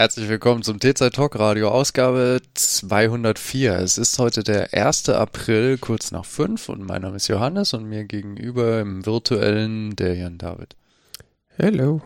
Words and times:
Herzlich 0.00 0.30
willkommen 0.30 0.62
zum 0.62 0.80
T-Zeit 0.80 1.12
Talk 1.12 1.38
Radio, 1.38 1.68
Ausgabe 1.68 2.40
204. 2.54 3.80
Es 3.80 3.98
ist 3.98 4.18
heute 4.18 4.42
der 4.42 4.72
1. 4.72 5.10
April, 5.10 5.76
kurz 5.76 6.10
nach 6.10 6.24
5 6.24 6.70
und 6.70 6.86
mein 6.86 7.02
Name 7.02 7.16
ist 7.16 7.28
Johannes 7.28 7.74
und 7.74 7.84
mir 7.84 8.04
gegenüber 8.04 8.80
im 8.80 9.04
virtuellen 9.04 9.94
der 9.96 10.14
Jan 10.14 10.38
David. 10.38 10.74
Hello. 11.58 12.00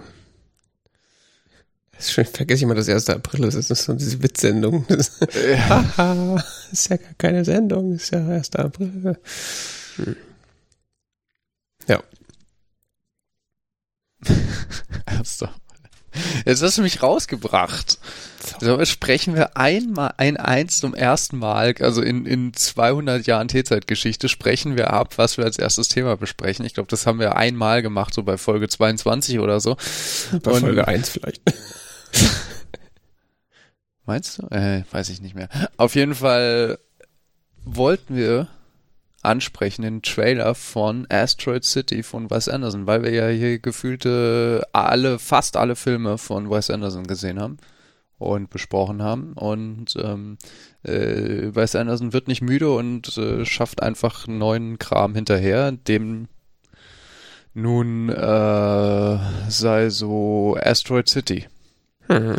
Das 1.93 2.07
ist 2.07 2.13
schön, 2.15 2.27
vergesse 2.27 2.57
ich 2.57 2.63
immer, 2.65 2.75
dass 2.75 2.89
1. 2.89 3.11
April 3.11 3.45
ist. 3.45 3.55
Das 3.55 3.71
ist 3.71 3.85
so 3.85 3.93
diese 3.93 4.21
Witzsendung. 4.25 4.85
Das, 4.89 5.21
Haha, 5.69 6.45
ist 6.73 6.91
ja 6.91 6.97
gar 6.97 7.15
keine 7.17 7.45
Sendung, 7.45 7.95
ist 7.95 8.11
ja 8.11 8.27
1. 8.27 8.57
April. 8.57 9.21
Hm. 9.99 10.17
Ja. 11.87 12.03
1. 15.07 15.43
April. 15.45 15.64
Jetzt 16.45 16.63
hast 16.63 16.79
du 16.79 16.83
mich 16.83 17.03
rausgebracht. 17.03 17.99
So 18.61 18.85
sprechen 18.85 19.35
wir 19.35 19.57
einmal, 19.57 20.15
ein 20.17 20.37
eins 20.37 20.79
zum 20.79 20.95
ersten 20.95 21.39
Mal, 21.39 21.75
also 21.81 22.03
in, 22.03 22.27
in 22.27 22.53
200 22.53 23.27
Jahren 23.27 23.49
T-Zeitgeschichte 23.49 24.29
sprechen 24.29 24.77
wir 24.77 24.93
ab, 24.93 25.17
was 25.17 25.39
wir 25.39 25.45
als 25.45 25.59
erstes 25.59 25.89
Thema 25.89 26.17
besprechen. 26.17 26.65
Ich 26.65 26.75
glaube, 26.75 26.89
das 26.89 27.07
haben 27.07 27.19
wir 27.19 27.37
einmal 27.37 27.83
gemacht, 27.83 28.15
so 28.15 28.23
bei 28.23 28.37
Folge 28.37 28.69
22 28.69 29.39
oder 29.39 29.61
so. 29.61 29.77
Bei 30.43 30.53
Und 30.53 30.61
Folge 30.61 30.87
1 30.87 31.09
vielleicht. 31.09 31.43
Meinst 34.07 34.39
du? 34.39 34.47
Äh, 34.55 34.85
weiß 34.91 35.09
ich 35.09 35.23
nicht 35.23 35.35
mehr. 35.35 35.49
Auf 35.79 35.95
jeden 35.95 36.15
Fall 36.15 36.79
wollten 37.65 38.17
wir 38.17 38.49
ansprechen, 39.25 39.83
den 39.83 40.03
Trailer 40.03 40.55
von 40.55 41.07
Asteroid 41.09 41.65
City 41.65 42.03
von 42.03 42.31
Wes 42.31 42.49
Anderson, 42.49 42.87
weil 42.87 43.03
wir 43.03 43.11
ja 43.11 43.29
hier 43.29 43.59
gefühlte 43.59 44.63
alle, 44.73 45.19
fast 45.19 45.57
alle 45.57 45.77
Filme 45.77 46.19
von 46.19 46.51
Wes 46.51 46.71
Anderson 46.71 47.07
gesehen 47.07 47.41
haben 47.41 47.59
und 48.19 48.51
besprochen 48.51 49.03
haben. 49.03 49.33
Und 49.35 49.97
ähm, 49.97 50.39
äh, 50.83 51.55
Wes 51.55 51.75
Anderson 51.75 52.13
wird 52.13 52.29
nicht 52.29 52.43
müde 52.43 52.71
und 52.73 53.17
äh, 53.19 53.45
schafft 53.45 53.83
einfach 53.83 54.27
neuen 54.27 54.79
Kram 54.79 55.15
hinterher, 55.15 55.73
dem 55.73 56.29
nun 57.55 58.09
äh, 58.09 59.19
sei 59.49 59.89
so 59.89 60.57
Asteroid 60.61 61.09
City. 61.09 61.47
Mhm. 62.09 62.37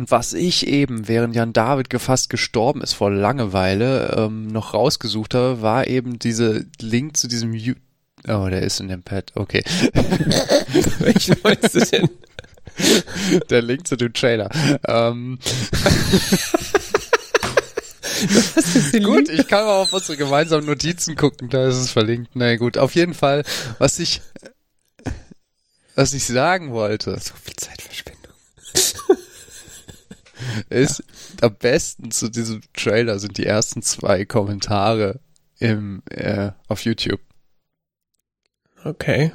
Und 0.00 0.10
was 0.10 0.32
ich 0.32 0.66
eben, 0.66 1.08
während 1.08 1.36
Jan 1.36 1.52
David 1.52 1.90
gefasst 1.90 2.30
gestorben 2.30 2.80
ist 2.80 2.94
vor 2.94 3.10
Langeweile, 3.10 4.14
ähm, 4.16 4.46
noch 4.46 4.72
rausgesucht 4.72 5.34
habe, 5.34 5.60
war 5.60 5.88
eben 5.88 6.18
diese 6.18 6.64
Link 6.80 7.18
zu 7.18 7.28
diesem 7.28 7.52
You 7.52 7.74
Oh, 8.26 8.48
der 8.48 8.62
ist 8.62 8.80
in 8.80 8.88
dem 8.88 9.02
Pad. 9.02 9.32
Okay. 9.34 9.62
Welchen 11.00 11.36
meinst 11.42 11.74
du 11.74 11.80
denn? 11.80 12.08
Der 13.50 13.60
Link 13.60 13.86
zu 13.86 13.96
dem 13.96 14.14
Trailer. 14.14 14.48
Ähm. 14.88 15.38
gut, 19.02 19.28
ich 19.28 19.46
kann 19.48 19.66
mal 19.66 19.82
auf 19.82 19.92
unsere 19.92 20.16
gemeinsamen 20.16 20.64
Notizen 20.64 21.14
gucken, 21.14 21.50
da 21.50 21.68
ist 21.68 21.76
es 21.76 21.90
verlinkt. 21.90 22.30
Na 22.32 22.56
gut, 22.56 22.78
auf 22.78 22.94
jeden 22.94 23.12
Fall, 23.12 23.44
was 23.76 23.98
ich, 23.98 24.22
was 25.94 26.14
ich 26.14 26.24
sagen 26.24 26.70
wollte. 26.70 27.20
So 27.20 27.34
viel 27.34 27.56
Zeitverschwendung 27.56 28.09
ist 30.70 31.02
am 31.40 31.54
besten 31.54 32.10
zu 32.10 32.28
diesem 32.28 32.60
Trailer 32.74 33.18
sind 33.18 33.38
die 33.38 33.46
ersten 33.46 33.82
zwei 33.82 34.24
Kommentare 34.24 35.20
im 35.58 36.02
äh, 36.10 36.52
auf 36.68 36.84
YouTube. 36.84 37.20
Okay. 38.84 39.32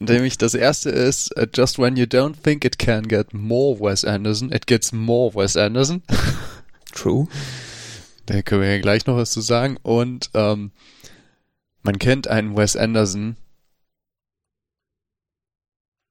Nämlich 0.00 0.38
das 0.38 0.54
erste 0.54 0.90
ist, 0.90 1.36
uh, 1.36 1.46
just 1.52 1.78
when 1.78 1.96
you 1.96 2.04
don't 2.04 2.36
think 2.42 2.64
it 2.64 2.78
can 2.78 3.08
get 3.08 3.34
more 3.34 3.78
Wes 3.80 4.04
Anderson, 4.04 4.52
it 4.52 4.66
gets 4.66 4.92
more 4.92 5.34
Wes 5.34 5.56
Anderson. 5.56 6.02
True. 6.92 7.26
Da 8.26 8.42
können 8.42 8.62
wir 8.62 8.74
ja 8.74 8.80
gleich 8.80 9.06
noch 9.06 9.16
was 9.16 9.30
zu 9.30 9.40
sagen. 9.40 9.76
Und 9.82 10.30
ähm, 10.34 10.70
man 11.82 11.98
kennt 11.98 12.28
einen 12.28 12.56
Wes 12.56 12.76
Anderson, 12.76 13.36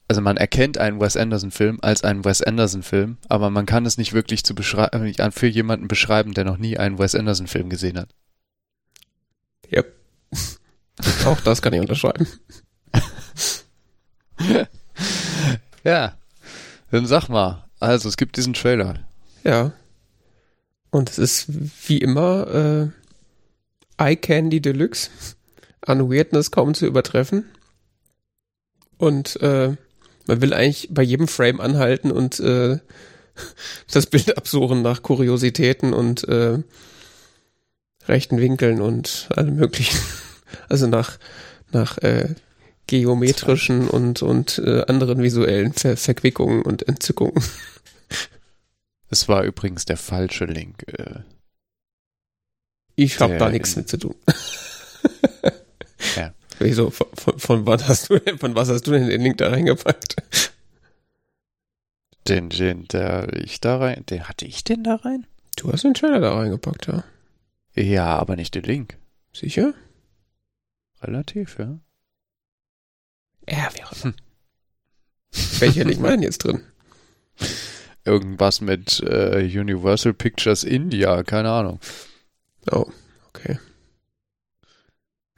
also 0.07 0.22
man 0.22 0.38
erkennt 0.38 0.78
einen 0.78 1.01
Wes 1.01 1.18
Anderson-Film 1.18 1.79
als 1.81 2.03
einen 2.03 2.23
Wes 2.23 2.41
Anderson-Film, 2.41 3.18
aber 3.28 3.50
man 3.50 3.66
kann 3.66 3.85
es 3.85 3.97
nicht 3.97 4.13
wirklich 4.13 4.44
zu 4.45 4.53
äh, 4.56 5.31
für 5.31 5.47
jemanden 5.47 5.88
beschreiben, 5.90 6.34
der 6.34 6.45
noch 6.45 6.57
nie 6.57 6.78
einen 6.78 6.97
Wes 6.97 7.13
Anderson-Film 7.13 7.69
gesehen 7.69 8.00
hat. 8.00 8.09
Ja. 9.69 9.84
Auch 11.25 11.41
das 11.41 11.62
kann 11.62 11.73
ich 11.73 11.81
unterschreiben. 11.81 12.25
ja. 15.84 16.18
Dann 16.91 17.06
sag 17.06 17.28
mal. 17.28 17.66
Also, 17.79 18.07
es 18.07 18.16
gibt 18.18 18.38
diesen 18.38 18.53
Trailer. 18.53 19.00
Ja. 19.44 19.74
Und 20.89 21.09
es 21.09 21.18
ist 21.18 21.47
wie 21.88 21.97
immer 21.97 22.47
äh, 22.47 22.88
Eye 24.01 24.16
Candy 24.16 24.62
Deluxe. 24.62 25.09
An 25.81 26.09
Weirdness 26.09 26.51
kaum 26.51 26.74
zu 26.74 26.85
übertreffen. 26.85 27.45
Und 28.97 29.39
äh, 29.41 29.75
man 30.27 30.41
will 30.41 30.53
eigentlich 30.53 30.89
bei 30.91 31.03
jedem 31.03 31.27
Frame 31.27 31.61
anhalten 31.61 32.11
und 32.11 32.39
äh, 32.39 32.79
das 33.91 34.05
Bild 34.07 34.38
absuchen 34.38 34.81
nach 34.81 35.01
Kuriositäten 35.01 35.93
und 35.93 36.27
äh, 36.27 36.59
rechten 38.07 38.39
Winkeln 38.39 38.81
und 38.81 39.29
allem 39.35 39.55
möglichen. 39.55 39.97
Also 40.69 40.88
nach, 40.88 41.17
nach 41.73 41.97
äh, 41.97 42.33
geometrischen 42.88 43.89
und, 43.89 44.21
und 44.21 44.59
äh, 44.59 44.85
anderen 44.88 45.21
visuellen 45.21 45.73
Ver 45.73 45.97
Verquickungen 45.97 46.61
und 46.61 46.88
Entzückungen. 46.88 47.33
Es 49.09 49.27
war 49.27 49.44
übrigens 49.44 49.83
der 49.83 49.97
falsche 49.97 50.45
Link. 50.45 50.83
Äh, 50.88 51.19
ich 52.95 53.19
habe 53.19 53.38
da 53.38 53.49
nichts 53.49 53.75
mit 53.75 53.89
zu 53.89 53.97
tun. 53.97 54.15
ja. 56.15 56.33
Wieso? 56.59 56.90
Von, 56.90 57.07
von, 57.13 57.40
von, 57.40 57.66
was 57.66 57.88
hast 57.88 58.09
du 58.09 58.19
denn, 58.19 58.38
von 58.38 58.56
was 58.56 58.69
hast 58.69 58.88
du 58.88 58.91
denn 58.91 59.07
den 59.07 59.22
Link 59.22 59.38
da 59.38 59.50
reingepackt? 59.50 60.16
Den, 62.28 62.50
den, 62.50 62.88
der 62.88 63.34
ich 63.34 63.62
da 63.62 63.78
rein, 63.78 64.06
den 64.09 64.28
hatte 64.28 64.45
ich 64.45 64.63
den 64.63 64.84
da 64.84 64.95
rein? 64.95 65.25
Du 65.56 65.72
hast 65.72 65.84
den 65.84 65.94
Trailer 65.94 66.19
da 66.19 66.35
reingepackt, 66.35 66.88
ja. 66.88 67.03
Ja, 67.73 68.18
aber 68.18 68.35
nicht 68.35 68.53
den 68.56 68.63
Link. 68.63 68.97
Sicher? 69.34 69.73
Relativ, 71.01 71.57
ja. 71.59 71.79
Ja, 73.50 73.69
wie 73.74 73.84
auch 73.84 73.91
immer. 73.94 74.13
Hm. 74.13 74.16
Welcher 75.59 75.85
Link 75.85 76.01
war 76.01 76.12
denn 76.12 76.22
jetzt 76.22 76.39
drin? 76.39 76.63
Irgendwas 78.03 78.62
mit 78.62 79.00
äh, 79.01 79.44
Universal 79.44 80.13
Pictures 80.13 80.63
India, 80.63 81.24
keine 81.24 81.51
Ahnung. 81.51 81.79
Oh, 82.72 82.88
okay. 83.29 83.59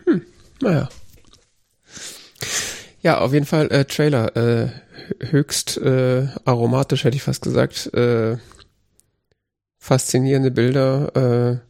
Hm, 0.06 0.26
naja. 0.62 0.90
Ja, 3.02 3.20
auf 3.20 3.34
jeden 3.34 3.46
Fall 3.46 3.72
äh, 3.72 3.86
Trailer. 3.86 4.36
Äh, 4.36 4.70
höchst 5.32 5.78
äh, 5.78 6.28
aromatisch, 6.46 7.04
hätte 7.04 7.16
ich 7.16 7.24
fast 7.24 7.42
gesagt. 7.42 7.94
Äh, 7.94 8.38
faszinierende 9.78 10.52
Bilder. 10.52 11.16
Äh, 11.16 11.70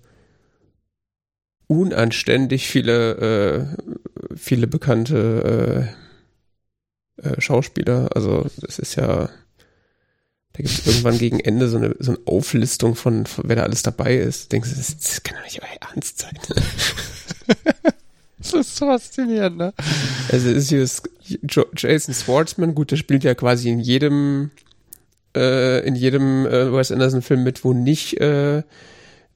unanständig 1.67 2.67
viele, 2.67 3.75
äh, 4.31 4.35
viele 4.35 4.65
bekannte 4.67 5.93
äh, 7.21 7.29
äh, 7.29 7.39
Schauspieler. 7.39 8.09
Also 8.15 8.47
das 8.61 8.79
ist 8.79 8.95
ja, 8.95 9.29
da 10.53 10.57
gibt 10.57 10.69
es 10.69 10.87
irgendwann 10.87 11.19
gegen 11.19 11.39
Ende 11.39 11.69
so 11.69 11.77
eine, 11.77 11.95
so 11.99 12.13
eine 12.13 12.21
Auflistung 12.25 12.95
von, 12.95 13.27
von 13.27 13.43
wer 13.47 13.57
da 13.57 13.63
alles 13.63 13.83
dabei 13.83 14.15
ist. 14.15 14.51
Denkst 14.51 14.71
du, 14.71 14.75
das, 14.75 14.97
das 14.97 15.21
kann 15.21 15.37
doch 15.37 15.43
nicht 15.43 15.61
euer 15.61 15.89
Ernst 15.91 16.17
sein. 16.19 16.39
Das 18.39 18.53
ist 18.53 18.75
so 18.77 18.85
faszinierend, 18.85 19.57
ne? 19.57 19.73
Also 20.31 20.49
ist 20.49 20.69
hier 20.69 20.87
Jason 21.75 22.13
Schwartzman, 22.13 22.73
gut, 22.73 22.91
der 22.91 22.97
spielt 22.97 23.23
ja 23.23 23.35
quasi 23.35 23.69
in 23.69 23.79
jedem 23.79 24.51
äh, 25.35 25.85
in 25.85 25.95
jedem 25.95 26.45
äh, 26.45 26.73
Wes 26.73 26.91
Anderson 26.91 27.21
Film 27.21 27.43
mit, 27.43 27.63
wo 27.63 27.73
nicht 27.73 28.19
äh, 28.19 28.59
äh, 28.59 28.63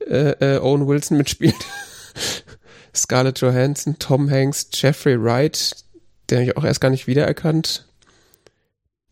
äh 0.07 0.59
Owen 0.59 0.87
Wilson 0.87 1.17
mitspielt. 1.17 1.55
Scarlett 2.95 3.39
Johansson, 3.41 3.97
Tom 3.99 4.29
Hanks, 4.29 4.67
Jeffrey 4.73 5.21
Wright, 5.21 5.75
den 6.29 6.37
habe 6.37 6.45
ich 6.45 6.57
auch 6.57 6.63
erst 6.63 6.81
gar 6.81 6.89
nicht 6.89 7.07
wiedererkannt. 7.07 7.85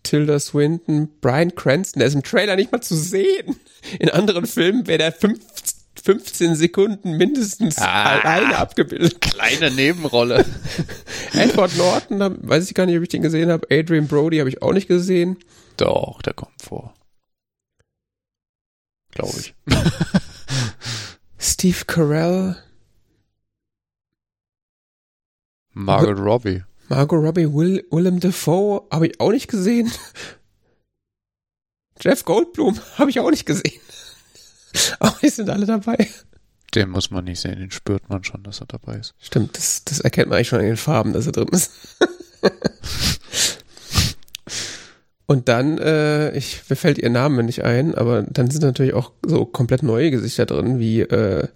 Tilda 0.04 0.40
Swinton, 0.40 1.10
Brian 1.22 1.54
Cranston, 1.54 2.00
der 2.00 2.08
ist 2.08 2.16
im 2.16 2.24
Trailer 2.24 2.56
nicht 2.56 2.72
mal 2.72 2.82
zu 2.82 2.96
sehen. 2.96 3.56
In 4.00 4.10
anderen 4.10 4.46
Filmen 4.46 4.88
wäre 4.88 4.98
der 4.98 5.12
50 5.12 5.81
15 6.02 6.56
Sekunden 6.56 7.18
mindestens 7.18 7.78
ah, 7.78 8.20
alleine 8.20 8.58
abgebildet. 8.58 9.22
Kleine 9.22 9.72
Nebenrolle. 9.72 10.46
Edward 11.34 11.76
Norton, 11.78 12.38
weiß 12.48 12.68
ich 12.68 12.74
gar 12.74 12.86
nicht, 12.86 12.98
ob 12.98 13.04
ich 13.04 13.10
den 13.10 13.22
gesehen 13.22 13.52
habe. 13.52 13.68
Adrian 13.72 14.08
Brody 14.08 14.38
habe 14.38 14.50
ich 14.50 14.62
auch 14.62 14.74
nicht 14.74 14.88
gesehen. 14.88 15.38
Doch, 15.78 16.22
der 16.22 16.34
kommt 16.34 16.62
vor. 16.62 16.94
Glaube 19.12 19.34
ich. 19.40 19.54
Steve 21.40 21.86
Carell. 21.86 22.58
Margot 25.74 26.18
Robbie. 26.18 26.64
Margot 26.90 27.24
Robbie, 27.24 27.54
Will, 27.54 27.86
Willem 27.92 28.20
Dafoe 28.20 28.84
habe 28.92 29.08
ich 29.08 29.20
auch 29.20 29.32
nicht 29.32 29.48
gesehen. 29.48 29.92
Jeff 32.02 32.26
Goldblum 32.26 32.80
habe 32.98 33.10
ich 33.10 33.20
auch 33.20 33.30
nicht 33.30 33.46
gesehen. 33.46 33.80
Aber 35.00 35.18
die 35.22 35.30
sind 35.30 35.50
alle 35.50 35.66
dabei. 35.66 36.08
Den 36.74 36.90
muss 36.90 37.12
man 37.12 37.26
nicht 37.26 37.42
sehen, 37.42 37.60
den 37.60 37.72
spürt 37.72 38.10
man 38.10 38.24
schon, 38.24 38.44
dass 38.44 38.62
er 38.62 38.68
dabei 38.68 38.96
ist. 38.96 39.14
Stimmt, 39.20 39.58
das, 39.58 39.84
das 39.84 40.00
erkennt 40.00 40.30
man 40.30 40.38
eigentlich 40.38 40.48
schon 40.48 40.62
in 40.62 40.68
den 40.68 40.78
Farben, 40.78 41.12
dass 41.14 41.26
er 41.26 41.34
drin 41.34 41.50
ist. 41.52 41.72
Und 45.26 45.48
dann, 45.48 45.78
äh, 45.78 46.36
ich, 46.36 46.62
mir 46.70 46.76
fällt 46.76 46.98
ihr 46.98 47.10
Name 47.10 47.44
nicht 47.44 47.64
ein, 47.64 47.96
aber 47.96 48.24
dann 48.24 48.52
sind 48.52 48.64
natürlich 48.64 48.94
auch 48.94 49.14
so 49.26 49.46
komplett 49.46 49.82
neue 49.82 50.12
Gesichter 50.12 50.46
drin, 50.46 50.78
wie 50.78 51.02
äh, 51.02 51.48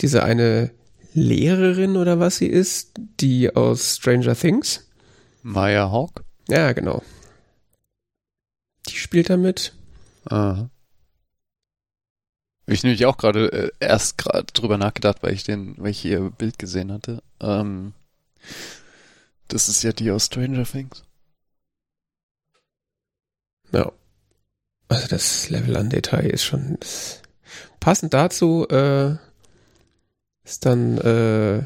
diese 0.00 0.22
eine 0.22 0.70
Lehrerin 1.12 1.96
oder 1.96 2.20
was 2.20 2.38
sie 2.38 2.46
ist, 2.46 2.92
die 3.20 3.54
aus 3.54 3.96
Stranger 3.96 4.34
Things. 4.34 4.88
Maya 5.42 5.90
Hawk? 5.90 6.22
Ja, 6.48 6.72
genau. 6.72 7.02
Die 8.88 8.96
spielt 8.96 9.28
damit. 9.28 9.74
Aha. 10.24 10.70
Ich 12.68 12.82
nämlich 12.82 13.06
auch 13.06 13.16
gerade 13.16 13.50
äh, 13.50 13.70
erst 13.80 14.18
gerade 14.18 14.44
drüber 14.52 14.76
nachgedacht, 14.76 15.18
weil 15.22 15.32
ich 15.32 15.42
den, 15.42 15.74
weil 15.78 15.90
ich 15.90 16.04
ihr 16.04 16.20
Bild 16.30 16.58
gesehen 16.58 16.92
hatte. 16.92 17.22
Ähm, 17.40 17.94
das 19.48 19.68
ist 19.68 19.82
ja 19.82 19.92
die 19.92 20.10
aus 20.10 20.26
Stranger 20.26 20.64
Things. 20.64 21.02
Ja. 23.72 23.90
Also 24.88 25.08
das 25.08 25.48
Level 25.48 25.76
an 25.76 25.90
Detail 25.90 26.26
ist 26.26 26.44
schon 26.44 26.76
ist 26.80 27.22
passend 27.80 28.14
dazu 28.14 28.66
äh, 28.68 29.16
ist 30.44 30.64
dann 30.64 30.98
äh, 30.98 31.64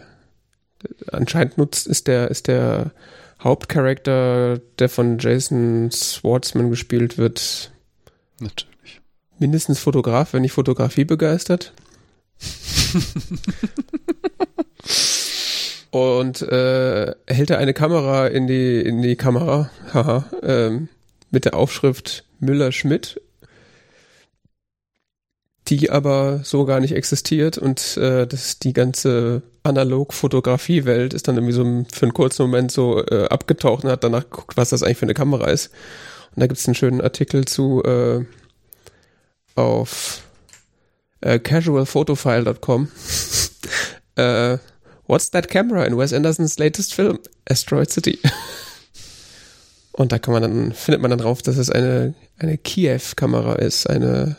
anscheinend 1.11 1.59
nutzt 1.59 1.87
ist 1.87 2.07
der 2.07 2.31
ist 2.31 2.49
der 2.49 2.93
Hauptcharakter, 3.41 4.59
der 4.79 4.89
von 4.89 5.19
Jason 5.19 5.91
Schwartzman 5.93 6.71
gespielt 6.71 7.19
wird, 7.19 7.73
Natürlich. 8.39 8.72
Mindestens 9.43 9.79
Fotograf, 9.81 10.33
wenn 10.33 10.41
nicht 10.41 10.53
Fotografie 10.53 11.05
begeistert. 11.05 11.75
Und 15.91 16.41
äh, 16.41 17.15
hält 17.27 17.51
er 17.51 17.59
eine 17.59 17.75
Kamera 17.75 18.27
in 18.29 18.47
die 18.47 18.81
in 18.81 19.03
die 19.03 19.17
Kamera, 19.17 19.71
haha, 19.93 20.25
ähm, 20.43 20.89
mit 21.31 21.45
der 21.45 21.55
Aufschrift 21.55 22.25
Müller-Schmidt, 22.41 23.21
die 25.69 25.91
aber 25.91 26.41
so 26.45 26.65
gar 26.65 26.81
nicht 26.81 26.95
existiert 26.95 27.59
und 27.59 27.99
äh, 27.99 28.27
das 28.27 28.59
die 28.59 28.73
ganze 28.73 29.43
Analog-Fotografie-Welt 29.65 31.13
ist 31.15 31.29
dann 31.29 31.37
irgendwie 31.37 31.53
so 31.53 31.63
für 31.93 32.07
einen 32.07 32.15
kurzen 32.15 32.43
Moment 32.43 32.73
so 32.73 33.05
äh, 33.07 33.29
abgetaucht 33.29 33.85
und 33.85 33.91
hat 33.91 34.03
danach 34.03 34.25
geguckt, 34.25 34.57
was 34.57 34.71
das 34.71 34.83
eigentlich 34.83 34.99
für 34.99 35.07
eine 35.07 35.15
Kamera 35.15 35.51
ist. 35.51 35.71
Und 36.35 36.41
da 36.41 36.47
gibt 36.47 36.59
es 36.59 36.67
einen 36.67 36.75
schönen 36.75 37.01
Artikel 37.01 37.45
zu 37.45 37.83
äh, 37.85 38.25
auf 39.55 40.23
äh, 41.21 41.39
casualphotofile.com. 41.39 42.89
äh, 44.17 44.59
What's 45.07 45.31
that 45.33 45.49
camera 45.49 45.85
in 45.85 45.99
Wes 45.99 46.13
Andersons 46.13 46.59
latest 46.59 46.95
film? 46.95 47.19
Asteroid 47.49 47.91
City. 47.91 48.19
Und 49.93 50.13
da 50.13 50.19
kann 50.19 50.33
man 50.33 50.43
dann, 50.43 50.73
findet 50.73 51.03
man 51.03 51.11
dann 51.11 51.19
drauf, 51.19 51.43
dass 51.43 51.59
es 51.59 51.69
eine, 51.69 52.15
eine 52.39 52.57
Kiev-Kamera 52.57 53.57
ist, 53.57 53.91
eine, 53.91 54.37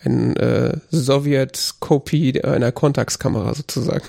ein 0.00 0.34
äh, 0.36 0.78
Sowjet-Kopie 0.90 2.42
einer 2.42 2.72
Contax-Kamera 2.72 3.54
sozusagen. 3.54 4.06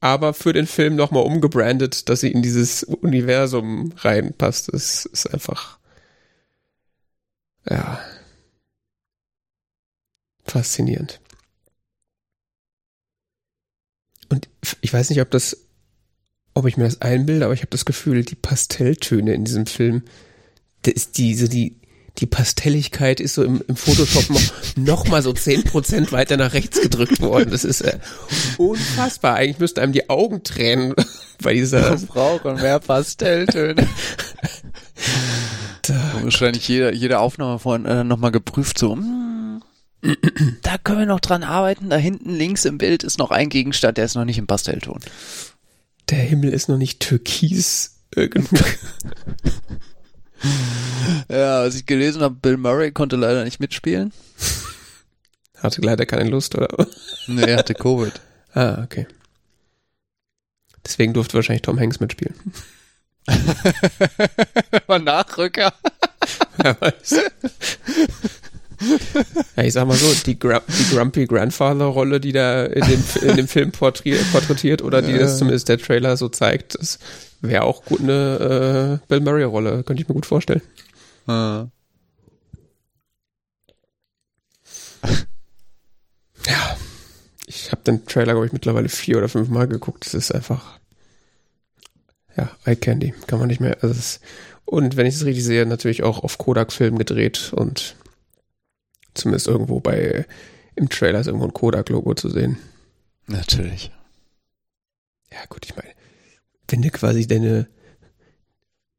Aber 0.00 0.34
für 0.34 0.52
den 0.52 0.66
Film 0.66 0.96
nochmal 0.96 1.24
umgebrandet, 1.24 2.08
dass 2.08 2.20
sie 2.20 2.30
in 2.30 2.42
dieses 2.42 2.82
Universum 2.82 3.92
reinpasst. 3.98 4.72
Das 4.72 5.06
ist 5.06 5.26
einfach, 5.32 5.78
ja, 7.68 7.98
faszinierend. 10.50 11.20
Und 14.28 14.48
ich 14.80 14.92
weiß 14.92 15.10
nicht, 15.10 15.20
ob 15.20 15.30
das 15.30 15.56
ob 16.54 16.66
ich 16.66 16.76
mir 16.76 16.84
das 16.84 17.00
einbilde, 17.00 17.44
aber 17.44 17.54
ich 17.54 17.60
habe 17.60 17.70
das 17.70 17.84
Gefühl, 17.84 18.24
die 18.24 18.34
Pastelltöne 18.34 19.34
in 19.34 19.44
diesem 19.44 19.66
Film, 19.66 20.02
das 20.82 20.94
ist 20.94 21.18
diese, 21.18 21.48
die, 21.48 21.76
die 22.18 22.26
Pastelligkeit 22.26 23.20
ist 23.20 23.34
so 23.34 23.44
im, 23.44 23.62
im 23.66 23.76
Photoshop 23.76 24.30
noch, 24.30 24.40
noch 24.76 25.08
mal 25.08 25.22
so 25.22 25.32
zehn 25.32 25.62
Prozent 25.62 26.12
weiter 26.12 26.36
nach 26.36 26.52
rechts 26.52 26.80
gedrückt 26.80 27.20
worden. 27.20 27.50
Das 27.50 27.64
ist 27.64 27.82
äh, 27.82 27.98
unfassbar. 28.58 29.36
Eigentlich 29.36 29.58
müssten 29.58 29.80
einem 29.80 29.92
die 29.92 30.10
Augen 30.10 30.42
tränen 30.42 30.94
bei 31.42 31.54
dieser. 31.54 31.96
Braucht 31.96 32.44
und 32.44 32.60
mehr 32.60 32.78
Pastelltöne. 32.78 33.86
Da, 35.82 35.94
Wahrscheinlich 36.22 36.68
jede, 36.68 36.94
jede 36.94 37.20
Aufnahme 37.20 37.58
vorhin 37.58 37.86
äh, 37.86 38.04
nochmal 38.04 38.30
geprüft, 38.30 38.78
so, 38.78 38.96
mm, 38.96 39.29
da 40.62 40.78
können 40.78 41.00
wir 41.00 41.06
noch 41.06 41.20
dran 41.20 41.42
arbeiten. 41.42 41.90
Da 41.90 41.96
hinten 41.96 42.30
links 42.30 42.64
im 42.64 42.78
Bild 42.78 43.04
ist 43.04 43.18
noch 43.18 43.30
ein 43.30 43.48
Gegenstand, 43.48 43.98
der 43.98 44.04
ist 44.06 44.14
noch 44.14 44.24
nicht 44.24 44.38
im 44.38 44.46
Pastellton. 44.46 45.00
der 46.08 46.18
Himmel 46.18 46.52
ist 46.52 46.68
noch 46.68 46.78
nicht 46.78 47.00
türkis 47.00 47.96
genug. 48.12 48.48
Ja, 51.28 51.60
als 51.60 51.74
ich 51.74 51.84
gelesen 51.84 52.22
habe, 52.22 52.34
Bill 52.34 52.56
Murray 52.56 52.92
konnte 52.92 53.16
leider 53.16 53.44
nicht 53.44 53.60
mitspielen. 53.60 54.12
Hatte 55.58 55.82
leider 55.82 56.06
keine 56.06 56.28
Lust, 56.28 56.54
oder? 56.54 56.68
Nee, 57.26 57.42
er 57.42 57.58
hatte 57.58 57.74
Covid. 57.74 58.12
Ah, 58.52 58.82
okay. 58.82 59.06
Deswegen 60.84 61.12
durfte 61.14 61.34
wahrscheinlich 61.34 61.62
Tom 61.62 61.78
Hanks 61.78 62.00
mitspielen. 62.00 62.34
War 64.88 64.98
Nachrücker. 64.98 65.72
Wer 66.56 66.80
weiß. 66.80 67.14
Ja, 69.56 69.64
ich 69.64 69.72
sag 69.72 69.86
mal 69.86 69.96
so, 69.96 70.06
die, 70.26 70.38
Gru 70.38 70.58
die 70.68 70.94
Grumpy 70.94 71.26
Grandfather-Rolle, 71.26 72.20
die 72.20 72.32
da 72.32 72.64
in 72.64 72.86
dem, 72.86 73.04
in 73.22 73.36
dem 73.36 73.48
Film 73.48 73.72
porträt 73.72 74.18
porträtiert 74.32 74.82
oder 74.82 75.02
die 75.02 75.16
das 75.18 75.38
zumindest 75.38 75.68
der 75.68 75.78
Trailer 75.78 76.16
so 76.16 76.28
zeigt, 76.28 76.76
das 76.78 76.98
wäre 77.40 77.64
auch 77.64 77.84
gut 77.84 78.00
eine 78.00 79.00
äh, 79.02 79.06
Bill 79.08 79.20
Murray-Rolle, 79.20 79.82
könnte 79.82 80.02
ich 80.02 80.08
mir 80.08 80.14
gut 80.14 80.26
vorstellen. 80.26 80.62
Ah. 81.26 81.66
Ja, 86.46 86.76
ich 87.46 87.72
habe 87.72 87.82
den 87.82 88.06
Trailer, 88.06 88.32
glaube 88.32 88.46
ich, 88.46 88.52
mittlerweile 88.52 88.88
vier 88.88 89.18
oder 89.18 89.28
fünf 89.28 89.48
Mal 89.48 89.68
geguckt. 89.68 90.06
Das 90.06 90.14
ist 90.14 90.32
einfach, 90.32 90.78
ja, 92.36 92.50
Eye 92.64 92.76
Candy, 92.76 93.14
kann 93.26 93.38
man 93.38 93.48
nicht 93.48 93.60
mehr. 93.60 93.76
Also 93.82 93.94
es, 93.94 94.20
und 94.64 94.96
wenn 94.96 95.06
ich 95.06 95.16
es 95.16 95.24
richtig 95.24 95.44
sehe, 95.44 95.66
natürlich 95.66 96.02
auch 96.02 96.22
auf 96.22 96.38
Kodak-Film 96.38 96.96
gedreht 96.96 97.52
und 97.54 97.96
zumindest 99.14 99.48
irgendwo 99.48 99.80
bei 99.80 100.26
im 100.76 100.88
Trailer 100.88 101.20
ist 101.20 101.26
irgendwo 101.26 101.46
ein 101.46 101.54
Kodak-Logo 101.54 102.14
zu 102.14 102.30
sehen. 102.30 102.56
Natürlich. 103.26 103.90
Ja, 105.30 105.38
gut, 105.48 105.64
ich 105.64 105.76
meine, 105.76 105.90
wenn 106.68 106.82
du 106.82 106.90
quasi 106.90 107.26
deine, 107.26 107.68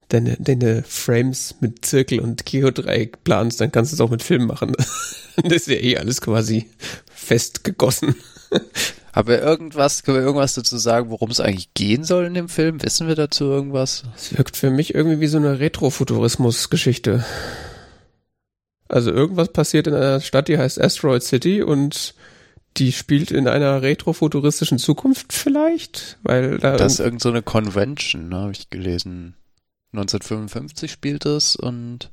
deine, 0.10 0.38
deine 0.40 0.84
Frames 0.84 1.56
mit 1.60 1.86
Zirkel 1.86 2.20
und 2.20 2.46
Geodreieck 2.46 3.24
planst, 3.24 3.60
dann 3.62 3.72
kannst 3.72 3.92
du 3.92 3.96
es 3.96 4.02
auch 4.02 4.10
mit 4.10 4.24
Film 4.24 4.46
machen. 4.46 4.74
das 5.44 5.54
ist 5.54 5.68
ja 5.68 5.76
eh 5.76 5.98
alles 5.98 6.22
quasi 6.22 6.70
festgegossen. 7.14 8.16
Aber 9.14 9.42
irgendwas, 9.42 10.04
können 10.04 10.18
wir 10.18 10.24
irgendwas 10.24 10.54
dazu 10.54 10.78
sagen, 10.78 11.10
worum 11.10 11.32
es 11.32 11.42
eigentlich 11.42 11.74
gehen 11.74 12.04
soll 12.04 12.26
in 12.26 12.34
dem 12.34 12.48
Film? 12.48 12.82
Wissen 12.82 13.08
wir 13.08 13.16
dazu 13.16 13.46
irgendwas? 13.46 14.04
Es 14.16 14.38
wirkt 14.38 14.56
für 14.56 14.70
mich 14.70 14.96
irgendwie 14.96 15.20
wie 15.20 15.28
so 15.28 15.38
eine 15.38 15.60
Retrofuturismus-Geschichte. 15.60 17.26
Also 18.92 19.10
irgendwas 19.10 19.54
passiert 19.54 19.88
in 19.88 19.94
einer 19.94 20.20
Stadt, 20.20 20.50
die 20.50 20.58
heißt 20.58 20.80
Asteroid 20.80 21.24
City 21.24 21.64
und 21.64 22.14
die 22.76 22.92
spielt 22.92 23.32
in 23.32 23.48
einer 23.48 23.82
retrofuturistischen 23.82 24.80
Zukunft 24.80 25.32
vielleicht, 25.32 26.20
weil 26.24 26.58
da 26.58 26.76
Das 26.76 26.94
ist 26.94 27.00
irgend 27.00 27.22
so 27.22 27.30
eine 27.30 27.42
Convention, 27.42 28.28
ne, 28.28 28.36
habe 28.36 28.52
ich 28.52 28.70
gelesen. 28.70 29.36
1955 29.94 30.92
spielt 30.92 31.26
es 31.26 31.56
und 31.56 32.12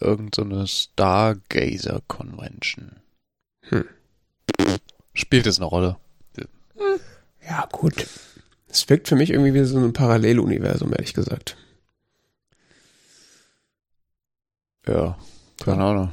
irgend 0.00 0.34
so 0.34 0.42
eine 0.42 0.66
Stargazer 0.66 2.02
Convention. 2.08 2.96
Hm. 3.68 3.84
Spielt 5.14 5.46
es 5.46 5.58
eine 5.58 5.66
Rolle? 5.66 5.96
ja 7.48 7.68
gut. 7.70 8.08
Es 8.66 8.88
wirkt 8.88 9.06
für 9.06 9.16
mich 9.16 9.30
irgendwie 9.30 9.54
wie 9.54 9.62
so 9.62 9.78
ein 9.78 9.92
Paralleluniversum, 9.92 10.90
ehrlich 10.92 11.14
gesagt. 11.14 11.56
Ja, 14.88 15.18
keine 15.62 15.84
Ahnung. 15.84 16.10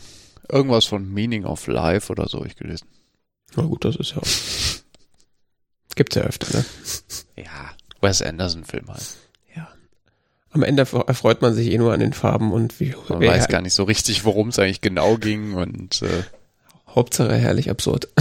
Irgendwas 0.49 0.85
von 0.85 1.11
Meaning 1.11 1.45
of 1.45 1.65
Life 1.67 2.11
oder 2.11 2.27
so, 2.27 2.39
hab 2.39 2.45
ich 2.45 2.55
gelesen. 2.55 2.87
Na 3.55 3.63
gut, 3.63 3.85
das 3.85 3.95
ist 3.95 4.11
ja. 4.11 4.21
Gibt's 5.95 6.15
ja 6.15 6.23
öfter, 6.23 6.57
ne? 6.57 6.65
Ja, 7.37 7.71
Wes 8.01 8.21
Anderson-Film 8.21 8.89
halt. 8.89 9.15
Ja. 9.55 9.69
Am 10.51 10.61
Ende 10.63 10.83
erf- 10.83 11.07
erfreut 11.07 11.41
man 11.41 11.53
sich 11.53 11.71
eh 11.71 11.77
nur 11.77 11.93
an 11.93 12.01
den 12.01 12.13
Farben 12.13 12.51
und 12.51 12.79
wie 12.79 12.93
Man 13.07 13.21
weiß 13.21 13.47
gar 13.47 13.61
nicht 13.61 13.73
so 13.73 13.83
richtig, 13.85 14.25
worum 14.25 14.49
es 14.49 14.59
eigentlich 14.59 14.81
genau 14.81 15.17
ging 15.17 15.53
und 15.53 16.01
äh, 16.01 16.23
Hauptsache 16.87 17.35
herrlich 17.35 17.69
absurd. 17.69 18.09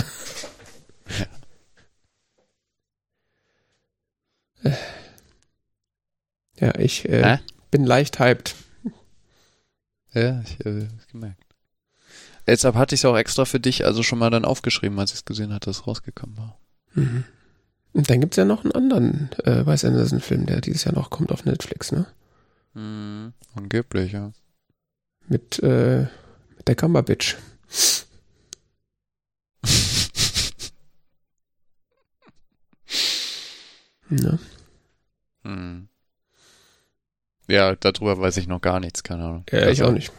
ja, 6.59 6.75
ich 6.79 7.09
äh, 7.09 7.39
bin 7.71 7.85
leicht 7.85 8.19
hyped. 8.19 8.55
Ja, 10.15 10.41
ich 10.43 10.59
habe 10.61 10.89
es 10.99 11.09
gemerkt. 11.09 11.45
Deshalb 12.47 12.77
hatte 12.77 12.95
ich 12.95 13.01
es 13.01 13.05
auch 13.05 13.17
extra 13.17 13.45
für 13.45 13.61
dich 13.61 13.85
also 13.85 14.03
schon 14.03 14.19
mal 14.19 14.31
dann 14.31 14.45
aufgeschrieben, 14.45 14.99
als 14.99 15.11
ich 15.11 15.19
es 15.19 15.25
gesehen 15.25 15.53
hatte, 15.53 15.71
dass 15.71 15.79
es 15.79 15.87
rausgekommen 15.87 16.37
war. 16.37 16.59
Mhm. 16.95 17.25
Und 17.93 18.11
dann 18.11 18.21
gibt's 18.21 18.37
ja 18.37 18.45
noch 18.45 18.65
einen 18.65 18.73
anderen 18.73 19.31
äh, 19.45 19.67
Wes 19.67 19.85
Anderson-Film, 19.85 20.47
der 20.47 20.61
dieses 20.61 20.85
Jahr 20.85 20.95
noch 20.95 21.11
kommt 21.11 21.33
auf 21.33 21.45
Netflix, 21.45 21.93
ne? 21.93 22.07
Mhm. 22.75 23.33
Angeblich, 23.55 24.13
ja. 24.13 24.33
Mit, 25.29 25.59
äh, 25.63 26.07
mit 26.57 26.69
der 26.69 26.75
Cumberbitch. 26.75 27.37
Ne? 34.11 34.39
Hm. 35.45 35.89
Ja, 37.47 37.75
darüber 37.77 38.19
weiß 38.19 38.37
ich 38.39 38.47
noch 38.47 38.61
gar 38.61 38.81
nichts, 38.81 39.03
keine 39.03 39.25
Ahnung. 39.25 39.45
Ja, 39.51 39.61
ich 39.61 39.67
Also 39.67 39.87
auch 39.87 39.93
nicht. 39.93 40.13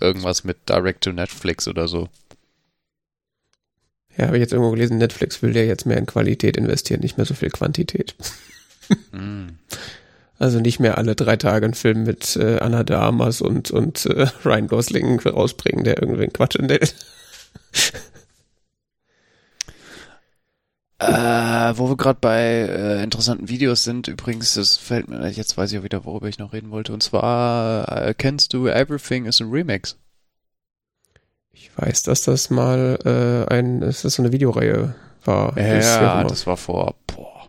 Irgendwas 0.00 0.44
mit 0.44 0.68
Direct 0.68 1.04
to 1.04 1.12
Netflix 1.12 1.68
oder 1.68 1.88
so. 1.88 2.08
Ja, 4.16 4.26
habe 4.26 4.36
ich 4.36 4.40
jetzt 4.40 4.52
irgendwo 4.52 4.70
gelesen, 4.70 4.98
Netflix 4.98 5.42
will 5.42 5.56
ja 5.56 5.62
jetzt 5.62 5.86
mehr 5.86 5.96
in 5.96 6.06
Qualität 6.06 6.56
investieren, 6.56 7.00
nicht 7.00 7.16
mehr 7.16 7.26
so 7.26 7.34
viel 7.34 7.50
Quantität. 7.50 8.14
Hm. 9.12 9.58
Also 10.36 10.58
nicht 10.58 10.80
mehr 10.80 10.98
alle 10.98 11.14
drei 11.14 11.36
Tage 11.36 11.64
einen 11.64 11.74
Film 11.74 12.02
mit 12.02 12.34
äh, 12.34 12.58
Anna 12.58 12.82
de 12.82 12.96
Armas 12.96 13.40
und, 13.40 13.70
und 13.70 14.04
äh, 14.06 14.26
Ryan 14.44 14.66
Gosling 14.66 15.20
rausbringen, 15.20 15.84
der 15.84 16.02
irgendwen 16.02 16.32
Quatsch 16.32 16.56
enthält. 16.56 16.96
Äh, 20.98 21.76
wo 21.76 21.88
wir 21.88 21.96
gerade 21.96 22.18
bei 22.20 22.40
äh, 22.40 23.02
interessanten 23.02 23.48
Videos 23.48 23.82
sind, 23.84 24.06
übrigens, 24.06 24.54
das 24.54 24.76
fällt 24.76 25.08
mir, 25.08 25.28
jetzt 25.28 25.56
weiß 25.56 25.72
ich 25.72 25.78
auch 25.78 25.82
wieder, 25.82 26.04
worüber 26.04 26.28
ich 26.28 26.38
noch 26.38 26.52
reden 26.52 26.70
wollte. 26.70 26.92
Und 26.92 27.02
zwar, 27.02 28.06
äh, 28.06 28.14
kennst 28.14 28.52
du 28.52 28.68
Everything 28.68 29.26
is 29.26 29.40
a 29.40 29.44
Remix? 29.44 29.98
Ich 31.52 31.70
weiß, 31.76 32.04
dass 32.04 32.22
das 32.22 32.50
mal 32.50 32.98
äh, 33.04 33.52
ein, 33.52 33.80
dass 33.80 34.02
das 34.02 34.14
so 34.14 34.22
eine 34.22 34.32
Videoreihe 34.32 34.94
war. 35.24 35.52
Das 35.52 35.86
ist 35.86 35.94
Ja, 35.96 36.22
das 36.24 36.46
war 36.46 36.56
vor, 36.56 36.94
boah, 37.06 37.48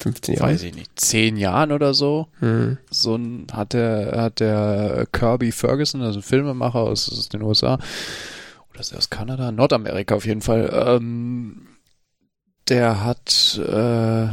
15 0.00 0.34
Jahre. 0.34 0.52
weiß 0.52 0.62
ich 0.64 0.74
nicht, 0.74 0.98
zehn 0.98 1.36
Jahren 1.36 1.72
oder 1.72 1.94
so. 1.94 2.28
Hm. 2.40 2.78
So 2.90 3.16
ein, 3.16 3.46
hat 3.52 3.72
der, 3.72 4.20
hat 4.20 4.40
der 4.40 5.06
Kirby 5.12 5.52
Ferguson, 5.52 6.02
also 6.02 6.18
ein 6.18 6.22
Filmemacher 6.22 6.80
aus, 6.80 7.08
aus 7.10 7.28
den 7.28 7.42
USA, 7.42 7.78
oder 8.70 8.80
ist 8.80 8.92
er 8.92 8.98
aus 8.98 9.10
Kanada? 9.10 9.52
Nordamerika 9.52 10.14
auf 10.14 10.26
jeden 10.26 10.42
Fall, 10.42 10.70
ähm, 10.74 11.66
der 12.72 13.04
hat 13.04 13.60
äh, 13.68 14.28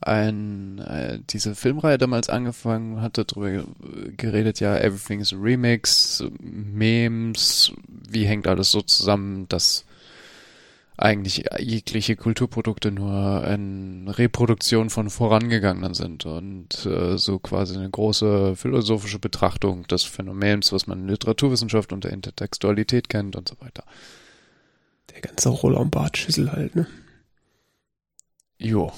ein, 0.00 0.78
äh, 0.80 1.20
diese 1.30 1.54
Filmreihe 1.54 1.98
damals 1.98 2.28
angefangen, 2.28 3.00
hatte 3.00 3.24
darüber 3.24 3.64
geredet, 4.16 4.58
ja, 4.58 4.76
Everything 4.76 5.20
is 5.20 5.32
a 5.32 5.36
Remix, 5.36 6.24
Memes, 6.40 7.70
wie 7.88 8.24
hängt 8.24 8.48
alles 8.48 8.72
so 8.72 8.82
zusammen, 8.82 9.48
dass 9.48 9.84
eigentlich 10.96 11.44
jegliche 11.60 12.16
Kulturprodukte 12.16 12.90
nur 12.90 13.44
eine 13.44 14.18
Reproduktion 14.18 14.90
von 14.90 15.08
vorangegangenen 15.08 15.94
sind 15.94 16.26
und 16.26 16.84
äh, 16.86 17.16
so 17.18 17.38
quasi 17.38 17.76
eine 17.76 17.88
große 17.88 18.56
philosophische 18.56 19.20
Betrachtung 19.20 19.86
des 19.86 20.02
Phänomens, 20.02 20.72
was 20.72 20.88
man 20.88 21.02
in 21.02 21.08
Literaturwissenschaft 21.08 21.92
unter 21.92 22.10
Intertextualität 22.10 23.08
kennt 23.08 23.36
und 23.36 23.48
so 23.48 23.54
weiter. 23.60 23.84
Der 25.14 25.20
ganze 25.20 25.50
Roland 25.50 25.92
Bartschüssel 25.92 26.50
halt, 26.50 26.74
ne? 26.74 26.88
Jo. 28.64 28.92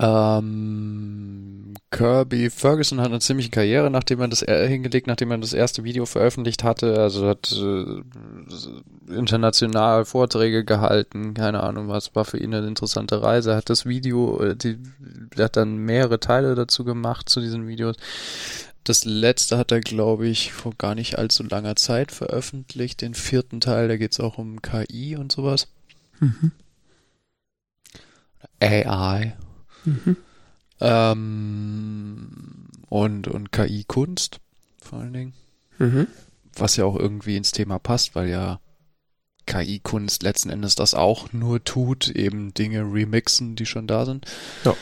Ähm, 0.00 1.74
Kirby 1.90 2.50
Ferguson 2.50 3.00
hat 3.00 3.08
eine 3.08 3.20
ziemliche 3.20 3.50
Karriere, 3.50 3.90
nachdem 3.90 4.20
er 4.20 4.28
das 4.28 4.42
er 4.42 4.66
hingelegt, 4.66 5.06
nachdem 5.06 5.30
er 5.30 5.38
das 5.38 5.52
erste 5.52 5.84
Video 5.84 6.06
veröffentlicht 6.06 6.64
hatte. 6.64 6.98
Also 6.98 7.28
hat 7.28 7.52
äh, 7.52 9.14
international 9.14 10.04
Vorträge 10.04 10.64
gehalten, 10.64 11.34
keine 11.34 11.62
Ahnung 11.62 11.88
was, 11.88 12.14
war 12.16 12.24
für 12.24 12.38
ihn 12.38 12.54
eine 12.54 12.66
interessante 12.66 13.22
Reise. 13.22 13.50
Er 13.50 13.58
hat 13.58 13.70
das 13.70 13.84
Video, 13.86 14.42
äh, 14.42 14.56
die, 14.56 14.78
er 15.36 15.44
hat 15.44 15.56
dann 15.56 15.76
mehrere 15.76 16.18
Teile 16.18 16.54
dazu 16.54 16.82
gemacht 16.84 17.28
zu 17.28 17.40
diesen 17.40 17.68
Videos. 17.68 17.96
Das 18.84 19.04
letzte 19.04 19.58
hat 19.58 19.70
er, 19.70 19.80
glaube 19.80 20.26
ich, 20.26 20.52
vor 20.52 20.72
gar 20.76 20.96
nicht 20.96 21.18
allzu 21.18 21.44
langer 21.44 21.76
Zeit 21.76 22.10
veröffentlicht. 22.10 23.02
Den 23.02 23.14
vierten 23.14 23.60
Teil, 23.60 23.86
da 23.86 23.96
geht 23.96 24.12
es 24.12 24.20
auch 24.20 24.38
um 24.38 24.60
KI 24.62 25.14
und 25.14 25.30
sowas. 25.30 25.68
Mhm. 26.18 26.50
AI. 28.62 29.34
Mhm. 29.84 30.16
Ähm, 30.80 32.28
und, 32.88 33.28
und 33.28 33.52
KI-Kunst 33.52 34.40
vor 34.80 35.00
allen 35.00 35.12
Dingen. 35.12 35.32
Mhm. 35.78 36.06
Was 36.54 36.76
ja 36.76 36.84
auch 36.84 36.96
irgendwie 36.96 37.36
ins 37.36 37.52
Thema 37.52 37.78
passt, 37.78 38.14
weil 38.14 38.28
ja 38.28 38.60
KI-Kunst 39.46 40.22
letzten 40.22 40.50
Endes 40.50 40.74
das 40.74 40.94
auch 40.94 41.32
nur 41.32 41.64
tut, 41.64 42.08
eben 42.08 42.54
Dinge 42.54 42.80
remixen, 42.80 43.56
die 43.56 43.66
schon 43.66 43.86
da 43.86 44.04
sind. 44.04 44.26
Ja. 44.64 44.76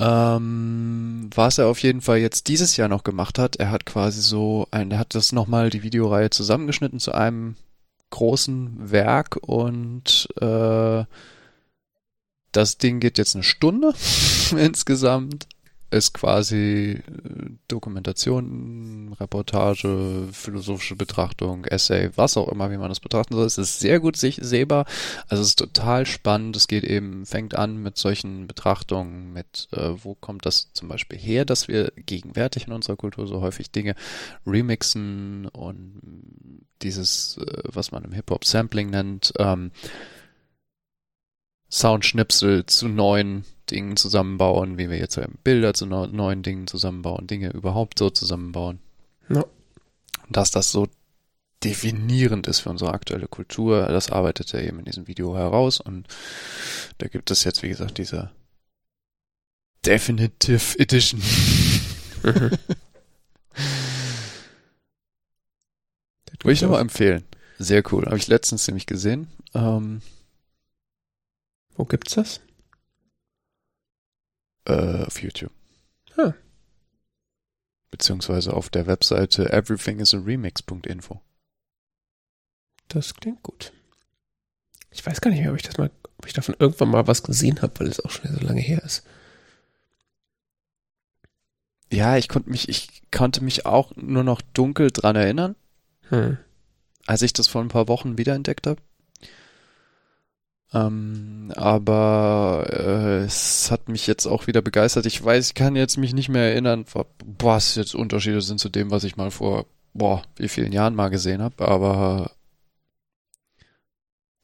Ähm, 0.00 1.28
was 1.34 1.58
er 1.58 1.66
auf 1.66 1.82
jeden 1.82 2.00
Fall 2.00 2.18
jetzt 2.18 2.48
dieses 2.48 2.76
Jahr 2.76 2.88
noch 2.88 3.02
gemacht 3.02 3.38
hat, 3.38 3.56
er 3.56 3.70
hat 3.70 3.84
quasi 3.84 4.22
so 4.22 4.68
ein, 4.70 4.92
er 4.92 4.98
hat 4.98 5.14
das 5.14 5.32
nochmal 5.32 5.70
die 5.70 5.82
Videoreihe 5.82 6.30
zusammengeschnitten 6.30 7.00
zu 7.00 7.12
einem 7.12 7.56
großen 8.10 8.90
Werk 8.90 9.36
und 9.42 10.28
äh, 10.40 11.04
das 12.52 12.78
Ding 12.78 13.00
geht 13.00 13.18
jetzt 13.18 13.34
eine 13.34 13.44
Stunde 13.44 13.94
insgesamt. 14.56 15.46
Ist 15.90 16.12
quasi 16.12 17.00
äh, 17.00 17.50
Dokumentation, 17.66 19.16
Reportage, 19.18 20.28
philosophische 20.32 20.96
Betrachtung, 20.96 21.64
Essay, 21.64 22.10
was 22.14 22.36
auch 22.36 22.48
immer, 22.48 22.70
wie 22.70 22.76
man 22.76 22.90
das 22.90 23.00
betrachten 23.00 23.34
soll. 23.34 23.46
Es 23.46 23.56
ist 23.56 23.80
sehr 23.80 23.98
gut 23.98 24.14
sehbar. 24.16 24.84
Also 25.28 25.42
es 25.42 25.48
ist 25.48 25.58
total 25.58 26.04
spannend. 26.04 26.56
Es 26.56 26.68
geht 26.68 26.84
eben, 26.84 27.24
fängt 27.24 27.54
an 27.54 27.78
mit 27.78 27.96
solchen 27.96 28.46
Betrachtungen, 28.46 29.32
mit 29.32 29.68
äh, 29.72 29.92
wo 30.02 30.14
kommt 30.14 30.44
das 30.44 30.74
zum 30.74 30.88
Beispiel 30.88 31.18
her, 31.18 31.46
dass 31.46 31.68
wir 31.68 31.90
gegenwärtig 31.96 32.66
in 32.66 32.74
unserer 32.74 32.96
Kultur 32.96 33.26
so 33.26 33.40
häufig 33.40 33.70
Dinge 33.70 33.94
remixen 34.46 35.46
und 35.46 36.02
dieses, 36.82 37.38
äh, 37.38 37.62
was 37.64 37.92
man 37.92 38.04
im 38.04 38.12
Hip-Hop 38.12 38.44
Sampling 38.44 38.90
nennt, 38.90 39.32
ähm, 39.38 39.70
Soundschnipsel 41.70 42.66
zu 42.66 42.88
neuen 42.88 43.44
Dingen 43.70 43.96
zusammenbauen, 43.96 44.78
wie 44.78 44.88
wir 44.88 44.98
jetzt 44.98 45.20
Bilder 45.44 45.74
zu 45.74 45.86
neuen 45.86 46.42
Dingen 46.42 46.66
zusammenbauen, 46.66 47.26
Dinge 47.26 47.50
überhaupt 47.50 47.98
so 47.98 48.10
zusammenbauen. 48.10 48.80
Ja. 49.28 49.44
Dass 50.30 50.50
das 50.50 50.72
so 50.72 50.88
definierend 51.64 52.46
ist 52.46 52.60
für 52.60 52.70
unsere 52.70 52.92
aktuelle 52.92 53.28
Kultur, 53.28 53.86
das 53.88 54.10
arbeitet 54.10 54.54
er 54.54 54.62
eben 54.62 54.78
in 54.78 54.84
diesem 54.84 55.06
Video 55.06 55.36
heraus 55.36 55.80
und 55.80 56.06
da 56.98 57.08
gibt 57.08 57.30
es 57.30 57.44
jetzt, 57.44 57.62
wie 57.62 57.68
gesagt, 57.68 57.98
diese 57.98 58.30
Definitive 59.84 60.78
Edition. 60.78 61.20
Würde 66.48 66.54
ich 66.54 66.62
nochmal 66.62 66.80
empfehlen. 66.80 67.24
Sehr 67.58 67.82
cool. 67.92 68.06
Habe 68.06 68.16
ich 68.16 68.28
letztens 68.28 68.66
nämlich 68.68 68.86
gesehen. 68.86 69.28
Ähm, 69.54 70.00
Wo 71.78 71.84
gibt's 71.86 72.14
das? 72.14 72.40
äh, 74.66 75.04
auf 75.06 75.22
YouTube. 75.22 75.52
Ah. 76.18 76.34
Beziehungsweise 77.90 78.52
auf 78.52 78.68
der 78.68 78.86
Webseite 78.86 79.50
everythingisamemix.info. 79.50 81.22
Das 82.88 83.14
klingt 83.14 83.42
gut. 83.42 83.72
Ich 84.90 85.06
weiß 85.06 85.22
gar 85.22 85.30
nicht 85.30 85.40
mehr, 85.40 85.50
ob 85.52 85.56
ich 85.56 85.62
das 85.62 85.78
mal, 85.78 85.90
ob 86.18 86.26
ich 86.26 86.34
davon 86.34 86.54
irgendwann 86.58 86.90
mal 86.90 87.06
was 87.06 87.22
gesehen 87.22 87.62
habe, 87.62 87.80
weil 87.80 87.86
es 87.86 88.00
auch 88.04 88.10
schon 88.10 88.30
so 88.34 88.40
lange 88.44 88.60
her 88.60 88.82
ist. 88.82 89.06
Ja, 91.90 92.18
ich 92.18 92.28
konnte 92.28 92.50
mich, 92.50 92.68
ich 92.68 93.02
konnte 93.10 93.42
mich 93.42 93.64
auch 93.64 93.96
nur 93.96 94.24
noch 94.24 94.42
dunkel 94.42 94.90
dran 94.90 95.16
erinnern, 95.16 95.56
Hm. 96.10 96.36
als 97.06 97.22
ich 97.22 97.32
das 97.32 97.48
vor 97.48 97.62
ein 97.62 97.68
paar 97.68 97.88
Wochen 97.88 98.18
wiederentdeckt 98.18 98.66
habe. 98.66 98.82
Ähm, 100.74 101.52
aber 101.56 102.66
äh, 102.68 103.24
es 103.24 103.70
hat 103.70 103.88
mich 103.88 104.06
jetzt 104.06 104.26
auch 104.26 104.46
wieder 104.46 104.60
begeistert. 104.60 105.06
Ich 105.06 105.22
weiß, 105.22 105.48
ich 105.48 105.54
kann 105.54 105.76
jetzt 105.76 105.96
mich 105.96 106.12
nicht 106.12 106.28
mehr 106.28 106.50
erinnern, 106.50 106.84
was 107.24 107.74
jetzt 107.74 107.94
Unterschiede 107.94 108.42
sind 108.42 108.60
zu 108.60 108.68
dem, 108.68 108.90
was 108.90 109.04
ich 109.04 109.16
mal 109.16 109.30
vor, 109.30 109.66
boah, 109.94 110.22
wie 110.36 110.48
vielen 110.48 110.72
Jahren 110.72 110.94
mal 110.94 111.08
gesehen 111.08 111.40
habe. 111.42 111.66
Aber 111.66 112.32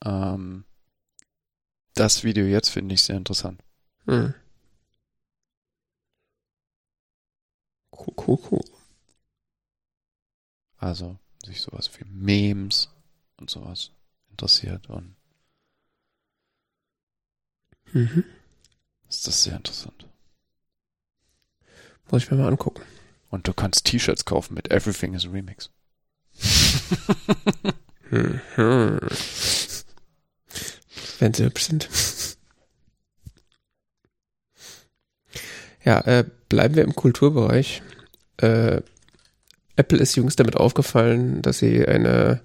ähm, 0.04 0.64
das 1.94 2.24
Video 2.24 2.46
jetzt 2.46 2.70
finde 2.70 2.94
ich 2.94 3.02
sehr 3.02 3.16
interessant. 3.16 3.62
Hm. 4.06 4.34
Cool, 7.92 8.14
cool, 8.26 8.38
cool. 8.50 8.64
Also 10.78 11.18
sich 11.44 11.60
sowas 11.60 11.90
wie 11.98 12.04
Memes 12.04 12.90
und 13.36 13.50
sowas 13.50 13.90
interessiert 14.30 14.88
und 14.88 15.16
Mhm. 17.94 18.24
ist 19.08 19.26
das 19.26 19.44
sehr 19.44 19.56
interessant. 19.56 20.06
Muss 22.10 22.24
ich 22.24 22.30
mir 22.30 22.36
mal 22.36 22.48
angucken. 22.48 22.82
Und 23.30 23.48
du 23.48 23.52
kannst 23.52 23.86
T-Shirts 23.86 24.24
kaufen 24.24 24.54
mit 24.54 24.70
Everything 24.70 25.14
is 25.14 25.24
a 25.26 25.30
Remix. 25.30 25.70
Mhm. 28.10 29.00
Wenn 31.18 31.34
sie 31.34 31.44
hübsch 31.44 31.64
sind. 31.64 31.88
Ja, 35.84 36.00
äh, 36.00 36.24
bleiben 36.48 36.74
wir 36.74 36.82
im 36.82 36.94
Kulturbereich. 36.94 37.82
Äh, 38.38 38.82
Apple 39.76 39.98
ist 39.98 40.16
jüngst 40.16 40.38
damit 40.38 40.56
aufgefallen, 40.56 41.42
dass 41.42 41.58
sie 41.58 41.86
eine 41.86 42.40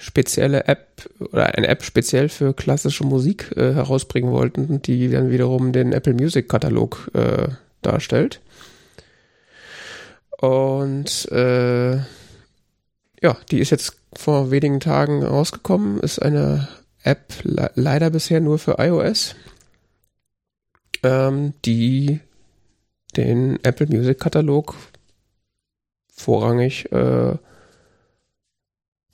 spezielle 0.00 0.66
App 0.66 1.08
oder 1.20 1.54
eine 1.54 1.68
App 1.68 1.84
speziell 1.84 2.28
für 2.28 2.54
klassische 2.54 3.04
Musik 3.04 3.52
äh, 3.56 3.74
herausbringen 3.74 4.32
wollten, 4.32 4.82
die 4.82 5.10
dann 5.10 5.30
wiederum 5.30 5.72
den 5.72 5.92
Apple 5.92 6.14
Music 6.14 6.48
Katalog 6.48 7.10
äh, 7.14 7.48
darstellt. 7.82 8.40
Und 10.38 11.30
äh, 11.30 11.96
ja, 11.96 13.36
die 13.50 13.58
ist 13.58 13.70
jetzt 13.70 13.96
vor 14.14 14.50
wenigen 14.50 14.80
Tagen 14.80 15.22
rausgekommen, 15.22 16.00
ist 16.00 16.20
eine 16.20 16.68
App 17.02 17.34
le 17.42 17.70
leider 17.74 18.10
bisher 18.10 18.40
nur 18.40 18.58
für 18.58 18.76
iOS, 18.78 19.34
ähm, 21.02 21.52
die 21.64 22.20
den 23.16 23.62
Apple 23.64 23.86
Music 23.86 24.18
Katalog 24.18 24.74
vorrangig 26.14 26.90
äh, 26.92 27.36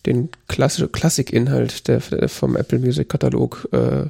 den 0.07 0.31
klassische 0.49 0.89
Klassikinhalt 0.89 1.89
der, 1.89 2.01
vom 2.29 2.57
Apple 2.57 2.79
Music 2.79 3.09
Katalog 3.09 3.69
äh, 3.73 4.07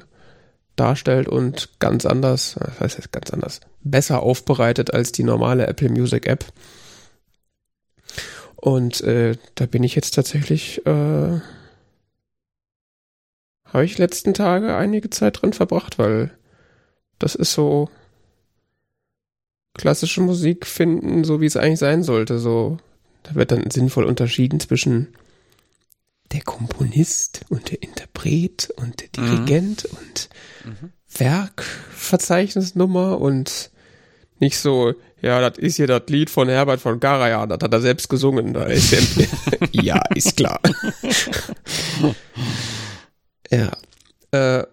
darstellt 0.77 1.27
und 1.27 1.71
ganz 1.79 2.05
anders, 2.05 2.57
das 2.59 2.81
heißt 2.81 2.99
jetzt 2.99 3.13
ganz 3.13 3.31
anders, 3.31 3.61
besser 3.83 4.23
aufbereitet 4.23 4.93
als 4.93 5.11
die 5.13 5.25
normale 5.25 5.67
Apple 5.67 5.89
Music 5.89 6.27
App. 6.27 6.45
Und 8.57 9.01
äh, 9.03 9.37
da 9.55 9.67
bin 9.67 9.83
ich 9.83 9.95
jetzt 9.95 10.13
tatsächlich, 10.15 10.85
äh, 10.87 11.41
habe 13.65 13.85
ich 13.85 13.99
letzten 13.99 14.35
Tage 14.35 14.77
einige 14.77 15.11
Zeit 15.11 15.41
drin 15.41 15.53
verbracht, 15.53 15.99
weil 15.99 16.31
das 17.19 17.35
ist 17.35 17.53
so 17.53 17.89
klassische 19.75 20.21
Musik 20.21 20.67
finden, 20.67 21.25
so 21.25 21.41
wie 21.41 21.47
es 21.47 21.57
eigentlich 21.57 21.79
sein 21.79 22.03
sollte. 22.03 22.39
So, 22.39 22.79
da 23.23 23.35
wird 23.35 23.53
dann 23.53 23.71
sinnvoll 23.71 24.05
unterschieden 24.05 24.61
zwischen 24.61 25.09
der 26.37 26.45
Komponist 26.45 27.41
und 27.49 27.71
der 27.71 27.83
Interpret 27.83 28.71
und 28.77 29.01
der 29.01 29.09
Dirigent 29.09 29.89
mhm. 29.91 29.99
und 29.99 30.29
mhm. 30.65 30.93
Werkverzeichnisnummer 31.19 33.19
und 33.19 33.71
nicht 34.39 34.59
so, 34.59 34.93
ja, 35.23 35.41
das 35.41 35.57
ist 35.57 35.77
hier 35.77 35.87
das 35.87 36.03
Lied 36.09 36.29
von 36.29 36.51
Herbert 36.51 36.81
von 36.81 37.01
Karajan, 37.01 37.49
das 37.49 37.61
hat 37.63 37.73
er 37.73 37.81
selbst 37.81 38.11
gesungen. 38.11 38.53
Da 38.53 38.65
ist 38.65 38.93
der, 38.93 39.01
ja, 39.73 39.99
ist 40.15 40.37
klar. 40.37 40.61
ja. 43.51 43.73
Äh, 44.33 44.65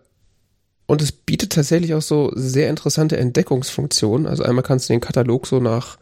und 0.86 1.02
es 1.02 1.14
bietet 1.14 1.54
tatsächlich 1.54 1.94
auch 1.94 2.02
so 2.02 2.34
sehr 2.36 2.70
interessante 2.70 3.16
Entdeckungsfunktionen. 3.16 4.28
Also 4.28 4.44
einmal 4.44 4.64
kannst 4.64 4.90
du 4.90 4.94
den 4.94 5.00
Katalog 5.00 5.48
so 5.48 5.62
nach 5.62 5.98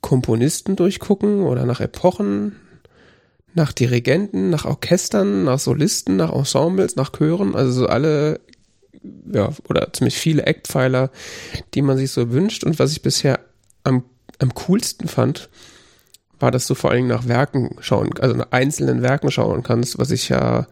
Komponisten 0.00 0.74
durchgucken 0.74 1.42
oder 1.42 1.66
nach 1.66 1.80
Epochen, 1.80 2.56
nach 3.58 3.72
Dirigenten, 3.72 4.48
nach 4.48 4.64
Orchestern, 4.64 5.44
nach 5.44 5.58
Solisten, 5.58 6.16
nach 6.16 6.32
Ensembles, 6.32 6.96
nach 6.96 7.12
Chören, 7.12 7.54
also 7.54 7.70
so 7.72 7.86
alle, 7.86 8.40
ja, 9.30 9.50
oder 9.68 9.92
ziemlich 9.92 10.16
viele 10.16 10.46
Eckpfeiler, 10.46 11.10
die 11.74 11.82
man 11.82 11.98
sich 11.98 12.10
so 12.10 12.30
wünscht. 12.30 12.64
Und 12.64 12.78
was 12.78 12.92
ich 12.92 13.02
bisher 13.02 13.40
am, 13.84 14.04
am 14.38 14.54
coolsten 14.54 15.08
fand, 15.08 15.50
war, 16.40 16.50
dass 16.50 16.66
du 16.66 16.74
vor 16.74 16.90
allen 16.90 17.00
Dingen 17.00 17.08
nach 17.08 17.28
Werken 17.28 17.76
schauen, 17.80 18.10
also 18.20 18.36
nach 18.36 18.52
einzelnen 18.52 19.02
Werken 19.02 19.30
schauen 19.30 19.62
kannst, 19.62 19.98
was 19.98 20.10
ich 20.10 20.28
ja 20.28 20.66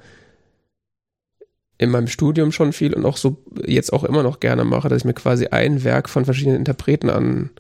in 1.79 1.91
meinem 1.91 2.09
Studium 2.09 2.53
schon 2.53 2.73
viel 2.73 2.95
und 2.95 3.05
auch 3.05 3.19
so 3.19 3.37
jetzt 3.67 3.93
auch 3.93 4.05
immer 4.05 4.23
noch 4.23 4.41
gerne 4.41 4.65
mache, 4.65 4.89
dass 4.89 4.99
ich 4.99 5.05
mir 5.05 5.13
quasi 5.13 5.49
ein 5.49 5.85
Werk 5.85 6.09
von 6.09 6.25
verschiedenen 6.25 6.57
Interpreten 6.57 7.11
an 7.11 7.51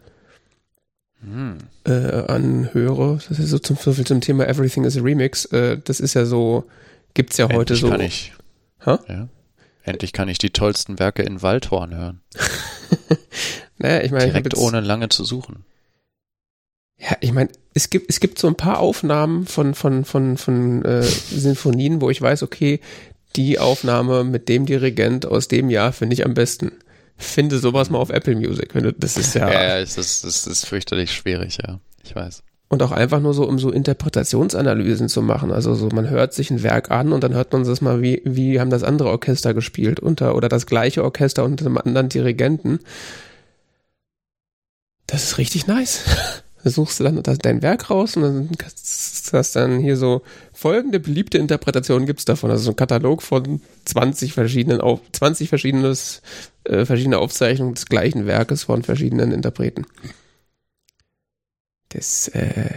hm. 1.22 1.59
äh, 1.85 1.90
anhöre. 1.90 3.18
Das 3.29 3.38
ist 3.38 3.50
so 3.50 3.59
zum, 3.59 3.76
so 3.76 3.92
zum 3.92 4.20
Thema 4.20 4.46
Everything 4.46 4.85
is 4.85 4.96
a 4.96 5.00
Remix. 5.00 5.46
Äh, 5.46 5.79
das 5.83 6.00
ist 6.00 6.14
ja 6.14 6.24
so, 6.24 6.64
gibt's 7.14 7.37
ja 7.37 7.46
heute 7.46 7.74
Endlich 7.74 7.81
so. 7.81 7.88
Kann 7.88 8.00
ich. 8.00 8.33
Ha? 8.85 9.00
Ja. 9.09 9.29
Endlich 9.83 10.12
kann 10.12 10.29
ich 10.29 10.38
die 10.38 10.50
tollsten 10.50 10.98
Werke 10.98 11.22
in 11.22 11.42
Waldhorn 11.42 11.94
hören. 11.94 12.20
naja, 13.79 14.02
ich 14.02 14.11
meine, 14.11 14.26
direkt 14.26 14.57
ohne 14.57 14.81
lange 14.81 15.09
zu 15.09 15.24
suchen. 15.24 15.64
Ja, 16.98 17.16
ich 17.20 17.33
meine, 17.33 17.50
es 17.74 17.90
gibt 17.90 18.11
es 18.11 18.20
gibt 18.20 18.38
so 18.38 18.48
ein 18.48 18.57
paar 18.57 18.81
Aufnahmen 18.81 19.46
von 19.46 19.74
von 19.74 20.05
von 20.05 20.37
von 20.38 20.85
äh, 20.85 21.02
Sinfonien, 21.02 22.00
wo 22.00 22.11
ich 22.11 22.20
weiß, 22.20 22.42
okay, 22.42 22.81
die 23.37 23.59
Aufnahme 23.59 24.24
mit 24.24 24.48
dem 24.48 24.66
Dirigent 24.66 25.26
aus 25.26 25.46
dem 25.46 25.68
Jahr 25.70 25.92
finde 25.92 26.14
ich 26.14 26.24
am 26.24 26.35
besten 26.35 26.72
finde 27.16 27.59
sowas 27.59 27.90
mal 27.90 27.98
auf 27.98 28.11
Apple 28.11 28.37
Music. 28.37 28.74
Wenn 28.74 28.85
du, 28.85 28.92
das 28.92 29.16
ist 29.16 29.35
ja. 29.35 29.50
Ja, 29.50 29.79
es 29.79 29.96
ist, 29.96 30.24
es 30.24 30.46
ist 30.46 30.66
fürchterlich 30.66 31.12
schwierig, 31.12 31.59
ja. 31.66 31.81
Ich 32.05 32.14
weiß. 32.14 32.42
Und 32.68 32.83
auch 32.83 32.90
einfach 32.90 33.20
nur 33.20 33.33
so, 33.33 33.46
um 33.46 33.59
so 33.59 33.70
Interpretationsanalysen 33.70 35.09
zu 35.09 35.22
machen. 35.22 35.52
Also 35.52 35.74
so, 35.74 35.88
man 35.88 36.11
hört 36.11 36.35
sich 36.35 36.50
ein 36.50 36.62
Werk 36.64 36.90
an 36.90 37.12
und 37.12 37.22
dann 37.22 37.33
hört 37.33 37.52
man 37.52 37.64
das 37.64 37.81
mal, 37.81 38.02
wie, 38.02 38.22
wie 38.24 38.59
haben 38.59 38.70
das 38.70 38.83
andere 38.83 39.11
Orchester 39.11 39.55
gespielt 39.55 40.00
unter, 40.00 40.35
oder 40.35 40.48
das 40.48 40.66
gleiche 40.66 41.05
Orchester 41.05 41.44
unter 41.44 41.66
einem 41.66 41.79
anderen 41.79 42.09
Dirigenten. 42.09 42.81
Das 45.07 45.22
ist 45.22 45.38
richtig 45.38 45.66
nice. 45.68 46.42
Da 46.66 46.72
suchst 46.72 46.98
du 46.98 47.05
dann 47.05 47.22
dein 47.22 47.62
Werk 47.62 47.90
raus 47.90 48.16
und 48.16 48.22
dann 48.24 48.50
hast 49.33 49.55
du 49.55 49.61
dann 49.61 49.79
hier 49.79 49.96
so 49.96 50.22
folgende 50.52 50.98
beliebte 50.98 51.38
Interpretationen 51.38 52.07
gibt's 52.07 52.24
davon. 52.24 52.50
Also 52.50 52.64
so 52.64 52.70
ein 52.72 52.76
Katalog 52.76 53.22
von 53.22 53.61
20 53.85 54.33
verschiedenen, 54.33 54.81
20 55.12 55.48
verschiedenes, 55.48 56.22
äh, 56.64 56.85
verschiedene 56.85 57.18
Aufzeichnungen 57.18 57.74
des 57.74 57.87
gleichen 57.87 58.26
Werkes 58.26 58.64
von 58.64 58.83
verschiedenen 58.83 59.31
Interpreten. 59.31 59.87
Das, 61.90 62.26
äh, 62.31 62.74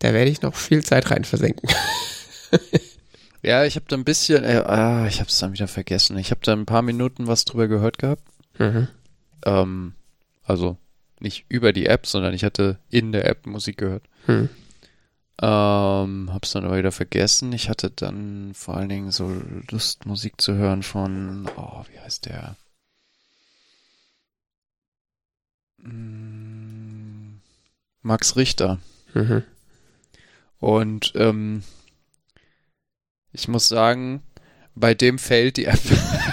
da 0.00 0.12
werde 0.12 0.32
ich 0.32 0.42
noch 0.42 0.56
viel 0.56 0.82
Zeit 0.82 1.08
rein 1.12 1.22
versenken. 1.22 1.68
ja, 3.42 3.64
ich 3.64 3.76
habe 3.76 3.86
da 3.86 3.94
ein 3.94 4.02
bisschen, 4.02 4.42
äh, 4.42 4.64
ah, 4.66 5.06
ich 5.06 5.20
habe 5.20 5.30
es 5.30 5.38
dann 5.38 5.52
wieder 5.52 5.68
vergessen. 5.68 6.18
Ich 6.18 6.32
habe 6.32 6.40
da 6.42 6.52
ein 6.52 6.66
paar 6.66 6.82
Minuten 6.82 7.28
was 7.28 7.44
drüber 7.44 7.68
gehört 7.68 7.98
gehabt. 7.98 8.24
Mhm. 8.58 8.88
Ähm, 9.44 9.92
also 10.42 10.78
nicht 11.22 11.46
über 11.48 11.72
die 11.72 11.86
App, 11.86 12.06
sondern 12.06 12.34
ich 12.34 12.44
hatte 12.44 12.78
in 12.90 13.12
der 13.12 13.26
App 13.26 13.46
Musik 13.46 13.78
gehört. 13.78 14.04
Hm. 14.26 14.48
Ähm, 15.40 16.30
hab's 16.32 16.52
dann 16.52 16.64
aber 16.64 16.78
wieder 16.78 16.92
vergessen. 16.92 17.52
Ich 17.52 17.68
hatte 17.68 17.90
dann 17.90 18.52
vor 18.54 18.76
allen 18.76 18.88
Dingen 18.88 19.10
so 19.10 19.42
Lust, 19.70 20.06
Musik 20.06 20.40
zu 20.40 20.54
hören 20.54 20.82
von, 20.82 21.48
oh, 21.56 21.84
wie 21.90 21.98
heißt 21.98 22.26
der? 22.26 22.56
Hm, 25.82 27.40
Max 28.02 28.36
Richter. 28.36 28.78
Mhm. 29.14 29.42
Und 30.60 31.12
ähm, 31.16 31.64
ich 33.32 33.48
muss 33.48 33.66
sagen, 33.66 34.22
bei 34.74 34.94
dem 34.94 35.18
fällt 35.18 35.56
die 35.56 35.64
App 35.64 35.80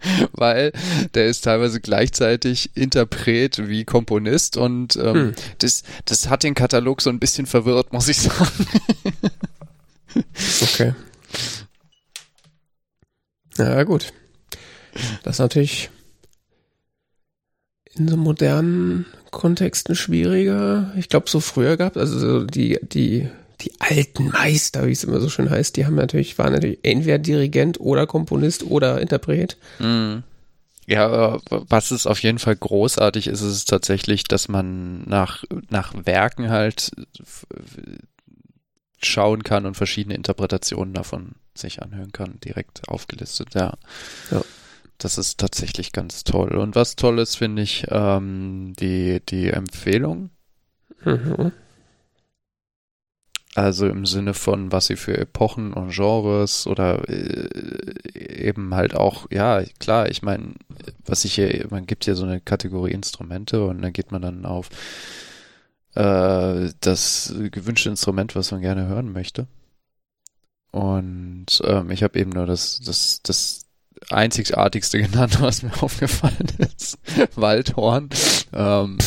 weil 0.32 0.72
der 1.14 1.26
ist 1.26 1.42
teilweise 1.42 1.80
gleichzeitig 1.80 2.70
Interpret 2.74 3.68
wie 3.68 3.84
Komponist 3.84 4.56
und 4.56 4.96
ähm, 4.96 5.14
hm. 5.14 5.34
das, 5.58 5.82
das 6.04 6.28
hat 6.28 6.42
den 6.42 6.54
Katalog 6.54 7.02
so 7.02 7.10
ein 7.10 7.18
bisschen 7.18 7.46
verwirrt, 7.46 7.92
muss 7.92 8.08
ich 8.08 8.18
sagen. 8.22 8.66
okay. 10.62 10.94
Ja, 13.56 13.82
gut. 13.82 14.12
Das 15.22 15.36
ist 15.36 15.40
natürlich 15.40 15.90
in 17.94 18.08
so 18.08 18.16
modernen 18.16 19.06
Kontexten 19.30 19.96
schwieriger. 19.96 20.92
Ich 20.96 21.08
glaube, 21.08 21.28
so 21.28 21.40
früher 21.40 21.76
gab 21.76 21.96
es, 21.96 22.12
also 22.12 22.44
die, 22.44 22.78
die 22.82 23.28
die 23.60 23.72
alten 23.80 24.28
Meister, 24.28 24.86
wie 24.86 24.92
es 24.92 25.04
immer 25.04 25.20
so 25.20 25.28
schön 25.28 25.50
heißt, 25.50 25.76
die 25.76 25.86
haben 25.86 25.96
natürlich, 25.96 26.38
waren 26.38 26.52
natürlich 26.52 26.78
entweder 26.82 27.18
Dirigent 27.18 27.80
oder 27.80 28.06
Komponist 28.06 28.64
oder 28.64 29.00
Interpret. 29.00 29.56
Mhm. 29.78 30.22
Ja, 30.86 31.38
was 31.48 31.92
ist 31.92 32.06
auf 32.06 32.22
jeden 32.22 32.38
Fall 32.38 32.56
großartig 32.56 33.26
ist, 33.26 33.42
ist 33.42 33.52
es 33.52 33.64
tatsächlich, 33.66 34.24
dass 34.24 34.48
man 34.48 35.02
nach, 35.02 35.44
nach 35.68 35.92
Werken 36.06 36.48
halt 36.48 36.92
schauen 39.02 39.42
kann 39.42 39.66
und 39.66 39.76
verschiedene 39.76 40.14
Interpretationen 40.14 40.94
davon 40.94 41.34
sich 41.54 41.82
anhören 41.82 42.12
kann, 42.12 42.40
direkt 42.40 42.88
aufgelistet, 42.88 43.54
ja. 43.54 43.74
ja. 44.30 44.42
Das 44.96 45.18
ist 45.18 45.38
tatsächlich 45.38 45.92
ganz 45.92 46.24
toll. 46.24 46.56
Und 46.56 46.74
was 46.74 46.96
toll 46.96 47.18
ist, 47.18 47.36
finde 47.36 47.62
ich, 47.62 47.86
ähm, 47.90 48.72
die, 48.80 49.20
die 49.28 49.48
Empfehlung. 49.48 50.30
Mhm. 51.04 51.52
Also 53.54 53.88
im 53.88 54.06
Sinne 54.06 54.34
von, 54.34 54.70
was 54.72 54.86
sie 54.86 54.96
für 54.96 55.16
Epochen 55.16 55.72
und 55.72 55.90
Genres 55.90 56.66
oder 56.66 57.08
äh, 57.08 58.46
eben 58.46 58.74
halt 58.74 58.94
auch, 58.94 59.30
ja, 59.30 59.62
klar, 59.80 60.08
ich 60.10 60.22
meine, 60.22 60.52
was 61.06 61.24
ich 61.24 61.34
hier, 61.34 61.66
man 61.70 61.86
gibt 61.86 62.06
ja 62.06 62.14
so 62.14 62.24
eine 62.24 62.40
Kategorie 62.40 62.92
Instrumente 62.92 63.64
und 63.64 63.82
dann 63.82 63.92
geht 63.92 64.12
man 64.12 64.22
dann 64.22 64.44
auf 64.44 64.68
äh, 65.94 66.70
das 66.80 67.34
gewünschte 67.50 67.88
Instrument, 67.88 68.36
was 68.36 68.52
man 68.52 68.60
gerne 68.60 68.86
hören 68.86 69.12
möchte. 69.12 69.46
Und 70.70 71.46
ähm, 71.64 71.90
ich 71.90 72.02
habe 72.02 72.18
eben 72.18 72.30
nur 72.30 72.46
das, 72.46 72.80
das, 72.80 73.20
das 73.22 73.66
einzigartigste 74.10 74.98
genannt, 75.02 75.40
was 75.40 75.62
mir 75.62 75.72
aufgefallen 75.82 76.48
ist. 76.58 76.98
Waldhorn. 77.34 78.10
Ähm, 78.52 78.98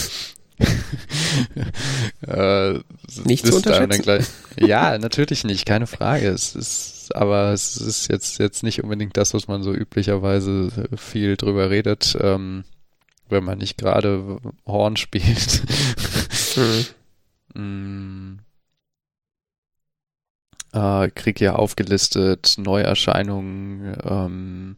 äh, 2.27 2.79
nicht 3.25 3.45
zu 3.45 3.55
unterschätzen. 3.55 4.01
Gleich, 4.01 4.25
ja, 4.59 4.97
natürlich 4.97 5.43
nicht, 5.43 5.65
keine 5.65 5.87
Frage. 5.87 6.27
Es 6.27 6.55
ist, 6.55 7.15
aber 7.15 7.51
es 7.51 7.77
ist 7.77 8.09
jetzt, 8.09 8.39
jetzt 8.39 8.63
nicht 8.63 8.83
unbedingt 8.83 9.17
das, 9.17 9.33
was 9.33 9.47
man 9.47 9.63
so 9.63 9.73
üblicherweise 9.73 10.69
viel 10.95 11.37
drüber 11.37 11.69
redet, 11.69 12.17
ähm, 12.19 12.63
wenn 13.29 13.43
man 13.43 13.57
nicht 13.57 13.77
gerade 13.77 14.37
Horn 14.65 14.97
spielt. 14.97 15.63
Hm. 17.53 18.39
mm. 20.73 20.77
äh, 20.77 21.09
krieg 21.11 21.39
ja 21.39 21.55
aufgelistet 21.55 22.55
Neuerscheinungen, 22.57 23.95
ähm, 24.03 24.75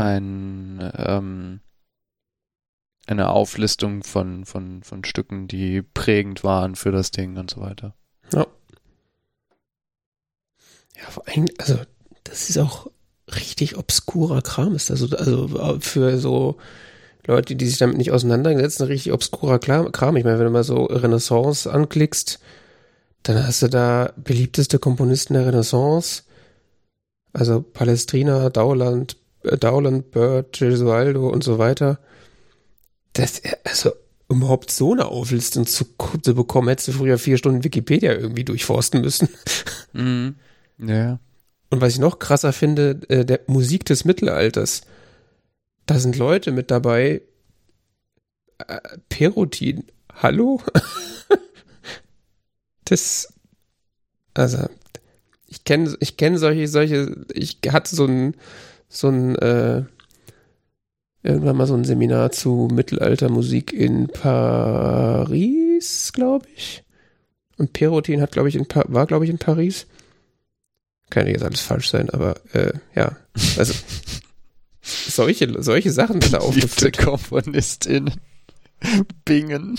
ein, 0.00 0.92
ähm, 0.96 1.60
eine 3.06 3.30
Auflistung 3.30 4.02
von, 4.02 4.44
von, 4.44 4.82
von 4.82 5.04
Stücken, 5.04 5.48
die 5.48 5.82
prägend 5.82 6.44
waren 6.44 6.74
für 6.74 6.92
das 6.92 7.10
Ding 7.10 7.36
und 7.36 7.50
so 7.50 7.60
weiter. 7.60 7.94
Ja. 8.32 8.46
Ja, 10.96 11.10
vor 11.10 11.26
allem, 11.28 11.46
also, 11.58 11.78
das 12.24 12.50
ist 12.50 12.58
auch 12.58 12.90
richtig 13.34 13.76
obskurer 13.76 14.42
Kram 14.42 14.74
ist. 14.74 14.90
Also, 14.90 15.16
also 15.16 15.78
für 15.80 16.18
so 16.18 16.58
Leute, 17.26 17.54
die 17.56 17.66
sich 17.66 17.78
damit 17.78 17.96
nicht 17.96 18.12
auseinandersetzen, 18.12 18.84
richtig 18.84 19.12
obskurer 19.12 19.58
Kram. 19.58 20.16
Ich 20.16 20.24
meine, 20.24 20.38
wenn 20.38 20.46
du 20.46 20.50
mal 20.50 20.64
so 20.64 20.84
Renaissance 20.84 21.70
anklickst, 21.70 22.40
dann 23.22 23.46
hast 23.46 23.62
du 23.62 23.68
da 23.68 24.12
beliebteste 24.16 24.78
Komponisten 24.78 25.34
der 25.34 25.46
Renaissance. 25.46 26.22
Also 27.32 27.62
Palestrina, 27.62 28.50
Dauland, 28.50 29.16
Dowland, 29.42 30.10
Bird, 30.10 30.58
Gesualdo 30.58 31.28
und 31.28 31.42
so 31.44 31.58
weiter. 31.58 31.98
Das, 33.12 33.42
also, 33.64 33.92
überhaupt 34.28 34.70
so 34.70 34.92
eine 34.92 35.06
Auflistung 35.06 35.66
zu, 35.66 35.84
zu 36.22 36.34
bekommen, 36.34 36.68
hättest 36.68 36.88
du 36.88 36.92
früher 36.92 37.18
vier 37.18 37.36
Stunden 37.36 37.64
Wikipedia 37.64 38.12
irgendwie 38.12 38.44
durchforsten 38.44 39.00
müssen. 39.00 39.28
Mhm. 39.92 40.36
Ja. 40.78 41.18
Und 41.68 41.80
was 41.80 41.94
ich 41.94 41.98
noch 41.98 42.20
krasser 42.20 42.52
finde, 42.52 43.00
äh, 43.08 43.24
der 43.24 43.40
Musik 43.48 43.84
des 43.86 44.04
Mittelalters. 44.04 44.82
Da 45.84 45.98
sind 45.98 46.16
Leute 46.16 46.52
mit 46.52 46.70
dabei. 46.70 47.22
Äh, 48.58 48.78
Perutin. 49.08 49.84
Hallo? 50.14 50.62
das, 52.84 53.34
also, 54.32 54.68
ich 55.48 55.64
kenne, 55.64 55.96
ich 55.98 56.16
kenne 56.16 56.38
solche, 56.38 56.68
solche, 56.68 57.26
ich 57.32 57.58
hatte 57.68 57.96
so 57.96 58.06
ein, 58.06 58.36
so 58.90 59.08
ein, 59.08 59.36
äh, 59.36 59.84
irgendwann 61.22 61.56
mal 61.56 61.66
so 61.66 61.74
ein 61.74 61.84
Seminar 61.84 62.32
zu 62.32 62.68
Mittelaltermusik 62.70 63.72
in 63.72 64.08
Paris, 64.08 65.32
glaube 66.12 66.46
ich. 66.54 66.84
Und 67.56 67.72
Perotin 67.72 68.20
hat, 68.20 68.32
glaube 68.32 68.48
ich, 68.48 68.56
in 68.56 68.66
pa 68.66 68.84
war, 68.88 69.06
glaube 69.06 69.24
ich, 69.24 69.30
in 69.30 69.38
Paris. 69.38 69.86
Kann 71.08 71.26
jetzt 71.26 71.42
alles 71.44 71.60
falsch 71.60 71.88
sein, 71.88 72.10
aber 72.10 72.40
äh, 72.52 72.72
ja. 72.94 73.16
Also 73.56 73.74
solche, 74.82 75.62
solche 75.62 75.92
Sachen 75.92 76.20
sind 76.20 76.34
da 76.34 76.38
aufgeführt. 76.38 76.98
Komponistin 76.98 78.10
Bingen. 79.24 79.78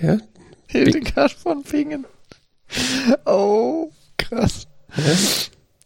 Ja. 0.00 0.18
Hildegard 0.66 1.32
von 1.32 1.62
Bingen. 1.62 2.06
Oh, 3.24 3.90
krass. 4.18 4.66
Ja, 4.96 5.14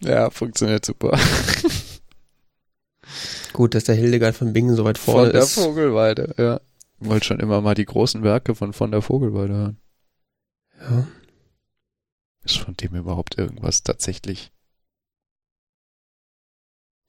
ja 0.01 0.31
funktioniert 0.31 0.85
super. 0.85 1.19
Gut, 3.53 3.75
dass 3.75 3.85
der 3.85 3.95
Hildegard 3.95 4.37
von 4.37 4.53
Bingen 4.53 4.77
so 4.77 4.85
weit 4.85 4.99
vorne 4.99 5.31
ist. 5.31 5.55
Von 5.55 5.63
der 5.63 5.73
Vogelweide, 5.73 6.35
ja. 6.37 6.61
Wollte 6.99 7.27
schon 7.27 7.41
immer 7.41 7.61
mal 7.61 7.75
die 7.75 7.85
großen 7.85 8.23
Werke 8.23 8.55
von 8.55 8.73
von 8.73 8.91
der 8.91 9.03
Vogelweide 9.03 9.55
hören. 9.55 9.81
Ja. 10.81 11.07
Ist 12.45 12.59
von 12.59 12.77
dem 12.77 12.95
überhaupt 12.95 13.39
irgendwas 13.39 13.83
tatsächlich 13.83 14.53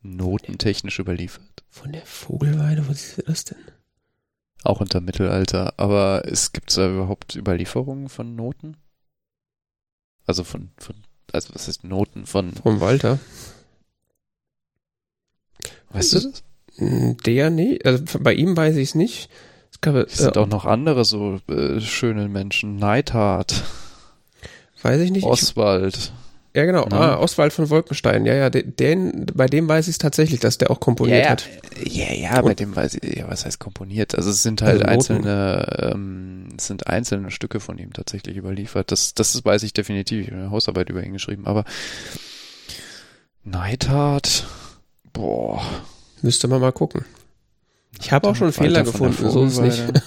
notentechnisch 0.02 1.00
überliefert? 1.00 1.64
Von 1.70 1.92
der 1.92 2.06
Vogelweide, 2.06 2.88
was 2.88 3.18
ist 3.18 3.28
das 3.28 3.44
denn? 3.46 3.58
Auch 4.64 4.82
unter 4.82 5.02
Mittelalter, 5.02 5.74
aber 5.78 6.24
es 6.26 6.52
gibt 6.52 6.76
da 6.76 6.90
überhaupt 6.90 7.36
Überlieferungen 7.36 8.10
von 8.10 8.36
Noten? 8.36 8.78
Also 10.26 10.44
von, 10.44 10.72
von, 10.78 10.96
also 11.34 11.54
was 11.54 11.68
heißt 11.68 11.84
Noten 11.84 12.26
von. 12.26 12.54
Vom 12.54 12.80
Walter. 12.80 13.20
Weißt 15.90 16.14
du 16.14 16.20
das? 16.20 16.44
Hm, 16.76 17.18
der, 17.26 17.50
nee, 17.50 17.80
also 17.84 18.04
bei 18.20 18.34
ihm 18.34 18.56
weiß 18.56 18.76
ich 18.76 18.90
es 18.90 18.96
nicht. 18.96 19.30
Es, 19.72 19.82
gab, 19.82 19.96
es 19.96 20.18
sind 20.18 20.36
äh, 20.36 20.40
auch 20.40 20.48
noch 20.48 20.66
andere 20.66 21.06
so 21.06 21.40
äh, 21.50 21.80
schöne 21.80 22.28
Menschen. 22.28 22.78
Neidhart. 22.78 23.64
Weiß 24.82 25.02
ich 25.02 25.12
nicht. 25.12 25.24
Oswald. 25.24 26.12
Ja, 26.56 26.66
genau. 26.66 26.86
Mhm. 26.86 26.94
Ah, 26.94 27.18
Oswald 27.18 27.54
von 27.54 27.70
Wolkenstein. 27.70 28.26
Ja, 28.26 28.34
ja, 28.34 28.50
den, 28.50 29.26
bei 29.34 29.46
dem 29.46 29.68
weiß 29.68 29.88
ich 29.88 29.94
es 29.94 29.98
tatsächlich, 29.98 30.40
dass 30.40 30.58
der 30.58 30.72
auch 30.72 30.80
komponiert 30.80 31.26
ja, 31.26 31.30
hat. 31.32 31.48
Ja, 31.84 32.12
ja, 32.14 32.42
bei 32.42 32.56
dem 32.56 32.76
weiß 32.76 32.96
ich, 32.96 33.18
ja, 33.18 33.30
was 33.30 33.46
heißt 33.46 33.60
komponiert? 33.60 34.16
Also 34.16 34.32
es 34.32 34.42
sind 34.42 34.62
halt 34.62 34.82
also 34.82 35.14
einzelne, 35.14 35.92
ähm, 35.94 36.50
es 36.58 36.68
sind 36.68 36.88
einzelne 36.88 37.30
Stücke 37.30 37.60
von 37.60 37.78
ihm 37.78 37.94
tatsächlich 37.94 38.38
überliefert. 38.38 38.92
Das, 38.92 39.14
das 39.14 39.44
weiß 39.44 39.64
ich 39.64 39.74
definitiv. 39.74 40.22
Ich 40.22 40.28
habe 40.32 40.42
eine 40.42 40.52
Hausarbeit 40.52 40.90
über 40.90 41.04
ihn 41.04 41.14
geschrieben, 41.14 41.46
aber 41.46 41.64
Neidhart, 43.44 44.46
boah. 45.14 45.62
Müsste 46.22 46.48
man 46.48 46.60
mal 46.60 46.72
gucken. 46.72 47.06
Ich 48.02 48.12
habe 48.12 48.28
auch 48.28 48.36
schon 48.36 48.52
Fehler 48.52 48.84
gefunden, 48.84 49.30
so 49.30 49.46
ist 49.46 49.58
es 49.58 49.60
nicht. 49.60 49.84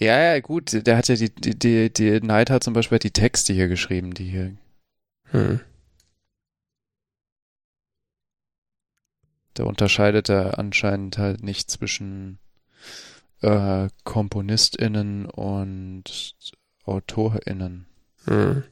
Ja, 0.00 0.18
ja, 0.18 0.40
gut. 0.40 0.86
Der 0.86 0.96
hat 0.96 1.08
ja 1.08 1.14
die, 1.14 1.28
die, 1.28 1.58
die, 1.58 1.92
die 1.92 2.20
Knight 2.20 2.48
hat 2.48 2.64
zum 2.64 2.72
Beispiel 2.72 2.98
die 2.98 3.10
Texte 3.10 3.52
hier 3.52 3.68
geschrieben, 3.68 4.14
die 4.14 4.24
hier. 4.24 4.56
Hm. 5.24 5.60
Da 9.54 9.64
unterscheidet 9.64 10.30
er 10.30 10.58
anscheinend 10.58 11.18
halt 11.18 11.42
nicht 11.42 11.70
zwischen 11.70 12.38
äh, 13.42 13.88
KomponistInnen 14.04 15.26
und 15.26 16.34
AutorInnen. 16.84 17.86
Hm. 18.24 18.64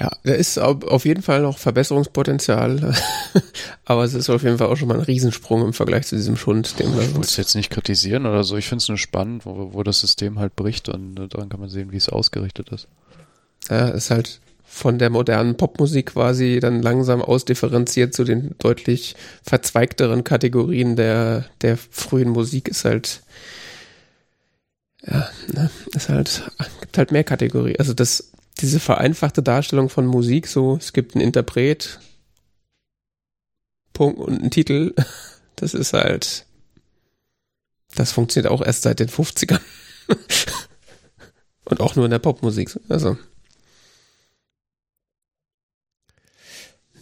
Ja, 0.00 0.12
da 0.22 0.32
ist 0.32 0.58
auf 0.58 1.04
jeden 1.04 1.22
Fall 1.22 1.42
noch 1.42 1.58
Verbesserungspotenzial, 1.58 2.94
aber 3.84 4.04
es 4.04 4.14
ist 4.14 4.30
auf 4.30 4.44
jeden 4.44 4.58
Fall 4.58 4.68
auch 4.68 4.76
schon 4.76 4.86
mal 4.86 4.94
ein 4.94 5.04
Riesensprung 5.04 5.62
im 5.64 5.72
Vergleich 5.72 6.06
zu 6.06 6.14
diesem 6.14 6.36
Schund. 6.36 6.78
Den 6.78 6.90
ich 6.90 7.14
wollte 7.14 7.20
es 7.22 7.36
jetzt 7.36 7.56
nicht 7.56 7.70
kritisieren 7.70 8.24
oder 8.24 8.44
so. 8.44 8.56
Ich 8.56 8.68
finde 8.68 8.82
es 8.82 8.88
nur 8.88 8.98
spannend, 8.98 9.44
wo, 9.44 9.72
wo 9.72 9.82
das 9.82 9.98
System 9.98 10.38
halt 10.38 10.54
bricht 10.54 10.88
und 10.88 11.16
daran 11.16 11.48
kann 11.48 11.58
man 11.58 11.68
sehen, 11.68 11.90
wie 11.90 11.96
es 11.96 12.08
ausgerichtet 12.08 12.68
ist. 12.68 12.86
Ja, 13.70 13.88
ist 13.88 14.10
halt 14.10 14.40
von 14.70 14.98
der 14.98 15.10
modernen 15.10 15.56
Popmusik 15.56 16.12
quasi 16.12 16.60
dann 16.60 16.82
langsam 16.82 17.20
ausdifferenziert 17.20 18.14
zu 18.14 18.22
den 18.22 18.54
deutlich 18.58 19.16
verzweigteren 19.42 20.22
Kategorien 20.22 20.94
der, 20.94 21.46
der 21.62 21.76
frühen 21.76 22.28
Musik 22.28 22.68
ist 22.68 22.84
halt, 22.84 23.22
ja, 25.04 25.28
ne, 25.52 25.70
ist 25.94 26.08
halt, 26.08 26.50
gibt 26.82 26.98
halt 26.98 27.10
mehr 27.10 27.24
Kategorien. 27.24 27.76
Also 27.78 27.94
das 27.94 28.30
diese 28.60 28.80
vereinfachte 28.80 29.42
Darstellung 29.42 29.88
von 29.88 30.06
Musik, 30.06 30.46
so 30.48 30.76
es 30.76 30.92
gibt 30.92 31.14
einen 31.14 31.24
Interpret, 31.24 32.00
Punkt 33.92 34.18
und 34.18 34.40
einen 34.40 34.50
Titel, 34.50 34.94
das 35.56 35.74
ist 35.74 35.92
halt, 35.92 36.46
das 37.94 38.12
funktioniert 38.12 38.50
auch 38.50 38.62
erst 38.62 38.82
seit 38.82 39.00
den 39.00 39.08
50ern. 39.08 39.60
und 41.64 41.80
auch 41.80 41.96
nur 41.96 42.06
in 42.06 42.10
der 42.10 42.18
Popmusik. 42.18 42.78
Also. 42.88 43.18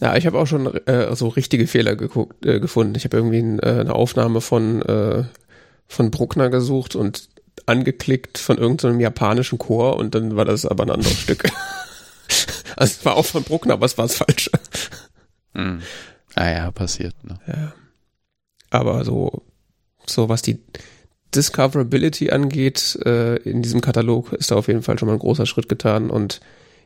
Ja, 0.01 0.17
ich 0.17 0.27
habe 0.27 0.39
auch 0.39 0.47
schon 0.47 0.67
äh, 0.87 1.15
so 1.17 1.29
richtige 1.29 1.67
Fehler 1.67 1.97
geguckt, 1.97 2.45
äh, 2.45 2.61
gefunden. 2.61 2.95
Ich 2.97 3.05
habe 3.05 3.17
irgendwie 3.17 3.39
äh, 3.39 3.81
eine 3.81 3.95
Aufnahme 3.95 4.41
von, 4.41 4.83
äh, 4.83 5.25
von 5.87 6.11
Bruckner 6.11 6.51
gesucht 6.51 6.97
und 6.97 7.29
angeklickt 7.67 8.39
von 8.39 8.59
irgendeinem 8.59 8.97
so 8.97 9.01
japanischen 9.01 9.59
Chor 9.59 9.97
und 9.97 10.15
dann 10.15 10.37
war 10.37 10.45
das 10.45 10.67
aber 10.67 10.85
ein 10.85 10.91
anderes 10.91 11.19
Stück. 11.19 11.45
Also 12.79 12.97
es 12.99 13.05
war 13.07 13.17
auch 13.17 13.25
von 13.25 13.43
Bruckner, 13.43 13.75
aber 13.75 13.87
es 13.87 13.97
war 13.97 14.07
das 14.07 14.17
Falsche. 14.17 14.51
Hm. 15.55 15.81
Ah 16.35 16.51
ja, 16.51 16.71
passiert, 16.71 17.15
ne? 17.25 17.39
Ja. 17.47 17.73
Aber 18.69 19.03
so, 19.05 19.45
so 20.05 20.29
was 20.29 20.43
die 20.43 20.59
Discoverability 21.35 22.31
angeht, 22.31 22.99
äh, 23.07 23.37
in 23.37 23.63
diesem 23.63 23.81
Katalog 23.81 24.35
ist 24.35 24.51
da 24.51 24.57
auf 24.57 24.69
jeden 24.69 24.83
Fall 24.83 24.99
schon 24.99 25.07
mal 25.07 25.15
ein 25.15 25.21
großer 25.21 25.47
Schritt 25.47 25.71
getan 25.71 26.11
und 26.11 26.41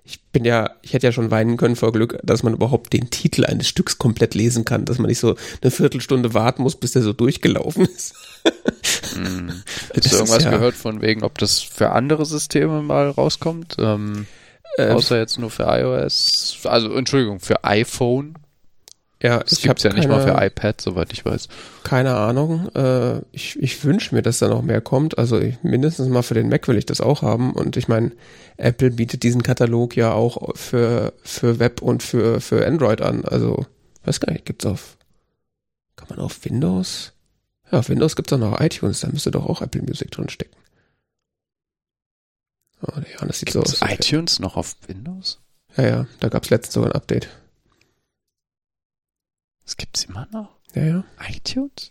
ich 0.04 0.22
bin 0.33 0.44
ja, 0.44 0.70
ich 0.83 0.92
hätte 0.92 1.06
ja 1.06 1.12
schon 1.12 1.30
weinen 1.30 1.56
können 1.56 1.76
vor 1.76 1.92
Glück, 1.92 2.18
dass 2.22 2.42
man 2.42 2.54
überhaupt 2.54 2.92
den 2.92 3.11
Titel 3.11 3.44
eines 3.44 3.68
Stücks 3.68 3.98
komplett 3.98 4.35
lesen 4.35 4.64
kann, 4.64 4.85
dass 4.85 4.98
man 4.98 5.09
nicht 5.09 5.18
so 5.18 5.37
eine 5.61 5.70
Viertelstunde 5.70 6.35
warten 6.35 6.62
muss, 6.62 6.76
bis 6.76 6.92
der 6.92 7.02
so 7.02 7.12
durchgelaufen 7.12 7.85
ist. 7.85 8.14
mm. 9.16 9.62
Hast 9.94 10.12
du 10.12 10.16
irgendwas 10.16 10.44
ja, 10.44 10.51
gehört 10.51 10.75
von 10.75 11.03
wegen, 11.03 11.23
ob 11.23 11.38
das 11.38 11.61
für 11.61 11.90
andere 11.90 12.27
Systeme 12.27 12.83
mal 12.83 13.11
rauskommt? 13.11 13.77
Ähm, 13.79 14.27
äh, 14.77 14.90
außer 14.90 15.18
jetzt 15.18 15.38
nur 15.38 15.51
für 15.51 15.64
iOS, 15.64 16.59
also 16.64 16.94
Entschuldigung, 16.94 17.40
für 17.40 17.64
iPhone? 17.64 18.35
Ja, 19.23 19.40
das 19.40 19.61
gibt 19.61 19.79
es 19.79 19.83
ja 19.85 19.92
nicht 19.92 20.09
mal 20.09 20.23
für 20.23 20.42
iPad, 20.42 20.81
soweit 20.81 21.12
ich 21.12 21.27
weiß. 21.27 21.49
Keine 21.85 22.14
Ahnung. 22.14 22.70
Äh, 22.75 23.18
ich 23.33 23.61
ich 23.61 23.85
wünsche 23.85 24.14
mir, 24.14 24.23
dass 24.23 24.38
da 24.38 24.49
noch 24.49 24.62
mehr 24.62 24.81
kommt. 24.81 25.18
Also 25.18 25.38
ich, 25.38 25.62
mindestens 25.62 26.09
mal 26.09 26.23
für 26.23 26.33
den 26.33 26.49
Mac 26.49 26.66
will 26.68 26.79
ich 26.79 26.87
das 26.87 27.03
auch 27.03 27.20
haben. 27.20 27.53
Und 27.53 27.77
ich 27.77 27.87
meine, 27.87 28.12
Apple 28.57 28.90
bietet 28.90 29.23
diesen 29.23 29.42
Katalog 29.42 29.94
ja 29.94 30.12
auch 30.12 30.57
für, 30.57 31.12
für 31.23 31.59
Web 31.59 31.83
und 31.83 32.03
für, 32.03 32.40
für 32.40 32.66
Android 32.66 33.03
an. 33.03 33.27
Also, 33.27 33.66
weiß 34.05 34.20
gar 34.20 34.33
nicht, 34.33 34.46
gibt's 34.46 34.64
auf. 34.64 34.96
Kann 35.96 36.09
man 36.09 36.18
auf 36.20 36.42
Windows? 36.46 37.12
Ja, 37.70 37.78
auf 37.78 37.88
Windows 37.88 38.16
gibt's 38.16 38.33
auch 38.33 38.38
noch 38.38 38.61
iTunes, 38.61 39.00
da 39.00 39.09
müsste 39.09 39.30
doch 39.30 39.46
auch 39.46 39.62
Apple 39.62 39.83
Music 39.83 40.11
drin 40.11 40.28
stecken. 40.28 40.56
Oh, 42.83 42.92
ja, 42.96 43.26
das 43.26 43.40
sieht 43.40 43.52
gibt's 43.52 43.78
so 43.78 43.85
aus. 43.85 43.92
iTunes 43.92 44.40
noch 44.40 44.56
auf 44.56 44.76
Windows? 44.87 45.40
Ja, 45.76 45.87
ja, 45.87 46.06
da 46.18 46.28
gab's 46.28 46.50
letztens 46.50 46.74
sogar 46.74 46.90
ein 46.90 46.96
Update. 46.96 47.28
Das 49.64 49.76
gibt's 49.76 50.04
immer 50.04 50.26
noch? 50.33 50.56
Ja, 50.74 50.85
ja. 50.85 51.04
iTunes? 51.28 51.90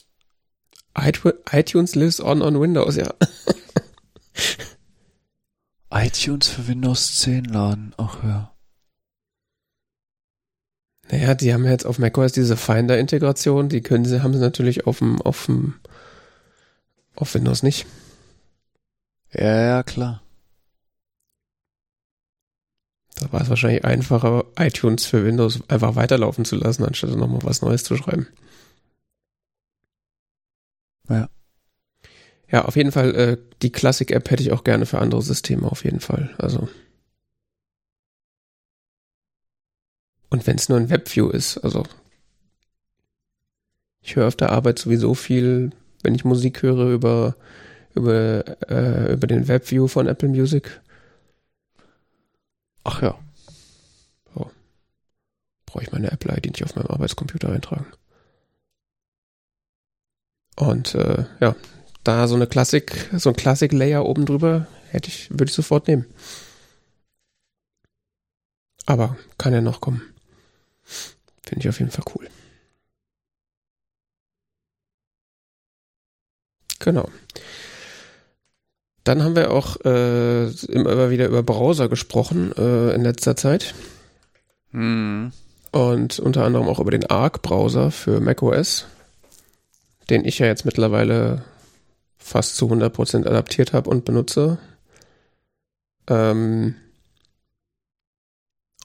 iTunes 0.97 1.95
lives 1.95 2.19
on 2.19 2.41
on 2.41 2.59
Windows, 2.59 2.97
ja. 2.97 3.09
iTunes 5.91 6.49
für 6.49 6.67
Windows 6.67 7.19
10 7.19 7.45
laden, 7.45 7.93
ach 7.97 8.23
ja. 8.23 8.53
Naja, 11.11 11.33
die 11.33 11.53
haben 11.53 11.65
ja 11.65 11.71
jetzt 11.71 11.85
auf 11.85 11.97
macOS 11.97 12.33
diese 12.33 12.55
Finder-Integration, 12.55 13.69
die 13.69 13.81
können 13.81 14.05
sie, 14.05 14.21
haben 14.21 14.33
sie 14.33 14.39
natürlich 14.39 14.85
auf 14.85 14.99
dem, 14.99 15.21
auf 15.21 15.47
dem, 15.47 15.75
auf 17.15 17.33
Windows 17.33 17.63
nicht. 17.63 17.87
Ja, 19.33 19.61
ja, 19.61 19.83
klar. 19.83 20.21
Da 23.15 23.31
war 23.33 23.41
es 23.41 23.49
wahrscheinlich 23.49 23.83
einfacher, 23.83 24.45
iTunes 24.57 25.05
für 25.05 25.25
Windows 25.25 25.61
einfach 25.67 25.95
weiterlaufen 25.95 26.45
zu 26.45 26.55
lassen, 26.55 26.85
anstatt 26.85 27.09
nochmal 27.15 27.43
was 27.43 27.61
Neues 27.61 27.83
zu 27.83 27.97
schreiben. 27.97 28.27
Ja. 31.09 31.29
Ja, 32.51 32.65
auf 32.65 32.75
jeden 32.75 32.91
Fall, 32.91 33.15
äh, 33.15 33.37
die 33.61 33.71
Classic-App 33.71 34.29
hätte 34.29 34.43
ich 34.43 34.51
auch 34.51 34.63
gerne 34.63 34.85
für 34.85 34.99
andere 34.99 35.21
Systeme, 35.21 35.71
auf 35.71 35.83
jeden 35.83 35.99
Fall. 35.99 36.33
Also. 36.37 36.67
Und 40.29 40.45
wenn 40.47 40.57
es 40.57 40.69
nur 40.69 40.77
ein 40.77 40.89
Webview 40.89 41.29
ist, 41.29 41.57
also. 41.57 41.83
Ich 44.01 44.15
höre 44.15 44.27
auf 44.27 44.35
der 44.35 44.51
Arbeit 44.51 44.79
sowieso 44.79 45.13
viel, 45.13 45.71
wenn 46.03 46.15
ich 46.15 46.23
Musik 46.23 46.61
höre, 46.61 46.91
über, 46.91 47.35
über, 47.95 48.45
äh, 48.69 49.13
über 49.13 49.27
den 49.27 49.47
Webview 49.47 49.87
von 49.87 50.07
Apple 50.07 50.29
Music. 50.29 50.79
Ach 52.83 53.01
ja. 53.01 53.19
So. 54.33 54.49
Brauche 55.65 55.83
ich 55.83 55.91
meine 55.91 56.11
Apple-ID 56.11 56.45
nicht 56.45 56.63
auf 56.63 56.75
meinem 56.75 56.87
Arbeitscomputer 56.87 57.49
eintragen. 57.49 57.87
Und 60.55 60.95
äh, 60.95 61.25
ja, 61.39 61.55
da 62.03 62.27
so 62.27 62.35
eine 62.35 62.47
Klassik, 62.47 63.09
so 63.13 63.29
ein 63.29 63.35
Klassik-Layer 63.35 64.05
oben 64.05 64.25
drüber, 64.25 64.67
hätte 64.89 65.09
ich, 65.09 65.29
würde 65.31 65.45
ich 65.45 65.53
sofort 65.53 65.87
nehmen. 65.87 66.05
Aber 68.85 69.17
kann 69.37 69.53
ja 69.53 69.61
noch 69.61 69.81
kommen. 69.81 70.01
Finde 71.49 71.63
ich 71.63 71.69
auf 71.69 71.79
jeden 71.79 71.89
Fall 71.89 72.05
cool. 72.13 72.29
Genau. 76.77 77.09
Dann 79.03 79.23
haben 79.23 79.35
wir 79.35 79.49
auch 79.49 79.77
äh, 79.83 80.43
immer 80.67 81.09
wieder 81.09 81.27
über 81.27 81.41
Browser 81.41 81.89
gesprochen 81.89 82.51
äh, 82.55 82.93
in 82.93 83.01
letzter 83.01 83.35
Zeit. 83.35 83.73
Hm. 84.73 85.31
Und 85.71 86.19
unter 86.19 86.45
anderem 86.45 86.67
auch 86.67 86.79
über 86.79 86.91
den 86.91 87.07
Arc-Browser 87.07 87.89
für 87.89 88.19
macOS, 88.19 88.85
den 90.11 90.23
ich 90.23 90.37
ja 90.37 90.45
jetzt 90.45 90.65
mittlerweile 90.65 91.43
fast 92.19 92.57
zu 92.57 92.67
100% 92.67 93.25
adaptiert 93.25 93.73
habe 93.73 93.89
und 93.89 94.05
benutze. 94.05 94.59
Ähm 96.07 96.75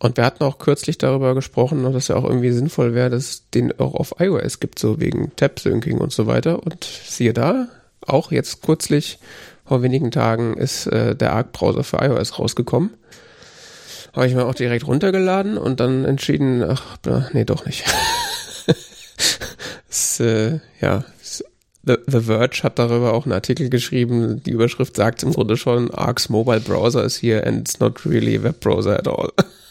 und 0.04 0.18
wir 0.18 0.26
hatten 0.26 0.44
auch 0.44 0.58
kürzlich 0.58 0.98
darüber 0.98 1.34
gesprochen, 1.34 1.90
dass 1.90 2.08
ja 2.08 2.16
auch 2.16 2.24
irgendwie 2.24 2.52
sinnvoll 2.52 2.92
wäre, 2.92 3.08
dass 3.08 3.24
es 3.24 3.50
den 3.52 3.80
auch 3.80 3.94
auf 3.94 4.16
iOS 4.18 4.60
gibt, 4.60 4.78
so 4.78 5.00
wegen 5.00 5.34
Tab-Syncing 5.34 5.96
und 5.96 6.12
so 6.12 6.26
weiter. 6.26 6.62
Und 6.62 6.84
siehe 6.84 7.32
da, 7.32 7.68
auch 8.06 8.30
jetzt 8.30 8.60
kürzlich 8.60 9.18
vor 9.64 9.80
wenigen 9.80 10.10
Tagen 10.10 10.58
ist 10.58 10.88
äh, 10.88 11.16
der 11.16 11.32
Arc-Browser 11.32 11.84
für 11.84 12.04
iOS 12.04 12.38
rausgekommen. 12.38 12.90
Habe 14.12 14.26
ich 14.26 14.34
mir 14.34 14.44
auch 14.44 14.54
direkt 14.54 14.86
runtergeladen 14.86 15.56
und 15.56 15.80
dann 15.80 16.04
entschieden, 16.04 16.62
ach, 16.62 16.98
nee, 17.32 17.46
doch 17.46 17.64
nicht. 17.64 17.86
es, 19.88 20.20
äh, 20.20 20.58
ja, 20.82 21.06
The, 21.82 21.96
The 22.06 22.20
Verge 22.20 22.62
hat 22.62 22.78
darüber 22.78 23.14
auch 23.14 23.24
einen 23.24 23.32
Artikel 23.32 23.70
geschrieben. 23.70 24.42
Die 24.42 24.50
Überschrift 24.50 24.96
sagt 24.96 25.22
im 25.22 25.32
Grunde 25.32 25.56
schon, 25.56 25.90
Arc's 25.94 26.28
Mobile 26.28 26.60
Browser 26.60 27.02
is 27.04 27.22
here 27.22 27.46
and 27.46 27.60
it's 27.60 27.80
not 27.80 28.04
really 28.04 28.36
a 28.36 28.42
web 28.42 28.60
browser 28.60 28.98
at 28.98 29.08
all. 29.08 29.32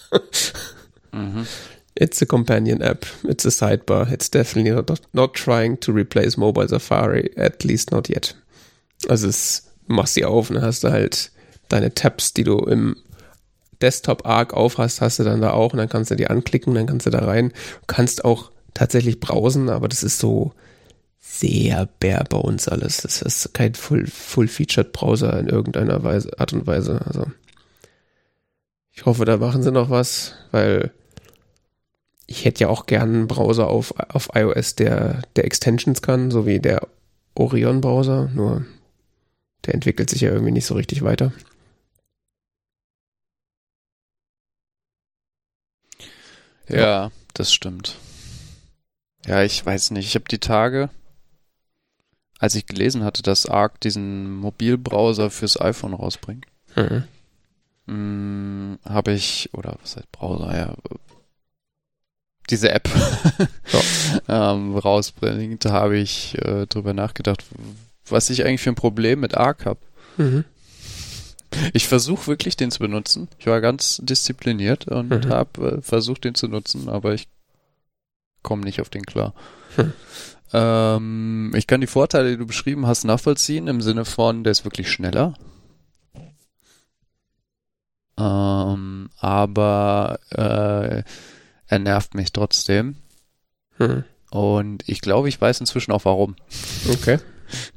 mhm. 1.12 1.48
It's 1.96 2.22
a 2.24 2.26
companion 2.26 2.82
app. 2.82 3.06
It's 3.24 3.46
a 3.46 3.52
sidebar. 3.52 4.12
It's 4.12 4.30
definitely 4.30 4.72
not, 4.72 5.00
not 5.14 5.36
trying 5.36 5.80
to 5.82 5.92
replace 5.92 6.38
mobile 6.38 6.68
Safari, 6.68 7.32
at 7.38 7.64
least 7.64 7.92
not 7.92 8.10
yet. 8.10 8.36
Also 9.08 9.28
es 9.28 9.70
machst 9.86 10.16
sie 10.16 10.26
auf 10.26 10.50
und 10.50 10.56
dann 10.56 10.66
hast 10.66 10.84
du 10.84 10.92
halt 10.92 11.32
deine 11.70 11.94
Tabs, 11.94 12.34
die 12.34 12.44
du 12.44 12.58
im 12.58 12.96
Desktop 13.82 14.26
Arc 14.26 14.54
aufhast, 14.54 15.02
hast 15.02 15.20
du 15.20 15.24
dann 15.24 15.42
da 15.42 15.52
auch 15.52 15.74
und 15.74 15.78
dann 15.78 15.90
kannst 15.90 16.10
du 16.10 16.16
die 16.16 16.28
anklicken, 16.28 16.74
dann 16.74 16.88
kannst 16.88 17.06
du 17.06 17.12
da 17.12 17.20
rein. 17.20 17.50
Du 17.50 17.88
kannst 17.88 18.26
auch 18.26 18.52
tatsächlich 18.74 19.20
browsen, 19.20 19.70
aber 19.70 19.88
das 19.88 20.04
ist 20.04 20.20
so 20.20 20.54
sehr 21.20 21.88
bare 22.00 22.26
bei 22.30 22.38
uns 22.38 22.68
alles. 22.68 22.98
Das 22.98 23.22
ist 23.22 23.54
kein 23.54 23.76
full, 23.76 24.08
full 24.08 24.48
featured 24.48 24.94
Browser 24.94 25.38
in 25.40 25.48
irgendeiner 25.48 26.04
Weise, 26.04 26.32
Art 26.40 26.54
und 26.54 26.66
Weise. 26.66 27.02
Also 27.06 27.28
ich 28.94 29.06
hoffe, 29.06 29.26
da 29.26 29.38
machen 29.38 29.64
sie 29.64 29.72
noch 29.72 29.90
was, 29.90 30.36
weil 30.52 30.92
ich 32.28 32.46
hätte 32.46 32.62
ja 32.62 32.70
auch 32.70 32.86
gern 32.86 33.14
einen 33.14 33.28
Browser 33.28 33.68
auf, 33.68 33.94
auf 33.98 34.30
iOS, 34.34 34.76
der, 34.76 35.22
der 35.36 35.46
Extensions 35.46 36.02
kann, 36.02 36.32
so 36.32 36.46
wie 36.46 36.60
der 36.60 36.88
Orion 37.36 37.82
Browser, 37.82 38.30
nur 38.34 38.66
der 39.66 39.74
entwickelt 39.74 40.10
sich 40.10 40.22
ja 40.22 40.32
irgendwie 40.32 40.52
nicht 40.52 40.66
so 40.66 40.76
richtig 40.76 41.04
weiter. 41.04 41.32
Ja, 46.70 46.78
ja. 46.78 47.12
das 47.34 47.54
stimmt. 47.54 47.98
Ja, 49.26 49.44
ich 49.44 49.66
weiß 49.66 49.92
nicht. 49.92 50.08
Ich 50.08 50.16
habe 50.16 50.26
die 50.30 50.40
Tage, 50.40 50.90
als 52.40 52.56
ich 52.56 52.66
gelesen 52.66 53.04
hatte, 53.04 53.24
dass 53.24 53.46
Arc 53.46 53.80
diesen 53.82 54.36
Mobilbrowser 54.36 55.30
fürs 55.30 55.60
iPhone 55.60 55.94
rausbringt, 55.94 56.46
mhm. 56.76 57.04
Hm, 57.88 58.80
habe 58.86 59.12
ich, 59.12 59.50
oder 59.54 59.78
was 59.82 59.98
heißt 59.98 60.12
Browser, 60.12 60.56
ja, 60.56 60.76
diese 62.50 62.72
App 62.72 62.90
ähm, 64.28 64.78
rausbringt, 64.78 65.66
habe 65.66 65.98
ich 65.98 66.38
äh, 66.40 66.66
drüber 66.68 66.94
nachgedacht, 66.94 67.44
was 68.08 68.30
ich 68.30 68.46
eigentlich 68.46 68.62
für 68.62 68.70
ein 68.70 68.76
Problem 68.76 69.22
mit 69.22 69.36
Arc 69.36 69.66
habe. 69.66 69.80
Mhm. 70.18 70.46
Ich 71.74 71.88
versuche 71.88 72.28
wirklich 72.28 72.58
den 72.58 72.72
zu 72.72 72.80
benutzen. 72.80 73.28
Ich 73.38 73.46
war 73.46 73.62
ganz 73.62 74.00
diszipliniert 74.04 74.88
und 74.88 75.10
mhm. 75.10 75.30
habe 75.30 75.78
äh, 75.78 75.82
versucht, 75.82 76.24
den 76.24 76.36
zu 76.36 76.48
nutzen, 76.48 76.90
aber 76.90 77.14
ich 77.14 77.28
komme 78.42 78.64
nicht 78.64 78.82
auf 78.82 78.90
den 78.90 79.06
klar. 79.06 79.34
Mhm. 79.78 79.94
Ähm, 80.54 81.52
ich 81.56 81.68
kann 81.68 81.82
die 81.82 81.88
Vorteile, 81.88 82.32
die 82.32 82.38
du 82.38 82.46
beschrieben 82.46 82.88
hast, 82.88 83.06
nachvollziehen, 83.06 83.68
im 83.68 83.82
Sinne 83.82 84.06
von, 84.06 84.44
der 84.44 84.52
ist 84.52 84.66
wirklich 84.66 84.92
schneller. 84.92 85.34
Ähm, 88.18 89.10
aber 89.18 90.20
äh, 90.30 91.04
er 91.68 91.80
nervt 91.80 92.14
mich 92.14 92.32
trotzdem. 92.32 92.98
Hm. 93.78 94.04
Und 94.30 94.84
ich 94.88 95.02
glaube, 95.02 95.30
ich 95.30 95.40
weiß 95.40 95.60
inzwischen 95.60 95.92
auch 95.92 96.06
warum. 96.06 96.36
Okay. 96.90 97.20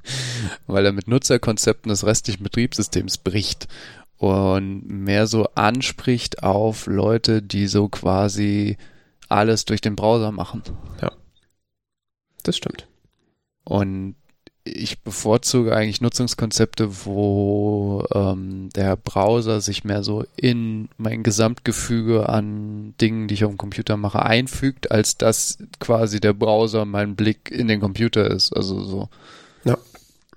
Weil 0.66 0.86
er 0.86 0.92
mit 0.92 1.08
Nutzerkonzepten 1.08 1.90
des 1.90 2.04
restlichen 2.04 2.42
Betriebssystems 2.42 3.18
bricht 3.18 3.68
und 4.18 4.86
mehr 4.88 5.26
so 5.26 5.48
anspricht 5.54 6.42
auf 6.42 6.86
Leute, 6.86 7.42
die 7.42 7.66
so 7.66 7.88
quasi 7.88 8.78
alles 9.28 9.64
durch 9.64 9.80
den 9.80 9.96
Browser 9.96 10.32
machen. 10.32 10.62
Ja. 11.02 11.12
Das 12.42 12.56
stimmt. 12.56 12.86
Und 13.64 14.14
ich 14.66 15.00
bevorzuge 15.00 15.74
eigentlich 15.74 16.00
Nutzungskonzepte, 16.00 17.06
wo 17.06 18.04
ähm, 18.12 18.68
der 18.74 18.96
Browser 18.96 19.60
sich 19.60 19.84
mehr 19.84 20.02
so 20.02 20.24
in 20.36 20.88
mein 20.98 21.22
Gesamtgefüge 21.22 22.28
an 22.28 22.94
Dingen, 23.00 23.28
die 23.28 23.34
ich 23.34 23.44
auf 23.44 23.52
dem 23.52 23.58
Computer 23.58 23.96
mache, 23.96 24.22
einfügt, 24.22 24.90
als 24.90 25.16
dass 25.16 25.58
quasi 25.78 26.20
der 26.20 26.32
Browser 26.32 26.84
mein 26.84 27.16
Blick 27.16 27.50
in 27.50 27.68
den 27.68 27.80
Computer 27.80 28.30
ist. 28.30 28.52
Also 28.54 28.82
so. 28.82 29.08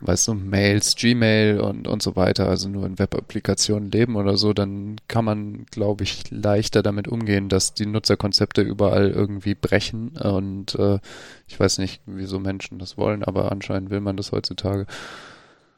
Weißt 0.02 0.30
du, 0.30 0.34
Mails, 0.34 0.96
Gmail 0.96 1.60
und, 1.60 1.88
und 1.88 2.02
so 2.02 2.16
weiter, 2.16 2.48
also 2.48 2.70
nur 2.70 2.86
in 2.86 2.98
Web-Applikationen 3.00 3.92
leben 3.92 4.16
oder 4.16 4.38
so, 4.38 4.54
dann 4.54 4.96
kann 5.08 5.26
man, 5.26 5.66
glaube 5.72 6.04
ich, 6.04 6.32
leichter 6.32 6.82
damit 6.82 7.08
umgehen, 7.08 7.50
dass 7.50 7.74
die 7.74 7.86
Nutzerkonzepte 7.86 8.62
überall 8.62 9.10
irgendwie 9.10 9.56
brechen 9.56 10.18
und 10.18 10.76
äh, 10.76 11.00
ich 11.48 11.60
weiß 11.60 11.80
nicht, 11.80 12.02
wieso 12.06 12.40
Menschen 12.40 12.80
das 12.80 12.98
wollen, 12.98 13.24
aber 13.24 13.52
anscheinend 13.52 13.90
will 13.90 14.00
man 14.00 14.16
das 14.16 14.32
heutzutage. 14.32 14.86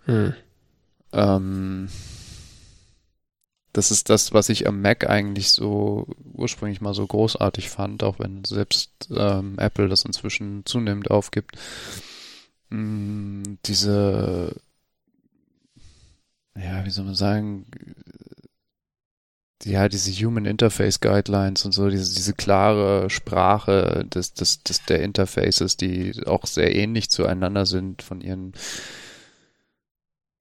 Hm. 0.06 0.34
Ähm, 1.14 1.88
das 3.74 3.92
ist 3.92 4.10
das, 4.10 4.34
was 4.34 4.50
ich 4.50 4.68
am 4.68 4.82
Mac 4.82 5.10
eigentlich 5.10 5.52
so 5.52 6.08
ursprünglich 6.34 6.82
mal 6.82 6.94
so 6.94 7.08
großartig 7.08 7.70
fand, 7.70 8.04
auch 8.04 8.20
wenn 8.20 8.44
selbst 8.44 8.92
ähm, 9.16 9.58
Apple 9.58 9.88
das 9.88 10.04
inzwischen 10.04 10.66
zunehmend 10.66 11.10
aufgibt. 11.10 11.56
Mm, 12.72 13.44
diese, 13.66 14.56
ja, 16.56 16.84
wie 16.86 16.90
soll 16.90 17.06
man 17.06 17.16
sagen, 17.16 17.66
ja, 19.64 19.88
diese 19.90 20.12
Human 20.12 20.46
Interface 20.46 21.00
Guidelines 21.02 21.66
und 21.66 21.72
so, 21.72 21.90
diese, 21.90 22.16
diese 22.16 22.34
klare 22.34 23.10
Sprache 23.12 24.06
des, 24.12 24.34
des, 24.34 24.64
des, 24.64 24.86
der 24.86 25.04
Interfaces, 25.04 25.78
die 25.78 26.14
auch 26.26 26.46
sehr 26.48 26.76
ähnlich 26.76 27.12
zueinander 27.12 27.66
sind 27.68 28.02
von 28.02 28.22
ihren 28.22 28.54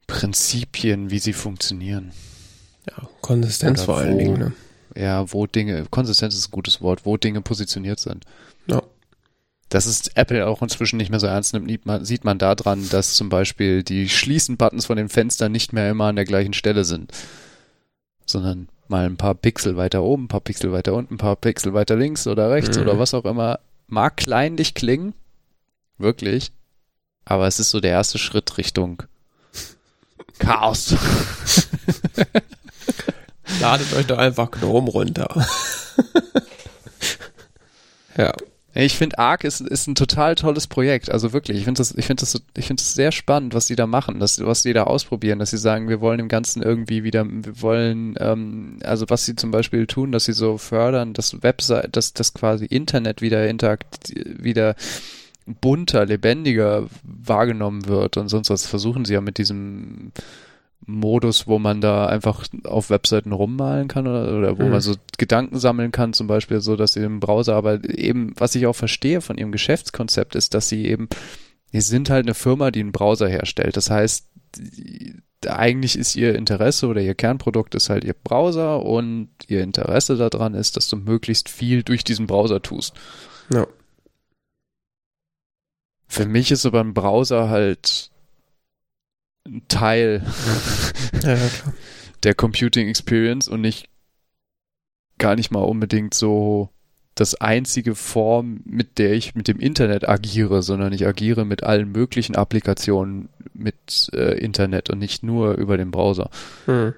Prinzipien, 0.06 1.10
wie 1.10 1.18
sie 1.18 1.32
funktionieren. 1.32 2.12
Ja, 2.90 3.08
Konsistenz 3.20 3.80
Oder 3.80 3.86
vor 3.86 3.98
allen 3.98 4.12
wo- 4.12 4.18
Dingen, 4.18 4.38
ne? 4.38 4.52
Ja, 4.96 5.32
wo 5.32 5.46
Dinge, 5.46 5.86
Konsistenz 5.90 6.34
ist 6.34 6.48
ein 6.48 6.52
gutes 6.52 6.80
Wort, 6.80 7.04
wo 7.06 7.16
Dinge 7.16 7.42
positioniert 7.42 8.00
sind. 8.00 8.24
Dass 9.70 9.86
es 9.86 10.08
Apple 10.08 10.46
auch 10.46 10.62
inzwischen 10.62 10.96
nicht 10.96 11.10
mehr 11.10 11.20
so 11.20 11.26
ernst 11.28 11.52
nimmt, 11.54 11.68
sieht 11.68 11.86
man, 11.86 12.04
sieht 12.04 12.24
man 12.24 12.38
daran, 12.38 12.88
dass 12.90 13.14
zum 13.14 13.28
Beispiel 13.28 13.82
die 13.82 14.08
Schließen-Buttons 14.08 14.86
von 14.86 14.96
den 14.96 15.08
Fenstern 15.08 15.52
nicht 15.52 15.72
mehr 15.72 15.90
immer 15.90 16.06
an 16.06 16.16
der 16.16 16.24
gleichen 16.24 16.52
Stelle 16.54 16.84
sind, 16.84 17.12
sondern 18.26 18.68
mal 18.88 19.06
ein 19.06 19.16
paar 19.16 19.34
Pixel 19.36 19.76
weiter 19.76 20.02
oben, 20.02 20.24
ein 20.24 20.28
paar 20.28 20.40
Pixel 20.40 20.72
weiter 20.72 20.94
unten, 20.94 21.14
ein 21.14 21.18
paar 21.18 21.36
Pixel 21.36 21.72
weiter 21.72 21.94
links 21.96 22.26
oder 22.26 22.50
rechts 22.50 22.76
Mhm. 22.76 22.82
oder 22.82 22.98
was 22.98 23.14
auch 23.14 23.24
immer. 23.24 23.60
Mag 23.86 24.16
kleinlich 24.16 24.74
klingen, 24.74 25.14
wirklich, 25.98 26.50
aber 27.24 27.46
es 27.46 27.60
ist 27.60 27.70
so 27.70 27.78
der 27.80 27.92
erste 27.92 28.18
Schritt 28.18 28.58
Richtung 28.58 29.02
Chaos. 30.40 30.94
Ladet 33.60 33.92
euch 33.92 34.06
doch 34.06 34.18
einfach 34.18 34.50
Gnome 34.50 34.90
runter. 34.90 35.28
ja. 38.16 38.32
Ich 38.72 38.96
finde 38.96 39.18
Arc 39.18 39.42
ist, 39.42 39.60
ist 39.60 39.88
ein 39.88 39.96
total 39.96 40.36
tolles 40.36 40.68
Projekt. 40.68 41.10
Also 41.10 41.32
wirklich, 41.32 41.58
ich 41.58 41.64
finde 41.64 41.78
das, 41.78 41.92
ich 41.96 42.06
finde 42.06 42.20
das, 42.20 42.40
ich 42.56 42.66
finde 42.66 42.80
das 42.80 42.94
sehr 42.94 43.10
spannend, 43.10 43.52
was 43.52 43.66
die 43.66 43.74
da 43.74 43.86
machen, 43.86 44.20
dass, 44.20 44.44
was 44.44 44.62
die 44.62 44.72
da 44.72 44.84
ausprobieren, 44.84 45.40
dass 45.40 45.50
sie 45.50 45.58
sagen, 45.58 45.88
wir 45.88 46.00
wollen 46.00 46.20
im 46.20 46.28
Ganzen 46.28 46.62
irgendwie 46.62 47.02
wieder, 47.02 47.26
wir 47.26 47.60
wollen, 47.60 48.14
ähm, 48.20 48.78
also 48.84 49.06
was 49.08 49.26
sie 49.26 49.34
zum 49.34 49.50
Beispiel 49.50 49.88
tun, 49.88 50.12
dass 50.12 50.26
sie 50.26 50.32
so 50.32 50.56
fördern, 50.56 51.14
dass 51.14 51.42
Website, 51.42 51.96
dass 51.96 52.12
das 52.12 52.32
quasi 52.32 52.64
Internet 52.64 53.22
wieder 53.22 53.48
interakt, 53.48 54.12
wieder 54.14 54.76
bunter, 55.46 56.06
lebendiger 56.06 56.86
wahrgenommen 57.02 57.86
wird 57.86 58.16
und 58.18 58.28
sonst 58.28 58.50
was 58.50 58.66
versuchen 58.66 59.04
sie 59.04 59.14
ja 59.14 59.20
mit 59.20 59.38
diesem 59.38 60.12
Modus, 60.86 61.46
wo 61.46 61.58
man 61.58 61.80
da 61.80 62.06
einfach 62.06 62.44
auf 62.64 62.90
Webseiten 62.90 63.32
rummalen 63.32 63.86
kann 63.86 64.06
oder, 64.06 64.36
oder 64.36 64.58
wo 64.58 64.64
Mhm. 64.64 64.70
man 64.70 64.80
so 64.80 64.94
Gedanken 65.18 65.58
sammeln 65.58 65.92
kann, 65.92 66.12
zum 66.14 66.26
Beispiel 66.26 66.60
so, 66.60 66.74
dass 66.76 66.94
sie 66.94 67.00
im 67.02 67.20
Browser, 67.20 67.54
aber 67.54 67.84
eben, 67.88 68.32
was 68.36 68.54
ich 68.54 68.66
auch 68.66 68.74
verstehe 68.74 69.20
von 69.20 69.38
ihrem 69.38 69.52
Geschäftskonzept 69.52 70.34
ist, 70.34 70.54
dass 70.54 70.68
sie 70.68 70.86
eben, 70.86 71.08
die 71.72 71.80
sind 71.80 72.10
halt 72.10 72.24
eine 72.26 72.34
Firma, 72.34 72.70
die 72.70 72.80
einen 72.80 72.92
Browser 72.92 73.28
herstellt. 73.28 73.76
Das 73.76 73.90
heißt, 73.90 74.26
die, 74.56 75.16
eigentlich 75.46 75.96
ist 75.96 76.16
ihr 76.16 76.34
Interesse 76.34 76.86
oder 76.86 77.00
ihr 77.00 77.14
Kernprodukt 77.14 77.74
ist 77.74 77.88
halt 77.88 78.04
ihr 78.04 78.14
Browser 78.14 78.82
und 78.84 79.28
ihr 79.48 79.62
Interesse 79.62 80.16
daran 80.16 80.54
ist, 80.54 80.76
dass 80.76 80.88
du 80.88 80.96
möglichst 80.96 81.48
viel 81.48 81.82
durch 81.82 82.04
diesen 82.04 82.26
Browser 82.26 82.60
tust. 82.62 82.94
Ja. 83.52 83.66
Für 86.06 86.26
mich 86.26 86.50
ist 86.50 86.66
aber 86.66 86.80
ein 86.80 86.92
Browser 86.94 87.48
halt 87.48 88.09
ein 89.46 89.62
Teil 89.68 90.24
Ja, 91.22 91.34
ja, 91.34 91.50
der 92.22 92.34
Computing 92.34 92.88
Experience 92.88 93.48
und 93.48 93.60
nicht 93.60 93.88
gar 95.18 95.36
nicht 95.36 95.50
mal 95.50 95.60
unbedingt 95.60 96.14
so 96.14 96.70
das 97.14 97.34
einzige 97.34 97.94
Form, 97.94 98.60
mit 98.64 98.98
der 98.98 99.12
ich 99.12 99.34
mit 99.34 99.46
dem 99.46 99.58
Internet 99.58 100.08
agiere, 100.08 100.62
sondern 100.62 100.92
ich 100.92 101.06
agiere 101.06 101.44
mit 101.44 101.62
allen 101.62 101.92
möglichen 101.92 102.36
Applikationen 102.36 103.28
mit 103.52 104.10
äh, 104.14 104.38
Internet 104.38 104.88
und 104.88 104.98
nicht 104.98 105.22
nur 105.22 105.54
über 105.54 105.76
den 105.76 105.90
Browser. 105.90 106.30
Hm. 106.64 106.94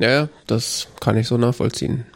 Ja, 0.00 0.10
ja, 0.10 0.28
das 0.46 0.88
kann 1.00 1.16
ich 1.16 1.28
so 1.28 1.38
nachvollziehen. 1.38 2.06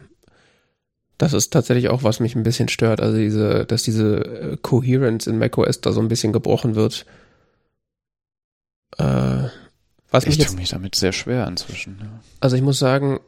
Das 1.18 1.32
ist 1.32 1.52
tatsächlich 1.52 1.88
auch, 1.88 2.02
was 2.02 2.18
mich 2.18 2.34
ein 2.34 2.42
bisschen 2.42 2.68
stört. 2.68 3.00
Also 3.00 3.16
diese, 3.16 3.64
dass 3.64 3.84
diese 3.84 4.24
äh, 4.24 4.56
Coherence 4.60 5.28
in 5.28 5.38
macOS 5.38 5.80
da 5.80 5.92
so 5.92 6.00
ein 6.00 6.08
bisschen 6.08 6.32
gebrochen 6.32 6.74
wird. 6.74 7.06
Äh, 9.02 9.48
was 10.10 10.26
Ich 10.26 10.38
tue 10.38 10.56
mich 10.56 10.70
damit 10.70 10.94
sehr 10.94 11.12
schwer 11.12 11.46
inzwischen. 11.46 11.98
Ja. 12.00 12.20
Also 12.40 12.56
ich 12.56 12.62
muss 12.62 12.78
sagen, 12.78 13.20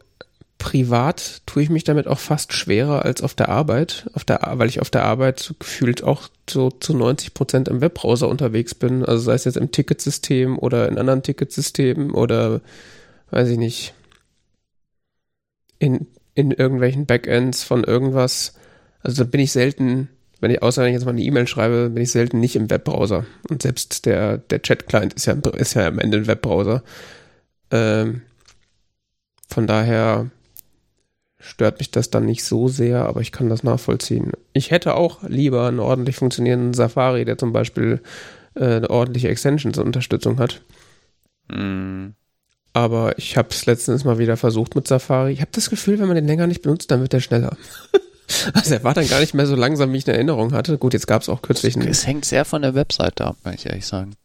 privat 0.59 1.43
tue 1.47 1.63
ich 1.63 1.71
mich 1.71 1.85
damit 1.85 2.07
auch 2.07 2.19
fast 2.19 2.53
schwerer 2.53 3.05
als 3.05 3.23
auf 3.23 3.35
der 3.35 3.49
Arbeit, 3.49 4.09
auf 4.13 4.25
der, 4.25 4.41
weil 4.55 4.69
ich 4.69 4.81
auf 4.81 4.91
der 4.91 5.05
Arbeit 5.05 5.55
gefühlt 5.59 6.05
auch 6.05 6.29
so 6.49 6.71
zu 6.71 6.95
90 6.95 7.35
Prozent 7.35 7.69
im 7.69 7.81
Webbrowser 7.81 8.29
unterwegs 8.29 8.75
bin. 8.75 9.05
Also 9.05 9.23
sei 9.23 9.35
es 9.35 9.45
jetzt 9.45 9.57
im 9.57 9.73
Ticketsystem 9.73 10.59
oder 10.59 10.89
in 10.89 10.99
anderen 10.99 11.23
Ticketsystemen 11.23 12.11
oder 12.13 12.61
weiß 13.31 13.49
ich 13.49 13.59
nicht, 13.59 13.95
in, 15.79 16.07
in 16.35 16.51
irgendwelchen 16.51 17.07
Backends 17.07 17.63
von 17.63 17.83
irgendwas. 17.83 18.55
Also 19.01 19.25
da 19.25 19.31
bin 19.31 19.41
ich 19.41 19.53
selten, 19.53 20.09
wenn 20.45 20.51
ich 20.51 20.63
außer 20.63 20.83
wenn 20.83 20.91
ich 20.91 20.95
jetzt 20.95 21.07
mal 21.07 21.13
eine 21.13 21.23
E-Mail 21.23 21.47
schreibe, 21.47 21.89
bin 21.89 22.03
ich 22.03 22.11
selten 22.11 22.39
nicht 22.39 22.55
im 22.55 22.69
Webbrowser. 22.69 23.25
Und 23.49 23.63
selbst 23.63 24.05
der, 24.05 24.37
der 24.37 24.61
Chat-Client 24.61 25.15
ist 25.15 25.25
ja, 25.25 25.33
ist 25.57 25.73
ja 25.73 25.87
am 25.87 25.99
Ende 25.99 26.19
ein 26.19 26.27
Webbrowser. 26.27 26.83
Ähm, 27.71 28.21
von 29.49 29.67
daher 29.67 30.31
stört 31.41 31.79
mich 31.79 31.91
das 31.91 32.11
dann 32.11 32.27
nicht 32.27 32.45
so 32.45 32.69
sehr, 32.69 33.07
aber 33.07 33.23
ich 33.23 33.33
kann 33.33 33.49
das 33.49 33.63
nachvollziehen. 33.63 34.33
Ich 34.53 34.71
hätte 34.71 34.97
auch 34.97 35.23
lieber 35.23 35.67
einen 35.67 35.81
ordentlich 35.81 36.17
funktionierenden 36.17 36.75
Safari, 36.75 37.25
der 37.25 37.39
zum 37.39 37.55
Beispiel 37.55 38.03
äh, 38.55 38.77
eine 38.77 38.90
ordentliche 38.90 39.29
Extensions-Unterstützung 39.29 40.38
hat. 40.38 40.61
Mm, 41.49 42.09
Aber 42.75 43.17
ich 43.19 43.38
habe 43.38 43.49
es 43.51 43.65
letztens 43.65 44.05
mal 44.05 44.19
wieder 44.19 44.37
versucht 44.37 44.75
mit 44.75 44.87
Safari. 44.87 45.33
Ich 45.33 45.40
habe 45.40 45.53
das 45.53 45.71
Gefühl, 45.71 45.99
wenn 45.99 46.07
man 46.09 46.17
den 46.17 46.27
länger 46.27 46.47
nicht 46.47 46.61
benutzt, 46.61 46.90
dann 46.90 47.01
wird 47.01 47.15
der 47.15 47.21
schneller. 47.21 47.57
also 48.54 48.75
er 48.75 48.85
war 48.85 48.94
dann 48.94 49.08
gar 49.08 49.20
nicht 49.20 49.35
mehr 49.35 49.46
so 49.46 49.54
langsam, 49.54 49.92
wie 49.92 49.98
ich 49.98 50.06
in 50.06 50.14
Erinnerung 50.14 50.52
hatte. 50.52 50.79
Gut, 50.79 50.92
jetzt 50.92 51.06
gab 51.06 51.22
es 51.22 51.29
auch 51.29 51.42
kürzlich 51.42 51.77
einen 51.77 51.88
Es 51.88 52.06
hängt 52.06 52.25
sehr 52.25 52.44
von 52.44 52.62
der 52.62 52.75
Webseite 52.75 53.25
ab, 53.25 53.37
muss 53.44 53.54
ich 53.54 53.66
ehrlich 53.66 53.87
sagen. 53.87 54.16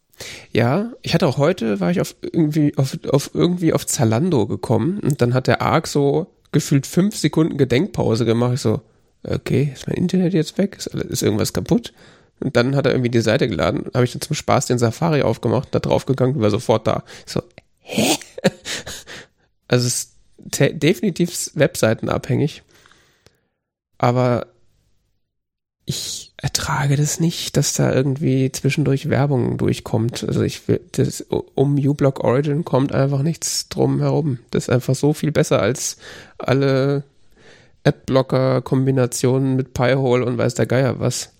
Ja, 0.52 0.92
ich 1.02 1.14
hatte 1.14 1.26
auch 1.26 1.38
heute, 1.38 1.80
war 1.80 1.90
ich 1.90 2.00
auf 2.00 2.14
irgendwie 2.20 2.76
auf, 2.76 2.98
auf 3.10 3.30
irgendwie 3.34 3.72
auf 3.72 3.86
Zalando 3.86 4.46
gekommen 4.46 5.00
und 5.00 5.22
dann 5.22 5.32
hat 5.32 5.46
der 5.46 5.62
Arc 5.62 5.86
so 5.86 6.26
gefühlt 6.52 6.86
fünf 6.86 7.16
Sekunden 7.16 7.56
Gedenkpause 7.56 8.24
gemacht. 8.24 8.54
Ich 8.54 8.60
so, 8.60 8.82
okay, 9.22 9.72
ist 9.74 9.86
mein 9.86 9.96
Internet 9.96 10.34
jetzt 10.34 10.58
weg? 10.58 10.76
Ist, 10.76 10.88
ist 10.88 11.22
irgendwas 11.22 11.52
kaputt? 11.52 11.92
Und 12.40 12.56
dann 12.56 12.74
hat 12.74 12.86
er 12.86 12.92
irgendwie 12.92 13.10
die 13.10 13.20
Seite 13.20 13.48
geladen, 13.48 13.84
habe 13.94 14.04
ich 14.04 14.12
dann 14.12 14.22
zum 14.22 14.34
Spaß 14.34 14.66
den 14.66 14.78
Safari 14.78 15.22
aufgemacht, 15.22 15.68
da 15.72 15.78
draufgegangen 15.78 16.36
und 16.36 16.42
war 16.42 16.50
sofort 16.50 16.86
da. 16.86 17.04
Ich 17.26 17.32
so, 17.32 17.42
hä? 17.80 18.16
Also 19.68 19.86
es 19.86 19.94
ist 19.94 20.82
definitiv 20.82 21.52
webseitenabhängig. 21.54 22.64
Aber 24.02 24.46
ich 25.84 26.32
ertrage 26.38 26.96
das 26.96 27.20
nicht, 27.20 27.58
dass 27.58 27.74
da 27.74 27.92
irgendwie 27.92 28.50
zwischendurch 28.50 29.10
Werbung 29.10 29.58
durchkommt. 29.58 30.24
Also 30.26 30.40
ich 30.40 30.68
will, 30.68 30.80
das, 30.92 31.20
um 31.28 31.76
uBlock 31.76 32.24
Origin 32.24 32.64
kommt 32.64 32.94
einfach 32.94 33.20
nichts 33.20 33.68
drum 33.68 34.00
herum. 34.00 34.38
Das 34.52 34.64
ist 34.64 34.70
einfach 34.70 34.94
so 34.94 35.12
viel 35.12 35.32
besser 35.32 35.60
als 35.60 35.98
alle 36.38 37.02
Adblocker-Kombinationen 37.84 39.54
mit 39.54 39.74
Pi-hole 39.74 40.24
und 40.24 40.38
weiß 40.38 40.54
der 40.54 40.64
Geier 40.64 40.98
was. 40.98 41.34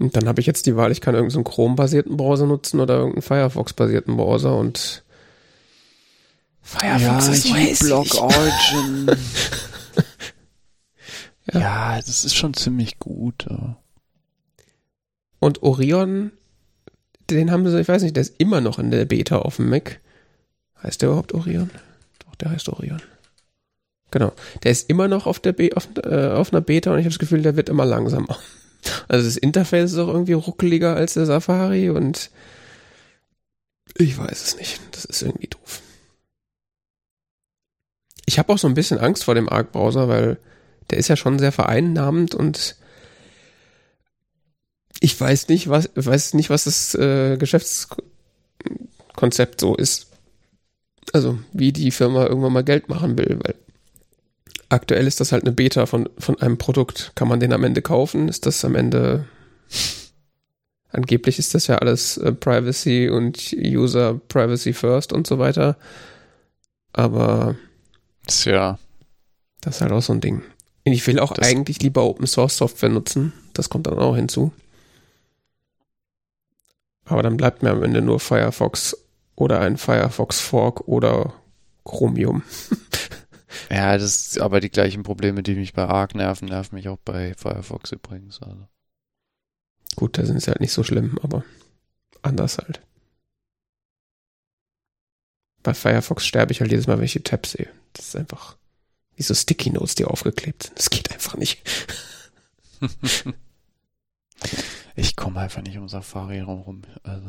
Und 0.00 0.16
dann 0.16 0.26
habe 0.26 0.40
ich 0.40 0.48
jetzt 0.48 0.66
die 0.66 0.74
Wahl, 0.74 0.90
ich 0.90 1.00
kann 1.00 1.14
irgendeinen 1.14 1.44
Chrome-basierten 1.44 2.16
Browser 2.16 2.46
nutzen 2.46 2.80
oder 2.80 2.94
irgendeinen 2.94 3.22
Firefox-basierten 3.22 4.16
Browser 4.16 4.56
und 4.56 5.04
Firefox 6.60 7.28
ist 7.28 7.44
so 7.44 7.54
hässlich. 7.54 7.88
Block 7.88 8.14
Origin. 8.20 9.16
Ja. 11.52 11.96
das 11.96 12.24
ist 12.24 12.34
schon 12.34 12.54
ziemlich 12.54 12.98
gut. 12.98 13.46
Und 15.38 15.62
Orion, 15.62 16.32
den 17.30 17.50
haben 17.50 17.68
sie, 17.68 17.80
ich 17.80 17.88
weiß 17.88 18.02
nicht, 18.02 18.16
der 18.16 18.22
ist 18.22 18.34
immer 18.38 18.60
noch 18.60 18.78
in 18.78 18.90
der 18.90 19.04
Beta 19.04 19.38
auf 19.38 19.56
dem 19.56 19.70
Mac. 19.70 20.00
Heißt 20.82 21.02
der 21.02 21.08
überhaupt 21.08 21.34
Orion? 21.34 21.70
Doch, 22.20 22.34
der 22.36 22.50
heißt 22.50 22.68
Orion. 22.68 23.02
Genau. 24.10 24.32
Der 24.62 24.72
ist 24.72 24.90
immer 24.90 25.08
noch 25.08 25.26
auf 25.26 25.38
der 25.40 25.52
Be 25.52 25.70
auf, 25.74 25.88
äh, 26.04 26.28
auf 26.28 26.52
einer 26.52 26.60
Beta 26.60 26.92
und 26.92 26.98
ich 26.98 27.04
habe 27.04 27.12
das 27.12 27.18
Gefühl, 27.18 27.42
der 27.42 27.56
wird 27.56 27.68
immer 27.68 27.84
langsamer. 27.84 28.38
Also 29.08 29.26
das 29.26 29.36
Interface 29.36 29.92
ist 29.92 29.98
auch 29.98 30.08
irgendwie 30.08 30.32
ruckeliger 30.32 30.96
als 30.96 31.12
der 31.12 31.26
Safari 31.26 31.90
und 31.90 32.30
ich 33.98 34.16
weiß 34.16 34.42
es 34.42 34.56
nicht. 34.56 34.80
Das 34.92 35.04
ist 35.04 35.20
irgendwie 35.20 35.48
doof. 35.48 35.82
Ich 38.24 38.38
habe 38.38 38.50
auch 38.50 38.58
so 38.58 38.66
ein 38.68 38.72
bisschen 38.72 38.98
Angst 38.98 39.24
vor 39.24 39.34
dem 39.34 39.50
Arc-Browser, 39.50 40.08
weil 40.08 40.38
der 40.90 40.98
ist 40.98 41.08
ja 41.08 41.16
schon 41.16 41.38
sehr 41.38 41.52
vereinnahmend 41.52 42.34
und 42.34 42.76
ich 45.00 45.18
weiß 45.18 45.48
nicht, 45.48 45.68
was 45.68 45.90
weiß 45.94 46.34
nicht, 46.34 46.50
was 46.50 46.64
das 46.64 46.94
äh, 46.94 47.38
Geschäftskonzept 47.38 49.60
so 49.60 49.76
ist. 49.76 50.08
Also 51.12 51.38
wie 51.52 51.72
die 51.72 51.90
Firma 51.90 52.26
irgendwann 52.26 52.52
mal 52.52 52.64
Geld 52.64 52.88
machen 52.88 53.18
will, 53.18 53.38
weil 53.42 53.54
aktuell 54.68 55.06
ist 55.06 55.20
das 55.20 55.32
halt 55.32 55.44
eine 55.44 55.52
Beta 55.52 55.86
von 55.86 56.08
von 56.18 56.40
einem 56.40 56.58
Produkt. 56.58 57.12
Kann 57.14 57.28
man 57.28 57.40
den 57.40 57.52
am 57.52 57.64
Ende 57.64 57.82
kaufen? 57.82 58.28
Ist 58.28 58.46
das 58.46 58.64
am 58.64 58.74
Ende 58.74 59.26
Angeblich 60.92 61.38
ist 61.38 61.54
das 61.54 61.68
ja 61.68 61.78
alles 61.78 62.16
äh, 62.18 62.32
Privacy 62.32 63.08
und 63.08 63.54
User 63.56 64.20
Privacy 64.28 64.72
First 64.72 65.12
und 65.12 65.26
so 65.26 65.38
weiter. 65.38 65.76
Aber 66.92 67.56
Tja. 68.26 68.78
Das 69.60 69.76
ist 69.76 69.80
halt 69.82 69.92
auch 69.92 70.02
so 70.02 70.12
ein 70.12 70.20
Ding. 70.20 70.42
Und 70.90 70.94
ich 70.94 71.06
will 71.06 71.20
auch 71.20 71.34
das 71.34 71.46
eigentlich 71.46 71.80
lieber 71.82 72.02
Open 72.02 72.26
Source 72.26 72.56
Software 72.56 72.88
nutzen. 72.88 73.32
Das 73.52 73.70
kommt 73.70 73.86
dann 73.86 74.00
auch 74.00 74.16
hinzu. 74.16 74.52
Aber 77.04 77.22
dann 77.22 77.36
bleibt 77.36 77.62
mir 77.62 77.70
am 77.70 77.84
Ende 77.84 78.02
nur 78.02 78.18
Firefox 78.18 78.96
oder 79.36 79.60
ein 79.60 79.76
Firefox 79.76 80.40
Fork 80.40 80.88
oder 80.88 81.32
Chromium. 81.84 82.42
ja, 83.70 83.96
das 83.96 84.26
ist 84.26 84.40
aber 84.40 84.58
die 84.58 84.68
gleichen 84.68 85.04
Probleme, 85.04 85.44
die 85.44 85.54
mich 85.54 85.74
bei 85.74 85.84
Arc 85.86 86.16
nerven, 86.16 86.48
nerven 86.48 86.74
mich 86.74 86.88
auch 86.88 86.98
bei 87.04 87.34
Firefox 87.34 87.92
übrigens. 87.92 88.42
Also. 88.42 88.66
Gut, 89.94 90.18
da 90.18 90.26
sind 90.26 90.38
es 90.38 90.48
halt 90.48 90.58
nicht 90.58 90.72
so 90.72 90.82
schlimm, 90.82 91.20
aber 91.22 91.44
anders 92.22 92.58
halt. 92.58 92.82
Bei 95.62 95.72
Firefox 95.72 96.26
sterbe 96.26 96.50
ich 96.50 96.60
halt 96.60 96.72
jedes 96.72 96.88
Mal, 96.88 96.98
wenn 96.98 97.04
ich 97.04 97.12
die 97.12 97.22
Tabs 97.22 97.52
sehe. 97.52 97.68
Das 97.92 98.08
ist 98.08 98.16
einfach 98.16 98.56
wie 99.20 99.24
so 99.24 99.34
Sticky 99.34 99.68
Notes, 99.68 99.94
die 99.96 100.06
aufgeklebt 100.06 100.62
sind. 100.62 100.78
Das 100.78 100.88
geht 100.88 101.12
einfach 101.12 101.36
nicht. 101.36 101.60
ich 104.96 105.14
komme 105.14 105.40
einfach 105.40 105.60
nicht 105.60 105.76
um 105.76 105.90
Safari 105.90 106.40
rum. 106.40 106.84
Also. 107.02 107.28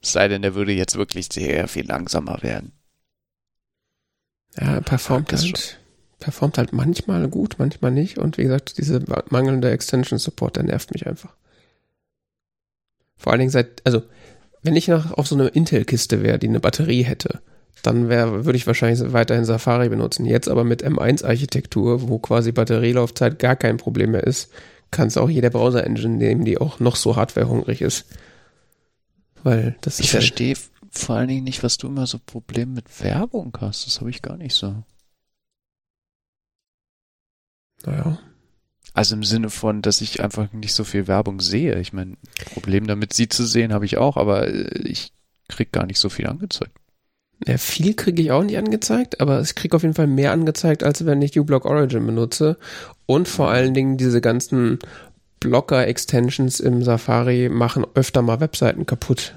Es 0.00 0.12
sei 0.12 0.28
denn, 0.28 0.42
der 0.42 0.54
würde 0.54 0.70
jetzt 0.70 0.94
wirklich 0.94 1.28
sehr 1.32 1.66
viel 1.66 1.84
langsamer 1.84 2.44
werden. 2.44 2.70
Ja, 4.56 4.80
performt 4.80 5.32
halt, 5.32 5.80
performt 6.20 6.58
halt 6.58 6.72
manchmal 6.72 7.26
gut, 7.26 7.56
manchmal 7.58 7.90
nicht. 7.90 8.18
Und 8.18 8.38
wie 8.38 8.44
gesagt, 8.44 8.78
diese 8.78 9.02
mangelnde 9.30 9.68
Extension 9.68 10.20
Support, 10.20 10.54
der 10.54 10.62
nervt 10.62 10.92
mich 10.92 11.08
einfach. 11.08 11.34
Vor 13.16 13.32
allen 13.32 13.40
Dingen 13.40 13.50
seit, 13.50 13.84
also, 13.84 14.04
wenn 14.62 14.76
ich 14.76 14.86
noch 14.86 15.10
auf 15.10 15.26
so 15.26 15.34
eine 15.34 15.48
Intel-Kiste 15.48 16.22
wäre, 16.22 16.38
die 16.38 16.48
eine 16.48 16.60
Batterie 16.60 17.02
hätte, 17.02 17.42
dann 17.82 18.08
würde 18.08 18.56
ich 18.56 18.66
wahrscheinlich 18.66 19.12
weiterhin 19.12 19.44
Safari 19.44 19.88
benutzen. 19.88 20.26
Jetzt 20.26 20.48
aber 20.48 20.64
mit 20.64 20.84
M1-Architektur, 20.84 22.08
wo 22.08 22.18
quasi 22.18 22.52
Batterielaufzeit 22.52 23.38
gar 23.38 23.56
kein 23.56 23.76
Problem 23.76 24.12
mehr 24.12 24.24
ist, 24.24 24.50
kann 24.90 25.08
es 25.08 25.16
auch 25.16 25.30
jeder 25.30 25.50
Browser-Engine 25.50 26.16
nehmen, 26.16 26.44
die 26.44 26.58
auch 26.58 26.80
noch 26.80 26.96
so 26.96 27.16
hardwarehungrig 27.16 27.80
ist. 27.80 28.06
Weil 29.42 29.76
das 29.80 30.00
ich. 30.00 30.06
Ich 30.06 30.10
verstehe 30.10 30.54
halt 30.54 30.70
vor 30.90 31.16
allen 31.16 31.28
Dingen 31.28 31.44
nicht, 31.44 31.62
was 31.62 31.78
du 31.78 31.86
immer 31.86 32.06
so 32.06 32.18
Probleme 32.18 32.72
mit 32.72 33.02
Werbung 33.02 33.56
hast. 33.60 33.86
Das 33.86 34.00
habe 34.00 34.10
ich 34.10 34.22
gar 34.22 34.36
nicht 34.36 34.54
so. 34.54 34.82
Naja. 37.86 38.18
Also 38.92 39.14
im 39.14 39.22
Sinne 39.22 39.50
von, 39.50 39.82
dass 39.82 40.00
ich 40.00 40.20
einfach 40.20 40.52
nicht 40.52 40.74
so 40.74 40.82
viel 40.82 41.06
Werbung 41.06 41.40
sehe. 41.40 41.78
Ich 41.80 41.92
meine, 41.92 42.16
Problem 42.52 42.88
damit, 42.88 43.12
sie 43.12 43.28
zu 43.28 43.46
sehen, 43.46 43.72
habe 43.72 43.84
ich 43.84 43.98
auch, 43.98 44.16
aber 44.16 44.48
äh, 44.48 44.82
ich 44.82 45.12
krieg 45.48 45.72
gar 45.72 45.86
nicht 45.86 46.00
so 46.00 46.08
viel 46.08 46.26
angezeigt. 46.26 46.76
Ja, 47.46 47.56
viel 47.56 47.94
kriege 47.94 48.20
ich 48.20 48.32
auch 48.32 48.42
nicht 48.42 48.58
angezeigt, 48.58 49.20
aber 49.20 49.40
ich 49.40 49.54
kriege 49.54 49.74
auf 49.74 49.82
jeden 49.82 49.94
Fall 49.94 50.06
mehr 50.06 50.32
angezeigt, 50.32 50.84
als 50.84 51.06
wenn 51.06 51.22
ich 51.22 51.38
uBlock 51.38 51.64
Origin 51.64 52.04
benutze. 52.04 52.58
Und 53.06 53.28
vor 53.28 53.50
allen 53.50 53.72
Dingen 53.72 53.96
diese 53.96 54.20
ganzen 54.20 54.78
Blocker-Extensions 55.40 56.60
im 56.60 56.82
Safari 56.84 57.48
machen 57.48 57.86
öfter 57.94 58.20
mal 58.20 58.40
Webseiten 58.40 58.84
kaputt. 58.84 59.34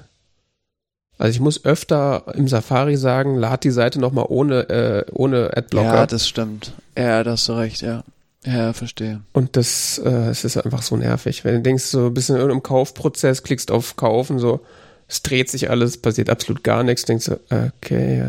Also 1.16 1.30
ich 1.30 1.40
muss 1.40 1.64
öfter 1.64 2.24
im 2.34 2.48
Safari 2.48 2.96
sagen, 2.96 3.36
lad 3.36 3.64
die 3.64 3.70
Seite 3.70 4.00
nochmal 4.00 4.26
ohne, 4.28 4.68
äh, 4.68 5.04
ohne 5.12 5.56
Adblocker. 5.56 5.94
Ja, 5.94 6.06
das 6.06 6.28
stimmt. 6.28 6.72
Ja, 6.98 7.22
da 7.24 7.32
hast 7.32 7.48
du 7.48 7.52
recht, 7.52 7.82
ja. 7.82 8.02
Ja, 8.44 8.74
verstehe. 8.74 9.22
Und 9.32 9.56
das, 9.56 9.98
äh, 10.04 10.28
es 10.28 10.44
ist 10.44 10.58
einfach 10.58 10.82
so 10.82 10.96
nervig. 10.96 11.44
Wenn 11.44 11.54
du 11.54 11.62
denkst, 11.62 11.84
so 11.84 12.06
ein 12.06 12.14
bisschen 12.14 12.36
irgendeinem 12.36 12.62
Kaufprozess, 12.62 13.42
klickst 13.42 13.70
auf 13.70 13.96
Kaufen, 13.96 14.38
so, 14.38 14.60
es 15.08 15.22
dreht 15.22 15.50
sich 15.50 15.70
alles, 15.70 15.98
passiert 15.98 16.30
absolut 16.30 16.64
gar 16.64 16.82
nichts, 16.82 17.04
denkst 17.04 17.26
du, 17.26 17.40
okay, 17.50 18.28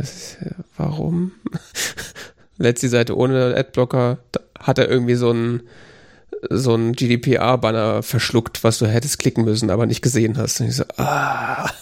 warum? 0.77 1.31
Letzt 2.57 2.83
die 2.83 2.87
Seite 2.87 3.17
ohne 3.17 3.55
Adblocker, 3.55 4.19
hat 4.59 4.77
er 4.77 4.89
irgendwie 4.89 5.15
so 5.15 5.31
ein, 5.31 5.63
so 6.49 6.75
ein 6.75 6.93
GDPR-Banner 6.93 8.03
verschluckt, 8.03 8.63
was 8.63 8.77
du 8.77 8.87
hättest 8.87 9.19
klicken 9.19 9.45
müssen, 9.45 9.69
aber 9.69 9.85
nicht 9.85 10.01
gesehen 10.01 10.37
hast. 10.37 10.61
Und 10.61 10.67
ich 10.67 10.75
so, 10.75 10.83
ah. 10.97 11.69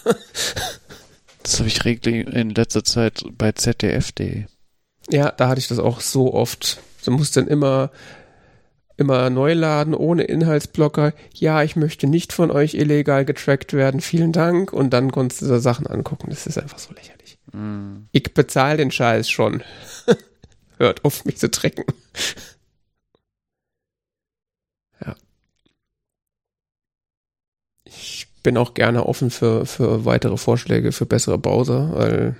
Das 1.42 1.58
habe 1.58 1.68
ich 1.68 1.84
regelmäßig 1.84 2.34
in 2.34 2.50
letzter 2.50 2.84
Zeit 2.84 3.22
bei 3.36 3.52
ZDF.de. 3.52 4.44
Ja, 5.10 5.30
da 5.30 5.48
hatte 5.48 5.58
ich 5.58 5.68
das 5.68 5.78
auch 5.78 6.00
so 6.00 6.32
oft. 6.32 6.78
Du 7.04 7.10
musst 7.10 7.36
dann 7.36 7.48
immer 7.48 7.90
immer 8.96 9.30
neu 9.30 9.54
laden 9.54 9.94
ohne 9.94 10.24
Inhaltsblocker. 10.24 11.12
Ja, 11.32 11.62
ich 11.62 11.76
möchte 11.76 12.06
nicht 12.06 12.32
von 12.32 12.50
euch 12.50 12.74
illegal 12.74 13.24
getrackt 13.24 13.72
werden. 13.72 14.00
Vielen 14.00 14.32
Dank. 14.32 14.72
Und 14.72 14.90
dann 14.90 15.12
konntest 15.12 15.42
du 15.42 15.46
da 15.46 15.58
Sachen 15.58 15.86
angucken. 15.86 16.28
Das 16.30 16.46
ist 16.46 16.58
einfach 16.58 16.78
so 16.78 16.94
lächerlich. 16.94 17.38
Mm. 17.52 18.06
Ich 18.12 18.34
bezahle 18.34 18.76
den 18.76 18.90
Scheiß 18.90 19.28
schon. 19.28 19.62
Hört 20.78 21.04
auf, 21.04 21.24
mich 21.24 21.38
zu 21.38 21.50
tracken. 21.50 21.84
ja. 25.04 25.14
Ich 27.84 28.28
bin 28.42 28.56
auch 28.56 28.74
gerne 28.74 29.06
offen 29.06 29.30
für, 29.30 29.66
für 29.66 30.04
weitere 30.04 30.36
Vorschläge 30.36 30.92
für 30.92 31.06
bessere 31.06 31.38
Browser, 31.38 31.92
weil 31.94 32.36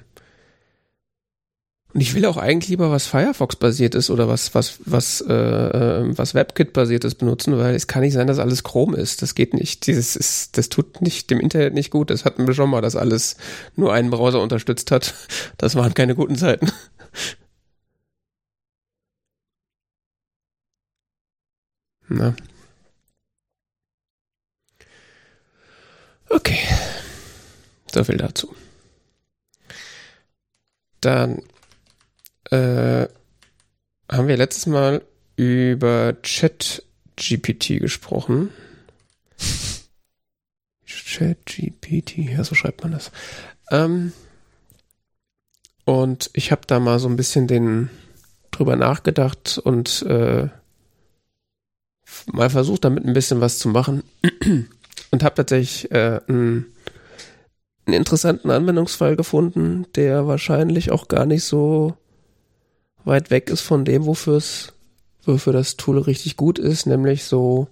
und 1.94 2.00
ich 2.00 2.14
will 2.14 2.26
auch 2.26 2.36
eigentlich 2.36 2.70
lieber 2.70 2.90
was 2.90 3.06
Firefox-basiert 3.06 3.94
ist 3.94 4.10
oder 4.10 4.28
was, 4.28 4.52
was, 4.52 4.80
was, 4.84 5.20
äh, 5.20 5.32
äh 5.32 6.18
was 6.18 6.34
WebKit-basiert 6.34 7.04
ist 7.04 7.14
benutzen, 7.14 7.56
weil 7.56 7.76
es 7.76 7.86
kann 7.86 8.02
nicht 8.02 8.14
sein, 8.14 8.26
dass 8.26 8.40
alles 8.40 8.64
Chrome 8.64 8.96
ist. 8.96 9.22
Das 9.22 9.36
geht 9.36 9.54
nicht. 9.54 9.86
Dieses 9.86 10.16
ist, 10.16 10.58
das 10.58 10.68
tut 10.68 11.02
nicht 11.02 11.30
dem 11.30 11.38
Internet 11.38 11.74
nicht 11.74 11.90
gut. 11.90 12.10
Das 12.10 12.24
hatten 12.24 12.48
wir 12.48 12.54
schon 12.54 12.68
mal, 12.68 12.80
dass 12.80 12.96
alles 12.96 13.36
nur 13.76 13.92
einen 13.92 14.10
Browser 14.10 14.42
unterstützt 14.42 14.90
hat. 14.90 15.14
Das 15.56 15.76
waren 15.76 15.94
keine 15.94 16.16
guten 16.16 16.34
Zeiten. 16.36 16.72
Na. 22.08 22.34
Okay. 26.28 26.58
So 27.92 28.02
viel 28.02 28.16
dazu. 28.16 28.52
Dann 31.00 31.42
äh, 32.54 33.08
haben 34.08 34.28
wir 34.28 34.36
letztes 34.36 34.66
Mal 34.66 35.02
über 35.36 36.14
Chat-GPT 36.22 37.80
gesprochen. 37.80 38.50
Chat-GPT, 40.86 42.18
ja, 42.18 42.44
so 42.44 42.54
schreibt 42.54 42.82
man 42.82 42.92
das. 42.92 43.10
Ähm, 43.70 44.12
und 45.84 46.30
ich 46.34 46.52
habe 46.52 46.62
da 46.66 46.78
mal 46.78 46.98
so 46.98 47.08
ein 47.08 47.16
bisschen 47.16 47.48
den 47.48 47.90
drüber 48.52 48.76
nachgedacht 48.76 49.58
und 49.58 50.02
äh, 50.02 50.48
mal 52.26 52.50
versucht, 52.50 52.84
damit 52.84 53.04
ein 53.04 53.14
bisschen 53.14 53.40
was 53.40 53.58
zu 53.58 53.68
machen. 53.68 54.04
und 55.10 55.24
habe 55.24 55.34
tatsächlich 55.34 55.90
äh, 55.90 56.20
einen, 56.28 56.66
einen 57.86 57.96
interessanten 57.96 58.50
Anwendungsfall 58.50 59.16
gefunden, 59.16 59.86
der 59.96 60.28
wahrscheinlich 60.28 60.92
auch 60.92 61.08
gar 61.08 61.26
nicht 61.26 61.42
so 61.42 61.96
weit 63.04 63.30
weg 63.30 63.50
ist 63.50 63.60
von 63.60 63.84
dem, 63.84 64.06
wofür 64.06 64.36
es, 64.36 64.72
wofür 65.24 65.52
das 65.52 65.76
Tool 65.76 65.98
richtig 65.98 66.36
gut 66.36 66.58
ist, 66.58 66.86
nämlich 66.86 67.24
so, 67.24 67.68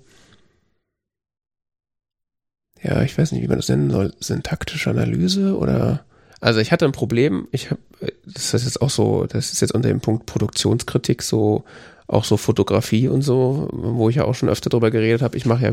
ja, 2.83 3.03
ich 3.03 3.17
weiß 3.17 3.33
nicht, 3.33 3.43
wie 3.43 3.49
man 3.49 3.59
das 3.59 3.69
nennen 3.69 3.91
soll, 3.91 4.15
syntaktische 4.21 4.91
Analyse 4.91 5.57
oder, 5.57 6.05
also 6.41 6.61
ich 6.61 6.73
hatte 6.73 6.85
ein 6.85 6.93
Problem, 6.93 7.49
ich 7.53 7.71
habe, 7.71 7.81
das 8.27 8.55
ist 8.55 8.65
jetzt 8.65 8.83
auch 8.83 8.91
so, 8.91 9.27
das 9.27 9.53
ist 9.53 9.61
jetzt 9.61 9.75
unter 9.75 9.89
dem 9.89 10.01
Punkt 10.01 10.27
Produktionskritik 10.27 11.23
so, 11.23 11.65
auch 12.09 12.25
so 12.25 12.37
Fotografie 12.37 13.09
und 13.09 13.23
so, 13.23 13.69
wo 13.73 14.09
ich 14.09 14.17
ja 14.17 14.25
auch 14.25 14.35
schon 14.35 14.49
öfter 14.49 14.71
drüber 14.71 14.91
geredet 14.91 15.23
habe. 15.23 15.37
Ich 15.37 15.47
mache 15.47 15.65
ja 15.65 15.73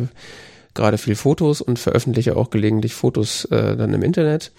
gerade 0.73 0.97
viel 0.97 1.15
Fotos 1.15 1.61
und 1.61 1.79
veröffentliche 1.79 2.37
auch 2.37 2.49
gelegentlich 2.49 2.93
Fotos 2.93 3.45
äh, 3.45 3.75
dann 3.75 3.93
im 3.93 4.03
Internet. 4.03 4.51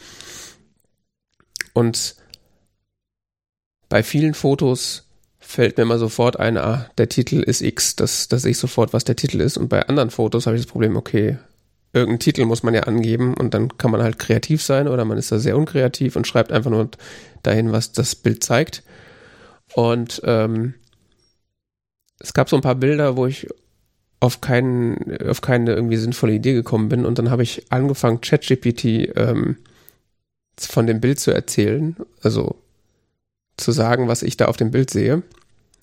Und 1.72 2.16
bei 3.90 4.02
vielen 4.02 4.32
Fotos 4.32 5.04
fällt 5.38 5.76
mir 5.76 5.82
immer 5.82 5.98
sofort 5.98 6.38
ein, 6.38 6.56
ah, 6.56 6.88
der 6.96 7.08
Titel 7.08 7.40
ist 7.40 7.60
X, 7.60 7.96
das, 7.96 8.28
das 8.28 8.42
sehe 8.42 8.52
ich 8.52 8.58
sofort, 8.58 8.94
was 8.94 9.04
der 9.04 9.16
Titel 9.16 9.40
ist. 9.40 9.58
Und 9.58 9.68
bei 9.68 9.86
anderen 9.86 10.10
Fotos 10.10 10.46
habe 10.46 10.56
ich 10.56 10.62
das 10.62 10.70
Problem, 10.70 10.96
okay, 10.96 11.36
irgendeinen 11.92 12.20
Titel 12.20 12.44
muss 12.44 12.62
man 12.62 12.72
ja 12.72 12.84
angeben 12.84 13.34
und 13.34 13.52
dann 13.52 13.76
kann 13.76 13.90
man 13.90 14.00
halt 14.00 14.18
kreativ 14.20 14.62
sein 14.62 14.86
oder 14.86 15.04
man 15.04 15.18
ist 15.18 15.32
da 15.32 15.40
sehr 15.40 15.58
unkreativ 15.58 16.14
und 16.14 16.26
schreibt 16.26 16.52
einfach 16.52 16.70
nur 16.70 16.88
dahin, 17.42 17.72
was 17.72 17.90
das 17.90 18.14
Bild 18.14 18.44
zeigt. 18.44 18.84
Und 19.74 20.22
ähm, 20.24 20.74
es 22.20 22.32
gab 22.32 22.48
so 22.48 22.54
ein 22.54 22.62
paar 22.62 22.76
Bilder, 22.76 23.16
wo 23.16 23.26
ich 23.26 23.48
auf 24.20 24.40
keinen, 24.40 25.16
auf 25.26 25.40
keine 25.40 25.72
irgendwie 25.74 25.96
sinnvolle 25.96 26.34
Idee 26.34 26.52
gekommen 26.52 26.88
bin 26.88 27.04
und 27.04 27.18
dann 27.18 27.30
habe 27.30 27.42
ich 27.42 27.72
angefangen, 27.72 28.20
ChatGPT 28.20 29.16
ähm, 29.16 29.56
von 30.56 30.86
dem 30.86 31.00
Bild 31.00 31.18
zu 31.18 31.32
erzählen, 31.32 31.96
also 32.22 32.54
zu 33.60 33.72
sagen, 33.72 34.08
was 34.08 34.22
ich 34.22 34.36
da 34.36 34.46
auf 34.46 34.56
dem 34.56 34.70
Bild 34.70 34.90
sehe. 34.90 35.22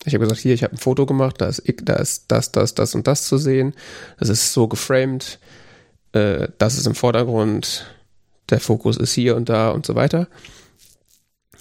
Ich 0.06 0.14
habe 0.14 0.24
gesagt, 0.24 0.42
hier, 0.42 0.54
ich 0.54 0.64
habe 0.64 0.74
ein 0.74 0.78
Foto 0.78 1.06
gemacht, 1.06 1.36
da 1.40 1.48
ist, 1.48 1.64
da 1.84 1.96
ist 1.96 2.26
das, 2.28 2.52
das, 2.52 2.76
das 2.76 2.96
und 2.96 3.08
das 3.08 3.26
zu 3.26 3.38
sehen. 3.38 3.74
Das 4.20 4.30
ist 4.30 4.54
so 4.54 4.68
geframed, 4.68 5.40
äh, 6.14 6.48
das 6.58 6.78
ist 6.78 6.88
im 6.88 6.96
Vordergrund, 6.96 7.88
der 8.50 8.60
Fokus 8.60 8.98
ist 8.98 9.14
hier 9.14 9.36
und 9.36 9.50
da 9.50 9.72
und 9.72 9.86
so 9.86 9.96
weiter. 9.96 10.28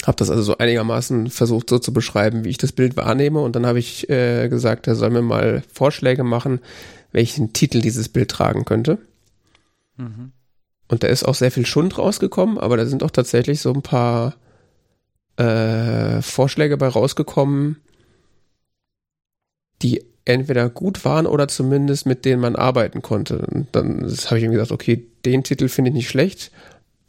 Habe 0.04 0.16
das 0.16 0.30
also 0.30 0.42
so 0.42 0.58
einigermaßen 0.58 1.30
versucht 1.30 1.70
so 1.70 1.78
zu 1.78 1.92
beschreiben, 1.92 2.44
wie 2.44 2.50
ich 2.50 2.58
das 2.58 2.72
Bild 2.72 2.96
wahrnehme. 2.96 3.40
Und 3.40 3.56
dann 3.56 3.66
habe 3.66 3.78
ich 3.78 4.08
äh, 4.10 4.48
gesagt, 4.48 4.86
er 4.86 4.94
soll 4.94 5.10
mir 5.10 5.22
mal 5.22 5.62
Vorschläge 5.72 6.22
machen, 6.22 6.60
welchen 7.12 7.52
Titel 7.52 7.80
dieses 7.80 8.08
Bild 8.08 8.30
tragen 8.30 8.64
könnte. 8.64 8.98
Mhm. 9.96 10.32
Und 10.88 11.02
da 11.02 11.08
ist 11.08 11.24
auch 11.24 11.34
sehr 11.34 11.50
viel 11.50 11.66
Schund 11.66 11.98
rausgekommen, 11.98 12.58
aber 12.58 12.76
da 12.76 12.86
sind 12.86 13.02
auch 13.02 13.10
tatsächlich 13.10 13.60
so 13.60 13.72
ein 13.72 13.82
paar 13.82 14.36
äh, 15.36 16.22
Vorschläge 16.22 16.76
bei 16.76 16.88
rausgekommen, 16.88 17.76
die 19.82 20.02
entweder 20.24 20.68
gut 20.68 21.04
waren 21.04 21.26
oder 21.26 21.48
zumindest 21.48 22.06
mit 22.06 22.24
denen 22.24 22.40
man 22.40 22.56
arbeiten 22.56 23.02
konnte. 23.02 23.38
Und 23.38 23.68
dann 23.72 24.02
habe 24.26 24.38
ich 24.38 24.44
ihm 24.44 24.52
gesagt, 24.52 24.72
okay, 24.72 25.06
den 25.24 25.44
Titel 25.44 25.68
finde 25.68 25.90
ich 25.90 25.94
nicht 25.94 26.08
schlecht, 26.08 26.50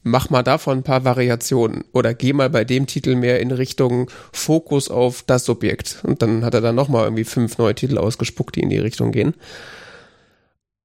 mach 0.04 0.30
mal 0.30 0.44
davon 0.44 0.80
ein 0.80 0.84
paar 0.84 1.04
Variationen 1.04 1.84
oder 1.92 2.14
geh 2.14 2.34
mal 2.34 2.50
bei 2.50 2.64
dem 2.64 2.88
Titel 2.88 3.16
mehr 3.16 3.40
in 3.42 3.52
Richtung 3.52 4.10
Fokus 4.32 4.90
auf 4.90 5.24
das 5.24 5.46
Subjekt. 5.46 6.00
Und 6.04 6.22
dann 6.22 6.46
hat 6.46 6.54
er 6.54 6.62
dann 6.62 6.76
nochmal 6.76 7.06
irgendwie 7.06 7.24
fünf 7.24 7.58
neue 7.58 7.76
Titel 7.76 7.98
ausgespuckt, 7.98 8.56
die 8.56 8.62
in 8.62 8.70
die 8.70 8.78
Richtung 8.78 9.12
gehen. 9.12 9.34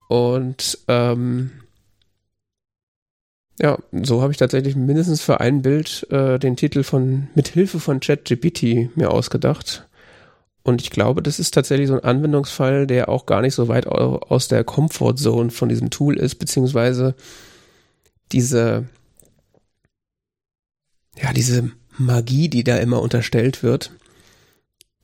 Und 0.09 0.79
ähm, 0.89 1.51
ja, 3.61 3.79
so 3.93 4.23
habe 4.23 4.33
ich 4.33 4.39
tatsächlich 4.39 4.77
mindestens 4.77 5.23
für 5.23 5.41
ein 5.41 5.63
Bild 5.63 6.07
äh, 6.11 6.39
den 6.39 6.57
Titel 6.57 6.83
von 6.83 7.29
mit 7.35 7.49
Hilfe 7.49 7.81
von 7.81 8.01
ChatGPT 8.01 8.97
mir 8.97 9.11
ausgedacht. 9.11 9.89
Und 10.65 10.81
ich 10.81 10.91
glaube, 10.91 11.23
das 11.23 11.39
ist 11.39 11.55
tatsächlich 11.55 11.89
so 11.89 11.95
ein 11.95 12.05
Anwendungsfall, 12.05 12.87
der 12.87 13.09
auch 13.09 13.27
gar 13.27 13.41
nicht 13.41 13.55
so 13.55 13.69
weit 13.69 13.87
aus 13.87 14.47
der 14.49 14.63
Comfortzone 14.63 15.51
von 15.51 15.69
diesem 15.69 15.91
Tool 15.91 16.17
ist, 16.17 16.37
beziehungsweise 16.37 17.15
diese 18.31 18.87
ja, 21.21 21.33
diese 21.33 21.71
Magie, 21.99 22.49
die 22.49 22.65
da 22.65 22.77
immer 22.77 23.03
unterstellt 23.03 23.63
wird, 23.63 23.93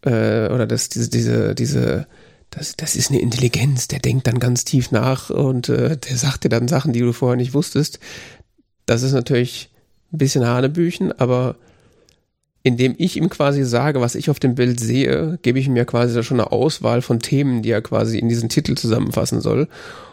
äh, 0.02 0.48
oder 0.48 0.66
das, 0.66 0.88
diese, 0.88 1.10
diese, 1.10 1.54
diese, 1.54 2.06
das, 2.50 2.76
das 2.76 2.96
ist 2.96 3.10
eine 3.10 3.20
Intelligenz, 3.20 3.88
der 3.88 3.98
denkt 3.98 4.26
dann 4.26 4.38
ganz 4.38 4.64
tief 4.64 4.90
nach 4.90 5.30
und 5.30 5.68
äh, 5.68 5.96
der 5.96 6.16
sagt 6.16 6.44
dir 6.44 6.48
dann 6.48 6.68
Sachen, 6.68 6.92
die 6.92 7.00
du 7.00 7.12
vorher 7.12 7.36
nicht 7.36 7.54
wusstest. 7.54 7.98
Das 8.88 9.02
ist 9.02 9.12
natürlich 9.12 9.68
ein 10.14 10.18
bisschen 10.18 10.46
Hanebüchen, 10.46 11.12
aber 11.12 11.56
indem 12.62 12.94
ich 12.96 13.18
ihm 13.18 13.28
quasi 13.28 13.62
sage, 13.62 14.00
was 14.00 14.14
ich 14.14 14.30
auf 14.30 14.40
dem 14.40 14.54
Bild 14.54 14.80
sehe, 14.80 15.38
gebe 15.42 15.58
ich 15.58 15.66
ihm 15.66 15.76
ja 15.76 15.84
quasi 15.84 16.22
schon 16.22 16.40
eine 16.40 16.52
Auswahl 16.52 17.02
von 17.02 17.20
Themen, 17.20 17.60
die 17.60 17.70
er 17.70 17.82
quasi 17.82 18.18
in 18.18 18.30
diesen 18.30 18.48
Titel 18.48 18.76
zusammenfassen 18.76 19.42
soll. 19.42 19.68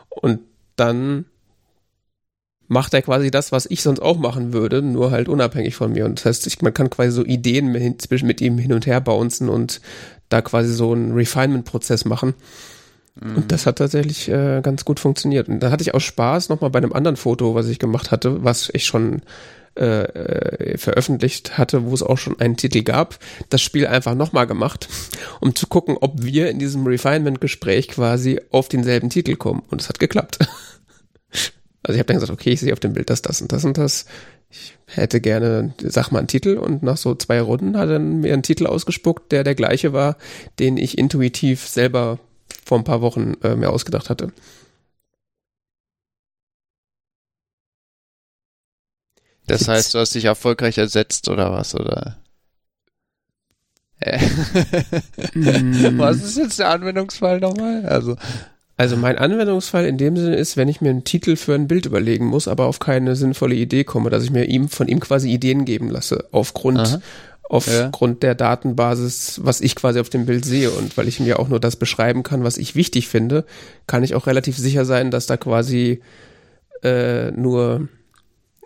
Und 0.10 0.42
dann 0.76 1.24
macht 2.68 2.94
er 2.94 3.02
quasi 3.02 3.32
das, 3.32 3.54
was 3.54 3.66
ich 3.66 3.82
sonst 3.82 4.02
auch 4.02 4.18
machen 4.18 4.52
würde, 4.52 4.82
nur 4.82 5.10
halt 5.12 5.30
unabhängig 5.30 5.74
von 5.74 5.94
mir. 5.94 6.04
Und 6.04 6.20
das 6.20 6.26
heißt, 6.26 6.48
ich, 6.48 6.62
man 6.62 6.74
kann 6.74 6.90
quasi 6.90 7.12
so 7.12 7.24
Ideen 7.24 7.68
mit, 7.68 8.24
mit 8.24 8.42
ihm 8.42 8.58
hin 8.58 8.74
und 8.74 8.86
her 8.88 9.00
bouncen 9.00 9.48
und 9.48 9.80
da 10.28 10.42
quasi 10.42 10.74
so 10.74 10.92
einen 10.92 11.14
Refinement-Prozess 11.14 12.04
machen. 12.04 12.34
Und 13.22 13.52
das 13.52 13.66
hat 13.66 13.78
tatsächlich 13.78 14.28
äh, 14.28 14.62
ganz 14.62 14.84
gut 14.84 15.00
funktioniert. 15.00 15.48
Und 15.48 15.62
dann 15.62 15.72
hatte 15.72 15.82
ich 15.82 15.94
auch 15.94 16.02
Spaß 16.02 16.50
nochmal 16.50 16.70
bei 16.70 16.80
einem 16.80 16.92
anderen 16.92 17.16
Foto, 17.16 17.56
was 17.56 17.70
ich 17.70 17.80
gemacht 17.80 18.12
hatte, 18.12 18.44
was 18.44 18.70
ich 18.74 18.86
schon 18.86 19.22
äh, 19.78 20.04
äh, 20.04 20.78
veröffentlicht 20.78 21.58
hatte, 21.58 21.86
wo 21.86 21.94
es 21.94 22.02
auch 22.02 22.18
schon 22.18 22.40
einen 22.40 22.56
Titel 22.56 22.84
gab, 22.84 23.20
das 23.50 23.62
Spiel 23.62 23.88
einfach 23.88 24.16
nochmal 24.16 24.48
gemacht, 24.48 24.88
um 25.42 25.54
zu 25.54 25.68
gucken, 25.68 25.98
ob 26.00 26.24
wir 26.24 26.50
in 26.50 26.60
diesem 26.60 26.88
Refinement-Gespräch 26.88 27.90
quasi 27.90 28.40
auf 28.52 28.70
denselben 28.70 29.10
Titel 29.10 29.36
kommen. 29.36 29.64
Und 29.70 29.82
es 29.82 29.90
hat 29.90 30.00
geklappt. 30.00 30.40
Also 31.88 31.98
ich 31.98 32.00
habe 32.00 32.08
dann 32.08 32.16
gesagt, 32.16 32.32
okay, 32.32 32.50
ich 32.50 32.62
sehe 32.62 32.74
auf 32.74 32.80
dem 32.80 32.94
Bild 32.94 33.12
das, 33.12 33.22
das 33.22 33.44
und 33.44 33.52
das 33.52 33.64
und 33.64 33.78
das. 33.78 34.06
Ich 34.50 34.76
hätte 34.88 35.22
gerne, 35.22 35.76
sag 35.84 36.12
mal, 36.12 36.18
einen 36.18 36.28
Titel 36.28 36.58
und 36.58 36.82
nach 36.82 36.98
so 36.98 37.14
zwei 37.14 37.40
Runden 37.40 37.78
hat 37.78 37.90
er 37.90 38.00
mir 38.00 38.34
einen 38.34 38.42
Titel 38.42 38.66
ausgespuckt, 38.66 39.32
der 39.32 39.44
der 39.44 39.54
gleiche 39.54 39.94
war, 39.94 40.18
den 40.58 40.78
ich 40.78 40.98
intuitiv 40.98 41.68
selber 41.68 42.18
vor 42.66 42.78
ein 42.80 42.84
paar 42.84 43.02
Wochen 43.02 43.36
äh, 43.44 43.56
mir 43.56 43.70
ausgedacht 43.70 44.10
hatte. 44.10 44.34
Das 49.48 49.68
heißt, 49.68 49.94
du 49.94 50.00
hast 50.00 50.16
dich 50.16 50.26
erfolgreich 50.26 50.80
ersetzt 50.80 51.30
oder 51.30 51.52
was, 51.52 51.76
oder? 51.76 52.18
Mm. 55.36 55.98
was 55.98 56.24
ist 56.24 56.38
jetzt 56.38 56.60
der 56.60 56.70
Anwendungsfall 56.70 57.40
nochmal? 57.40 57.86
Also. 57.86 58.18
Also 58.78 58.98
mein 58.98 59.18
Anwendungsfall 59.18 59.86
in 59.86 59.98
dem 59.98 60.18
Sinne 60.18 60.36
ist, 60.36 60.58
wenn 60.58 60.68
ich 60.68 60.82
mir 60.82 60.90
einen 60.90 61.06
Titel 61.06 61.38
für 61.38 61.56
ein 61.56 61.70
Bild 61.70 61.86
überlegen 61.86 62.26
muss, 62.26 62.50
aber 62.50 62.66
auf 62.66 62.80
keine 62.80 63.16
sinnvolle 63.16 63.56
Idee 63.56 63.86
komme, 63.86 64.10
dass 64.10 64.26
ich 64.26 64.32
mir 64.32 64.46
ihm 64.46 64.68
von 64.68 64.90
ihm 64.90 65.00
quasi 65.00 65.32
Ideen 65.32 65.64
geben 65.64 65.90
lasse, 65.90 66.28
aufgrund 66.34 66.80
Aha. 66.80 67.02
Aufgrund 67.50 68.24
ja. 68.24 68.30
der 68.30 68.36
Datenbasis, 68.36 69.40
was 69.44 69.62
ich 69.62 69.76
quasi 69.76 70.00
auf 70.00 70.10
dem 70.10 70.26
Bild 70.26 70.46
sehe 70.46 70.72
und 70.72 70.98
weil 70.98 71.08
ich 71.08 71.20
mir 71.20 71.40
auch 71.40 71.48
nur 71.48 71.60
das 71.60 71.76
beschreiben 71.76 72.24
kann, 72.24 72.44
was 72.44 72.58
ich 72.58 72.76
wichtig 72.76 73.08
finde, 73.08 73.46
kann 73.88 74.04
ich 74.04 74.16
auch 74.16 74.28
relativ 74.28 74.58
sicher 74.58 74.86
sein, 74.86 75.12
dass 75.12 75.28
da 75.28 75.38
quasi 75.38 76.02
äh, 76.84 77.32
nur 77.32 77.88